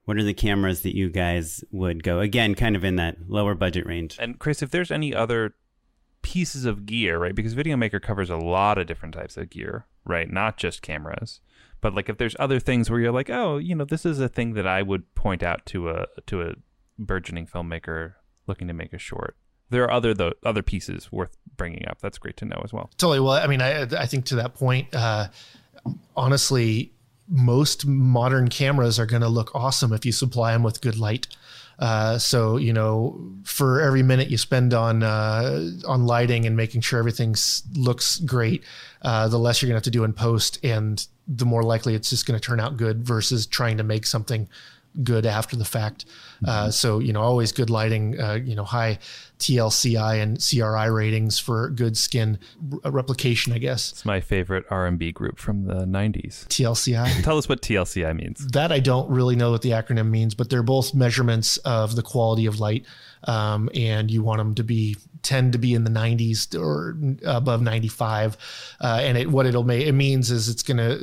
what 0.09 0.17
are 0.17 0.25
the 0.25 0.33
cameras 0.33 0.81
that 0.81 0.97
you 0.97 1.11
guys 1.11 1.63
would 1.71 2.03
go 2.03 2.21
again, 2.21 2.55
kind 2.55 2.75
of 2.75 2.83
in 2.83 2.97
that 2.97 3.17
lower 3.29 3.55
budget 3.55 3.85
range? 3.85 4.17
And 4.19 4.39
Chris, 4.39 4.63
if 4.63 4.71
there's 4.71 4.91
any 4.91 5.15
other 5.15 5.55
pieces 6.23 6.65
of 6.65 6.87
gear, 6.87 7.19
right? 7.19 7.35
Because 7.35 7.53
Video 7.53 7.77
Maker 7.77 8.01
covers 8.01 8.31
a 8.31 8.39
lot 8.39 8.79
of 8.79 8.87
different 8.87 9.15
types 9.15 9.37
of 9.37 9.51
gear, 9.51 9.85
right? 10.09 10.31
Not 10.31 10.57
just 10.57 10.83
cameras. 10.83 11.41
But 11.81 11.95
like 11.95 12.09
if 12.09 12.19
there's 12.19 12.35
other 12.41 12.59
things 12.59 12.91
where 12.91 12.99
you're 12.99 13.13
like, 13.13 13.31
oh, 13.31 13.59
you 13.59 13.75
know, 13.75 13.85
this 13.85 14.05
is 14.05 14.19
a 14.19 14.29
thing 14.29 14.55
that 14.55 14.67
I 14.67 14.83
would 14.83 15.15
point 15.15 15.43
out 15.43 15.65
to 15.67 15.91
a 15.91 16.07
to 16.27 16.43
a 16.43 16.55
burgeoning 16.99 17.47
filmmaker 17.47 18.15
looking 18.49 18.67
to 18.67 18.75
make 18.75 18.93
a 18.93 18.99
short. 18.99 19.37
There 19.71 19.85
are 19.85 19.91
other 19.91 20.15
the 20.15 20.35
other 20.45 20.63
pieces 20.63 21.13
worth 21.13 21.37
bringing 21.57 21.87
up. 21.87 22.01
That's 22.01 22.19
great 22.19 22.37
to 22.39 22.45
know 22.45 22.61
as 22.65 22.73
well. 22.73 22.91
Totally. 22.97 23.21
Well, 23.21 23.35
I 23.35 23.47
mean, 23.47 23.63
I 23.63 23.83
I 23.83 24.07
think 24.07 24.25
to 24.27 24.37
that 24.37 24.55
point, 24.55 24.93
uh, 24.93 25.29
honestly, 26.17 26.93
most 27.29 27.87
modern 27.87 28.49
cameras 28.49 28.99
are 28.99 29.07
going 29.07 29.23
to 29.23 29.29
look 29.29 29.55
awesome 29.55 29.93
if 29.93 30.05
you 30.07 30.13
supply 30.13 30.53
them 30.53 30.63
with 30.63 30.81
good 30.81 30.99
light. 30.99 31.29
Uh, 31.79 32.19
so 32.19 32.57
you 32.57 32.73
know, 32.73 33.21
for 33.45 33.81
every 33.81 34.03
minute 34.03 34.29
you 34.31 34.37
spend 34.37 34.75
on 34.75 35.03
uh, 35.03 35.71
on 35.87 36.07
lighting 36.07 36.47
and 36.47 36.57
making 36.57 36.81
sure 36.81 36.99
everything 36.99 37.35
looks 37.75 38.19
great, 38.19 38.65
uh, 39.03 39.29
the 39.29 39.39
less 39.39 39.63
you're 39.63 39.69
gonna 39.69 39.77
have 39.77 39.85
to 39.85 39.91
do 39.91 40.05
in 40.05 40.13
post, 40.13 40.59
and 40.65 41.07
the 41.29 41.47
more 41.47 41.63
likely 41.63 41.95
it's 41.95 42.11
just 42.11 42.27
going 42.27 42.39
to 42.39 42.45
turn 42.45 42.59
out 42.59 42.77
good 42.77 43.05
versus 43.05 43.47
trying 43.47 43.77
to 43.77 43.85
make 43.85 44.07
something 44.07 44.49
good 45.03 45.27
after 45.27 45.57
the 45.57 45.65
fact. 45.65 46.07
Uh, 46.45 46.63
mm-hmm. 46.63 46.71
so 46.71 46.99
you 46.99 47.13
know, 47.13 47.21
always 47.21 47.53
good 47.53 47.71
lighting. 47.71 48.19
Uh, 48.21 48.35
you 48.35 48.57
know, 48.57 48.65
high 48.65 48.99
TLCI 49.39 50.23
and 50.23 50.39
CRI 50.39 50.91
ratings 50.91 51.39
for 51.39 51.71
good 51.71 51.97
skin 51.97 52.39
r- 52.85 52.91
replication. 52.91 53.53
I 53.53 53.59
guess 53.59 53.93
it's 53.93 54.05
my 54.05 54.21
favorite 54.21 54.65
R&B 54.71 55.13
group 55.13 55.39
from 55.39 55.65
the 55.65 55.85
'90s. 55.85 56.47
TLCI. 56.49 57.23
Tell 57.23 57.39
us 57.39 57.49
what 57.49 57.63
TLCI 57.63 58.15
means. 58.17 58.47
That 58.49 58.73
I 58.73 58.81
don't 58.81 59.09
really 59.11 59.37
know 59.37 59.51
what 59.51 59.63
the 59.63 59.71
acronym 59.71 60.11
means, 60.11 60.35
but 60.35 60.51
they're 60.51 60.63
both 60.63 60.95
measurements 60.95 61.57
of 61.59 61.97
the 61.97 62.03
quality 62.03 62.47
of 62.47 62.61
light, 62.61 62.85
um, 63.25 63.69
and 63.75 64.11
you 64.11 64.23
want 64.23 64.39
them 64.39 64.55
to 64.57 64.65
be 64.65 64.97
tend 65.23 65.53
to 65.53 65.59
be 65.59 65.75
in 65.75 65.85
the 65.85 65.91
90s 65.91 66.59
or 66.59 66.97
above 67.25 67.61
95 67.61 68.37
uh, 68.81 69.01
and 69.03 69.19
it 69.19 69.29
what 69.29 69.47
it'll 69.47 69.65
make 69.65 69.87
it 69.87 69.93
means 69.93 70.31
is 70.31 70.49
it's 70.49 70.63
gonna 70.63 70.97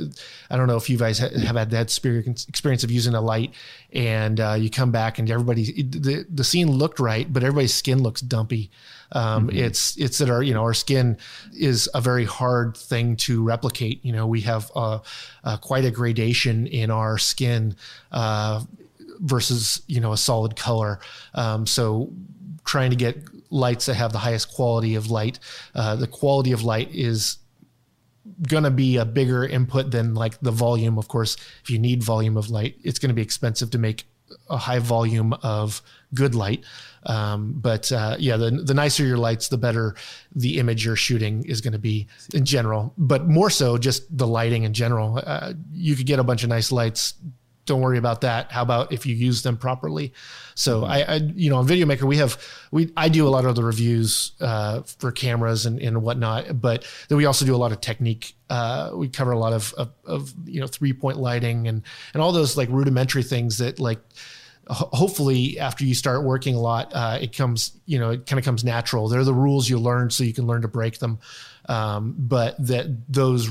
i 0.50 0.56
don't 0.56 0.66
know 0.66 0.76
if 0.76 0.88
you 0.88 0.96
guys 0.96 1.18
have 1.18 1.32
had 1.56 1.70
that 1.70 1.82
experience 1.82 2.82
of 2.82 2.90
using 2.90 3.14
a 3.14 3.20
light 3.20 3.52
and 3.96 4.40
uh, 4.40 4.52
you 4.52 4.68
come 4.68 4.92
back 4.92 5.18
and 5.18 5.30
everybody 5.30 5.82
the, 5.82 6.26
the 6.28 6.44
scene 6.44 6.70
looked 6.70 7.00
right 7.00 7.32
but 7.32 7.42
everybody's 7.42 7.74
skin 7.74 8.02
looks 8.02 8.20
dumpy 8.20 8.70
um, 9.12 9.48
mm-hmm. 9.48 9.56
it's 9.56 9.96
it's 9.96 10.18
that 10.18 10.28
our 10.28 10.42
you 10.42 10.52
know 10.52 10.62
our 10.62 10.74
skin 10.74 11.16
is 11.58 11.88
a 11.94 12.00
very 12.00 12.24
hard 12.24 12.76
thing 12.76 13.16
to 13.16 13.42
replicate 13.42 14.04
you 14.04 14.12
know 14.12 14.26
we 14.26 14.42
have 14.42 14.70
uh, 14.76 14.98
uh 15.44 15.56
quite 15.56 15.84
a 15.84 15.90
gradation 15.90 16.66
in 16.66 16.90
our 16.90 17.16
skin 17.16 17.74
uh, 18.12 18.62
versus 19.20 19.82
you 19.86 20.00
know 20.00 20.12
a 20.12 20.18
solid 20.18 20.56
color 20.56 21.00
um, 21.34 21.66
so 21.66 22.12
trying 22.66 22.90
to 22.90 22.96
get 22.96 23.16
lights 23.50 23.86
that 23.86 23.94
have 23.94 24.12
the 24.12 24.18
highest 24.18 24.52
quality 24.52 24.94
of 24.94 25.10
light. 25.10 25.38
Uh, 25.74 25.96
the 25.96 26.06
quality 26.06 26.52
of 26.52 26.62
light 26.62 26.90
is 26.92 27.38
going 28.48 28.64
to 28.64 28.70
be 28.70 28.96
a 28.96 29.04
bigger 29.04 29.44
input 29.44 29.90
than 29.90 30.14
like 30.14 30.38
the 30.40 30.50
volume. 30.50 30.98
Of 30.98 31.08
course, 31.08 31.36
if 31.62 31.70
you 31.70 31.78
need 31.78 32.02
volume 32.02 32.36
of 32.36 32.50
light, 32.50 32.76
it's 32.82 32.98
going 32.98 33.10
to 33.10 33.14
be 33.14 33.22
expensive 33.22 33.70
to 33.70 33.78
make 33.78 34.04
a 34.50 34.56
high 34.56 34.78
volume 34.80 35.32
of 35.42 35.82
good 36.14 36.34
light. 36.34 36.64
Um, 37.04 37.54
but 37.56 37.90
uh, 37.92 38.16
yeah, 38.18 38.36
the, 38.36 38.50
the 38.50 38.74
nicer 38.74 39.04
your 39.04 39.18
lights, 39.18 39.48
the 39.48 39.58
better 39.58 39.94
the 40.34 40.58
image 40.58 40.84
you're 40.84 40.96
shooting 40.96 41.44
is 41.44 41.60
going 41.60 41.72
to 41.72 41.78
be 41.78 42.08
in 42.34 42.44
general. 42.44 42.92
But 42.98 43.28
more 43.28 43.50
so, 43.50 43.78
just 43.78 44.16
the 44.16 44.26
lighting 44.26 44.64
in 44.64 44.72
general. 44.72 45.20
Uh, 45.24 45.52
you 45.72 45.94
could 45.94 46.06
get 46.06 46.18
a 46.18 46.24
bunch 46.24 46.42
of 46.42 46.48
nice 46.48 46.72
lights 46.72 47.14
don't 47.66 47.80
worry 47.80 47.98
about 47.98 48.22
that. 48.22 48.50
How 48.50 48.62
about 48.62 48.92
if 48.92 49.04
you 49.04 49.14
use 49.14 49.42
them 49.42 49.56
properly? 49.56 50.12
So 50.54 50.80
mm-hmm. 50.80 50.90
I, 50.90 51.04
I, 51.04 51.14
you 51.34 51.50
know, 51.50 51.56
on 51.56 51.66
Video 51.66 51.84
Maker 51.86 52.06
we 52.06 52.16
have 52.16 52.40
we 52.70 52.92
I 52.96 53.08
do 53.08 53.26
a 53.26 53.30
lot 53.30 53.44
of 53.44 53.56
the 53.56 53.64
reviews 53.64 54.32
uh, 54.40 54.82
for 54.82 55.12
cameras 55.12 55.66
and, 55.66 55.80
and 55.80 56.02
whatnot, 56.02 56.60
but 56.60 56.86
then 57.08 57.18
we 57.18 57.26
also 57.26 57.44
do 57.44 57.54
a 57.54 57.58
lot 57.58 57.72
of 57.72 57.80
technique. 57.80 58.34
Uh, 58.48 58.92
we 58.94 59.08
cover 59.08 59.32
a 59.32 59.38
lot 59.38 59.52
of, 59.52 59.74
of, 59.74 59.90
of 60.04 60.32
you 60.46 60.60
know 60.60 60.66
three 60.66 60.92
point 60.92 61.18
lighting 61.18 61.68
and 61.68 61.82
and 62.14 62.22
all 62.22 62.32
those 62.32 62.56
like 62.56 62.68
rudimentary 62.70 63.22
things 63.22 63.58
that 63.58 63.78
like 63.78 63.98
hopefully 64.68 65.58
after 65.60 65.84
you 65.84 65.94
start 65.94 66.24
working 66.24 66.54
a 66.54 66.60
lot 66.60 66.90
uh, 66.92 67.18
it 67.20 67.36
comes 67.36 67.78
you 67.86 67.98
know 67.98 68.10
it 68.10 68.26
kind 68.26 68.38
of 68.38 68.44
comes 68.44 68.64
natural 68.64 69.08
they're 69.08 69.22
the 69.22 69.32
rules 69.32 69.68
you 69.68 69.78
learn 69.78 70.10
so 70.10 70.24
you 70.24 70.34
can 70.34 70.46
learn 70.46 70.60
to 70.60 70.68
break 70.68 70.98
them 70.98 71.18
um, 71.66 72.14
but 72.18 72.54
that 72.64 72.86
those, 73.08 73.50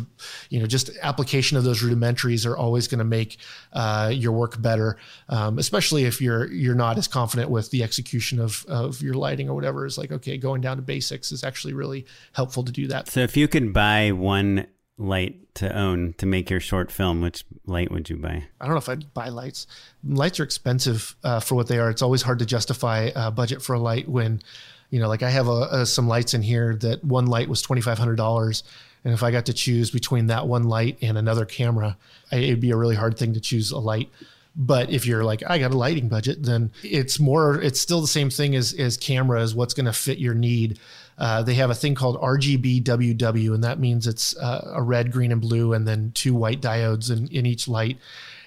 you 0.50 0.60
know, 0.60 0.66
just 0.66 0.90
application 1.02 1.58
of 1.58 1.64
those 1.64 1.82
rudimentaries 1.82 2.46
are 2.46 2.58
always 2.58 2.88
going 2.88 3.00
to 3.00 3.06
make 3.06 3.38
uh, 3.74 4.12
your 4.14 4.32
work 4.32 4.62
better, 4.62 4.98
um, 5.30 5.58
especially 5.60 6.06
if 6.06 6.22
you're 6.22 6.52
you're 6.52 6.76
not 6.76 6.98
as 6.98 7.08
confident 7.08 7.50
with 7.50 7.72
the 7.72 7.84
execution 7.84 8.40
of 8.40 8.66
of 8.68 9.02
your 9.02 9.14
lighting 9.14 9.50
or 9.50 9.56
whatever. 9.56 9.86
Is 9.86 9.98
like 9.98 10.12
okay, 10.12 10.38
going 10.38 10.62
down 10.62 10.78
to 10.78 10.84
basics 10.84 11.32
is 11.32 11.44
actually 11.44 11.74
really 11.74 12.06
helpful 12.34 12.64
to 12.64 12.72
do 12.72 12.88
that. 12.88 13.10
So 13.10 13.22
if 13.22 13.36
you 13.38 13.48
could 13.48 13.74
buy 13.74 14.12
one 14.12 14.68
light 14.98 15.54
to 15.56 15.78
own 15.78 16.14
to 16.18 16.26
make 16.26 16.50
your 16.50 16.60
short 16.60 16.92
film, 16.92 17.22
which 17.22 17.44
light 17.66 17.92
would 17.92 18.10
you 18.10 18.18
buy? 18.18 18.46
I 18.60 18.66
don't 18.66 18.74
know 18.74 18.78
if 18.78 18.90
I'd 18.90 19.14
buy 19.14 19.30
lights. 19.30 19.68
Lights 20.04 20.40
are 20.40 20.44
expensive 20.44 21.16
uh, 21.24 21.40
for 21.40 21.56
what 21.56 21.68
they 21.68 21.80
are. 21.80 21.90
It's 21.90 22.02
always 22.02 22.22
hard 22.22 22.40
to 22.40 22.46
justify 22.46 23.12
a 23.16 23.32
budget 23.32 23.62
for 23.62 23.74
a 23.74 23.80
light 23.80 24.08
when 24.08 24.42
you 24.90 25.00
know, 25.00 25.08
like 25.08 25.24
I 25.24 25.30
have 25.30 25.48
a, 25.48 25.68
a, 25.72 25.86
some 25.86 26.08
lights 26.08 26.34
in 26.34 26.42
here 26.42 26.76
that 26.78 27.04
one 27.04 27.26
light 27.26 27.50
was 27.50 27.62
twenty 27.62 27.82
five 27.82 27.98
hundred 27.98 28.16
dollars, 28.16 28.64
and 29.04 29.14
if 29.14 29.24
I 29.24 29.32
got 29.32 29.46
to 29.48 29.54
choose 29.54 29.92
between 29.92 30.28
that 30.28 30.48
one 30.48 30.64
light 30.64 30.98
and 31.02 31.18
another 31.18 31.46
camera, 31.46 31.98
I, 32.32 32.38
it'd 32.38 32.62
be 32.62 32.72
a 32.72 32.78
really 32.78 32.96
hard 32.96 33.18
thing 33.18 33.34
to 33.34 33.40
choose 33.40 33.72
a 33.72 33.78
light. 33.78 34.10
But 34.56 34.90
if 34.90 35.06
you're 35.06 35.24
like, 35.24 35.44
I 35.46 35.60
got 35.60 35.72
a 35.72 35.78
lighting 35.78 36.08
budget, 36.08 36.44
then 36.44 36.72
it's 36.82 37.20
more, 37.20 37.62
it's 37.62 37.82
still 37.82 38.00
the 38.00 38.08
same 38.08 38.30
thing 38.30 38.56
as, 38.56 38.74
as 38.74 38.96
cameras. 38.96 39.54
What's 39.54 39.74
going 39.74 39.86
to 39.86 39.92
fit 39.94 40.18
your 40.18 40.34
need? 40.34 40.80
Uh, 41.18 41.44
they 41.44 41.56
have 41.56 41.70
a 41.70 41.76
thing 41.76 41.94
called 41.94 42.20
RGBWW, 42.22 43.54
and 43.54 43.64
that 43.64 43.80
means 43.80 44.08
it's 44.08 44.36
uh, 44.38 44.72
a 44.74 44.82
red, 44.82 45.12
green, 45.12 45.34
and 45.34 45.42
blue, 45.42 45.74
and 45.74 45.86
then 45.86 46.12
two 46.14 46.34
white 46.34 46.62
diodes 46.62 47.12
in, 47.12 47.28
in 47.28 47.46
each 47.46 47.68
light. 47.68 47.98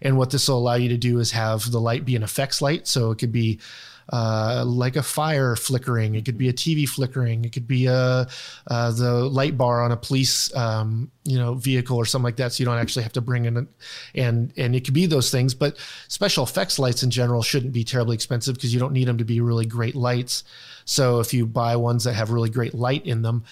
And 0.00 0.16
what 0.16 0.30
this 0.30 0.48
will 0.48 0.58
allow 0.58 0.74
you 0.74 0.88
to 0.88 0.96
do 0.96 1.18
is 1.18 1.32
have 1.32 1.70
the 1.70 1.80
light 1.80 2.04
be 2.04 2.16
an 2.16 2.22
effects 2.22 2.62
light. 2.62 2.86
So 2.86 3.10
it 3.10 3.18
could 3.18 3.32
be 3.32 3.58
uh, 4.10 4.64
like 4.66 4.96
a 4.96 5.02
fire 5.02 5.54
flickering. 5.56 6.14
It 6.14 6.24
could 6.24 6.38
be 6.38 6.48
a 6.48 6.52
TV 6.52 6.88
flickering. 6.88 7.44
It 7.44 7.52
could 7.52 7.66
be 7.66 7.86
a 7.86 8.26
uh, 8.66 8.90
the 8.92 9.12
light 9.12 9.56
bar 9.56 9.82
on 9.82 9.92
a 9.92 9.96
police 9.96 10.54
um, 10.56 11.10
you 11.24 11.38
know 11.38 11.54
vehicle 11.54 11.96
or 11.96 12.06
something 12.06 12.24
like 12.24 12.36
that. 12.36 12.52
So 12.52 12.62
you 12.62 12.66
don't 12.66 12.78
actually 12.78 13.02
have 13.02 13.12
to 13.12 13.20
bring 13.20 13.44
in 13.44 13.56
a, 13.56 13.66
and 14.14 14.52
and 14.56 14.74
it 14.74 14.84
could 14.84 14.94
be 14.94 15.06
those 15.06 15.30
things. 15.30 15.54
But 15.54 15.76
special 16.08 16.44
effects 16.44 16.78
lights 16.78 17.02
in 17.02 17.10
general 17.10 17.42
shouldn't 17.42 17.72
be 17.72 17.84
terribly 17.84 18.14
expensive 18.14 18.54
because 18.54 18.72
you 18.72 18.80
don't 18.80 18.92
need 18.92 19.08
them 19.08 19.18
to 19.18 19.24
be 19.24 19.40
really 19.40 19.66
great 19.66 19.94
lights. 19.94 20.44
So 20.84 21.20
if 21.20 21.34
you 21.34 21.46
buy 21.46 21.76
ones 21.76 22.04
that 22.04 22.14
have 22.14 22.30
really 22.30 22.50
great 22.50 22.74
light 22.74 23.04
in 23.04 23.22
them 23.22 23.44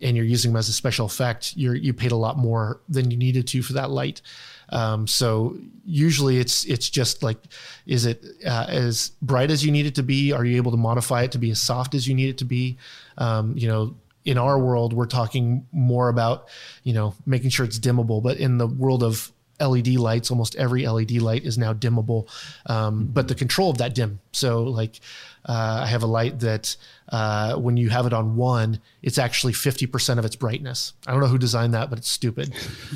and 0.00 0.16
you're 0.16 0.26
using 0.26 0.52
them 0.52 0.58
as 0.58 0.68
a 0.68 0.72
special 0.72 1.06
effect, 1.06 1.54
you're 1.56 1.74
you 1.74 1.92
paid 1.92 2.12
a 2.12 2.16
lot 2.16 2.38
more 2.38 2.80
than 2.88 3.10
you 3.10 3.16
needed 3.16 3.48
to 3.48 3.62
for 3.62 3.72
that 3.72 3.90
light. 3.90 4.22
Um, 4.70 5.06
so 5.06 5.56
usually 5.84 6.38
it's 6.38 6.64
it's 6.64 6.90
just 6.90 7.22
like, 7.22 7.38
is 7.86 8.06
it 8.06 8.24
uh, 8.44 8.66
as 8.68 9.12
bright 9.22 9.50
as 9.50 9.64
you 9.64 9.72
need 9.72 9.86
it 9.86 9.94
to 9.96 10.02
be? 10.02 10.32
Are 10.32 10.44
you 10.44 10.56
able 10.56 10.70
to 10.72 10.76
modify 10.76 11.22
it 11.22 11.32
to 11.32 11.38
be 11.38 11.50
as 11.50 11.60
soft 11.60 11.94
as 11.94 12.08
you 12.08 12.14
need 12.14 12.28
it 12.28 12.38
to 12.38 12.44
be? 12.44 12.76
Um, 13.18 13.56
you 13.56 13.68
know, 13.68 13.96
in 14.24 14.38
our 14.38 14.58
world, 14.58 14.92
we're 14.92 15.06
talking 15.06 15.66
more 15.72 16.08
about 16.08 16.48
you 16.82 16.92
know 16.92 17.14
making 17.26 17.50
sure 17.50 17.64
it's 17.64 17.78
dimmable, 17.78 18.22
but 18.22 18.38
in 18.38 18.58
the 18.58 18.66
world 18.66 19.02
of 19.02 19.32
LED 19.60 19.88
lights. 19.88 20.30
Almost 20.30 20.56
every 20.56 20.86
LED 20.86 21.12
light 21.12 21.44
is 21.44 21.58
now 21.58 21.72
dimmable, 21.72 22.28
um, 22.66 23.06
but 23.06 23.28
the 23.28 23.34
control 23.34 23.70
of 23.70 23.78
that 23.78 23.94
dim. 23.94 24.20
So, 24.32 24.64
like, 24.64 25.00
uh, 25.48 25.80
I 25.84 25.86
have 25.86 26.02
a 26.02 26.06
light 26.06 26.40
that 26.40 26.76
uh, 27.08 27.54
when 27.56 27.76
you 27.76 27.88
have 27.88 28.06
it 28.06 28.12
on 28.12 28.36
one, 28.36 28.80
it's 29.02 29.16
actually 29.18 29.52
50% 29.52 30.18
of 30.18 30.24
its 30.24 30.34
brightness. 30.36 30.92
I 31.06 31.12
don't 31.12 31.20
know 31.20 31.28
who 31.28 31.38
designed 31.38 31.74
that, 31.74 31.88
but 31.88 31.98
it's 31.98 32.10
stupid. 32.10 32.52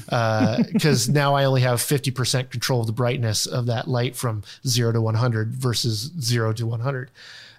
Because 0.06 1.08
uh, 1.08 1.12
now 1.12 1.34
I 1.34 1.44
only 1.44 1.60
have 1.60 1.78
50% 1.78 2.50
control 2.50 2.80
of 2.80 2.86
the 2.86 2.92
brightness 2.92 3.46
of 3.46 3.66
that 3.66 3.86
light 3.86 4.16
from 4.16 4.42
zero 4.66 4.92
to 4.92 5.00
100 5.00 5.54
versus 5.54 6.10
zero 6.20 6.52
to 6.54 6.66
100. 6.66 7.10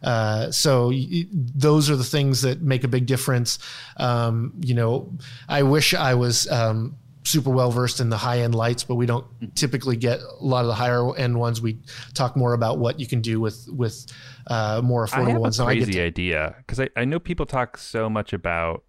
Uh, 0.03 0.51
so 0.51 0.89
y- 0.89 1.25
those 1.31 1.89
are 1.89 1.95
the 1.95 2.03
things 2.03 2.41
that 2.41 2.61
make 2.61 2.83
a 2.83 2.87
big 2.87 3.05
difference. 3.05 3.59
Um, 3.97 4.53
you 4.61 4.73
know, 4.73 5.13
I 5.47 5.63
wish 5.63 5.93
I 5.93 6.15
was 6.15 6.49
um, 6.51 6.97
super 7.23 7.49
well 7.49 7.71
versed 7.71 7.99
in 7.99 8.09
the 8.09 8.17
high 8.17 8.39
end 8.39 8.55
lights, 8.55 8.83
but 8.83 8.95
we 8.95 9.05
don't 9.05 9.25
typically 9.55 9.95
get 9.95 10.19
a 10.19 10.43
lot 10.43 10.61
of 10.61 10.67
the 10.67 10.73
higher 10.73 11.15
end 11.15 11.39
ones. 11.39 11.61
We 11.61 11.79
talk 12.13 12.35
more 12.35 12.53
about 12.53 12.79
what 12.79 12.99
you 12.99 13.07
can 13.07 13.21
do 13.21 13.39
with 13.39 13.67
with 13.71 14.05
uh, 14.47 14.81
more 14.83 15.05
affordable 15.05 15.27
I 15.27 15.31
have 15.31 15.41
ones. 15.41 15.59
A 15.59 15.65
crazy 15.65 15.93
to- 15.93 16.01
idea 16.01 16.55
because 16.57 16.79
I, 16.79 16.89
I 16.95 17.05
know 17.05 17.19
people 17.19 17.45
talk 17.45 17.77
so 17.77 18.09
much 18.09 18.33
about 18.33 18.83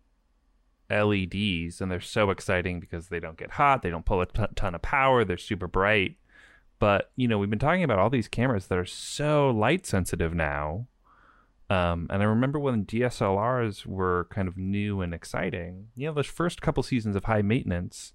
LEDs 0.90 1.80
and 1.80 1.90
they're 1.90 2.00
so 2.00 2.30
exciting 2.30 2.80
because 2.80 3.08
they 3.08 3.20
don't 3.20 3.36
get 3.38 3.52
hot, 3.52 3.82
they 3.82 3.90
don't 3.90 4.04
pull 4.04 4.20
a 4.20 4.26
t- 4.26 4.42
ton 4.54 4.74
of 4.74 4.82
power, 4.82 5.24
they're 5.24 5.38
super 5.38 5.66
bright. 5.66 6.16
But 6.78 7.10
you 7.16 7.28
know, 7.28 7.38
we've 7.38 7.50
been 7.50 7.58
talking 7.58 7.84
about 7.84 7.98
all 7.98 8.10
these 8.10 8.28
cameras 8.28 8.66
that 8.66 8.78
are 8.78 8.84
so 8.86 9.50
light 9.50 9.86
sensitive 9.86 10.34
now. 10.34 10.86
Um, 11.70 12.06
and 12.10 12.22
I 12.22 12.26
remember 12.26 12.58
when 12.58 12.84
DSLRs 12.84 13.86
were 13.86 14.26
kind 14.30 14.46
of 14.46 14.58
new 14.58 15.00
and 15.00 15.14
exciting. 15.14 15.88
You 15.96 16.08
know, 16.08 16.12
those 16.12 16.26
first 16.26 16.60
couple 16.60 16.82
seasons 16.82 17.16
of 17.16 17.24
high 17.24 17.40
maintenance, 17.40 18.12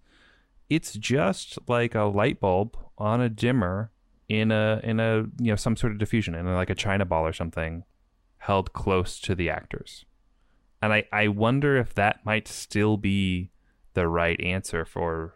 it's 0.70 0.94
just 0.94 1.58
like 1.68 1.96
a 1.96 2.04
light 2.04 2.40
bulb 2.40 2.78
on 2.98 3.22
a 3.22 3.30
dimmer 3.30 3.92
in 4.28 4.52
a 4.52 4.80
in 4.84 5.00
a 5.00 5.26
you 5.40 5.52
know 5.52 5.56
some 5.56 5.76
sort 5.76 5.94
of 5.94 6.00
diffusion 6.00 6.36
in 6.36 6.46
like 6.54 6.70
a 6.70 6.76
china 6.76 7.06
ball 7.06 7.26
or 7.26 7.34
something 7.34 7.84
held 8.40 8.74
close 8.74 9.20
to 9.20 9.36
the 9.36 9.50
actors. 9.50 10.06
And 10.82 10.94
i 10.94 11.06
i 11.12 11.28
wonder 11.28 11.78
if 11.78 11.94
that 11.96 12.26
might 12.26 12.48
still 12.48 12.98
be 12.98 13.52
the 13.94 14.08
right 14.08 14.40
answer 14.42 14.86
for 14.86 15.36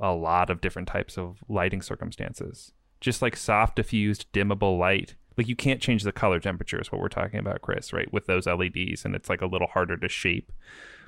a 0.00 0.12
lot 0.12 0.50
of 0.50 0.60
different 0.60 0.88
types 0.88 1.16
of 1.16 1.38
lighting 1.48 1.82
circumstances. 1.82 2.72
Just 3.00 3.22
like 3.22 3.36
soft 3.36 3.76
diffused 3.76 4.30
dimmable 4.32 4.78
light. 4.78 5.14
Like 5.36 5.48
you 5.48 5.56
can't 5.56 5.80
change 5.80 6.02
the 6.02 6.12
color 6.12 6.40
temperature 6.40 6.80
is 6.80 6.90
what 6.90 7.00
we're 7.00 7.08
talking 7.08 7.38
about 7.38 7.62
chris 7.62 7.92
right? 7.92 8.10
With 8.12 8.26
those 8.26 8.46
leds 8.46 9.04
and 9.04 9.14
it's 9.14 9.28
like 9.28 9.42
a 9.42 9.46
little 9.46 9.68
harder 9.68 9.96
to 9.98 10.08
shape. 10.08 10.50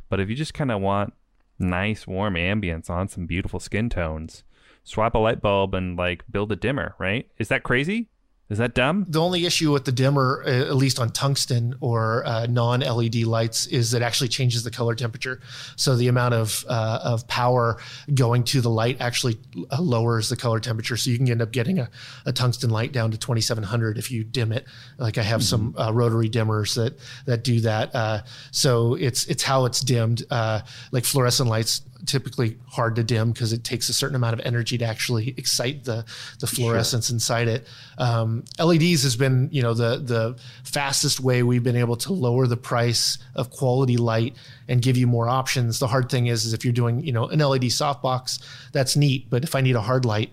But 0.08 0.20
if 0.20 0.28
you 0.28 0.36
just 0.36 0.54
kind 0.54 0.70
of 0.70 0.80
want 0.80 1.14
nice 1.58 2.06
warm 2.06 2.34
ambience 2.34 2.88
on 2.88 3.08
some 3.08 3.26
beautiful 3.26 3.60
skin 3.60 3.88
tones 3.88 4.44
swap 4.88 5.14
a 5.14 5.18
light 5.18 5.40
bulb 5.40 5.74
and 5.74 5.96
like 5.96 6.24
build 6.30 6.50
a 6.50 6.56
dimmer, 6.56 6.94
right? 6.98 7.28
Is 7.38 7.48
that 7.48 7.62
crazy? 7.62 8.08
Is 8.50 8.56
that 8.56 8.74
dumb? 8.74 9.04
The 9.06 9.20
only 9.20 9.44
issue 9.44 9.72
with 9.72 9.84
the 9.84 9.92
dimmer, 9.92 10.42
uh, 10.46 10.50
at 10.50 10.76
least 10.76 10.98
on 10.98 11.10
tungsten 11.10 11.74
or 11.80 12.24
uh, 12.24 12.46
non-LED 12.46 13.16
lights, 13.16 13.66
is 13.66 13.92
it 13.92 14.00
actually 14.00 14.28
changes 14.28 14.64
the 14.64 14.70
color 14.70 14.94
temperature. 14.94 15.40
So 15.76 15.96
the 15.96 16.08
amount 16.08 16.32
of 16.32 16.64
uh, 16.66 17.00
of 17.04 17.28
power 17.28 17.78
going 18.14 18.44
to 18.44 18.62
the 18.62 18.70
light 18.70 18.96
actually 19.00 19.38
uh, 19.70 19.82
lowers 19.82 20.30
the 20.30 20.36
color 20.36 20.60
temperature. 20.60 20.96
So 20.96 21.10
you 21.10 21.18
can 21.18 21.30
end 21.30 21.42
up 21.42 21.52
getting 21.52 21.78
a, 21.78 21.90
a 22.24 22.32
tungsten 22.32 22.70
light 22.70 22.92
down 22.92 23.10
to 23.10 23.18
2700 23.18 23.98
if 23.98 24.10
you 24.10 24.24
dim 24.24 24.52
it. 24.52 24.66
Like 24.96 25.18
I 25.18 25.22
have 25.22 25.42
mm-hmm. 25.42 25.74
some 25.74 25.74
uh, 25.76 25.92
rotary 25.92 26.30
dimmers 26.30 26.74
that 26.76 26.98
that 27.26 27.44
do 27.44 27.60
that. 27.60 27.94
Uh, 27.94 28.22
so 28.50 28.94
it's 28.94 29.26
it's 29.26 29.42
how 29.42 29.66
it's 29.66 29.80
dimmed. 29.80 30.22
like 30.30 31.04
fluorescent 31.04 31.50
lights 31.50 31.82
typically 32.08 32.56
hard 32.66 32.96
to 32.96 33.04
dim 33.04 33.30
because 33.30 33.52
it 33.52 33.62
takes 33.62 33.88
a 33.88 33.92
certain 33.92 34.16
amount 34.16 34.34
of 34.34 34.40
energy 34.44 34.78
to 34.78 34.84
actually 34.84 35.34
excite 35.36 35.84
the 35.84 36.04
the 36.40 36.46
fluorescence 36.46 37.06
sure. 37.06 37.14
inside 37.14 37.48
it. 37.48 37.66
Um, 37.98 38.44
LEDs 38.58 39.02
has 39.04 39.14
been 39.14 39.48
you 39.52 39.62
know 39.62 39.74
the 39.74 39.98
the 39.98 40.36
fastest 40.64 41.20
way 41.20 41.42
we've 41.42 41.62
been 41.62 41.76
able 41.76 41.96
to 41.96 42.12
lower 42.12 42.46
the 42.46 42.56
price 42.56 43.18
of 43.34 43.50
quality 43.50 43.96
light 43.96 44.34
and 44.66 44.82
give 44.82 44.96
you 44.96 45.06
more 45.06 45.28
options. 45.28 45.78
The 45.78 45.88
hard 45.88 46.10
thing 46.10 46.26
is 46.26 46.44
is 46.44 46.52
if 46.52 46.64
you're 46.64 46.72
doing 46.72 47.04
you 47.04 47.12
know 47.12 47.28
an 47.28 47.38
LED 47.38 47.64
softbox, 47.64 48.42
that's 48.72 48.96
neat, 48.96 49.28
but 49.30 49.44
if 49.44 49.54
I 49.54 49.60
need 49.60 49.76
a 49.76 49.82
hard 49.82 50.04
light 50.04 50.32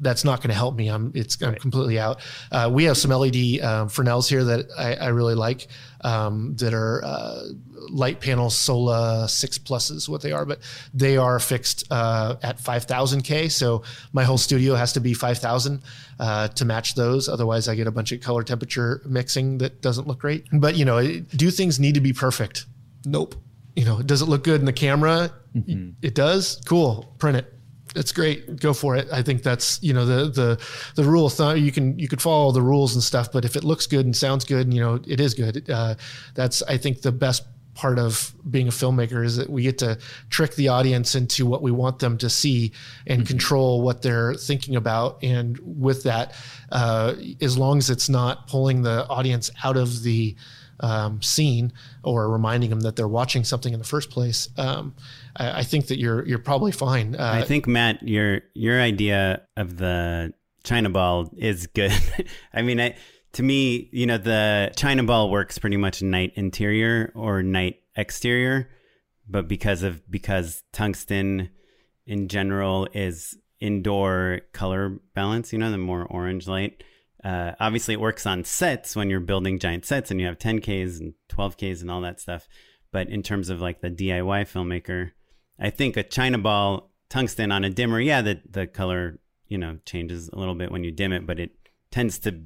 that's 0.00 0.24
not 0.24 0.40
going 0.40 0.50
to 0.50 0.54
help 0.54 0.76
me. 0.76 0.88
I'm 0.88 1.12
it's 1.14 1.40
I'm 1.42 1.54
completely 1.54 1.98
out. 1.98 2.20
Uh, 2.52 2.70
we 2.72 2.84
have 2.84 2.96
some 2.96 3.10
LED 3.10 3.60
um, 3.60 3.88
Fresnels 3.88 4.28
here 4.28 4.44
that 4.44 4.66
I, 4.76 4.94
I 4.94 5.08
really 5.08 5.34
like 5.34 5.68
um, 6.02 6.54
that 6.56 6.74
are 6.74 7.02
uh, 7.04 7.42
light 7.90 8.20
panel 8.20 8.50
Sola 8.50 9.28
six 9.28 9.58
pluses, 9.58 10.08
what 10.08 10.22
they 10.22 10.32
are, 10.32 10.44
but 10.44 10.60
they 10.92 11.16
are 11.16 11.38
fixed 11.38 11.84
uh, 11.90 12.36
at 12.42 12.60
5000 12.60 13.22
K. 13.22 13.48
So 13.48 13.82
my 14.12 14.24
whole 14.24 14.38
studio 14.38 14.74
has 14.74 14.92
to 14.94 15.00
be 15.00 15.14
5000 15.14 15.82
uh, 16.18 16.48
to 16.48 16.64
match 16.64 16.94
those. 16.94 17.28
Otherwise, 17.28 17.68
I 17.68 17.74
get 17.74 17.86
a 17.86 17.92
bunch 17.92 18.12
of 18.12 18.20
color 18.20 18.42
temperature 18.42 19.02
mixing 19.06 19.58
that 19.58 19.80
doesn't 19.80 20.06
look 20.06 20.18
great. 20.18 20.46
But 20.52 20.76
you 20.76 20.84
know, 20.84 21.20
do 21.20 21.50
things 21.50 21.80
need 21.80 21.94
to 21.94 22.00
be 22.00 22.12
perfect? 22.12 22.66
Nope. 23.04 23.34
You 23.74 23.84
know, 23.84 24.00
does 24.00 24.22
it 24.22 24.26
look 24.26 24.42
good 24.44 24.60
in 24.60 24.66
the 24.66 24.72
camera? 24.72 25.32
Mm-hmm. 25.54 25.90
It 26.02 26.14
does. 26.14 26.60
Cool. 26.64 27.14
Print 27.18 27.36
it 27.36 27.55
it's 27.96 28.12
great. 28.12 28.60
Go 28.60 28.72
for 28.72 28.96
it. 28.96 29.08
I 29.12 29.22
think 29.22 29.42
that's 29.42 29.82
you 29.82 29.92
know 29.92 30.06
the 30.06 30.30
the 30.30 30.66
the 30.94 31.04
rule 31.08 31.26
of 31.26 31.32
thumb. 31.32 31.56
You 31.56 31.72
can 31.72 31.98
you 31.98 32.08
could 32.08 32.22
follow 32.22 32.52
the 32.52 32.62
rules 32.62 32.94
and 32.94 33.02
stuff, 33.02 33.32
but 33.32 33.44
if 33.44 33.56
it 33.56 33.64
looks 33.64 33.86
good 33.86 34.04
and 34.04 34.14
sounds 34.14 34.44
good, 34.44 34.66
and 34.66 34.74
you 34.74 34.80
know 34.80 35.00
it 35.06 35.20
is 35.20 35.34
good. 35.34 35.68
Uh, 35.68 35.94
that's 36.34 36.62
I 36.62 36.76
think 36.76 37.02
the 37.02 37.12
best 37.12 37.44
part 37.76 37.98
of 37.98 38.34
being 38.50 38.68
a 38.68 38.70
filmmaker 38.70 39.24
is 39.24 39.36
that 39.36 39.50
we 39.50 39.62
get 39.62 39.78
to 39.78 39.98
trick 40.30 40.54
the 40.56 40.68
audience 40.68 41.14
into 41.14 41.44
what 41.44 41.62
we 41.62 41.70
want 41.70 41.98
them 41.98 42.16
to 42.18 42.30
see 42.30 42.72
and 43.06 43.20
mm-hmm. 43.20 43.28
control 43.28 43.82
what 43.82 44.00
they're 44.02 44.34
thinking 44.34 44.76
about. 44.76 45.22
And 45.22 45.58
with 45.62 46.02
that, 46.04 46.34
uh, 46.72 47.14
as 47.40 47.56
long 47.58 47.78
as 47.78 47.90
it's 47.90 48.08
not 48.08 48.48
pulling 48.48 48.82
the 48.82 49.06
audience 49.08 49.50
out 49.62 49.76
of 49.76 50.02
the 50.02 50.34
um, 50.80 51.22
scene 51.22 51.72
or 52.02 52.30
reminding 52.30 52.70
them 52.70 52.80
that 52.80 52.96
they're 52.96 53.06
watching 53.06 53.44
something 53.44 53.72
in 53.72 53.78
the 53.78 53.84
first 53.84 54.10
place, 54.10 54.48
um, 54.56 54.94
I, 55.38 55.62
think 55.62 55.88
that 55.88 55.98
you're 55.98 56.26
you're 56.26 56.38
probably 56.38 56.72
fine. 56.72 57.14
Uh, 57.14 57.32
I 57.34 57.42
think 57.42 57.66
Matt, 57.66 58.02
your 58.02 58.42
your 58.54 58.80
idea 58.80 59.42
of 59.56 59.76
the 59.76 60.32
China 60.64 60.90
ball 60.90 61.30
is 61.36 61.66
good. 61.68 61.92
I 62.52 62.62
mean, 62.62 62.80
I, 62.80 62.96
to 63.32 63.42
me, 63.42 63.88
you 63.92 64.06
know, 64.06 64.18
the 64.18 64.72
China 64.76 65.04
ball 65.04 65.30
works 65.30 65.58
pretty 65.58 65.76
much 65.76 66.02
night 66.02 66.32
interior 66.36 67.12
or 67.14 67.42
night 67.42 67.80
exterior, 67.96 68.68
but 69.28 69.48
because 69.48 69.82
of 69.82 70.08
because 70.10 70.62
tungsten 70.72 71.50
in 72.06 72.28
general 72.28 72.88
is 72.92 73.36
indoor 73.60 74.42
color 74.52 74.98
balance, 75.14 75.52
you 75.52 75.58
know, 75.58 75.70
the 75.70 75.78
more 75.78 76.04
orange 76.04 76.46
light 76.46 76.82
uh, 77.26 77.56
obviously, 77.58 77.92
it 77.92 78.00
works 78.00 78.24
on 78.24 78.44
sets 78.44 78.94
when 78.94 79.10
you're 79.10 79.18
building 79.18 79.58
giant 79.58 79.84
sets 79.84 80.12
and 80.12 80.20
you 80.20 80.26
have 80.26 80.38
10Ks 80.38 81.00
and 81.00 81.14
12Ks 81.28 81.80
and 81.80 81.90
all 81.90 82.00
that 82.00 82.20
stuff. 82.20 82.46
But 82.92 83.08
in 83.08 83.24
terms 83.24 83.50
of 83.50 83.60
like 83.60 83.80
the 83.80 83.90
DIY 83.90 84.42
filmmaker, 84.42 85.10
I 85.58 85.70
think 85.70 85.96
a 85.96 86.02
China 86.02 86.38
ball 86.38 86.90
tungsten 87.08 87.52
on 87.52 87.64
a 87.64 87.70
dimmer, 87.70 88.00
yeah, 88.00 88.22
the, 88.22 88.40
the 88.50 88.66
color, 88.66 89.18
you 89.48 89.58
know, 89.58 89.78
changes 89.84 90.28
a 90.32 90.38
little 90.38 90.54
bit 90.54 90.70
when 90.70 90.84
you 90.84 90.90
dim 90.90 91.12
it, 91.12 91.26
but 91.26 91.38
it 91.38 91.52
tends 91.90 92.18
to 92.20 92.42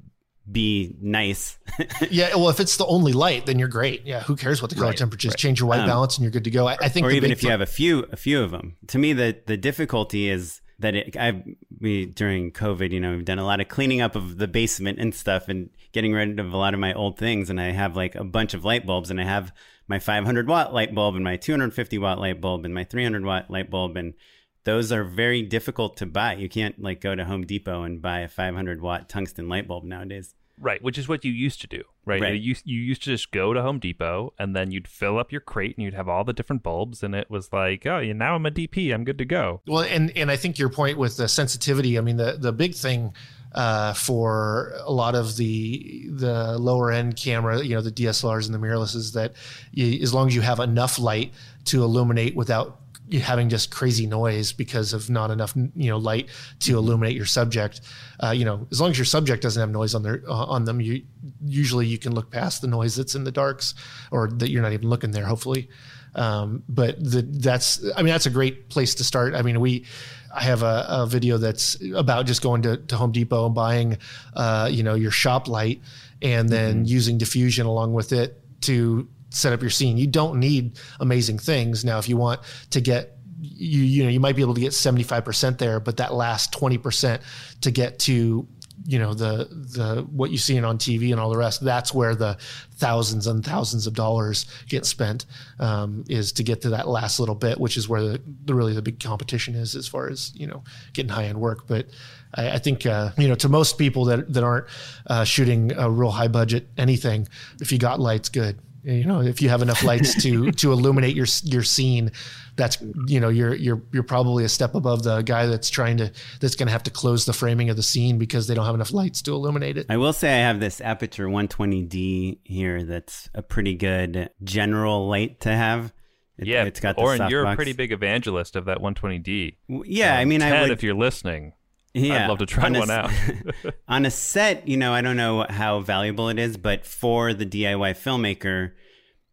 be 0.50 0.96
nice. 1.00 1.58
yeah, 2.10 2.34
well, 2.34 2.48
if 2.48 2.60
it's 2.60 2.76
the 2.76 2.86
only 2.86 3.12
light, 3.12 3.46
then 3.46 3.58
you're 3.58 3.68
great. 3.68 4.04
Yeah, 4.04 4.20
who 4.20 4.36
cares 4.36 4.62
what 4.62 4.70
the 4.70 4.74
color 4.74 4.88
right, 4.88 4.96
temperature 4.96 5.28
is? 5.28 5.32
Right. 5.32 5.38
Change 5.38 5.60
your 5.60 5.68
white 5.68 5.80
um, 5.80 5.86
balance, 5.86 6.16
and 6.16 6.24
you're 6.24 6.30
good 6.30 6.44
to 6.44 6.50
go. 6.50 6.66
I, 6.66 6.76
I 6.80 6.88
think, 6.88 7.06
or 7.06 7.10
even 7.10 7.30
if 7.30 7.42
you 7.42 7.50
have 7.50 7.60
a 7.60 7.66
few, 7.66 8.06
a 8.10 8.16
few 8.16 8.42
of 8.42 8.50
them. 8.50 8.76
To 8.88 8.98
me, 8.98 9.12
the 9.12 9.38
the 9.46 9.56
difficulty 9.56 10.28
is 10.28 10.60
that 10.78 10.94
it, 10.94 11.16
I've 11.16 11.42
we 11.78 12.06
during 12.06 12.52
COVID, 12.52 12.90
you 12.90 13.00
know, 13.00 13.12
we've 13.12 13.24
done 13.24 13.38
a 13.38 13.44
lot 13.44 13.60
of 13.60 13.68
cleaning 13.68 14.00
up 14.00 14.16
of 14.16 14.38
the 14.38 14.48
basement 14.48 14.98
and 14.98 15.14
stuff, 15.14 15.48
and 15.48 15.70
getting 15.92 16.12
rid 16.12 16.40
of 16.40 16.52
a 16.52 16.56
lot 16.56 16.74
of 16.74 16.80
my 16.80 16.92
old 16.94 17.18
things. 17.18 17.50
And 17.50 17.60
I 17.60 17.70
have 17.70 17.96
like 17.96 18.14
a 18.14 18.24
bunch 18.24 18.54
of 18.54 18.64
light 18.64 18.86
bulbs, 18.86 19.10
and 19.10 19.20
I 19.20 19.24
have 19.24 19.52
my 19.90 19.98
500 19.98 20.46
watt 20.46 20.72
light 20.72 20.94
bulb, 20.94 21.16
and 21.16 21.24
my 21.24 21.36
250 21.36 21.98
watt 21.98 22.20
light 22.20 22.40
bulb, 22.40 22.64
and 22.64 22.72
my 22.72 22.84
300 22.84 23.24
watt 23.24 23.50
light 23.50 23.68
bulb, 23.68 23.96
and 23.96 24.14
those 24.62 24.92
are 24.92 25.02
very 25.02 25.42
difficult 25.42 25.96
to 25.96 26.06
buy. 26.06 26.34
You 26.34 26.48
can't 26.48 26.80
like 26.80 27.00
go 27.00 27.16
to 27.16 27.24
Home 27.24 27.44
Depot 27.44 27.82
and 27.82 28.00
buy 28.00 28.20
a 28.20 28.28
500 28.28 28.80
watt 28.80 29.08
tungsten 29.08 29.48
light 29.48 29.66
bulb 29.66 29.82
nowadays. 29.82 30.36
Right, 30.62 30.80
which 30.82 30.98
is 30.98 31.08
what 31.08 31.24
you 31.24 31.32
used 31.32 31.62
to 31.62 31.66
do, 31.66 31.82
right? 32.04 32.20
right. 32.20 32.40
You, 32.40 32.54
you 32.64 32.80
used 32.80 33.02
to 33.04 33.10
just 33.10 33.32
go 33.32 33.54
to 33.54 33.62
Home 33.62 33.78
Depot 33.78 34.34
and 34.38 34.54
then 34.54 34.70
you'd 34.70 34.86
fill 34.86 35.18
up 35.18 35.32
your 35.32 35.40
crate 35.40 35.74
and 35.76 35.84
you'd 35.84 35.94
have 35.94 36.08
all 36.08 36.22
the 36.22 36.34
different 36.34 36.62
bulbs, 36.62 37.02
and 37.02 37.14
it 37.14 37.28
was 37.28 37.52
like, 37.52 37.84
oh, 37.84 37.98
yeah, 37.98 38.12
now 38.12 38.36
I'm 38.36 38.46
a 38.46 38.50
DP, 38.50 38.94
I'm 38.94 39.04
good 39.04 39.18
to 39.18 39.24
go. 39.24 39.60
Well, 39.66 39.82
and 39.82 40.16
and 40.16 40.30
I 40.30 40.36
think 40.36 40.56
your 40.56 40.68
point 40.68 40.98
with 40.98 41.16
the 41.16 41.26
sensitivity. 41.26 41.98
I 41.98 42.00
mean, 42.00 42.16
the 42.16 42.36
the 42.38 42.52
big 42.52 42.74
thing 42.74 43.12
uh, 43.52 43.94
for 43.94 44.72
a 44.84 44.92
lot 44.92 45.14
of 45.14 45.36
the 45.36 46.08
the 46.10 46.58
lower 46.58 46.90
end 46.90 47.16
camera, 47.16 47.62
you 47.62 47.74
know, 47.74 47.80
the 47.80 47.92
DSLRs 47.92 48.46
and 48.46 48.54
the 48.54 48.58
mirrorless, 48.58 48.94
is 48.94 49.12
that 49.12 49.34
you, 49.72 50.00
as 50.02 50.14
long 50.14 50.28
as 50.28 50.34
you 50.34 50.40
have 50.40 50.60
enough 50.60 50.98
light 50.98 51.32
to 51.66 51.82
illuminate 51.82 52.34
without 52.36 52.80
having 53.18 53.48
just 53.48 53.70
crazy 53.70 54.06
noise 54.06 54.52
because 54.52 54.92
of 54.92 55.10
not 55.10 55.30
enough 55.30 55.52
you 55.56 55.90
know 55.90 55.98
light 55.98 56.28
to 56.60 56.76
illuminate 56.76 57.16
your 57.16 57.26
subject 57.26 57.80
uh, 58.22 58.30
you 58.30 58.44
know 58.44 58.66
as 58.70 58.80
long 58.80 58.90
as 58.90 58.98
your 58.98 59.04
subject 59.04 59.42
doesn't 59.42 59.60
have 59.60 59.70
noise 59.70 59.94
on 59.94 60.02
their 60.02 60.22
uh, 60.28 60.44
on 60.44 60.64
them 60.64 60.80
you 60.80 61.02
usually 61.44 61.86
you 61.86 61.98
can 61.98 62.14
look 62.14 62.30
past 62.30 62.60
the 62.62 62.68
noise 62.68 62.94
that's 62.94 63.14
in 63.14 63.24
the 63.24 63.32
darks 63.32 63.74
or 64.12 64.28
that 64.28 64.50
you're 64.50 64.62
not 64.62 64.72
even 64.72 64.88
looking 64.88 65.10
there 65.10 65.24
hopefully. 65.24 65.68
Um, 66.12 66.64
but 66.68 66.98
the, 66.98 67.22
that's 67.22 67.84
i 67.96 68.02
mean 68.02 68.12
that's 68.12 68.26
a 68.26 68.30
great 68.30 68.68
place 68.68 68.94
to 68.96 69.04
start. 69.04 69.34
I 69.34 69.42
mean 69.42 69.60
we 69.60 69.86
I 70.32 70.42
have 70.42 70.62
a, 70.62 70.86
a 70.88 71.06
video 71.06 71.38
that's 71.38 71.76
about 71.94 72.26
just 72.26 72.42
going 72.42 72.62
to, 72.62 72.76
to 72.76 72.96
Home 72.96 73.12
Depot 73.12 73.46
and 73.46 73.54
buying, 73.54 73.98
uh, 74.34 74.68
you 74.70 74.82
know, 74.82 74.94
your 74.94 75.10
shop 75.10 75.48
light 75.48 75.80
and 76.22 76.48
then 76.48 76.76
mm-hmm. 76.76 76.84
using 76.84 77.18
diffusion 77.18 77.66
along 77.66 77.92
with 77.94 78.12
it 78.12 78.40
to 78.62 79.08
set 79.30 79.52
up 79.52 79.60
your 79.60 79.70
scene. 79.70 79.96
You 79.96 80.06
don't 80.06 80.38
need 80.38 80.78
amazing 81.00 81.38
things. 81.38 81.84
Now, 81.84 81.98
if 81.98 82.08
you 82.08 82.16
want 82.16 82.40
to 82.70 82.80
get 82.80 83.16
you 83.42 83.82
you 83.82 84.04
know 84.04 84.10
you 84.10 84.20
might 84.20 84.36
be 84.36 84.42
able 84.42 84.54
to 84.54 84.60
get 84.60 84.72
75% 84.72 85.56
there 85.56 85.80
but 85.80 85.96
that 85.96 86.12
last 86.12 86.52
20% 86.52 87.20
to 87.62 87.70
get 87.70 87.98
to 88.00 88.46
you 88.86 88.98
know 88.98 89.14
the 89.14 89.48
the 89.50 90.02
what 90.10 90.30
you 90.30 90.38
see 90.38 90.58
on 90.62 90.78
TV 90.78 91.10
and 91.10 91.20
all 91.20 91.30
the 91.30 91.36
rest 91.36 91.62
that's 91.62 91.92
where 91.92 92.14
the 92.14 92.36
thousands 92.76 93.26
and 93.26 93.44
thousands 93.44 93.86
of 93.86 93.94
dollars 93.94 94.46
get 94.68 94.86
spent 94.86 95.26
um, 95.58 96.04
is 96.08 96.32
to 96.32 96.42
get 96.42 96.62
to 96.62 96.70
that 96.70 96.88
last 96.88 97.20
little 97.20 97.34
bit 97.34 97.60
which 97.60 97.76
is 97.76 97.88
where 97.88 98.02
the, 98.02 98.22
the 98.44 98.54
really 98.54 98.72
the 98.72 98.82
big 98.82 98.98
competition 99.00 99.54
is 99.54 99.74
as 99.74 99.86
far 99.86 100.08
as 100.08 100.32
you 100.34 100.46
know 100.46 100.62
getting 100.92 101.10
high 101.10 101.24
end 101.24 101.40
work. 101.40 101.66
But 101.66 101.86
I, 102.34 102.52
I 102.52 102.58
think 102.58 102.86
uh, 102.86 103.10
you 103.18 103.28
know 103.28 103.34
to 103.36 103.48
most 103.48 103.78
people 103.78 104.04
that 104.06 104.32
that 104.32 104.44
aren't 104.44 104.66
uh, 105.06 105.24
shooting 105.24 105.72
a 105.76 105.90
real 105.90 106.10
high 106.10 106.28
budget 106.28 106.68
anything 106.76 107.28
if 107.60 107.72
you 107.72 107.78
got 107.78 108.00
lights 108.00 108.28
good 108.28 108.58
you 108.82 109.04
know 109.04 109.20
if 109.20 109.42
you 109.42 109.48
have 109.48 109.62
enough 109.62 109.82
lights 109.82 110.22
to 110.22 110.50
to 110.52 110.72
illuminate 110.72 111.14
your 111.14 111.26
your 111.44 111.62
scene 111.62 112.10
that's 112.56 112.78
you 113.06 113.20
know 113.20 113.28
you're 113.28 113.54
you're 113.54 113.82
you're 113.92 114.02
probably 114.02 114.44
a 114.44 114.48
step 114.48 114.74
above 114.74 115.02
the 115.02 115.22
guy 115.22 115.46
that's 115.46 115.70
trying 115.70 115.96
to 115.96 116.12
that's 116.40 116.54
going 116.54 116.66
to 116.66 116.72
have 116.72 116.82
to 116.82 116.90
close 116.90 117.24
the 117.24 117.32
framing 117.32 117.70
of 117.70 117.76
the 117.76 117.82
scene 117.82 118.18
because 118.18 118.46
they 118.46 118.54
don't 118.54 118.66
have 118.66 118.74
enough 118.74 118.92
lights 118.92 119.22
to 119.22 119.32
illuminate 119.32 119.76
it. 119.76 119.86
I 119.88 119.96
will 119.96 120.12
say 120.12 120.28
I 120.28 120.46
have 120.46 120.60
this 120.60 120.80
Aputure 120.80 121.30
120D 121.30 122.38
here 122.44 122.82
that's 122.84 123.30
a 123.34 123.42
pretty 123.42 123.74
good 123.74 124.30
general 124.44 125.08
light 125.08 125.40
to 125.40 125.50
have. 125.50 125.92
It, 126.38 126.48
yeah, 126.48 126.64
it's 126.64 126.80
got. 126.80 126.98
Oren, 126.98 127.28
you're 127.28 127.44
box. 127.44 127.54
a 127.54 127.56
pretty 127.56 127.72
big 127.72 127.92
evangelist 127.92 128.56
of 128.56 128.66
that 128.66 128.78
120D. 128.78 129.56
Yeah, 129.68 130.14
um, 130.14 130.20
I 130.20 130.24
mean, 130.24 130.40
Ted, 130.40 130.52
I 130.52 130.62
would, 130.62 130.70
if 130.70 130.82
you're 130.82 130.94
listening, 130.94 131.52
Yeah, 131.94 132.24
I'd 132.24 132.28
love 132.28 132.38
to 132.38 132.46
try 132.46 132.66
on 132.66 132.74
one 132.74 132.90
a, 132.90 132.92
out. 132.92 133.10
on 133.88 134.06
a 134.06 134.10
set, 134.10 134.68
you 134.68 134.76
know, 134.76 134.92
I 134.92 135.00
don't 135.00 135.16
know 135.16 135.44
how 135.48 135.80
valuable 135.80 136.28
it 136.28 136.38
is, 136.38 136.56
but 136.56 136.86
for 136.86 137.34
the 137.34 137.44
DIY 137.44 137.92
filmmaker, 137.92 138.72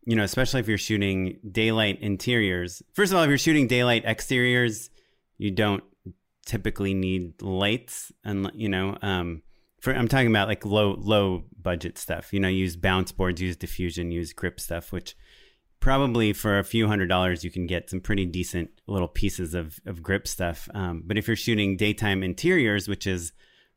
you 0.05 0.15
know, 0.15 0.23
especially 0.23 0.61
if 0.61 0.67
you're 0.67 0.77
shooting 0.77 1.37
daylight 1.49 1.99
interiors. 2.01 2.81
First 2.93 3.11
of 3.11 3.17
all, 3.17 3.23
if 3.23 3.29
you're 3.29 3.37
shooting 3.37 3.67
daylight 3.67 4.05
exteriors, 4.05 4.89
you 5.37 5.51
don't 5.51 5.83
typically 6.45 6.93
need 6.93 7.41
lights, 7.41 8.11
and 8.23 8.49
you 8.55 8.69
know, 8.69 8.97
um, 9.01 9.43
for 9.79 9.93
I'm 9.93 10.07
talking 10.07 10.27
about 10.27 10.47
like 10.47 10.65
low 10.65 10.95
low 10.97 11.43
budget 11.61 11.97
stuff. 11.97 12.33
You 12.33 12.39
know, 12.39 12.47
use 12.47 12.75
bounce 12.75 13.11
boards, 13.11 13.41
use 13.41 13.55
diffusion, 13.55 14.11
use 14.11 14.33
grip 14.33 14.59
stuff, 14.59 14.91
which 14.91 15.15
probably 15.79 16.33
for 16.33 16.59
a 16.59 16.63
few 16.63 16.87
hundred 16.87 17.07
dollars 17.07 17.43
you 17.43 17.51
can 17.51 17.67
get 17.67 17.89
some 17.89 18.01
pretty 18.01 18.25
decent 18.25 18.69
little 18.87 19.07
pieces 19.07 19.53
of 19.53 19.79
of 19.85 20.01
grip 20.03 20.27
stuff. 20.27 20.69
Um, 20.73 21.03
but 21.05 21.17
if 21.17 21.27
you're 21.27 21.35
shooting 21.35 21.77
daytime 21.77 22.23
interiors, 22.23 22.87
which 22.87 23.07
is 23.07 23.31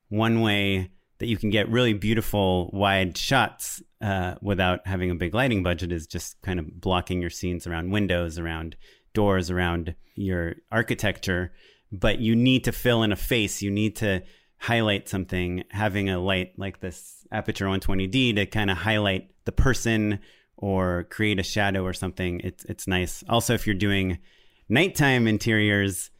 one 0.08 0.40
way 0.40 0.90
that 1.18 1.26
you 1.26 1.36
can 1.36 1.50
get 1.50 1.68
really 1.68 1.92
beautiful 1.92 2.70
wide 2.72 3.16
shots 3.16 3.82
uh, 4.00 4.34
without 4.40 4.86
having 4.86 5.10
a 5.10 5.14
big 5.14 5.34
lighting 5.34 5.62
budget, 5.62 5.92
is 5.92 6.06
just 6.06 6.40
kind 6.42 6.58
of 6.58 6.80
blocking 6.80 7.20
your 7.20 7.30
scenes 7.30 7.66
around 7.66 7.90
windows, 7.90 8.38
around 8.38 8.76
doors, 9.12 9.50
around 9.50 9.94
your 10.14 10.54
architecture. 10.72 11.52
But 11.92 12.20
you 12.20 12.34
need 12.34 12.64
to 12.64 12.72
fill 12.72 13.02
in 13.02 13.12
a 13.12 13.16
face. 13.16 13.62
You 13.62 13.70
need 13.70 13.96
to 13.96 14.22
highlight 14.58 15.08
something, 15.08 15.64
having 15.70 16.08
a 16.08 16.18
light 16.18 16.52
like 16.58 16.80
this 16.80 17.26
Aputure 17.32 17.66
120D 17.78 18.36
to 18.36 18.46
kind 18.46 18.70
of 18.70 18.76
highlight 18.78 19.30
the 19.44 19.52
person 19.52 20.20
or 20.60 21.04
create 21.10 21.40
a 21.40 21.42
shadow 21.42 21.84
or 21.84 21.92
something. 21.92 22.40
It's 22.44 22.64
it's 22.66 22.86
nice. 22.86 23.24
Also, 23.28 23.54
if 23.54 23.66
you're 23.66 23.74
doing 23.74 24.18
nighttime 24.68 25.26
interiors, 25.26 26.10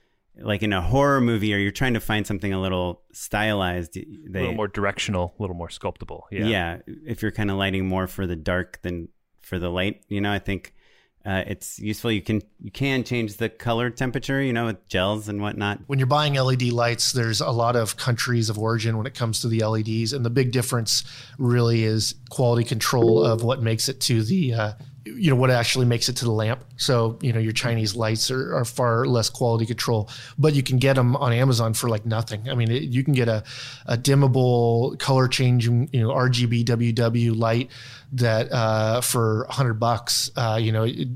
like 0.41 0.62
in 0.62 0.72
a 0.72 0.80
horror 0.80 1.20
movie, 1.20 1.55
or 1.55 1.59
you're 1.59 1.70
trying 1.70 1.95
to 1.95 2.01
find 2.01 2.26
something 2.26 2.53
a 2.53 2.61
little 2.61 3.03
stylized, 3.12 3.95
they, 3.95 4.38
a 4.38 4.43
little 4.43 4.55
more 4.55 4.68
directional, 4.68 5.34
a 5.38 5.43
little 5.43 5.57
more 5.57 5.68
sculptable. 5.68 6.26
Yeah, 6.32 6.47
yeah. 6.47 6.78
If 7.07 7.22
you're 7.22 7.32
kind 7.32 7.51
of 7.51 7.59
lighting 7.59 7.86
more 7.86 8.07
for 8.07 8.26
the 8.26 8.36
dark 8.36 8.80
than 8.82 9.09
for 9.43 9.59
the 9.59 9.68
light, 9.68 10.03
you 10.09 10.20
know, 10.20 10.32
I 10.32 10.38
think 10.38 10.74
uh, 11.27 11.45
it's 11.47 11.79
useful. 11.79 12.11
You 12.11 12.23
can 12.23 12.41
you 12.62 12.71
can 12.71 13.05
change 13.05 13.37
the 13.37 13.51
color 13.51 13.91
temperature, 13.91 14.43
you 14.43 14.55
know, 14.55 14.66
with 14.66 14.89
gels 14.89 15.29
and 15.29 15.43
whatnot. 15.43 15.81
When 15.87 15.99
you're 15.99 16.07
buying 16.07 16.35
LED 16.35 16.62
lights, 16.73 17.12
there's 17.12 17.43
a 17.43 17.51
lot 17.51 17.77
of 17.77 17.99
countries 17.99 18.49
of 18.49 18.59
origin 18.59 18.97
when 18.97 19.07
it 19.07 19.14
comes 19.14 19.43
to 19.43 19.49
the 19.49 19.64
LEDs, 19.64 20.14
and 20.14 20.25
the 20.25 20.31
big 20.31 20.51
difference 20.51 21.05
really 21.39 21.85
is 21.85 22.14
quality 22.31 22.64
control 22.64 23.23
of 23.23 23.43
what 23.43 23.62
makes 23.62 23.89
it 23.89 24.01
to 24.03 24.23
the 24.23 24.55
uh, 24.55 24.73
you 25.05 25.31
know 25.31 25.37
what 25.37 25.51
actually 25.51 25.87
makes 25.87 26.09
it 26.09 26.17
to 26.17 26.25
the 26.25 26.31
lamp. 26.31 26.65
So 26.77 27.19
you 27.21 27.33
know 27.33 27.39
your 27.39 27.53
Chinese 27.53 27.95
lights 27.95 28.31
are, 28.31 28.55
are 28.55 28.65
far 28.65 29.07
less 29.07 29.31
quality 29.31 29.67
control, 29.67 30.11
but 30.39 30.55
you 30.55 30.63
can 30.63 30.79
get 30.79 30.95
them 30.95 31.17
on 31.17 31.33
Amazon 31.33 31.75
for 31.75 31.89
like 31.89 32.05
nothing. 32.05 32.49
I 32.49 32.55
mean, 32.55 32.71
it, 32.71 32.83
you 32.85 33.03
can 33.05 33.15
get 33.15 33.29
a, 33.29 33.43
a 33.87 33.97
dimmable, 33.97 34.99
color 34.99 35.29
changing, 35.29 35.89
you 35.93 36.01
know, 36.01 36.09
RGB 36.11 36.65
WW 36.65 37.39
light 37.39 37.71
that 38.13 38.53
uh, 38.53 39.01
for 39.01 39.47
hundred 39.49 39.75
bucks. 39.75 40.31
Uh, 40.37 40.59
you 40.61 40.73
know. 40.73 40.85
It, 40.85 41.09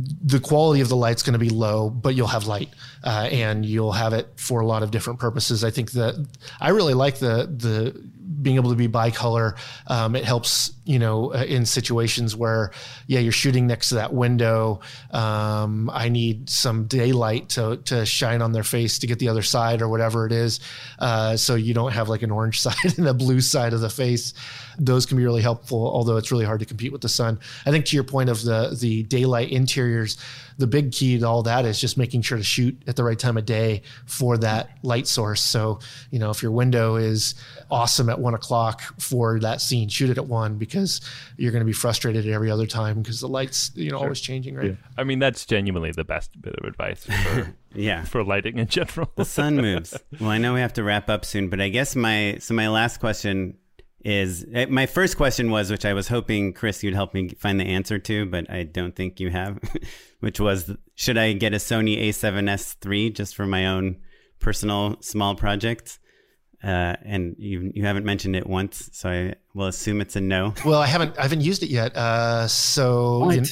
the 0.00 0.38
quality 0.38 0.80
of 0.80 0.88
the 0.88 0.96
light's 0.96 1.24
going 1.24 1.32
to 1.32 1.38
be 1.40 1.50
low, 1.50 1.90
but 1.90 2.14
you'll 2.14 2.28
have 2.28 2.46
light, 2.46 2.68
uh, 3.02 3.28
and 3.32 3.66
you'll 3.66 3.92
have 3.92 4.12
it 4.12 4.28
for 4.36 4.60
a 4.60 4.66
lot 4.66 4.84
of 4.84 4.92
different 4.92 5.18
purposes. 5.18 5.64
I 5.64 5.70
think 5.70 5.92
that 5.92 6.24
I 6.60 6.68
really 6.68 6.94
like 6.94 7.18
the 7.18 7.46
the 7.46 8.07
being 8.40 8.56
able 8.56 8.70
to 8.70 8.76
be 8.76 8.88
bicolor. 8.88 9.56
Um, 9.86 10.16
it 10.16 10.24
helps, 10.24 10.72
you 10.84 10.98
know, 10.98 11.32
uh, 11.34 11.44
in 11.44 11.66
situations 11.66 12.36
where, 12.36 12.72
yeah, 13.06 13.20
you're 13.20 13.32
shooting 13.32 13.66
next 13.66 13.90
to 13.90 13.96
that 13.96 14.12
window. 14.12 14.80
Um, 15.10 15.90
I 15.92 16.08
need 16.08 16.48
some 16.50 16.84
daylight 16.84 17.50
to, 17.50 17.78
to 17.86 18.06
shine 18.06 18.42
on 18.42 18.52
their 18.52 18.62
face 18.62 18.98
to 19.00 19.06
get 19.06 19.18
the 19.18 19.28
other 19.28 19.42
side 19.42 19.82
or 19.82 19.88
whatever 19.88 20.26
it 20.26 20.32
is. 20.32 20.60
Uh, 20.98 21.36
so 21.36 21.54
you 21.54 21.74
don't 21.74 21.92
have 21.92 22.08
like 22.08 22.22
an 22.22 22.30
orange 22.30 22.60
side 22.62 22.98
and 22.98 23.06
a 23.06 23.14
blue 23.14 23.40
side 23.40 23.72
of 23.72 23.80
the 23.80 23.90
face. 23.90 24.34
Those 24.78 25.06
can 25.06 25.16
be 25.16 25.24
really 25.24 25.42
helpful, 25.42 25.78
although 25.78 26.16
it's 26.16 26.30
really 26.30 26.44
hard 26.44 26.60
to 26.60 26.66
compete 26.66 26.92
with 26.92 27.00
the 27.00 27.08
sun. 27.08 27.40
I 27.66 27.70
think 27.70 27.84
to 27.86 27.96
your 27.96 28.04
point 28.04 28.30
of 28.30 28.42
the, 28.42 28.76
the 28.78 29.02
daylight 29.04 29.50
interiors, 29.50 30.16
the 30.58 30.66
big 30.66 30.92
key 30.92 31.18
to 31.18 31.26
all 31.26 31.44
that 31.44 31.64
is 31.64 31.80
just 31.80 31.96
making 31.96 32.22
sure 32.22 32.36
to 32.36 32.44
shoot 32.44 32.76
at 32.86 32.96
the 32.96 33.04
right 33.04 33.18
time 33.18 33.36
of 33.36 33.46
day 33.46 33.82
for 34.06 34.36
that 34.38 34.70
light 34.82 35.06
source. 35.06 35.40
So, 35.40 35.78
you 36.10 36.18
know, 36.18 36.30
if 36.30 36.42
your 36.42 36.50
window 36.50 36.96
is 36.96 37.36
awesome 37.70 38.10
at 38.10 38.18
one 38.18 38.34
o'clock 38.34 38.82
for 39.00 39.38
that 39.38 39.60
scene, 39.60 39.88
shoot 39.88 40.10
it 40.10 40.18
at 40.18 40.26
one 40.26 40.58
because 40.58 41.00
you're 41.36 41.52
going 41.52 41.60
to 41.60 41.66
be 41.66 41.72
frustrated 41.72 42.26
at 42.26 42.32
every 42.32 42.50
other 42.50 42.66
time 42.66 43.02
because 43.02 43.20
the 43.20 43.28
lights, 43.28 43.70
you 43.74 43.90
know, 43.90 43.98
sure. 43.98 44.06
always 44.06 44.20
changing, 44.20 44.56
right? 44.56 44.70
Yeah. 44.70 44.76
I 44.96 45.04
mean, 45.04 45.20
that's 45.20 45.46
genuinely 45.46 45.92
the 45.92 46.04
best 46.04 46.40
bit 46.42 46.56
of 46.56 46.64
advice 46.64 47.04
for, 47.04 47.54
yeah. 47.74 48.04
for 48.04 48.24
lighting 48.24 48.58
in 48.58 48.66
general. 48.66 49.12
the 49.14 49.24
sun 49.24 49.56
moves. 49.56 49.96
Well, 50.20 50.30
I 50.30 50.38
know 50.38 50.54
we 50.54 50.60
have 50.60 50.72
to 50.72 50.82
wrap 50.82 51.08
up 51.08 51.24
soon, 51.24 51.48
but 51.48 51.60
I 51.60 51.68
guess 51.68 51.94
my, 51.94 52.38
so 52.40 52.52
my 52.52 52.68
last 52.68 52.98
question 52.98 53.56
is 54.04 54.46
eh, 54.52 54.66
my 54.66 54.86
first 54.86 55.16
question 55.16 55.50
was, 55.50 55.70
which 55.70 55.84
I 55.84 55.92
was 55.92 56.08
hoping 56.08 56.52
Chris 56.52 56.82
you'd 56.82 56.94
help 56.94 57.14
me 57.14 57.30
find 57.30 57.58
the 57.58 57.64
answer 57.64 57.98
to, 57.98 58.26
but 58.26 58.50
I 58.50 58.62
don't 58.62 58.94
think 58.94 59.20
you 59.20 59.30
have, 59.30 59.58
which 60.20 60.40
was 60.40 60.70
should 60.94 61.18
I 61.18 61.32
get 61.32 61.52
a 61.52 61.56
Sony 61.56 62.08
A7S 62.08 62.76
III 62.88 63.10
just 63.10 63.34
for 63.34 63.46
my 63.46 63.66
own 63.66 63.98
personal 64.38 64.96
small 65.00 65.34
projects? 65.34 65.98
Uh, 66.62 66.96
and 67.04 67.36
you 67.38 67.70
you 67.72 67.84
haven't 67.84 68.04
mentioned 68.04 68.34
it 68.34 68.44
once, 68.44 68.90
so 68.92 69.08
I 69.08 69.34
will 69.54 69.66
assume 69.66 70.00
it's 70.00 70.16
a 70.16 70.20
no. 70.20 70.54
Well, 70.64 70.80
I 70.80 70.86
haven't 70.86 71.16
I 71.16 71.22
haven't 71.22 71.42
used 71.42 71.62
it 71.62 71.70
yet. 71.70 71.96
Uh, 71.96 72.48
so 72.48 73.30
in, 73.30 73.44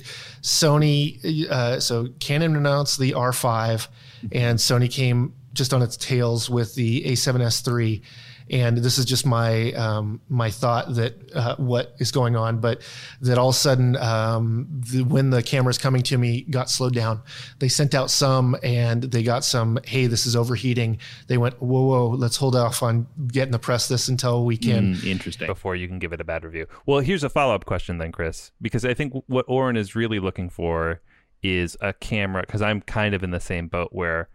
Sony, 0.43 1.49
uh, 1.49 1.79
so 1.79 2.09
Canon 2.19 2.57
announced 2.57 2.99
the 2.99 3.13
R5, 3.13 3.87
and 4.33 4.59
Sony 4.59 4.91
came 4.91 5.35
just 5.53 5.73
on 5.73 5.83
its 5.83 5.97
tails 5.97 6.51
with 6.51 6.75
the 6.75 7.05
A7S 7.05 7.67
III 7.67 8.03
and 8.51 8.79
this 8.79 8.99
is 8.99 9.05
just 9.05 9.27
my 9.27 9.73
um, 9.73 10.21
my 10.29 10.51
thought 10.51 10.95
that 10.95 11.15
uh, 11.35 11.57
what 11.57 11.95
is 11.99 12.13
going 12.13 12.37
on, 12.37 12.61
but 12.61 12.81
that 13.21 13.39
all 13.39 13.49
of 13.49 13.55
a 13.55 13.59
sudden 13.59 13.97
um, 13.97 14.67
the, 14.71 15.03
when 15.03 15.31
the 15.31 15.43
cameras 15.43 15.79
coming 15.79 16.03
to 16.03 16.19
me 16.19 16.43
got 16.43 16.71
slowed 16.71 16.95
down, 16.95 17.23
they 17.59 17.69
sent 17.69 17.95
out 17.95 18.11
some 18.11 18.57
and 18.63 19.05
they 19.05 19.23
got 19.23 19.45
some. 19.45 19.79
Hey, 19.85 20.07
this 20.07 20.27
is 20.27 20.37
overheating. 20.37 20.99
They 21.27 21.39
went, 21.39 21.61
whoa, 21.61 21.83
whoa, 21.83 22.09
let's 22.09 22.37
hold 22.37 22.55
off 22.55 22.83
on 22.83 23.07
getting 23.29 23.53
the 23.53 23.59
press 23.59 23.89
this 23.89 24.09
until 24.09 24.45
we 24.45 24.57
can. 24.57 24.95
Mm, 24.95 25.07
interesting. 25.07 25.47
Before 25.47 25.75
you 25.75 25.89
can 25.89 25.99
give 25.99 26.13
it 26.13 26.21
a 26.21 26.25
bad 26.25 26.45
review. 26.45 26.67
Well, 26.87 27.01
here's 27.01 27.25
a 27.25 27.29
follow 27.29 27.55
up 27.55 27.65
question 27.65 27.99
then, 27.99 28.13
Chris, 28.13 28.53
because 28.61 28.85
I 28.85 28.95
think 28.95 29.13
what 29.27 29.45
Oren 29.49 29.77
is 29.77 29.95
really 29.95 30.21
looking 30.21 30.49
for 30.51 31.01
is 31.43 31.77
a 31.81 31.93
camera 31.93 32.43
because 32.43 32.63
I'm 32.63 32.81
kind 32.81 33.15
of 33.15 33.23
in 33.23 33.31
the 33.31 33.41
same 33.41 33.69
boat 33.69 33.89
where 33.93 34.29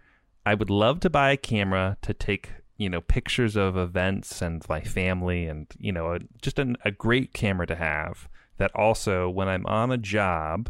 I 0.45 0.53
would 0.53 0.69
love 0.69 0.99
to 1.01 1.09
buy 1.09 1.31
a 1.31 1.37
camera 1.37 1.97
to 2.01 2.13
take 2.13 2.49
you 2.81 2.89
know 2.89 2.99
pictures 2.99 3.55
of 3.55 3.77
events 3.77 4.41
and 4.41 4.67
my 4.67 4.81
family 4.81 5.45
and 5.45 5.67
you 5.77 5.91
know 5.91 6.17
just 6.41 6.57
an, 6.57 6.75
a 6.83 6.89
great 6.89 7.31
camera 7.31 7.67
to 7.67 7.75
have 7.75 8.27
that 8.57 8.71
also 8.73 9.29
when 9.29 9.47
i'm 9.47 9.67
on 9.67 9.91
a 9.91 9.97
job 9.97 10.67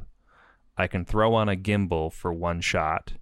i 0.78 0.88
can 0.88 1.06
throw 1.06 1.34
on 1.34 1.48
a 1.48 1.56
gimbal 1.56 2.12
for 2.12 2.34
one 2.34 2.60
shot 2.60 3.14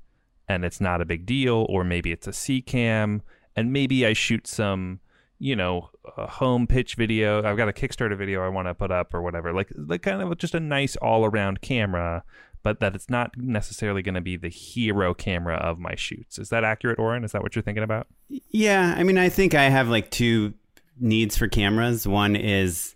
and 0.47 0.65
it's 0.65 0.81
not 0.81 1.01
a 1.01 1.05
big 1.05 1.27
deal 1.27 1.67
or 1.69 1.83
maybe 1.83 2.11
it's 2.11 2.25
a 2.25 2.33
c 2.33 2.63
cam 2.63 3.21
and 3.55 3.71
maybe 3.71 4.07
i 4.07 4.11
shoot 4.11 4.47
some 4.47 4.99
you 5.37 5.55
know 5.55 5.89
a 6.17 6.27
home 6.27 6.67
pitch 6.67 6.95
video. 6.95 7.43
I've 7.43 7.55
got 7.55 7.69
a 7.69 7.73
kickstarter 7.73 8.17
video 8.17 8.43
i 8.43 8.49
want 8.49 8.67
to 8.67 8.73
put 8.73 8.91
up 8.91 9.13
or 9.13 9.21
whatever 9.21 9.53
like 9.53 9.71
like 9.75 10.01
kind 10.01 10.21
of 10.21 10.37
just 10.37 10.53
a 10.55 10.59
nice 10.59 10.95
all 10.97 11.25
around 11.25 11.61
camera 11.61 12.23
but 12.63 12.79
that 12.79 12.95
it's 12.95 13.09
not 13.09 13.31
necessarily 13.37 14.01
going 14.01 14.15
to 14.15 14.21
be 14.21 14.35
the 14.35 14.49
hero 14.49 15.13
camera 15.13 15.55
of 15.55 15.79
my 15.79 15.95
shoots. 15.95 16.37
Is 16.37 16.49
that 16.49 16.63
accurate, 16.63 16.99
Oren? 16.99 17.23
Is 17.23 17.31
that 17.31 17.41
what 17.41 17.55
you're 17.55 17.63
thinking 17.63 17.83
about? 17.83 18.07
Yeah. 18.27 18.93
I 18.97 19.03
mean, 19.03 19.17
I 19.17 19.29
think 19.29 19.55
I 19.55 19.69
have 19.69 19.87
like 19.87 20.11
two 20.11 20.53
needs 20.99 21.37
for 21.37 21.47
cameras. 21.47 22.07
One 22.07 22.35
is 22.35 22.95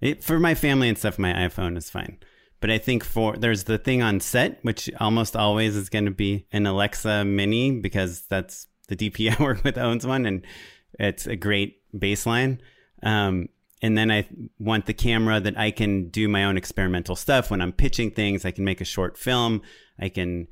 it, 0.00 0.24
for 0.24 0.38
my 0.38 0.54
family 0.54 0.88
and 0.88 0.98
stuff, 0.98 1.18
my 1.18 1.32
iPhone 1.32 1.76
is 1.76 1.90
fine. 1.90 2.18
But 2.60 2.70
I 2.70 2.78
think 2.78 3.04
for 3.04 3.36
there's 3.36 3.64
the 3.64 3.78
thing 3.78 4.02
on 4.02 4.20
set, 4.20 4.58
which 4.62 4.88
almost 5.00 5.36
always 5.36 5.76
is 5.76 5.88
going 5.88 6.04
to 6.04 6.12
be 6.12 6.46
an 6.52 6.66
Alexa 6.66 7.24
Mini 7.24 7.80
because 7.80 8.22
that's 8.28 8.68
the 8.88 8.96
DP 8.96 9.36
I 9.38 9.42
work 9.42 9.64
with 9.64 9.78
owns 9.78 10.06
one, 10.06 10.26
and 10.26 10.46
it's 10.98 11.26
a 11.26 11.36
great 11.36 11.80
baseline. 11.92 12.58
Um, 13.02 13.48
and 13.82 13.98
then 13.98 14.12
I 14.12 14.28
want 14.60 14.86
the 14.86 14.94
camera 14.94 15.40
that 15.40 15.58
I 15.58 15.72
can 15.72 16.08
do 16.08 16.28
my 16.28 16.44
own 16.44 16.56
experimental 16.56 17.16
stuff 17.16 17.50
when 17.50 17.60
I'm 17.60 17.72
pitching 17.72 18.12
things. 18.12 18.44
I 18.44 18.52
can 18.52 18.64
make 18.64 18.80
a 18.80 18.84
short 18.84 19.18
film. 19.18 19.60
I 19.98 20.08
can, 20.08 20.46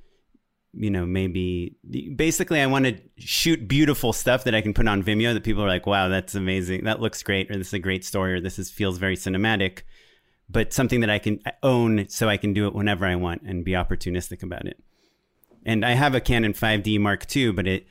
you 0.73 0.91
know, 0.91 1.07
maybe 1.07 1.77
basically 2.17 2.61
I 2.61 2.67
want 2.67 2.87
to 2.87 2.99
shoot 3.17 3.69
beautiful 3.69 4.13
stuff 4.13 4.43
that 4.45 4.55
I 4.55 4.61
can 4.61 4.75
put 4.75 4.89
on 4.89 5.05
Vimeo 5.05 5.33
that 5.33 5.45
people 5.45 5.63
are 5.63 5.69
like, 5.69 5.87
wow, 5.87 6.09
that's 6.09 6.35
amazing. 6.35 6.85
That 6.85 7.01
looks 7.01 7.23
great. 7.23 7.49
Or 7.53 7.57
this 7.57 7.69
is 7.69 7.75
a 7.75 7.79
great 7.79 8.05
story. 8.05 8.35
Or 8.35 8.41
this 8.41 8.59
is, 8.59 8.69
feels 8.69 8.99
very 8.99 9.17
cinematic, 9.17 9.83
but 10.49 10.73
something 10.73 10.99
that 11.01 11.11
I 11.11 11.21
can 11.21 11.41
own 11.63 12.09
so 12.09 12.29
I 12.29 12.37
can 12.37 12.53
do 12.53 12.67
it 12.67 12.75
whenever 12.75 13.07
I 13.07 13.15
want 13.15 13.43
and 13.43 13.65
be 13.65 13.73
opportunistic 13.73 14.43
about 14.43 14.67
it. 14.67 14.83
And 15.65 15.85
I 15.85 15.93
have 15.93 16.17
a 16.17 16.21
Canon 16.21 16.53
5D 16.53 16.99
Mark 16.99 17.25
II, 17.37 17.53
but 17.53 17.69
it, 17.69 17.87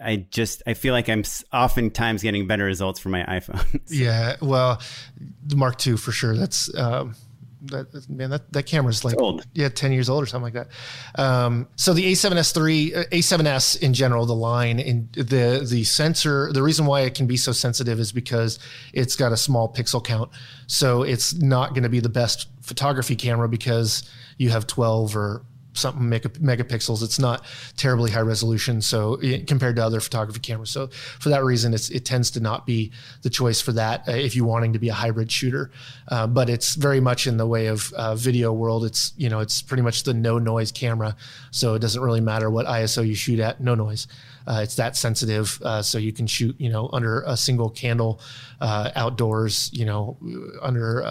I 0.00 0.26
just 0.30 0.62
I 0.66 0.74
feel 0.74 0.92
like 0.92 1.08
I'm 1.08 1.24
oftentimes 1.52 2.22
getting 2.22 2.46
better 2.46 2.64
results 2.64 3.00
for 3.00 3.08
my 3.08 3.22
iPhone. 3.28 3.80
yeah, 3.88 4.36
well, 4.40 4.80
the 5.46 5.56
Mark 5.56 5.84
II 5.86 5.96
for 5.96 6.12
sure. 6.12 6.36
That's 6.36 6.74
um, 6.76 7.14
that 7.66 8.08
man, 8.08 8.30
that, 8.30 8.52
that 8.52 8.64
camera's 8.64 9.04
like 9.04 9.20
old. 9.20 9.46
yeah, 9.54 9.68
ten 9.68 9.92
years 9.92 10.08
old 10.08 10.22
or 10.22 10.26
something 10.26 10.52
like 10.52 10.68
that. 11.14 11.20
Um, 11.20 11.68
so 11.76 11.92
the 11.92 12.10
A7S 12.12 12.52
three, 12.54 12.94
uh, 12.94 13.04
A7S 13.04 13.80
in 13.80 13.94
general, 13.94 14.26
the 14.26 14.34
line 14.34 14.78
in 14.78 15.08
the 15.12 15.66
the 15.68 15.84
sensor. 15.84 16.52
The 16.52 16.62
reason 16.62 16.86
why 16.86 17.02
it 17.02 17.14
can 17.14 17.26
be 17.26 17.36
so 17.36 17.52
sensitive 17.52 18.00
is 18.00 18.12
because 18.12 18.58
it's 18.92 19.16
got 19.16 19.32
a 19.32 19.36
small 19.36 19.72
pixel 19.72 20.04
count. 20.04 20.30
So 20.66 21.02
it's 21.02 21.34
not 21.34 21.70
going 21.70 21.84
to 21.84 21.88
be 21.88 22.00
the 22.00 22.08
best 22.08 22.48
photography 22.62 23.16
camera 23.16 23.48
because 23.48 24.08
you 24.38 24.50
have 24.50 24.66
twelve 24.66 25.16
or 25.16 25.44
something 25.74 26.08
mega, 26.08 26.28
megapixels. 26.30 27.02
It's 27.02 27.18
not 27.18 27.44
terribly 27.76 28.10
high 28.10 28.20
resolution, 28.20 28.80
so 28.82 29.18
compared 29.46 29.76
to 29.76 29.84
other 29.84 30.00
photography 30.00 30.40
cameras. 30.40 30.70
So 30.70 30.88
for 31.20 31.28
that 31.28 31.44
reason, 31.44 31.74
it 31.74 32.04
tends 32.04 32.30
to 32.32 32.40
not 32.40 32.66
be 32.66 32.92
the 33.22 33.30
choice 33.30 33.60
for 33.60 33.72
that 33.72 34.08
uh, 34.08 34.12
if 34.12 34.36
you're 34.36 34.46
wanting 34.46 34.72
to 34.72 34.78
be 34.78 34.88
a 34.88 34.94
hybrid 34.94 35.30
shooter. 35.30 35.70
Uh, 36.08 36.26
but 36.26 36.48
it's 36.48 36.74
very 36.74 37.00
much 37.00 37.26
in 37.26 37.36
the 37.36 37.46
way 37.46 37.66
of 37.66 37.92
uh, 37.94 38.14
video 38.14 38.52
world. 38.52 38.84
It's 38.84 39.12
you 39.16 39.28
know 39.28 39.40
it's 39.40 39.62
pretty 39.62 39.82
much 39.82 40.02
the 40.02 40.14
no 40.14 40.38
noise 40.38 40.72
camera, 40.72 41.16
so 41.50 41.74
it 41.74 41.78
doesn't 41.80 42.02
really 42.02 42.20
matter 42.20 42.50
what 42.50 42.66
ISO 42.66 43.06
you 43.06 43.14
shoot 43.14 43.40
at, 43.40 43.60
no 43.60 43.74
noise. 43.74 44.06
Uh, 44.44 44.60
it's 44.60 44.74
that 44.74 44.96
sensitive, 44.96 45.60
uh, 45.62 45.80
so 45.80 45.98
you 45.98 46.12
can 46.12 46.26
shoot, 46.26 46.56
you 46.58 46.68
know, 46.68 46.90
under 46.92 47.22
a 47.22 47.36
single 47.36 47.70
candle, 47.70 48.20
uh, 48.60 48.90
outdoors, 48.96 49.70
you 49.72 49.84
know, 49.84 50.18
under 50.60 51.04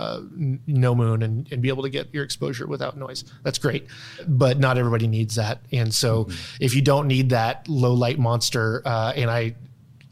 no 0.67 0.93
moon, 0.93 1.23
and, 1.23 1.47
and 1.51 1.61
be 1.61 1.69
able 1.69 1.83
to 1.83 1.89
get 1.89 2.13
your 2.13 2.25
exposure 2.25 2.67
without 2.67 2.97
noise. 2.97 3.23
That's 3.43 3.57
great, 3.57 3.87
but 4.27 4.50
not 4.59 4.77
everybody 4.77 5.07
needs 5.07 5.35
that. 5.35 5.61
And 5.71 5.93
so, 5.93 6.25
mm-hmm. 6.25 6.63
if 6.63 6.75
you 6.75 6.81
don't 6.81 7.07
need 7.07 7.29
that 7.29 7.67
low 7.67 7.93
light 7.93 8.19
monster, 8.19 8.81
uh, 8.85 9.13
and 9.15 9.29
I 9.29 9.55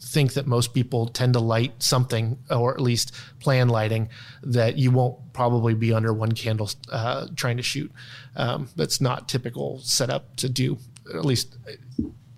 think 0.01 0.33
that 0.33 0.47
most 0.47 0.73
people 0.73 1.07
tend 1.07 1.33
to 1.33 1.39
light 1.39 1.83
something 1.83 2.37
or 2.49 2.73
at 2.73 2.81
least 2.81 3.13
plan 3.39 3.69
lighting 3.69 4.09
that 4.41 4.77
you 4.77 4.91
won't 4.91 5.33
probably 5.33 5.73
be 5.73 5.93
under 5.93 6.13
one 6.13 6.31
candle 6.31 6.69
uh, 6.91 7.27
trying 7.35 7.57
to 7.57 7.63
shoot. 7.63 7.91
Um, 8.35 8.69
that's 8.75 9.01
not 9.01 9.29
typical 9.29 9.79
setup 9.79 10.35
to 10.37 10.49
do. 10.49 10.77
At 11.13 11.25
least 11.25 11.57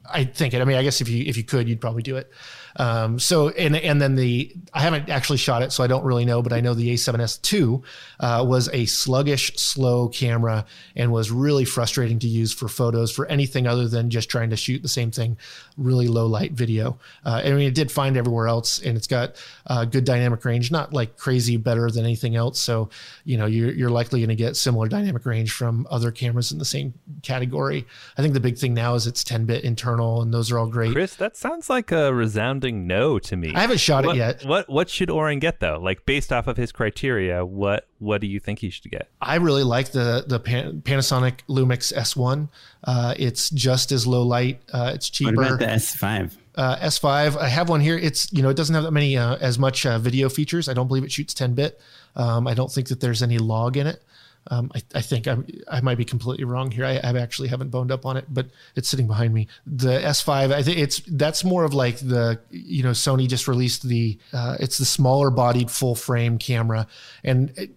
I 0.10 0.26
think 0.26 0.54
it. 0.54 0.62
I 0.62 0.66
mean, 0.66 0.78
I 0.78 0.84
guess 0.84 1.02
if 1.02 1.10
you 1.10 1.24
if 1.26 1.38
you 1.38 1.44
could, 1.44 1.70
you'd 1.70 1.82
probably 1.82 2.04
do 2.04 2.18
it. 2.18 2.32
Um, 2.78 3.20
so 3.20 3.50
and 3.50 3.76
and 3.76 4.02
then 4.02 4.16
the 4.16 4.54
I 4.74 4.82
haven't 4.82 5.10
actually 5.10 5.38
shot 5.38 5.62
it, 5.62 5.72
so 5.72 5.84
I 5.84 5.88
don't 5.88 6.04
really 6.04 6.26
know, 6.26 6.42
but 6.42 6.54
I 6.54 6.62
know 6.62 6.74
the 6.74 6.94
A7S 6.94 7.54
II 7.54 7.82
uh, 8.20 8.46
was 8.48 8.70
a 8.74 8.86
sluggish, 8.86 9.56
slow 9.58 10.08
camera 10.08 10.66
and 10.96 11.12
was 11.12 11.32
really 11.32 11.66
frustrating 11.66 12.20
to 12.20 12.28
use 12.28 12.54
for 12.54 12.68
photos 12.68 13.12
for 13.12 13.26
anything 13.28 13.68
other 13.68 13.88
than 13.88 14.10
just 14.10 14.30
trying 14.30 14.50
to 14.52 14.56
shoot 14.56 14.82
the 14.82 14.88
same 14.88 15.12
thing, 15.12 15.38
really 15.78 16.08
low 16.08 16.28
light 16.28 16.54
video. 16.54 16.98
Uh, 17.26 17.42
I 17.44 17.52
mean, 17.52 17.68
it 17.68 17.76
did 17.76 17.92
find 17.92 18.16
everywhere 18.16 18.48
else, 18.48 18.80
and 18.80 18.96
it's 18.96 19.08
got 19.08 19.36
uh, 19.68 19.86
good 19.86 20.06
dynamic 20.06 20.44
range, 20.46 20.72
not 20.72 20.94
like 20.94 21.18
crazy 21.18 21.58
better 21.58 21.90
than 21.92 22.06
anything 22.06 22.36
else. 22.36 22.60
So 22.60 22.90
you 23.26 23.38
know, 23.38 23.46
you're 23.46 23.72
you're 23.72 23.90
likely 23.90 24.20
going 24.20 24.30
to 24.30 24.36
get 24.36 24.56
similar 24.56 24.88
dynamic 24.88 25.26
range 25.26 25.52
from 25.52 25.88
other 25.90 26.12
cameras 26.12 26.52
in 26.52 26.60
the 26.60 26.66
same 26.66 26.94
category. 27.22 27.86
I 28.18 28.22
think 28.22 28.34
the 28.34 28.40
big 28.40 28.58
thing 28.58 28.74
now 28.74 28.96
is 28.96 29.08
it's 29.08 29.24
10 29.24 29.46
bit 29.46 29.64
internal, 29.64 30.22
and 30.22 30.34
those 30.34 30.52
are 30.52 30.60
all 30.60 30.68
great. 30.68 30.94
Chris, 30.94 31.16
that 31.16 31.36
sounds 31.36 31.70
like 31.70 31.92
a 31.92 32.14
resounding 32.14 32.61
resounding 32.62 32.88
no 32.88 33.20
to 33.20 33.36
me. 33.36 33.54
I 33.54 33.62
haven't 33.62 33.80
shot 33.80 34.06
what, 34.06 34.16
it 34.16 34.20
yet. 34.20 34.46
What 34.46 34.70
what 34.70 34.90
should 34.90 35.10
Oren 35.10 35.40
get 35.40 35.60
though? 35.60 35.80
Like 35.82 36.06
based 36.06 36.32
off 36.32 36.48
of 36.48 36.58
his 36.58 36.72
criteria, 36.72 37.46
what 37.46 37.88
what 38.00 38.22
do 38.22 38.28
you 38.28 38.40
think 38.40 38.60
he 38.60 38.70
should 38.70 38.90
get? 38.92 39.10
I 39.22 39.36
really 39.36 39.64
like 39.64 39.92
the 39.92 40.24
the 40.28 40.40
Pan- 40.40 40.82
Panasonic 40.82 41.40
Lumix 41.48 41.94
S1. 41.94 42.50
Uh, 42.84 43.16
it's 43.18 43.50
just 43.50 43.92
as 43.92 44.08
low 44.08 44.24
light. 44.24 44.62
Uh, 44.72 44.92
it's 44.94 45.10
cheaper. 45.10 45.36
What 45.36 45.48
about 45.48 45.60
the 45.60 45.66
S5? 45.66 46.38
Uh, 46.56 46.76
S5. 46.78 47.38
I 47.38 47.48
have 47.48 47.70
one 47.70 47.82
here. 47.82 47.98
It's 47.98 48.32
you 48.32 48.42
know 48.42 48.50
it 48.50 48.58
doesn't 48.58 48.76
have 48.76 48.84
that 48.84 48.92
many 48.92 49.18
uh, 49.18 49.38
as 49.38 49.58
much 49.60 49.86
uh, 49.86 50.00
video 50.00 50.30
features. 50.30 50.70
I 50.70 50.74
don't 50.74 50.88
believe 50.88 51.04
it 51.04 51.12
shoots 51.12 51.34
10 51.34 51.54
bit. 51.54 51.80
Um, 52.16 52.48
I 52.48 52.54
don't 52.54 52.72
think 52.72 52.90
that 52.90 53.00
there's 53.00 53.24
any 53.24 53.38
log 53.38 53.78
in 53.78 53.88
it. 53.88 54.04
Um, 54.48 54.72
I, 54.74 54.82
I, 54.96 55.02
think 55.02 55.28
I'm, 55.28 55.46
i 55.70 55.82
might 55.82 56.00
be 56.00 56.06
completely 56.06 56.46
wrong 56.46 56.72
here. 56.72 56.84
I, 56.84 56.98
I, 56.98 57.18
actually 57.20 57.48
haven't 57.48 57.70
boned 57.70 57.92
up 57.92 58.06
on 58.08 58.18
it, 58.18 58.26
but 58.28 58.48
it's 58.76 58.90
sitting 58.90 59.06
behind 59.06 59.34
me. 59.34 59.48
The 59.68 60.00
S5, 60.00 60.52
I 60.52 60.64
think 60.64 60.80
it's 60.80 61.00
that's 61.02 61.44
more 61.44 61.64
of 61.64 61.76
like 61.76 61.98
the 61.98 62.40
you 62.50 62.82
know 62.82 62.90
Sony 62.90 63.28
just 63.28 63.48
released 63.48 63.84
the 63.88 64.18
uh, 64.34 64.58
it's 64.60 64.80
the 64.80 64.86
smaller 64.86 65.30
bodied 65.30 65.70
full 65.70 65.94
frame 65.94 66.40
camera, 66.40 66.88
and 67.24 67.54
it, 67.56 67.72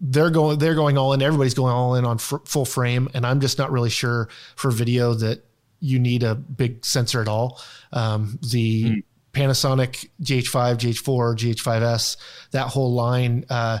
they're 0.00 0.30
going 0.30 0.58
they're 0.58 0.74
going 0.74 0.98
all 0.98 1.12
in. 1.12 1.22
Everybody's 1.22 1.54
going 1.54 1.72
all 1.72 1.94
in 1.94 2.04
on 2.04 2.16
f- 2.16 2.40
full 2.44 2.64
frame, 2.64 3.08
and 3.14 3.24
I'm 3.24 3.40
just 3.40 3.58
not 3.58 3.70
really 3.70 3.90
sure 3.90 4.28
for 4.56 4.72
video 4.72 5.14
that 5.14 5.44
you 5.80 5.98
need 5.98 6.24
a 6.24 6.34
big 6.34 6.84
sensor 6.84 7.20
at 7.20 7.28
all. 7.28 7.60
Um, 7.92 8.38
the 8.42 8.84
mm. 8.84 9.02
Panasonic 9.32 10.08
GH5, 10.22 10.78
GH4, 10.78 11.36
GH5S, 11.36 12.16
that 12.50 12.66
whole 12.68 12.92
line. 12.92 13.44
Uh, 13.48 13.78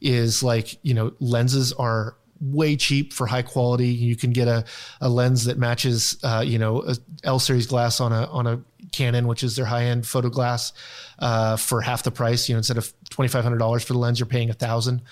is 0.00 0.42
like 0.42 0.78
you 0.84 0.94
know 0.94 1.12
lenses 1.20 1.72
are 1.74 2.16
way 2.40 2.74
cheap 2.74 3.12
for 3.12 3.26
high 3.26 3.42
quality. 3.42 3.88
You 3.88 4.16
can 4.16 4.30
get 4.30 4.48
a, 4.48 4.64
a 5.00 5.08
lens 5.08 5.44
that 5.44 5.58
matches, 5.58 6.18
uh, 6.22 6.42
you 6.44 6.58
know, 6.58 6.82
a 6.82 6.96
L 7.22 7.38
series 7.38 7.66
glass 7.66 8.00
on 8.00 8.12
a 8.12 8.24
on 8.26 8.46
a 8.46 8.60
Canon, 8.92 9.28
which 9.28 9.44
is 9.44 9.54
their 9.56 9.66
high 9.66 9.84
end 9.84 10.06
photo 10.06 10.30
glass, 10.30 10.72
uh, 11.18 11.56
for 11.56 11.80
half 11.80 12.02
the 12.02 12.10
price. 12.10 12.48
You 12.48 12.54
know, 12.54 12.58
instead 12.58 12.78
of 12.78 12.92
twenty 13.10 13.28
five 13.28 13.44
hundred 13.44 13.58
dollars 13.58 13.84
for 13.84 13.92
the 13.92 13.98
lens, 13.98 14.18
you're 14.18 14.26
paying 14.26 14.50
a 14.50 14.54
thousand. 14.54 15.02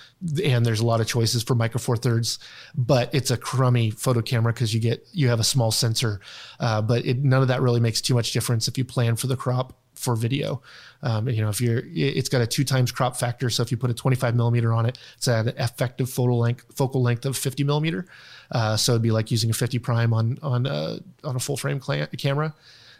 And 0.43 0.65
there's 0.65 0.79
a 0.79 0.85
lot 0.85 1.01
of 1.01 1.07
choices 1.07 1.43
for 1.43 1.55
micro 1.55 1.79
four 1.79 1.95
thirds, 1.95 2.39
but 2.75 3.13
it's 3.13 3.31
a 3.31 3.37
crummy 3.37 3.91
photo 3.91 4.21
camera 4.21 4.51
because 4.51 4.73
you 4.73 4.79
get 4.79 5.07
you 5.13 5.29
have 5.29 5.39
a 5.39 5.45
small 5.45 5.71
sensor, 5.71 6.19
uh, 6.59 6.81
but 6.81 7.05
it, 7.05 7.23
none 7.23 7.41
of 7.41 7.47
that 7.49 7.61
really 7.61 7.79
makes 7.79 8.01
too 8.01 8.15
much 8.15 8.31
difference 8.31 8.67
if 8.67 8.77
you 8.77 8.83
plan 8.83 9.15
for 9.15 9.27
the 9.27 9.37
crop 9.37 9.77
for 9.99 10.15
video. 10.15 10.61
Um, 11.01 11.29
you 11.29 11.41
know, 11.41 11.49
if 11.49 11.61
you're, 11.61 11.83
it's 11.93 12.29
got 12.29 12.41
a 12.41 12.47
two 12.47 12.63
times 12.63 12.91
crop 12.91 13.15
factor. 13.15 13.49
So 13.49 13.61
if 13.63 13.71
you 13.71 13.77
put 13.77 13.89
a 13.89 13.93
25 13.93 14.35
millimeter 14.35 14.73
on 14.73 14.85
it, 14.85 14.97
it's 15.17 15.27
at 15.27 15.47
an 15.47 15.57
effective 15.57 16.09
focal 16.09 16.39
length, 16.39 16.65
focal 16.75 17.01
length 17.01 17.25
of 17.25 17.37
50 17.37 17.63
millimeter. 17.63 18.05
Uh, 18.51 18.75
so 18.77 18.93
it'd 18.93 19.01
be 19.01 19.11
like 19.11 19.29
using 19.31 19.49
a 19.49 19.53
50 19.53 19.79
prime 19.79 20.13
on 20.13 20.39
on 20.41 20.65
a 20.65 20.99
on 21.23 21.35
a 21.35 21.39
full 21.39 21.57
frame 21.57 21.81
cl- 21.81 22.07
camera. 22.17 22.53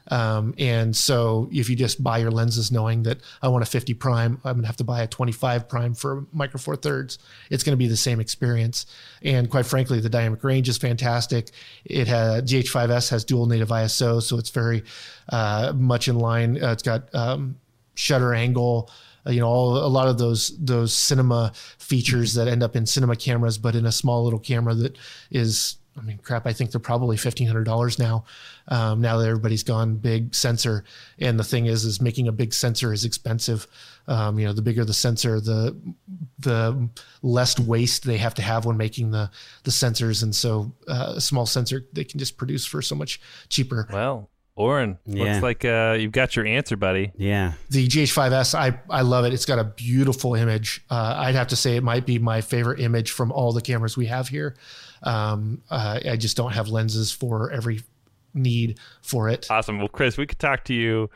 Um, 0.09 0.53
and 0.57 0.95
so 0.95 1.49
if 1.51 1.69
you 1.69 1.75
just 1.75 2.03
buy 2.03 2.17
your 2.17 2.31
lenses 2.31 2.71
knowing 2.71 3.03
that 3.03 3.19
I 3.41 3.47
want 3.47 3.63
a 3.63 3.65
50 3.65 3.93
prime, 3.95 4.39
I'm 4.43 4.57
gonna 4.57 4.67
have 4.67 4.77
to 4.77 4.83
buy 4.83 5.01
a 5.01 5.07
25 5.07 5.69
prime 5.69 5.93
for 5.93 6.25
micro 6.33 6.59
four 6.59 6.75
thirds. 6.75 7.19
It's 7.49 7.63
gonna 7.63 7.77
be 7.77 7.87
the 7.87 7.97
same 7.97 8.19
experience. 8.19 8.85
And 9.21 9.49
quite 9.49 9.65
frankly, 9.65 9.99
the 9.99 10.09
dynamic 10.09 10.43
range 10.43 10.69
is 10.69 10.77
fantastic. 10.77 11.51
It 11.85 12.07
has 12.07 12.43
GH5S 12.43 13.09
has 13.09 13.23
dual 13.23 13.45
native 13.45 13.69
ISO, 13.69 14.21
so 14.21 14.37
it's 14.37 14.49
very 14.49 14.83
uh, 15.29 15.73
much 15.75 16.07
in 16.07 16.17
line. 16.17 16.61
Uh, 16.61 16.71
it's 16.71 16.83
got 16.83 17.13
um, 17.13 17.57
shutter 17.95 18.33
angle. 18.33 18.89
Uh, 19.27 19.31
you 19.31 19.41
know, 19.41 19.47
all, 19.47 19.77
a 19.77 19.87
lot 19.87 20.07
of 20.07 20.17
those 20.17 20.57
those 20.57 20.93
cinema 20.93 21.51
features 21.77 22.33
that 22.33 22.47
end 22.47 22.63
up 22.63 22.75
in 22.75 22.85
cinema 22.85 23.15
cameras, 23.15 23.57
but 23.57 23.75
in 23.75 23.85
a 23.85 23.91
small 23.91 24.23
little 24.23 24.39
camera 24.39 24.73
that 24.73 24.97
is 25.29 25.78
I 25.99 26.05
mean, 26.05 26.17
crap, 26.17 26.45
I 26.45 26.53
think 26.53 26.71
they're 26.71 26.79
probably 26.79 27.17
$1,500 27.17 27.99
now. 27.99 28.25
Um, 28.67 29.01
now 29.01 29.17
that 29.17 29.27
everybody's 29.27 29.63
gone 29.63 29.95
big 29.95 30.33
sensor. 30.33 30.83
And 31.19 31.39
the 31.39 31.43
thing 31.43 31.65
is, 31.65 31.85
is 31.85 32.01
making 32.01 32.27
a 32.27 32.31
big 32.31 32.53
sensor 32.53 32.93
is 32.93 33.05
expensive. 33.05 33.67
Um, 34.07 34.39
you 34.39 34.45
know, 34.45 34.53
the 34.53 34.61
bigger 34.61 34.85
the 34.85 34.93
sensor, 34.93 35.39
the, 35.39 35.77
the 36.39 36.89
less 37.21 37.59
waste 37.59 38.03
they 38.03 38.17
have 38.17 38.33
to 38.35 38.41
have 38.41 38.65
when 38.65 38.77
making 38.77 39.11
the, 39.11 39.29
the 39.63 39.71
sensors. 39.71 40.23
And 40.23 40.35
so 40.35 40.71
uh, 40.87 41.13
a 41.17 41.21
small 41.21 41.45
sensor, 41.45 41.85
they 41.93 42.03
can 42.03 42.19
just 42.19 42.37
produce 42.37 42.65
for 42.65 42.81
so 42.81 42.95
much 42.95 43.19
cheaper. 43.49 43.87
Well, 43.91 44.29
Oren, 44.59 44.97
yeah. 45.05 45.23
looks 45.23 45.41
like 45.41 45.63
uh, 45.63 45.95
you've 45.97 46.11
got 46.11 46.35
your 46.35 46.45
answer, 46.45 46.75
buddy. 46.75 47.13
Yeah. 47.15 47.53
The 47.69 47.87
GH5S, 47.87 48.53
I, 48.53 48.77
I 48.89 49.03
love 49.03 49.23
it. 49.23 49.33
It's 49.33 49.45
got 49.45 49.57
a 49.57 49.63
beautiful 49.63 50.35
image. 50.35 50.83
Uh, 50.89 51.15
I'd 51.17 51.35
have 51.35 51.47
to 51.47 51.55
say 51.55 51.77
it 51.77 51.83
might 51.83 52.05
be 52.05 52.19
my 52.19 52.41
favorite 52.41 52.81
image 52.81 53.11
from 53.11 53.31
all 53.31 53.53
the 53.53 53.61
cameras 53.61 53.95
we 53.95 54.07
have 54.07 54.27
here. 54.27 54.57
Um, 55.03 55.61
uh, 55.69 55.99
I 56.09 56.17
just 56.17 56.37
don't 56.37 56.51
have 56.51 56.69
lenses 56.69 57.11
for 57.11 57.51
every 57.51 57.81
need 58.33 58.79
for 59.01 59.29
it. 59.29 59.47
Awesome. 59.49 59.79
Well, 59.79 59.87
Chris, 59.87 60.17
we 60.17 60.25
could 60.25 60.39
talk 60.39 60.63
to 60.65 60.73
you 60.73 61.09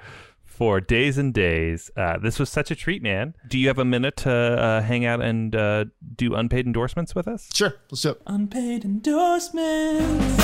for 0.45 0.79
days 0.79 1.17
and 1.17 1.33
days. 1.33 1.91
Uh, 1.97 2.17
this 2.19 2.39
was 2.39 2.49
such 2.49 2.71
a 2.71 2.75
treat, 2.75 3.01
man. 3.01 3.33
Do 3.47 3.57
you 3.57 3.67
have 3.67 3.79
a 3.79 3.85
minute 3.85 4.17
to 4.17 4.31
uh, 4.31 4.81
hang 4.81 5.05
out 5.05 5.21
and 5.21 5.55
uh, 5.55 5.85
do 6.15 6.35
unpaid 6.35 6.65
endorsements 6.65 7.15
with 7.15 7.27
us? 7.27 7.49
Sure. 7.53 7.75
Let's 7.89 8.01
do 8.01 8.11
it. 8.11 8.21
Unpaid 8.27 8.85
endorsements. 8.85 10.39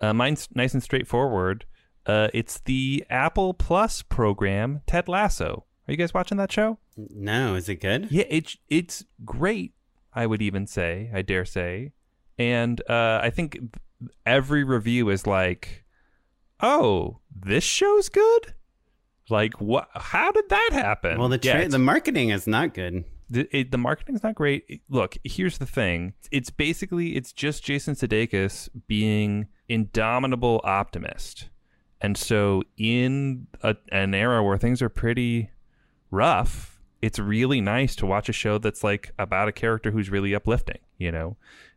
Uh, 0.00 0.12
mine's 0.12 0.48
nice 0.54 0.74
and 0.74 0.82
straightforward. 0.82 1.64
Uh, 2.04 2.28
it's 2.34 2.58
the 2.60 3.04
Apple 3.08 3.54
Plus 3.54 4.02
program, 4.02 4.82
Ted 4.86 5.08
Lasso. 5.08 5.64
Are 5.86 5.92
you 5.92 5.96
guys 5.96 6.12
watching 6.12 6.38
that 6.38 6.50
show? 6.50 6.78
No, 6.96 7.54
is 7.54 7.68
it 7.68 7.76
good? 7.76 8.08
Yeah, 8.10 8.24
it's 8.28 8.56
it's 8.68 9.04
great. 9.24 9.74
I 10.12 10.26
would 10.26 10.42
even 10.42 10.66
say, 10.66 11.10
I 11.14 11.22
dare 11.22 11.44
say, 11.44 11.92
and 12.42 12.82
uh, 12.90 13.20
I 13.22 13.30
think 13.30 13.58
every 14.26 14.64
review 14.64 15.10
is 15.10 15.26
like, 15.26 15.84
"Oh, 16.60 17.20
this 17.34 17.62
show's 17.62 18.08
good." 18.08 18.54
Like, 19.30 19.60
what? 19.60 19.88
How 19.94 20.32
did 20.32 20.48
that 20.48 20.70
happen? 20.72 21.18
Well, 21.18 21.28
the 21.28 21.38
tra- 21.38 21.62
yeah, 21.62 21.68
the 21.68 21.78
marketing 21.78 22.30
is 22.30 22.48
not 22.48 22.74
good. 22.74 23.04
The, 23.30 23.48
it, 23.56 23.70
the 23.70 23.78
marketing's 23.78 24.22
not 24.22 24.34
great. 24.34 24.82
Look, 24.88 25.16
here's 25.22 25.58
the 25.58 25.66
thing. 25.66 26.14
It's 26.32 26.50
basically 26.50 27.16
it's 27.16 27.32
just 27.32 27.64
Jason 27.64 27.94
Sudeikis 27.94 28.68
being 28.88 29.46
indomitable 29.68 30.60
optimist. 30.64 31.48
And 32.00 32.18
so 32.18 32.64
in 32.76 33.46
a, 33.62 33.76
an 33.92 34.12
era 34.12 34.42
where 34.42 34.58
things 34.58 34.82
are 34.82 34.88
pretty 34.88 35.50
rough 36.10 36.72
it's 37.02 37.18
really 37.18 37.60
nice 37.60 37.96
to 37.96 38.06
watch 38.06 38.28
a 38.28 38.32
show 38.32 38.58
that's 38.58 38.84
like 38.84 39.10
about 39.18 39.48
a 39.48 39.52
character 39.52 39.90
who's 39.90 40.08
really 40.08 40.34
uplifting, 40.34 40.78
you 40.96 41.10
know. 41.10 41.36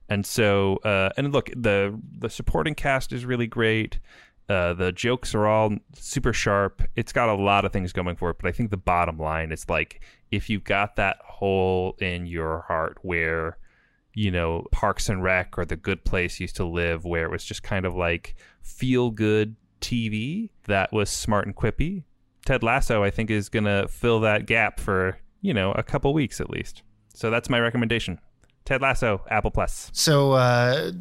And 0.10 0.26
so, 0.26 0.77
uh, 0.84 1.10
and 1.18 1.32
look, 1.32 1.49
the 1.56 1.99
the 2.19 2.30
supporting 2.30 2.76
cast 2.76 3.11
is 3.11 3.26
really 3.26 3.48
great. 3.48 3.99
Uh, 4.48 4.73
the 4.73 4.91
jokes 4.91 5.34
are 5.34 5.48
all 5.48 5.76
super 5.95 6.32
sharp. 6.32 6.84
It's 6.95 7.11
got 7.11 7.30
a 7.30 7.34
lot 7.34 7.65
of 7.65 7.73
things 7.73 7.91
going 7.91 8.15
for 8.15 8.30
it, 8.30 8.38
but 8.40 8.48
I 8.48 8.52
think 8.52 8.69
the 8.69 8.77
bottom 8.77 9.18
line 9.18 9.52
is 9.52 9.68
like 9.68 10.02
if 10.32 10.49
you've 10.49 10.64
got 10.64 10.98
that 10.98 11.18
hole 11.26 11.95
in 11.99 12.27
your 12.27 12.64
heart 12.68 12.99
where 13.02 13.57
you 14.14 14.30
know 14.30 14.65
Parks 14.72 15.10
and 15.10 15.23
Rec 15.23 15.57
or 15.57 15.65
The 15.65 15.76
Good 15.76 16.06
Place 16.06 16.40
used 16.40 16.56
to 16.57 16.65
live, 16.65 17.06
where 17.06 17.26
it 17.26 17.32
was 17.32 17.44
just 17.44 17.64
kind 17.64 17.86
of 17.86 17.95
like 17.95 18.36
feel 18.61 19.10
good 19.10 19.56
TV 19.82 20.49
that 20.65 20.94
was 20.94 21.10
smart 21.10 21.48
and 21.48 21.56
quippy. 21.56 22.03
Ted 22.45 22.61
Lasso, 22.61 23.03
I 23.03 23.10
think, 23.10 23.32
is 23.32 23.49
gonna 23.49 23.88
fill 23.88 24.19
that 24.19 24.45
gap 24.45 24.80
for 24.80 25.18
you 25.41 25.56
know 25.56 25.72
a 25.72 25.82
couple 25.82 26.14
weeks 26.14 26.40
at 26.40 26.52
least. 26.52 26.84
So 27.15 27.32
that's 27.32 27.49
my 27.49 27.60
recommendation. 27.60 28.19
Ted 28.65 28.81
Lasso, 28.81 29.21
Apple 29.29 29.51
Plus. 29.51 29.91
So 29.93 30.31
uh, 30.33 30.91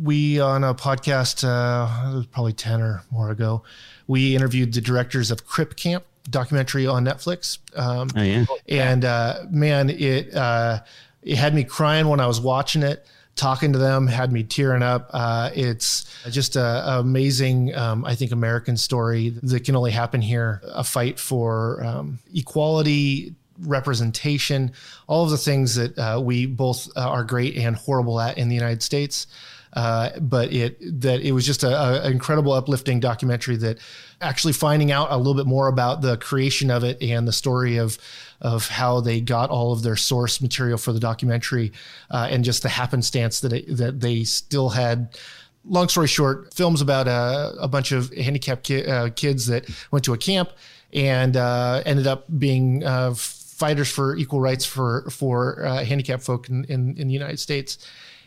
we 0.00 0.40
on 0.40 0.62
a 0.62 0.74
podcast, 0.74 1.44
uh, 1.44 2.12
it 2.12 2.16
was 2.16 2.26
probably 2.26 2.52
ten 2.52 2.80
or 2.80 3.02
more 3.10 3.30
ago, 3.30 3.64
we 4.06 4.36
interviewed 4.36 4.72
the 4.72 4.80
directors 4.80 5.30
of 5.30 5.46
Crip 5.46 5.76
Camp 5.76 6.04
documentary 6.28 6.86
on 6.86 7.04
Netflix. 7.04 7.58
Um, 7.76 8.08
oh 8.16 8.22
yeah, 8.22 8.44
and 8.68 9.04
uh, 9.04 9.40
man, 9.50 9.90
it 9.90 10.34
uh, 10.34 10.80
it 11.22 11.36
had 11.36 11.54
me 11.54 11.64
crying 11.64 12.08
when 12.08 12.20
I 12.20 12.26
was 12.26 12.40
watching 12.40 12.82
it. 12.82 13.06
Talking 13.36 13.72
to 13.72 13.78
them 13.78 14.06
had 14.06 14.32
me 14.32 14.42
tearing 14.42 14.82
up. 14.82 15.08
Uh, 15.12 15.50
it's 15.54 16.04
just 16.28 16.56
an 16.56 16.82
amazing, 17.00 17.74
um, 17.74 18.04
I 18.04 18.14
think, 18.14 18.32
American 18.32 18.76
story 18.76 19.30
that 19.42 19.64
can 19.64 19.76
only 19.76 19.92
happen 19.92 20.20
here. 20.20 20.60
A 20.64 20.84
fight 20.84 21.18
for 21.18 21.82
um, 21.82 22.18
equality, 22.34 23.34
representation, 23.62 24.72
all 25.06 25.24
of 25.24 25.30
the 25.30 25.38
things 25.38 25.74
that 25.74 25.98
uh, 25.98 26.20
we 26.22 26.46
both 26.46 26.88
uh, 26.96 27.08
are 27.08 27.24
great 27.24 27.56
and 27.56 27.76
horrible 27.76 28.20
at 28.20 28.38
in 28.38 28.48
the 28.48 28.54
United 28.54 28.82
States. 28.82 29.26
Uh, 29.72 30.10
but 30.18 30.52
it 30.52 31.00
that 31.00 31.20
it 31.20 31.30
was 31.30 31.46
just 31.46 31.62
an 31.62 32.10
incredible, 32.10 32.52
uplifting 32.52 32.98
documentary 32.98 33.54
that 33.54 33.78
actually 34.20 34.52
finding 34.52 34.90
out 34.90 35.12
a 35.12 35.16
little 35.16 35.34
bit 35.34 35.46
more 35.46 35.68
about 35.68 36.02
the 36.02 36.16
creation 36.16 36.72
of 36.72 36.82
it 36.82 37.00
and 37.00 37.28
the 37.28 37.32
story 37.32 37.76
of 37.76 37.96
of 38.40 38.66
how 38.66 39.00
they 39.00 39.20
got 39.20 39.48
all 39.48 39.72
of 39.72 39.82
their 39.82 39.94
source 39.94 40.40
material 40.40 40.76
for 40.76 40.92
the 40.92 40.98
documentary 40.98 41.70
uh, 42.10 42.26
and 42.28 42.42
just 42.42 42.64
the 42.64 42.68
happenstance 42.68 43.40
that 43.40 43.52
it, 43.52 43.76
that 43.76 44.00
they 44.00 44.24
still 44.24 44.70
had 44.70 45.16
long 45.64 45.88
story 45.88 46.08
short, 46.08 46.52
films 46.54 46.80
about 46.80 47.06
a, 47.06 47.54
a 47.60 47.68
bunch 47.68 47.92
of 47.92 48.12
handicapped 48.14 48.64
ki- 48.64 48.86
uh, 48.86 49.10
kids 49.10 49.46
that 49.46 49.68
went 49.90 50.04
to 50.04 50.12
a 50.12 50.18
camp 50.18 50.50
and 50.92 51.36
uh, 51.36 51.82
ended 51.84 52.06
up 52.06 52.26
being 52.38 52.84
uh, 52.84 53.14
fighters 53.60 53.90
for 53.90 54.16
equal 54.16 54.40
rights 54.40 54.64
for 54.64 55.08
for 55.10 55.64
uh, 55.64 55.84
handicapped 55.84 56.22
folk 56.22 56.48
in, 56.48 56.64
in, 56.64 56.96
in 56.96 57.06
the 57.06 57.14
United 57.14 57.38
States, 57.38 57.78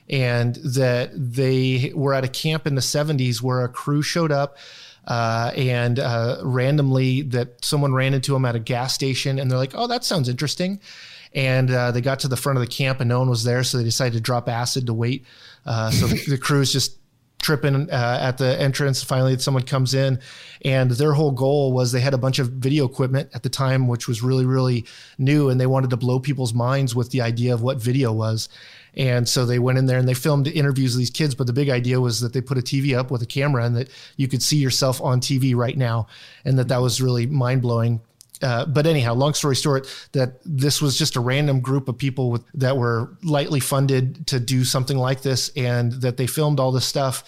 and 0.08 0.56
that 0.58 1.10
they 1.14 1.92
were 1.96 2.14
at 2.14 2.24
a 2.24 2.28
camp 2.28 2.68
in 2.68 2.76
the 2.76 2.82
70s 2.82 3.42
where 3.42 3.66
a 3.66 3.70
crew 3.70 4.02
showed 4.02 4.32
up. 4.32 4.58
Uh, 5.06 5.52
and 5.58 6.00
uh, 6.00 6.38
randomly, 6.44 7.24
that 7.24 7.66
someone 7.66 7.94
ran 7.94 8.14
into 8.14 8.32
them 8.32 8.46
at 8.46 8.56
a 8.56 8.60
gas 8.60 8.94
station, 8.94 9.38
and 9.38 9.52
they're 9.52 9.58
like, 9.58 9.74
"Oh, 9.76 9.88
that 9.88 10.06
sounds 10.06 10.30
interesting." 10.30 10.80
And 11.34 11.70
uh, 11.70 11.92
they 11.92 12.00
got 12.00 12.20
to 12.20 12.30
the 12.30 12.38
front 12.38 12.58
of 12.58 12.62
the 12.62 12.72
camp, 12.72 13.02
and 13.02 13.10
no 13.10 13.20
one 13.20 13.30
was 13.30 13.44
there, 13.44 13.64
so 13.66 13.78
they 13.78 13.84
decided 13.84 14.14
to 14.14 14.22
drop 14.22 14.48
acid 14.48 14.86
to 14.86 14.94
wait. 14.94 15.26
Uh, 15.66 15.92
so 15.92 16.08
the, 16.12 16.24
the 16.30 16.38
crew 16.38 16.62
is 16.62 16.72
just 16.72 16.98
tripping 17.44 17.90
uh, 17.92 18.18
at 18.22 18.38
the 18.40 18.60
entrance. 18.60 19.04
Finally, 19.04 19.38
someone 19.38 19.64
comes 19.64 19.94
in, 19.94 20.20
and 20.66 20.90
their 20.92 21.14
whole 21.14 21.32
goal 21.32 21.74
was 21.74 21.92
they 21.92 22.00
had 22.00 22.14
a 22.14 22.18
bunch 22.18 22.40
of 22.40 22.50
video 22.50 22.86
equipment 22.86 23.30
at 23.36 23.44
the 23.44 23.50
time, 23.50 23.88
which 23.88 24.08
was 24.08 24.24
really, 24.24 24.46
really 24.46 24.86
new, 25.20 25.50
and 25.50 25.62
they 25.62 25.68
wanted 25.68 25.92
to 25.92 25.98
blow 25.98 26.20
people's 26.20 26.54
minds 26.54 26.96
with 26.96 27.12
the 27.12 27.22
idea 27.22 27.54
of 27.54 27.62
what 27.62 27.78
video 27.82 28.12
was. 28.12 28.50
And 28.96 29.28
so 29.28 29.46
they 29.46 29.60
went 29.60 29.80
in 29.80 29.88
there 29.88 29.98
and 29.98 30.08
they 30.08 30.14
filmed 30.14 30.48
interviews 30.48 30.94
of 30.94 31.00
these 31.00 31.10
kids. 31.10 31.34
But 31.34 31.48
the 31.48 31.54
big 31.54 31.70
idea 31.70 32.00
was 32.00 32.22
that 32.22 32.34
they 32.34 32.42
put 32.42 32.60
a 32.60 32.62
TV 32.62 32.96
up 32.98 33.10
with 33.10 33.24
a 33.24 33.26
camera 33.26 33.66
and 33.66 33.76
that 33.76 33.90
you 34.18 34.28
could 34.28 34.44
see 34.44 34.58
yourself 34.58 35.02
on 35.02 35.20
TV 35.20 35.56
right 35.56 35.78
now, 35.78 36.08
and 36.46 36.58
that 36.58 36.68
that 36.70 36.82
was 36.82 37.02
really 37.02 37.26
mind 37.26 37.62
blowing 37.62 38.02
uh, 38.44 38.66
but 38.66 38.86
anyhow, 38.86 39.14
long 39.14 39.34
story 39.34 39.56
short, 39.56 39.88
that 40.12 40.40
this 40.44 40.82
was 40.82 40.98
just 40.98 41.16
a 41.16 41.22
random 41.22 41.62
group 41.62 41.88
of 41.88 41.98
people 41.98 42.30
with, 42.30 42.44
that 42.54 42.78
were 42.78 43.18
lightly 43.24 43.62
funded 43.62 44.28
to 44.28 44.40
do 44.40 44.66
something 44.66 44.98
like 44.98 45.22
this, 45.22 45.50
and 45.56 45.94
that 45.94 46.18
they 46.18 46.28
filmed 46.28 46.60
all 46.60 46.72
this 46.72 46.86
stuff. 46.86 47.24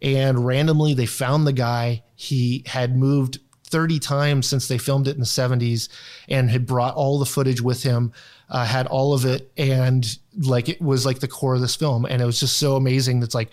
And 0.00 0.46
randomly, 0.46 0.94
they 0.94 1.06
found 1.06 1.46
the 1.46 1.52
guy. 1.52 2.04
He 2.14 2.62
had 2.66 2.96
moved 2.96 3.40
30 3.64 3.98
times 3.98 4.48
since 4.48 4.68
they 4.68 4.78
filmed 4.78 5.08
it 5.08 5.14
in 5.14 5.20
the 5.20 5.26
70s 5.26 5.88
and 6.28 6.50
had 6.50 6.66
brought 6.66 6.94
all 6.94 7.18
the 7.18 7.26
footage 7.26 7.60
with 7.60 7.82
him, 7.82 8.12
uh, 8.48 8.64
had 8.64 8.86
all 8.86 9.12
of 9.12 9.24
it, 9.24 9.50
and 9.56 10.18
like 10.38 10.68
it 10.68 10.80
was 10.80 11.04
like 11.04 11.18
the 11.18 11.28
core 11.28 11.56
of 11.56 11.60
this 11.60 11.76
film. 11.76 12.04
And 12.04 12.22
it 12.22 12.24
was 12.24 12.38
just 12.38 12.58
so 12.58 12.76
amazing. 12.76 13.20
That's 13.20 13.34
like, 13.34 13.50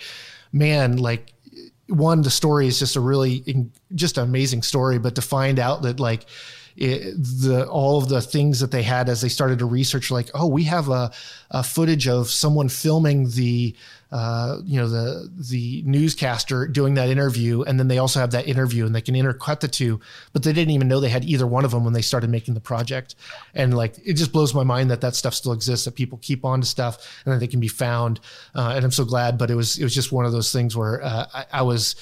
man, 0.52 0.98
like 0.98 1.34
one, 1.88 2.22
the 2.22 2.30
story 2.30 2.68
is 2.68 2.80
just 2.80 2.96
a 2.96 3.00
really 3.00 3.70
just 3.96 4.18
an 4.18 4.24
amazing 4.24 4.62
story, 4.62 5.00
but 5.00 5.16
to 5.16 5.22
find 5.22 5.60
out 5.60 5.82
that 5.82 6.00
like 6.00 6.26
it, 6.78 7.16
the 7.18 7.68
all 7.68 7.98
of 7.98 8.08
the 8.08 8.22
things 8.22 8.60
that 8.60 8.70
they 8.72 8.84
had 8.84 9.10
as 9.10 9.22
they 9.22 9.30
started 9.30 9.60
to 9.60 9.66
research, 9.66 10.12
like, 10.12 10.30
oh, 10.36 10.46
we 10.46 10.64
have 10.66 10.90
a, 10.90 11.12
a 11.50 11.64
footage 11.64 12.08
of 12.08 12.30
someone 12.30 12.70
filming 12.70 13.30
the 13.32 13.76
uh, 14.12 14.60
you 14.64 14.80
know 14.80 14.88
the 14.88 15.30
the 15.50 15.82
newscaster 15.86 16.68
doing 16.68 16.94
that 16.94 17.10
interview, 17.10 17.64
and 17.64 17.80
then 17.80 17.88
they 17.88 17.98
also 17.98 18.20
have 18.20 18.32
that 18.32 18.48
interview, 18.48 18.86
and 18.86 18.94
they 18.94 19.02
can 19.02 19.16
intercut 19.16 19.60
the 19.60 19.68
two. 19.68 20.00
But 20.34 20.44
they 20.44 20.54
didn't 20.54 20.72
even 20.72 20.88
know 20.88 21.00
they 21.00 21.10
had 21.10 21.26
either 21.26 21.48
one 21.48 21.66
of 21.66 21.72
them 21.72 21.84
when 21.84 21.94
they 21.94 22.02
started 22.04 22.30
making 22.30 22.54
the 22.54 22.60
project. 22.60 23.16
And 23.56 23.76
like 23.76 23.96
it 24.06 24.14
just 24.14 24.32
blows 24.32 24.54
my 24.54 24.64
mind 24.64 24.92
that 24.92 25.02
that 25.02 25.16
stuff 25.16 25.34
still 25.34 25.54
exists, 25.54 25.86
that 25.86 25.96
people 25.96 26.20
keep 26.22 26.46
on 26.46 26.62
to 26.62 26.68
stuff, 26.68 27.22
and 27.26 27.34
that 27.34 27.40
they 27.40 27.48
can 27.48 27.60
be 27.60 27.68
found. 27.68 28.20
Uh, 28.56 28.74
and 28.76 28.86
I'm 28.86 28.92
so 28.92 29.04
glad. 29.04 29.38
But 29.38 29.50
it 29.50 29.56
was 29.56 29.80
it 29.80 29.84
was 29.84 29.96
just 29.96 30.12
one 30.12 30.26
of 30.26 30.32
those 30.32 30.52
things 30.52 30.78
where 30.78 31.04
uh, 31.04 31.26
I, 31.34 31.46
I 31.52 31.62
was 31.64 31.96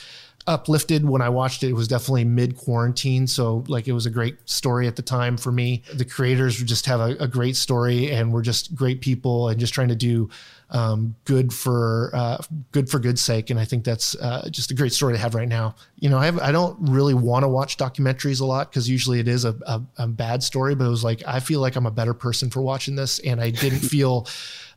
uplifted 0.48 1.08
when 1.08 1.22
I 1.22 1.30
watched 1.30 1.64
it. 1.64 1.70
It 1.70 1.74
was 1.74 1.88
definitely 1.88 2.26
mid 2.26 2.58
quarantine. 2.58 3.28
So, 3.28 3.64
like, 3.68 3.88
it 3.88 3.94
was 3.94 4.06
a 4.06 4.10
great 4.10 4.38
story 4.48 4.88
at 4.88 4.96
the 4.96 5.02
time 5.02 5.38
for 5.38 5.52
me. 5.52 5.84
The 5.94 6.06
creators 6.06 6.62
just 6.62 6.86
have 6.86 7.00
a, 7.00 7.16
a 7.20 7.28
great 7.28 7.56
story 7.56 8.12
and 8.12 8.32
we're 8.32 8.44
just 8.44 8.76
great 8.76 9.02
people 9.02 9.50
and 9.50 9.60
just 9.60 9.74
trying 9.74 9.90
to 9.90 9.96
do 9.96 10.30
um, 10.72 11.16
good 11.26 11.54
for 11.54 12.10
uh, 12.14 12.38
good 12.72 12.90
for 12.90 13.00
good 13.00 13.20
sake. 13.20 13.50
And 13.50 13.60
I 13.60 13.66
think 13.66 13.84
that's 13.84 14.16
uh, 14.16 14.48
just 14.50 14.72
a 14.72 14.74
great 14.74 14.94
story 14.94 15.14
to 15.14 15.20
have 15.20 15.36
right 15.36 15.48
now. 15.48 15.76
You 15.98 16.10
know, 16.10 16.18
I, 16.18 16.26
have, 16.26 16.40
I 16.40 16.52
don't 16.52 16.78
really 16.80 17.14
want 17.14 17.44
to 17.44 17.48
watch 17.48 17.78
documentaries 17.78 18.42
a 18.42 18.46
lot 18.46 18.70
because 18.70 18.90
usually 18.90 19.20
it 19.20 19.28
is 19.28 19.46
a, 19.46 19.56
a, 19.66 19.82
a, 19.98 20.08
bad 20.08 20.44
story, 20.44 20.76
but 20.76 20.86
it 20.86 20.90
was 20.90 21.04
like, 21.04 21.24
I 21.28 21.40
feel 21.40 21.60
like 21.60 21.76
I'm 21.76 21.86
a 21.86 21.92
better 21.92 22.14
person 22.14 22.50
for 22.50 22.62
watching 22.62 22.96
this. 22.96 23.20
And 23.20 23.40
I 23.40 23.52
didn't 23.52 23.80
feel 23.90 24.28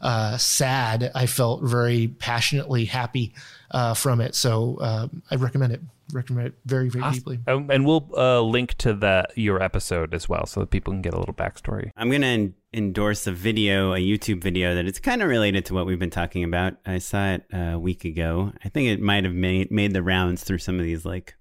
uh, 0.01 0.37
sad. 0.37 1.11
I 1.15 1.27
felt 1.27 1.63
very 1.63 2.09
passionately 2.09 2.85
happy 2.85 3.35
uh, 3.71 3.95
from 3.95 4.21
it. 4.21 4.35
So 4.35 4.79
uh, 4.81 5.09
I 5.31 5.37
recommend 5.37 5.73
it. 5.73 5.81
Recommend 6.11 6.49
it 6.49 6.55
very, 6.65 6.89
very 6.89 7.05
awesome. 7.05 7.19
deeply. 7.19 7.39
Um, 7.47 7.71
and 7.71 7.85
we'll 7.85 8.09
uh, 8.17 8.41
link 8.41 8.75
to 8.79 8.95
that 8.95 9.37
your 9.37 9.63
episode 9.63 10.15
as 10.15 10.27
well, 10.27 10.47
so 10.47 10.61
that 10.61 10.71
people 10.71 10.91
can 10.95 11.03
get 11.03 11.13
a 11.13 11.19
little 11.19 11.35
backstory. 11.35 11.91
I'm 11.99 12.11
gonna 12.11 12.49
endorse 12.73 13.27
a 13.27 13.33
video, 13.33 13.95
a 13.95 13.99
YouTube 13.99 14.43
video 14.43 14.75
that 14.75 14.87
it's 14.87 15.01
kind 15.01 15.23
of 15.23 15.29
related 15.29 15.65
to 15.67 15.75
what 15.75 15.87
we've 15.87 15.99
been 15.99 16.11
talking 16.11 16.45
about. 16.45 16.75
I 16.85 16.99
saw 16.99 17.33
it 17.33 17.45
a 17.53 17.79
week 17.79 18.05
ago. 18.05 18.53
I 18.65 18.69
think 18.69 18.89
it 18.89 19.01
might 19.01 19.25
have 19.25 19.35
made 19.35 19.71
made 19.71 19.93
the 19.93 20.03
rounds 20.03 20.45
through 20.45 20.59
some 20.59 20.79
of 20.79 20.85
these 20.85 21.05
like 21.05 21.35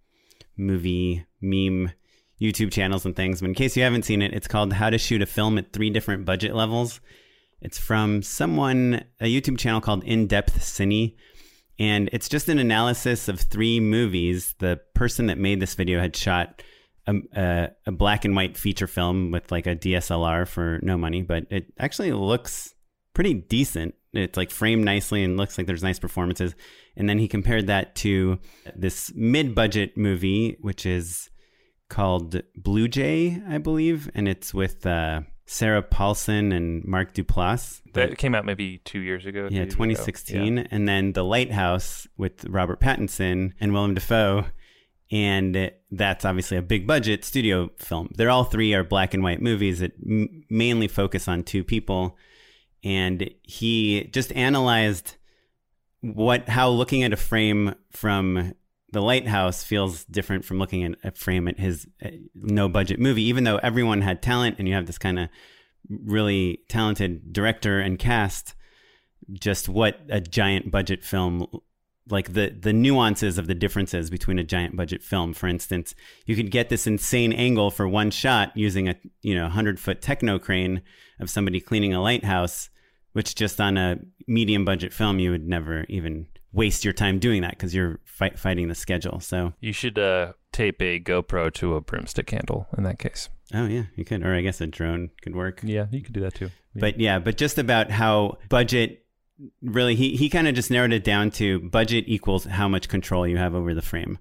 movie 0.56 1.26
meme 1.42 1.92
YouTube 2.42 2.72
channels 2.72 3.06
and 3.06 3.16
things. 3.16 3.42
But 3.42 3.48
in 3.48 3.56
case 3.56 3.76
you 3.76 3.84
haven't 3.84 4.06
seen 4.06 4.22
it, 4.22 4.34
it's 4.34 4.48
called 4.48 4.74
How 4.74 4.90
to 4.90 4.98
Shoot 4.98 5.22
a 5.22 5.26
Film 5.26 5.58
at 5.58 5.74
Three 5.74 5.90
Different 5.90 6.26
Budget 6.26 6.56
Levels. 6.56 7.02
It's 7.62 7.80
from 7.80 8.22
someone, 8.22 9.04
a 9.20 9.26
YouTube 9.26 9.58
channel 9.58 9.82
called 9.82 10.04
In 10.04 10.28
Depth 10.28 10.60
Cine. 10.60 11.16
And 11.80 12.10
it's 12.12 12.30
just 12.30 12.50
an 12.50 12.60
analysis 12.60 13.28
of 13.28 13.40
three 13.40 13.80
movies. 13.80 14.56
The 14.60 14.80
person 14.94 15.28
that 15.28 15.38
made 15.38 15.60
this 15.60 15.76
video 15.76 16.00
had 16.00 16.16
shot 16.16 16.62
a, 17.08 17.16
a, 17.36 17.70
a, 17.88 17.92
black 17.92 18.26
and 18.26 18.36
white 18.36 18.58
feature 18.58 18.88
film 18.88 19.32
with 19.32 19.52
like 19.52 19.66
a 19.66 19.76
DSLR 19.76 20.48
for 20.48 20.80
no 20.84 20.98
money, 20.98 21.22
but 21.22 21.46
it 21.50 21.74
actually 21.80 22.12
looks 22.12 22.74
pretty 23.14 23.34
decent. 23.34 23.96
It's 24.14 24.38
like 24.38 24.52
framed 24.52 24.84
nicely 24.86 25.24
and 25.24 25.38
looks 25.38 25.58
like 25.58 25.68
there's 25.68 25.84
nice 25.84 26.00
performances. 26.00 26.56
And 26.96 27.08
then 27.08 27.20
he 27.20 27.28
compared 27.28 27.68
that 27.68 27.96
to 27.96 28.40
this 28.76 29.12
mid 29.16 29.56
budget 29.56 29.98
movie, 29.98 30.58
which 30.62 30.86
is 30.86 31.30
called 31.90 32.42
Blue 32.56 32.88
Jay, 32.88 33.42
I 33.48 33.58
believe. 33.58 34.10
And 34.14 34.28
it's 34.28 34.54
with, 34.54 34.86
uh, 34.86 35.22
Sarah 35.50 35.82
Paulson 35.82 36.52
and 36.52 36.84
Mark 36.84 37.14
Duplass. 37.14 37.82
That 37.94 38.18
came 38.18 38.36
out 38.36 38.44
maybe 38.46 38.80
two 38.80 39.00
years 39.00 39.26
ago. 39.26 39.48
Yeah, 39.50 39.64
2016. 39.64 40.58
Yeah. 40.58 40.64
And 40.70 40.88
then 40.88 41.14
The 41.14 41.24
Lighthouse 41.24 42.06
with 42.18 42.46
Robert 42.46 42.82
Pattinson 42.82 43.54
and 43.60 43.74
Willem 43.74 43.94
Dafoe. 43.94 44.46
And 45.10 45.72
that's 45.90 46.26
obviously 46.26 46.58
a 46.58 46.62
big 46.62 46.86
budget 46.86 47.24
studio 47.24 47.70
film. 47.78 48.10
They're 48.16 48.30
all 48.30 48.44
three 48.44 48.74
are 48.74 48.84
black 48.84 49.14
and 49.14 49.24
white 49.24 49.42
movies 49.42 49.80
that 49.80 49.94
m- 50.06 50.44
mainly 50.50 50.88
focus 50.88 51.28
on 51.28 51.44
two 51.44 51.64
people. 51.64 52.18
And 52.84 53.30
he 53.44 54.10
just 54.12 54.34
analyzed 54.34 55.16
what 56.02 56.50
how 56.50 56.70
looking 56.70 57.04
at 57.04 57.14
a 57.14 57.18
frame 57.18 57.74
from 57.92 58.54
the 58.92 59.02
Lighthouse 59.02 59.64
feels 59.64 60.04
different 60.06 60.46
from 60.46 60.60
looking 60.60 60.84
at 60.84 60.96
a 61.04 61.12
frame 61.12 61.48
at 61.48 61.60
his 61.60 61.88
uh, 62.04 62.10
no 62.36 62.70
budget 62.70 63.00
movie, 63.00 63.24
even 63.24 63.44
though 63.44 63.58
everyone 63.58 64.02
had 64.02 64.22
talent 64.22 64.58
and 64.60 64.68
you 64.68 64.74
have 64.74 64.86
this 64.86 64.98
kind 64.98 65.20
of 65.20 65.30
really 65.90 66.60
talented 66.70 67.32
director 67.32 67.80
and 67.80 67.98
cast 67.98 68.56
just 69.34 69.68
what 69.68 70.00
a 70.10 70.22
giant 70.22 70.72
budget 70.72 71.04
film 71.04 71.46
like 72.10 72.34
the 72.34 72.50
the 72.50 72.74
nuances 72.74 73.38
of 73.38 73.48
the 73.48 73.56
differences 73.56 74.10
between 74.10 74.40
a 74.40 74.44
giant 74.44 74.76
budget 74.76 75.04
film. 75.04 75.34
For 75.34 75.48
instance 75.48 75.96
you 76.26 76.36
could 76.36 76.52
get 76.52 76.70
this 76.70 76.88
insane 76.88 77.34
angle 77.34 77.72
for 77.72 77.88
one 77.88 78.12
shot 78.12 78.56
using 78.56 78.90
a 78.90 78.96
you 79.22 79.36
know 79.36 79.44
100 79.44 79.80
foot 79.80 80.02
techno 80.02 80.40
crane 80.40 80.82
of 81.20 81.30
somebody 81.30 81.60
cleaning 81.60 81.94
a 81.94 82.02
lighthouse 82.02 82.70
which 83.14 83.34
just 83.34 83.60
on 83.60 83.78
a 83.78 83.98
medium 84.28 84.64
budget 84.64 84.94
film 84.94 85.18
you 85.20 85.32
would 85.32 85.48
never 85.48 85.86
even 85.90 86.28
waste 86.54 86.84
your 86.84 86.94
time 86.94 87.20
doing 87.20 87.42
that 87.42 87.52
because 87.52 87.74
you're 87.74 88.00
fight, 88.06 88.38
fighting 88.38 88.68
the 88.68 88.76
schedule. 88.76 89.20
So 89.20 89.54
you 89.60 89.74
should 89.74 89.98
uh, 89.98 90.34
tape 90.52 90.82
a 90.82 91.00
gopro 91.00 91.54
to 91.54 91.76
a 91.76 91.82
broomstick 91.82 92.30
handle 92.30 92.68
in 92.78 92.84
that 92.84 93.00
case. 93.00 93.30
Oh 93.54 93.66
yeah 93.66 93.84
you 93.96 94.06
could. 94.06 94.26
Or 94.26 94.34
i 94.34 94.42
guess 94.42 94.60
a 94.62 94.68
drone 94.68 95.10
could 95.22 95.36
work. 95.36 95.62
Yeah 95.64 95.88
you 95.92 96.02
could 96.02 96.14
do 96.14 96.22
that 96.22 96.36
too. 96.36 96.52
Yeah. 96.74 96.82
but 96.82 97.00
yeah 97.00 97.20
but 97.20 97.38
just 97.38 97.58
about 97.58 97.92
how 97.92 98.38
budget 98.50 99.06
really 99.62 99.96
he, 99.96 100.16
he 100.16 100.30
kind 100.30 100.48
of 100.48 100.56
just 100.56 100.72
narrowed 100.72 100.94
it 100.94 101.04
down 101.04 101.32
to 101.32 101.60
budget 101.60 102.06
equals 102.08 102.46
how 102.46 102.68
much 102.68 102.90
control 102.90 103.28
you 103.28 103.38
have 103.38 103.54
over 103.54 103.74
the 103.74 103.82
frame 103.82 104.18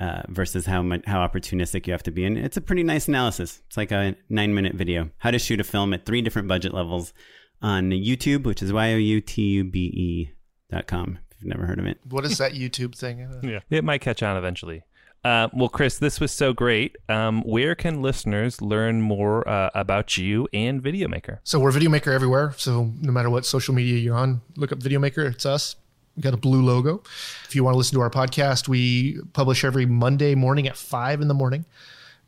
uh, 0.00 0.22
versus 0.28 0.66
how 0.66 0.82
much 0.82 1.02
how 1.06 1.26
opportunistic 1.26 1.86
you 1.86 1.92
have 1.92 2.02
to 2.02 2.10
be. 2.10 2.24
And 2.24 2.38
it's 2.38 2.56
a 2.56 2.60
pretty 2.60 2.82
nice 2.82 3.08
analysis. 3.08 3.62
It's 3.66 3.76
like 3.76 3.92
a 3.92 4.16
nine 4.28 4.54
minute 4.54 4.74
video. 4.74 5.10
How 5.18 5.30
to 5.30 5.38
shoot 5.38 5.60
a 5.60 5.64
film 5.64 5.92
at 5.94 6.06
three 6.06 6.22
different 6.22 6.48
budget 6.48 6.74
levels 6.74 7.12
on 7.62 7.90
youtube 7.90 8.44
which 8.44 8.62
is 8.62 8.72
y-o-u-t-u-b-e 8.72 10.30
dot 10.70 10.86
com 10.86 11.18
if 11.30 11.42
you've 11.42 11.48
never 11.48 11.66
heard 11.66 11.78
of 11.78 11.86
it. 11.86 11.98
What 12.08 12.24
is 12.24 12.38
that 12.38 12.52
youtube 12.52 12.96
thing? 12.96 13.28
Yeah. 13.42 13.60
It 13.68 13.84
might 13.84 14.00
catch 14.00 14.22
on 14.22 14.36
eventually 14.36 14.82
uh, 15.24 15.48
well, 15.52 15.68
Chris, 15.68 15.98
this 15.98 16.18
was 16.18 16.32
so 16.32 16.52
great. 16.52 16.96
Um, 17.08 17.42
where 17.42 17.74
can 17.74 18.00
listeners 18.00 18.62
learn 18.62 19.02
more 19.02 19.46
uh, 19.48 19.70
about 19.74 20.16
you 20.16 20.48
and 20.52 20.82
Videomaker? 20.82 21.38
So 21.44 21.60
we're 21.60 21.72
Videomaker 21.72 22.12
everywhere. 22.12 22.54
So 22.56 22.90
no 23.00 23.12
matter 23.12 23.28
what 23.28 23.44
social 23.44 23.74
media 23.74 23.98
you're 23.98 24.16
on, 24.16 24.40
look 24.56 24.72
up 24.72 24.78
Videomaker. 24.78 25.30
It's 25.30 25.44
us. 25.44 25.76
We 26.16 26.22
got 26.22 26.34
a 26.34 26.38
blue 26.38 26.62
logo. 26.62 27.02
If 27.44 27.54
you 27.54 27.62
want 27.64 27.74
to 27.74 27.78
listen 27.78 27.96
to 27.96 28.00
our 28.00 28.10
podcast, 28.10 28.66
we 28.66 29.18
publish 29.32 29.64
every 29.64 29.86
Monday 29.86 30.34
morning 30.34 30.66
at 30.66 30.76
five 30.76 31.20
in 31.20 31.28
the 31.28 31.34
morning 31.34 31.66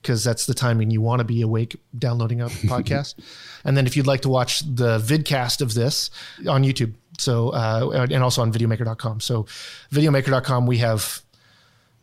because 0.01 0.23
that's 0.23 0.47
the 0.47 0.55
timing 0.55 0.91
you 0.91 1.01
want 1.01 1.21
to 1.21 1.25
be 1.25 1.43
awake 1.43 1.77
downloading 1.99 2.41
a 2.41 2.47
podcast. 2.49 3.15
and 3.65 3.77
then 3.77 3.87
if 3.87 3.97
you'd 3.97 4.07
like 4.07 4.21
to 4.23 4.29
watch 4.29 4.61
the 4.61 4.99
vidcast 4.99 5.61
of 5.61 5.75
this 5.75 6.11
on 6.49 6.63
YouTube, 6.63 6.93
so 7.19 7.51
uh, 7.51 8.07
and 8.11 8.23
also 8.23 8.43
on 8.43 8.53
videomaker.com. 8.53 9.21
So 9.21 9.45
videomaker.com, 9.93 10.67
we 10.67 10.79
have 10.79 11.23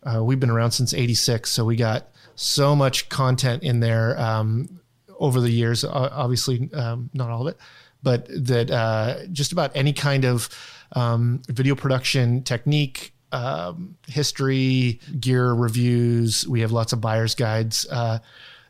uh, 0.03 0.23
we've 0.23 0.39
been 0.39 0.49
around 0.49 0.71
since 0.71 0.93
86, 0.93 1.51
so 1.51 1.65
we 1.65 1.76
got 1.76 2.09
so 2.35 2.76
much 2.76 3.09
content 3.09 3.63
in 3.63 3.80
there 3.80 4.19
um, 4.19 4.80
over 5.19 5.41
the 5.41 5.49
years. 5.49 5.84
Obviously, 5.84 6.69
um, 6.73 7.09
not 7.13 7.30
all 7.30 7.41
of 7.41 7.47
it, 7.47 7.57
but 8.01 8.27
that 8.30 8.71
uh, 8.71 9.26
just 9.31 9.51
about 9.51 9.71
any 9.76 9.93
kind 9.93 10.26
of 10.26 10.49
um, 10.93 11.41
video 11.47 11.76
production 11.76 12.43
technique, 12.43 13.13
um, 13.31 13.95
history, 14.07 14.99
gear 15.19 15.53
reviews. 15.53 16.47
We 16.47 16.61
have 16.61 16.71
lots 16.71 16.93
of 16.93 17.01
buyer's 17.01 17.35
guides 17.35 17.85
uh, 17.91 18.19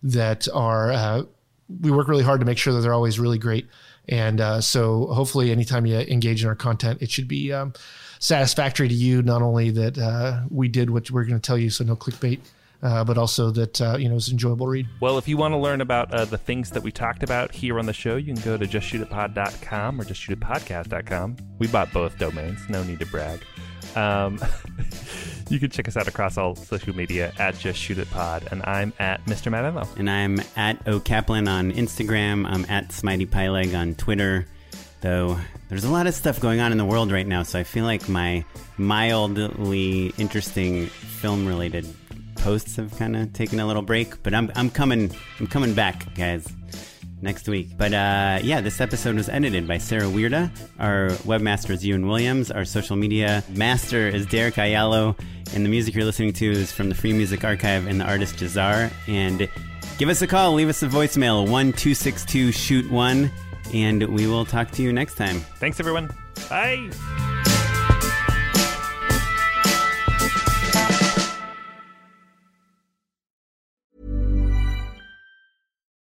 that 0.04 0.48
are, 0.54 0.92
uh, 0.92 1.24
we 1.82 1.92
work 1.92 2.08
really 2.08 2.24
hard 2.24 2.40
to 2.40 2.46
make 2.46 2.58
sure 2.58 2.74
that 2.74 2.82
they're 2.82 2.94
always 2.94 3.20
really 3.20 3.38
great. 3.38 3.68
And 4.08 4.42
uh, 4.42 4.62
so 4.62 5.06
hopefully, 5.08 5.52
anytime 5.52 5.86
you 5.86 6.00
engage 6.00 6.42
in 6.42 6.50
our 6.50 6.56
content, 6.56 7.02
it 7.02 7.12
should 7.12 7.28
be 7.28 7.54
um, 7.54 7.74
satisfactory 8.20 8.88
to 8.88 8.94
you. 8.94 9.22
Not 9.22 9.42
only 9.42 9.72
that 9.72 9.98
uh, 9.98 10.42
we 10.50 10.68
did 10.68 10.90
what 10.90 11.10
we're 11.10 11.24
going 11.24 11.40
to 11.40 11.46
tell 11.46 11.58
you, 11.58 11.70
so 11.70 11.84
no 11.84 11.96
clickbait. 11.96 12.40
Uh, 12.82 13.04
but 13.04 13.18
also 13.18 13.52
that 13.52 13.82
uh, 13.82 13.98
you 14.00 14.08
know 14.08 14.16
it's 14.16 14.28
an 14.28 14.34
enjoyable 14.36 14.66
read. 14.66 14.88
Well, 15.02 15.18
if 15.18 15.28
you 15.28 15.36
want 15.36 15.54
to 15.54 15.58
learn 15.58 15.82
about 15.82 16.14
uh, 16.14 16.24
the 16.24 16.38
things 16.38 16.70
that 16.70 16.82
we 16.82 16.94
talked 16.94 17.24
about 17.24 17.52
here 17.54 17.78
on 17.78 17.86
the 17.86 17.94
show, 17.94 18.16
you 18.16 18.34
can 18.34 18.42
go 18.42 18.56
to 18.56 18.66
justshootitpod.com 18.66 20.00
or 20.00 20.06
justshootitpodcast.com. 20.06 21.36
We 21.58 21.68
bought 21.68 21.92
both 21.92 22.18
domains. 22.18 22.60
No 22.70 22.82
need 22.84 23.00
to 23.00 23.06
brag. 23.08 23.42
Um, 23.98 24.40
you 25.50 25.60
can 25.60 25.70
check 25.72 25.90
us 25.90 25.98
out 25.98 26.08
across 26.08 26.38
all 26.38 26.56
social 26.56 26.96
media 26.96 27.34
at 27.38 27.58
Just 27.58 27.80
Shoot 27.80 27.98
It 27.98 28.10
Pod, 28.12 28.48
and 28.50 28.64
I'm 28.64 28.94
at 28.98 29.26
Mr. 29.26 29.52
Matt 29.52 29.66
Enlow. 29.66 29.98
And 29.98 30.10
I'm 30.10 30.40
at 30.56 30.88
O 30.88 31.02
Kaplan 31.02 31.50
on 31.50 31.74
Instagram. 31.74 32.46
I'm 32.46 32.64
at 32.70 32.90
Smitey 32.90 33.28
Pyleg 33.28 33.78
on 33.78 33.96
Twitter 33.96 34.48
though 35.02 35.38
there's 35.70 35.84
a 35.84 35.92
lot 35.92 36.08
of 36.08 36.16
stuff 36.16 36.40
going 36.40 36.60
on 36.60 36.72
in 36.72 36.78
the 36.78 36.86
world 36.86 37.12
right 37.12 37.28
now, 37.28 37.44
so 37.44 37.60
I 37.60 37.64
feel 37.64 37.86
like 37.86 38.10
my 38.10 38.44
mildly 38.78 40.08
interesting 40.18 40.88
film 40.88 41.46
related 41.46 41.88
posts 42.36 42.76
have 42.78 42.96
kind 42.98 43.16
of 43.16 43.32
taken 43.34 43.60
a 43.60 43.68
little 43.68 43.84
break, 43.84 44.22
but 44.24 44.34
I'm 44.34 44.52
I'm 44.56 44.70
coming 44.70 45.12
I'm 45.40 45.48
coming 45.48 45.74
back, 45.74 46.14
guys. 46.16 46.48
Next 47.22 47.50
week. 47.50 47.78
But 47.78 47.94
uh, 47.94 48.40
yeah, 48.42 48.62
this 48.62 48.80
episode 48.80 49.16
was 49.16 49.28
edited 49.28 49.68
by 49.68 49.78
Sarah 49.78 50.06
Weirda. 50.06 50.50
Our 50.80 51.10
webmaster 51.26 51.72
is 51.72 51.86
Ewan 51.86 52.08
Williams. 52.08 52.50
Our 52.50 52.64
social 52.64 52.96
media 52.96 53.44
master 53.50 54.08
is 54.08 54.26
Derek 54.26 54.54
Ayalo. 54.54 55.20
And 55.54 55.66
the 55.66 55.70
music 55.70 55.96
you're 55.96 56.06
listening 56.06 56.32
to 56.34 56.50
is 56.50 56.72
from 56.72 56.88
the 56.88 56.96
Free 56.96 57.12
Music 57.12 57.44
Archive 57.44 57.88
and 57.88 58.00
the 58.00 58.06
artist 58.06 58.38
Jazar. 58.38 58.90
And 59.08 59.50
give 59.98 60.08
us 60.08 60.22
a 60.22 60.28
call. 60.28 60.54
Leave 60.54 60.70
us 60.70 60.82
a 60.82 60.88
voicemail 60.88 61.42
1262 61.42 62.54
Shoot 62.54 62.90
1 62.90 63.30
and 63.74 64.04
we 64.04 64.28
will 64.28 64.46
talk 64.46 64.72
to 64.72 64.82
you 64.82 64.94
next 64.94 65.16
time. 65.16 65.40
Thanks, 65.60 65.80
everyone. 65.80 66.10
Bye. 66.50 66.90